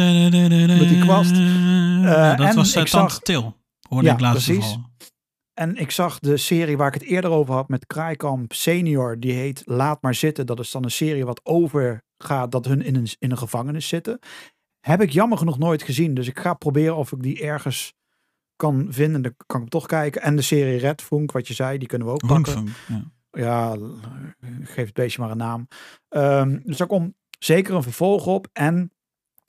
[0.89, 1.33] die kwast.
[1.35, 3.57] dat en was uh, Tante zag- Til.
[3.89, 4.63] Hoorde Ja, ik laatst precies.
[4.63, 4.89] toevallig.
[5.55, 9.19] En ik zag de serie waar ik het eerder over had met Kraaikamp Senior.
[9.19, 10.45] Die heet Laat maar zitten.
[10.45, 14.19] Dat is dan een serie wat overgaat dat hun in een, in een gevangenis zitten.
[14.79, 16.13] Heb ik jammer genoeg nooit gezien.
[16.13, 17.93] Dus ik ga proberen of ik die ergens
[18.55, 19.21] kan vinden.
[19.21, 20.21] Dan kan ik toch kijken.
[20.21, 22.67] En de serie Red Funk, wat je zei, die kunnen we ook pakken.
[22.87, 23.13] Ja.
[23.31, 23.77] Ja,
[24.61, 25.67] geef het beestje maar een naam.
[26.09, 28.47] Ehm, dus daar komt zeker een vervolg op.
[28.53, 28.91] En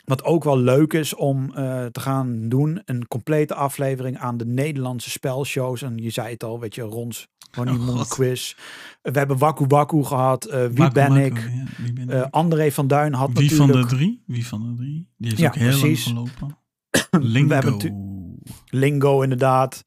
[0.06, 4.46] wat ook wel leuk is om eh, te gaan doen, een complete aflevering aan de
[4.46, 5.82] Nederlandse spelshows.
[5.82, 8.08] En je zei het al, weet je, Rons, Honeymoon Oh.
[8.08, 8.54] Quiz.
[9.02, 10.44] We hebben Waku Waku gehad.
[10.44, 11.36] eh, Wie Waku ben Waku, ik?
[11.38, 12.26] ja, wie ben Eh, ik?
[12.30, 14.22] André van Duin had Wie van natuurlijk de drie?
[14.26, 15.08] Wie van de drie?
[15.16, 16.12] Die heeft Ja, ook heel precies.
[16.12, 16.58] lang gelopen.
[17.32, 17.78] Lingo.
[18.70, 19.84] Lingo inderdaad.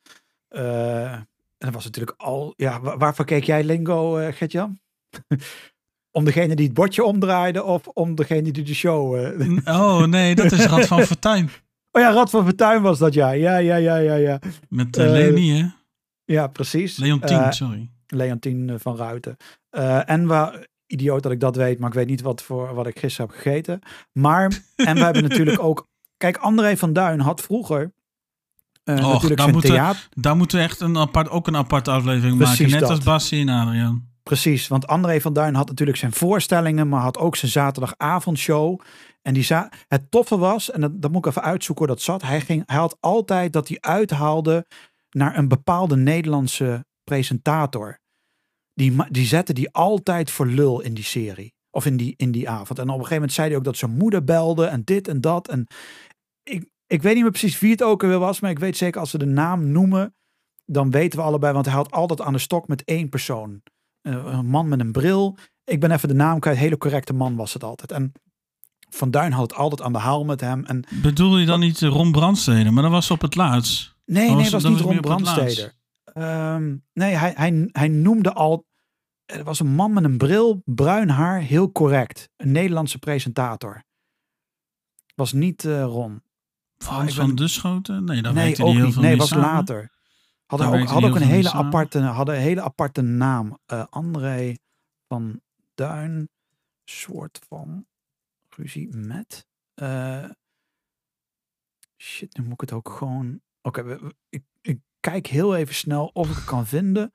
[0.48, 2.54] Eh, en dat was natuurlijk al...
[2.58, 4.80] Ja, wa- waarvoor keek jij Lingo, eh Gertjan?
[6.12, 9.16] om degene die het bordje omdraaide of om degene die de show...
[9.16, 11.50] eh, Oh nee, dat is Rad van Fortuin.
[11.92, 13.32] Oh ja, Rad van Fortuin was dat, ja.
[13.32, 14.40] Ja, ja, ja, ja, ja.
[14.70, 15.66] Met uh, hè?
[16.26, 16.98] Ja, precies.
[16.98, 17.90] Leontien, sorry.
[18.08, 19.38] Leontien van Ruiten.
[20.06, 23.00] En waar, idioot dat ik dat weet, maar ik weet niet wat, voor, wat ik
[23.00, 23.80] gisteren heb gegeten.
[24.12, 25.88] Maar, en we hebben natuurlijk ook...
[26.18, 27.94] Kijk, André van Duin had vroeger...
[28.84, 30.08] Och, natuurlijk daar zijn moeten- theater...
[30.16, 32.72] Daar moeten we echt een apart, ook een aparte aflevering Precies maken.
[32.72, 32.90] Net dat.
[32.90, 34.09] als Bassie en Adriaan.
[34.30, 38.80] Precies, want André van Duin had natuurlijk zijn voorstellingen, maar had ook zijn zaterdagavondshow.
[39.22, 42.04] En die za het toffe was, en dat, dat moet ik even uitzoeken hoe dat
[42.04, 42.22] zat.
[42.22, 44.66] Hij, ging, hij had altijd dat hij uithaalde
[45.10, 48.00] naar een bepaalde Nederlandse presentator.
[48.74, 51.54] Die, die zette die altijd voor lul in die serie.
[51.72, 52.80] Of in die, in die avond.
[52.80, 55.22] En op een gegeven moment zei hij ook dat zijn moeder belde en dit en
[55.22, 55.48] dat.
[55.48, 55.68] En
[56.44, 59.00] ik, ik weet niet meer precies wie het ook alweer was, maar ik weet zeker
[59.00, 60.16] als we de naam noemen,
[60.66, 63.62] dan weten we allebei, want hij had altijd aan de stok met één persoon.
[64.02, 65.38] Eh, een man met een bril.
[65.64, 66.58] Ik ben even de naam kwijt.
[66.58, 67.92] Hele correcte man was het altijd.
[67.92, 68.12] En
[68.90, 70.66] Van Duin had het altijd aan de haal met hem.
[70.66, 72.72] En Bedoel je dan niet Ron Brandstede?
[72.72, 73.96] Maar dat was op het laatst.
[74.06, 75.74] nee, Dat nee, was- was dat niet was Ron op het Brandsteder.
[76.14, 78.68] Ehm, nee, hij, hij, hij noemde al.
[79.26, 82.30] Er was een man met een bril, bruin haar, heel correct.
[82.38, 83.84] Een Nederlandse presentator.
[85.16, 86.22] Was niet eh, Ron.
[86.78, 88.04] Frans van ben- Duschoten?
[88.04, 88.94] Nee, dat nee, werkte ook die heel niet.
[88.94, 89.46] veel Nee, was samen.
[89.46, 89.92] later.
[90.50, 93.60] Hadden ook, hadden ook een hele aparte, hadden een hele aparte naam.
[93.66, 94.56] Eh André
[95.08, 95.42] van
[95.76, 96.30] Duin,
[96.86, 97.88] soort van
[98.56, 99.48] ruzie met.
[99.74, 100.30] eh,
[101.98, 103.42] shit, nu moet ik het ook gewoon.
[103.62, 107.14] Oké, ik, ik kijk heel even snel of ik het kan vinden.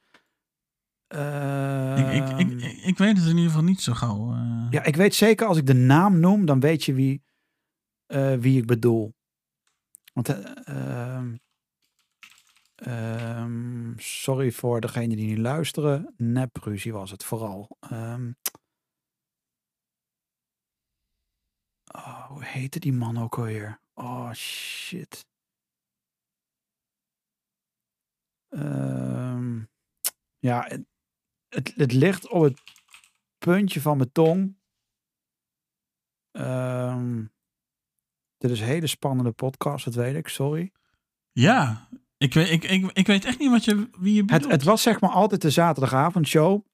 [1.09, 1.19] Ik,
[2.13, 4.33] ik, ik, Ehm, ik, ik weet het in ieder geval niet zo gauw.
[4.33, 4.67] eh.
[4.71, 7.23] ja, ik weet zeker als ik de naam noem, dan weet je wie,
[8.39, 9.15] wie ik bedoel.
[10.13, 10.29] Want,
[12.85, 16.15] eh, ehm, sorry voor degene die niet luisteren.
[16.17, 17.77] Nepruzie was het vooral.
[17.81, 18.33] Ehm,
[21.95, 23.81] oh, hoe heette die man ook alweer?
[23.95, 25.27] Oh, shit.
[28.49, 29.65] Ehm,
[30.39, 30.85] ja, het,
[31.49, 32.61] het, het ligt op het
[33.39, 34.57] puntje van mijn tong.
[38.37, 40.73] Dit is een hele spannende podcast, dat weet ik, sorry.
[41.33, 44.51] Ja, ik weet, ik, ik, ik weet echt niet wat je, wie je Het, bedoelt.
[44.53, 46.65] het was zeg maar altijd de zaterdagavondshow.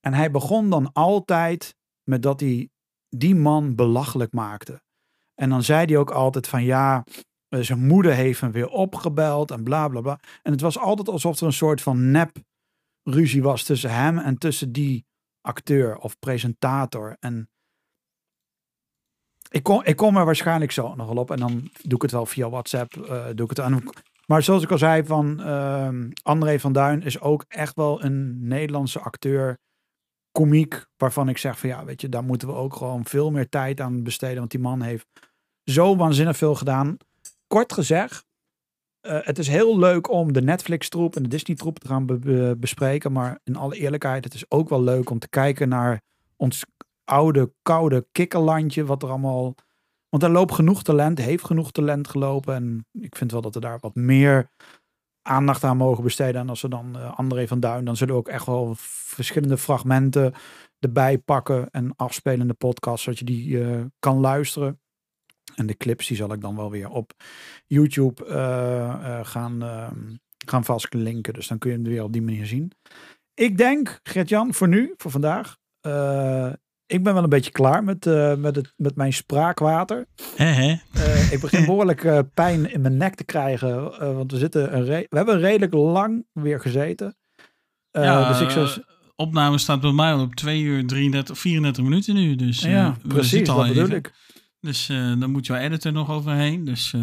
[0.00, 2.68] En hij begon dan altijd met dat hij
[3.08, 4.82] die man belachelijk maakte.
[5.34, 7.04] En dan zei hij ook altijd van ja,
[7.48, 10.20] eh, zijn moeder heeft hem weer opgebeld en bla bla bla.
[10.42, 12.36] En het was altijd alsof er een soort van nep
[13.02, 15.06] ruzie was tussen hem en tussen die
[15.40, 17.16] acteur of presentator.
[17.20, 17.50] En
[19.50, 21.30] ik kom, ik kom er waarschijnlijk zo nog wel op.
[21.30, 22.96] En dan doe ik het wel via WhatsApp.
[22.96, 23.82] eh, doe ik het aan.
[24.30, 28.46] Maar zoals ik al zei, van ehm, André van Duin is ook echt wel een
[28.48, 29.58] Nederlandse acteur,
[30.32, 33.48] komiek, waarvan ik zeg van ja, weet je, daar moeten we ook gewoon veel meer
[33.48, 34.38] tijd aan besteden.
[34.38, 35.06] Want die man heeft
[35.64, 36.96] zo waanzinnig veel gedaan.
[37.46, 38.26] Kort gezegd,
[39.00, 42.56] eh, het is heel leuk om de Netflix-troep en de Disney-troep te gaan be- be-
[42.58, 43.12] bespreken.
[43.12, 46.00] Maar in alle eerlijkheid, het is ook wel leuk om te kijken naar
[46.36, 46.64] ons
[47.04, 48.84] oude, koude kikkerlandje.
[48.84, 49.54] Wat er allemaal.
[50.08, 52.54] Want er loopt genoeg talent, heeft genoeg talent gelopen.
[52.54, 54.50] En ik vind wel dat we daar wat meer
[55.22, 56.40] aandacht aan mogen besteden.
[56.40, 59.58] En als we dan eh, André van Duin, dan zullen we ook echt wel verschillende
[59.58, 60.34] fragmenten
[60.78, 64.80] erbij pakken en afspelen in de podcast, zodat je die eh, kan luisteren.
[65.54, 67.12] En de clips die zal ik dan wel weer op
[67.66, 70.14] YouTube eh, gaan, ehm,
[70.46, 71.32] gaan vastlinken.
[71.32, 72.72] Dus dan kun je hem weer op die manier zien.
[73.34, 75.56] Ik denk, Gert-Jan, voor nu, voor vandaag,
[76.88, 80.06] ik ben wel een beetje klaar met, eh, met, het, met mijn spraakwater.
[80.92, 83.82] Eh, ik begin behoorlijk eh, pijn in mijn nek te krijgen.
[84.14, 87.16] want we, zitten een we hebben redelijk lang weer gezeten.
[87.90, 88.68] Ja, dus ik zou...
[89.16, 92.34] opname staat bij mij al op 2 uur 33, 34 minuten nu.
[92.34, 93.96] Dus ja, we precies, zitten al dat bedoel even.
[93.96, 94.12] ik.
[94.60, 94.86] Dus
[95.18, 96.64] dan moet jouw editor nog overheen.
[96.64, 96.94] Dus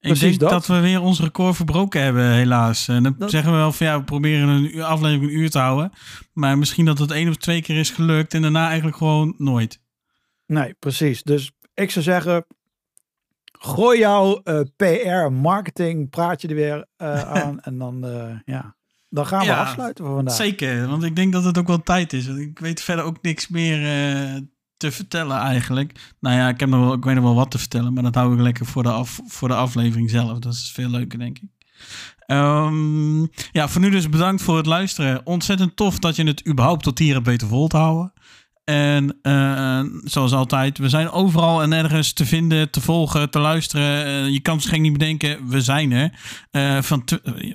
[0.00, 0.50] ik denk dat.
[0.50, 0.66] dat.
[0.66, 2.88] we weer ons record verbroken hebben, helaas.
[2.88, 5.50] En dan Dat- zeggen we wel van ja, we proberen een uur, aflevering een uur
[5.50, 5.92] te houden.
[6.32, 9.80] Maar misschien dat het één of twee keer is gelukt en daarna eigenlijk gewoon nooit.
[10.46, 11.22] Nee, precies.
[11.22, 12.44] Dus ik zou zeggen,
[13.52, 17.60] gooi jouw eh, PR, marketing praatje er weer eh, aan.
[17.68, 18.76] en dan, eh, ja,
[19.08, 20.34] dan gaan we Ja, afsluiten voor vandaag.
[20.34, 22.26] Zeker, want ik denk dat het ook wel tijd is.
[22.26, 23.78] Ik weet verder ook niks meer
[24.80, 26.14] te vertellen eigenlijk.
[26.20, 28.14] Nou ja, ik, heb nog wel, ik weet nog wel wat te vertellen, maar dat
[28.14, 30.38] hou ik lekker voor de, af, voor de aflevering zelf.
[30.38, 31.48] Dat is veel leuker, denk ik.
[32.26, 33.20] Ehm,
[33.52, 35.26] ja, voor nu dus bedankt voor het luisteren.
[35.26, 38.12] Ontzettend tof dat je het überhaupt tot hier hebt weten vol te houden.
[38.64, 44.04] En eh, zoals altijd, we zijn overal en ergens te vinden, te volgen, te luisteren.
[44.04, 46.18] Eh, je kan het gek niet bedenken, we zijn er.
[46.50, 47.04] Eh, van,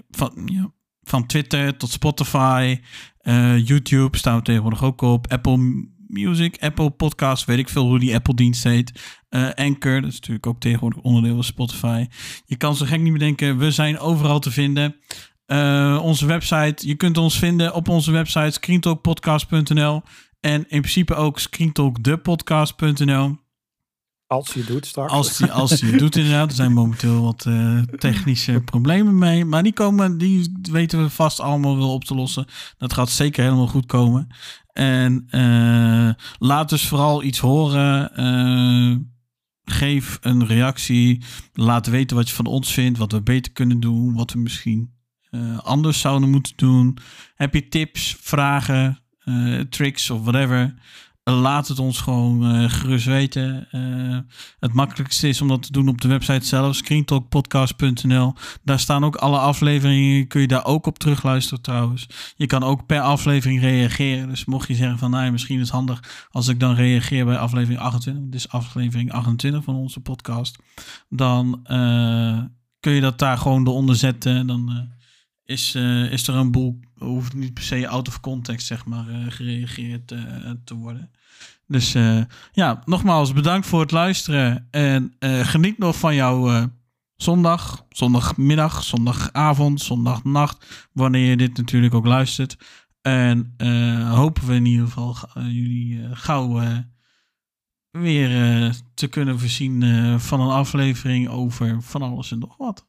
[0.09, 0.71] van, ja,
[1.03, 2.79] van Twitter tot Spotify,
[3.63, 5.31] YouTube staan we tegenwoordig ook op.
[5.31, 9.01] Apple Music, Apple Podcast, weet ik veel hoe die Apple-dienst heet.
[9.29, 12.05] Eh, Anchor, dat is natuurlijk ook tegenwoordig onderdeel van Spotify.
[12.45, 14.95] Je kan zo gek niet bedenken, we zijn overal te vinden.
[15.45, 20.01] Eh, onze website, je kunt ons vinden op onze website screentalkpodcast.nl
[20.39, 23.43] en in principe ook screentalkdepodcast.nl.
[24.27, 25.11] Als je doet straks.
[25.11, 26.49] Als die, als het doet inderdaad.
[26.49, 29.45] Er zijn momenteel wat eh, technische problemen mee.
[29.45, 32.45] Maar die komen, die weten we vast allemaal wel op te lossen.
[32.77, 34.27] Dat gaat zeker helemaal goed komen.
[34.73, 38.15] En eh, laat dus vooral iets horen.
[38.15, 38.95] Eh,
[39.63, 41.23] geef een reactie.
[41.53, 42.97] Laat weten wat je van ons vindt.
[42.97, 44.13] Wat we beter kunnen doen.
[44.13, 44.93] Wat we misschien
[45.61, 46.97] anders zouden moeten doen.
[47.35, 48.99] Heb je tips, vragen,
[49.69, 50.75] tricks of whatever?
[51.31, 53.67] Laat het ons gewoon eh, gerust weten.
[53.71, 54.17] Eh,
[54.59, 58.33] het makkelijkste is om dat te doen op de website zelf, screentalkpodcast.nl.
[58.63, 60.27] Daar staan ook alle afleveringen.
[60.27, 62.07] Kun je daar ook op terugluisteren trouwens.
[62.35, 64.29] Je kan ook per aflevering reageren.
[64.29, 67.37] Dus mocht je zeggen van, nou, misschien is het handig als ik dan reageer bij
[67.37, 68.23] aflevering 28.
[68.23, 70.57] Dit is aflevering 28 van onze podcast.
[71.09, 72.39] Dan eh,
[72.79, 74.47] kun je dat daar gewoon eronder zetten.
[74.47, 74.89] Dan
[75.45, 75.75] is,
[76.09, 80.07] is er een boel, hoeft niet per se out of context, zeg maar, gereageerd
[80.63, 81.11] te worden.
[81.67, 82.21] Dus eh,
[82.51, 84.67] ja, nogmaals bedankt voor het luisteren.
[84.71, 86.63] En eh, geniet nog van jouw eh,
[87.15, 90.89] zondag, zondagmiddag, zondagavond, zondagnacht.
[90.91, 92.57] Wanneer je dit natuurlijk ook luistert.
[93.01, 93.53] En
[94.09, 96.61] hopen we in ieder geval jullie gauw
[97.91, 99.83] weer te kunnen voorzien
[100.19, 102.87] van een aflevering over van alles en nog wat.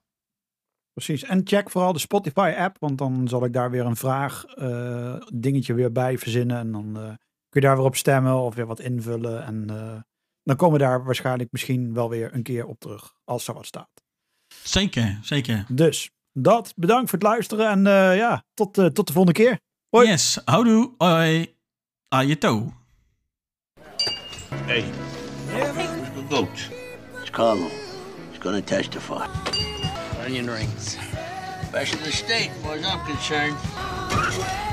[0.92, 1.24] Precies.
[1.24, 4.44] En check vooral de Spotify-app, want dan zal ik daar weer een vraag,
[5.34, 6.58] dingetje weer bij verzinnen.
[6.58, 7.18] En dan
[7.56, 9.44] kun je daar weer op stemmen of weer wat invullen.
[9.44, 10.00] En eh,
[10.42, 13.66] dan komen we daar waarschijnlijk misschien wel weer een keer op terug, als er wat
[13.66, 13.88] staat.
[14.62, 15.64] Zeker, zeker.
[15.68, 19.60] Dus dat, bedankt voor het luisteren en eh, ja, tot, eh, tot de volgende keer.
[19.88, 20.08] Hoi.
[20.08, 21.56] Yes, houdoe, hoi,
[22.08, 22.72] ajeto.
[24.54, 24.84] Hey,
[26.28, 26.70] vote.
[27.20, 27.68] It's Carlo.
[28.30, 29.26] He's gonna testify.
[30.24, 30.96] Onion rings.
[31.72, 34.64] Of the state, as far as I'm concerned.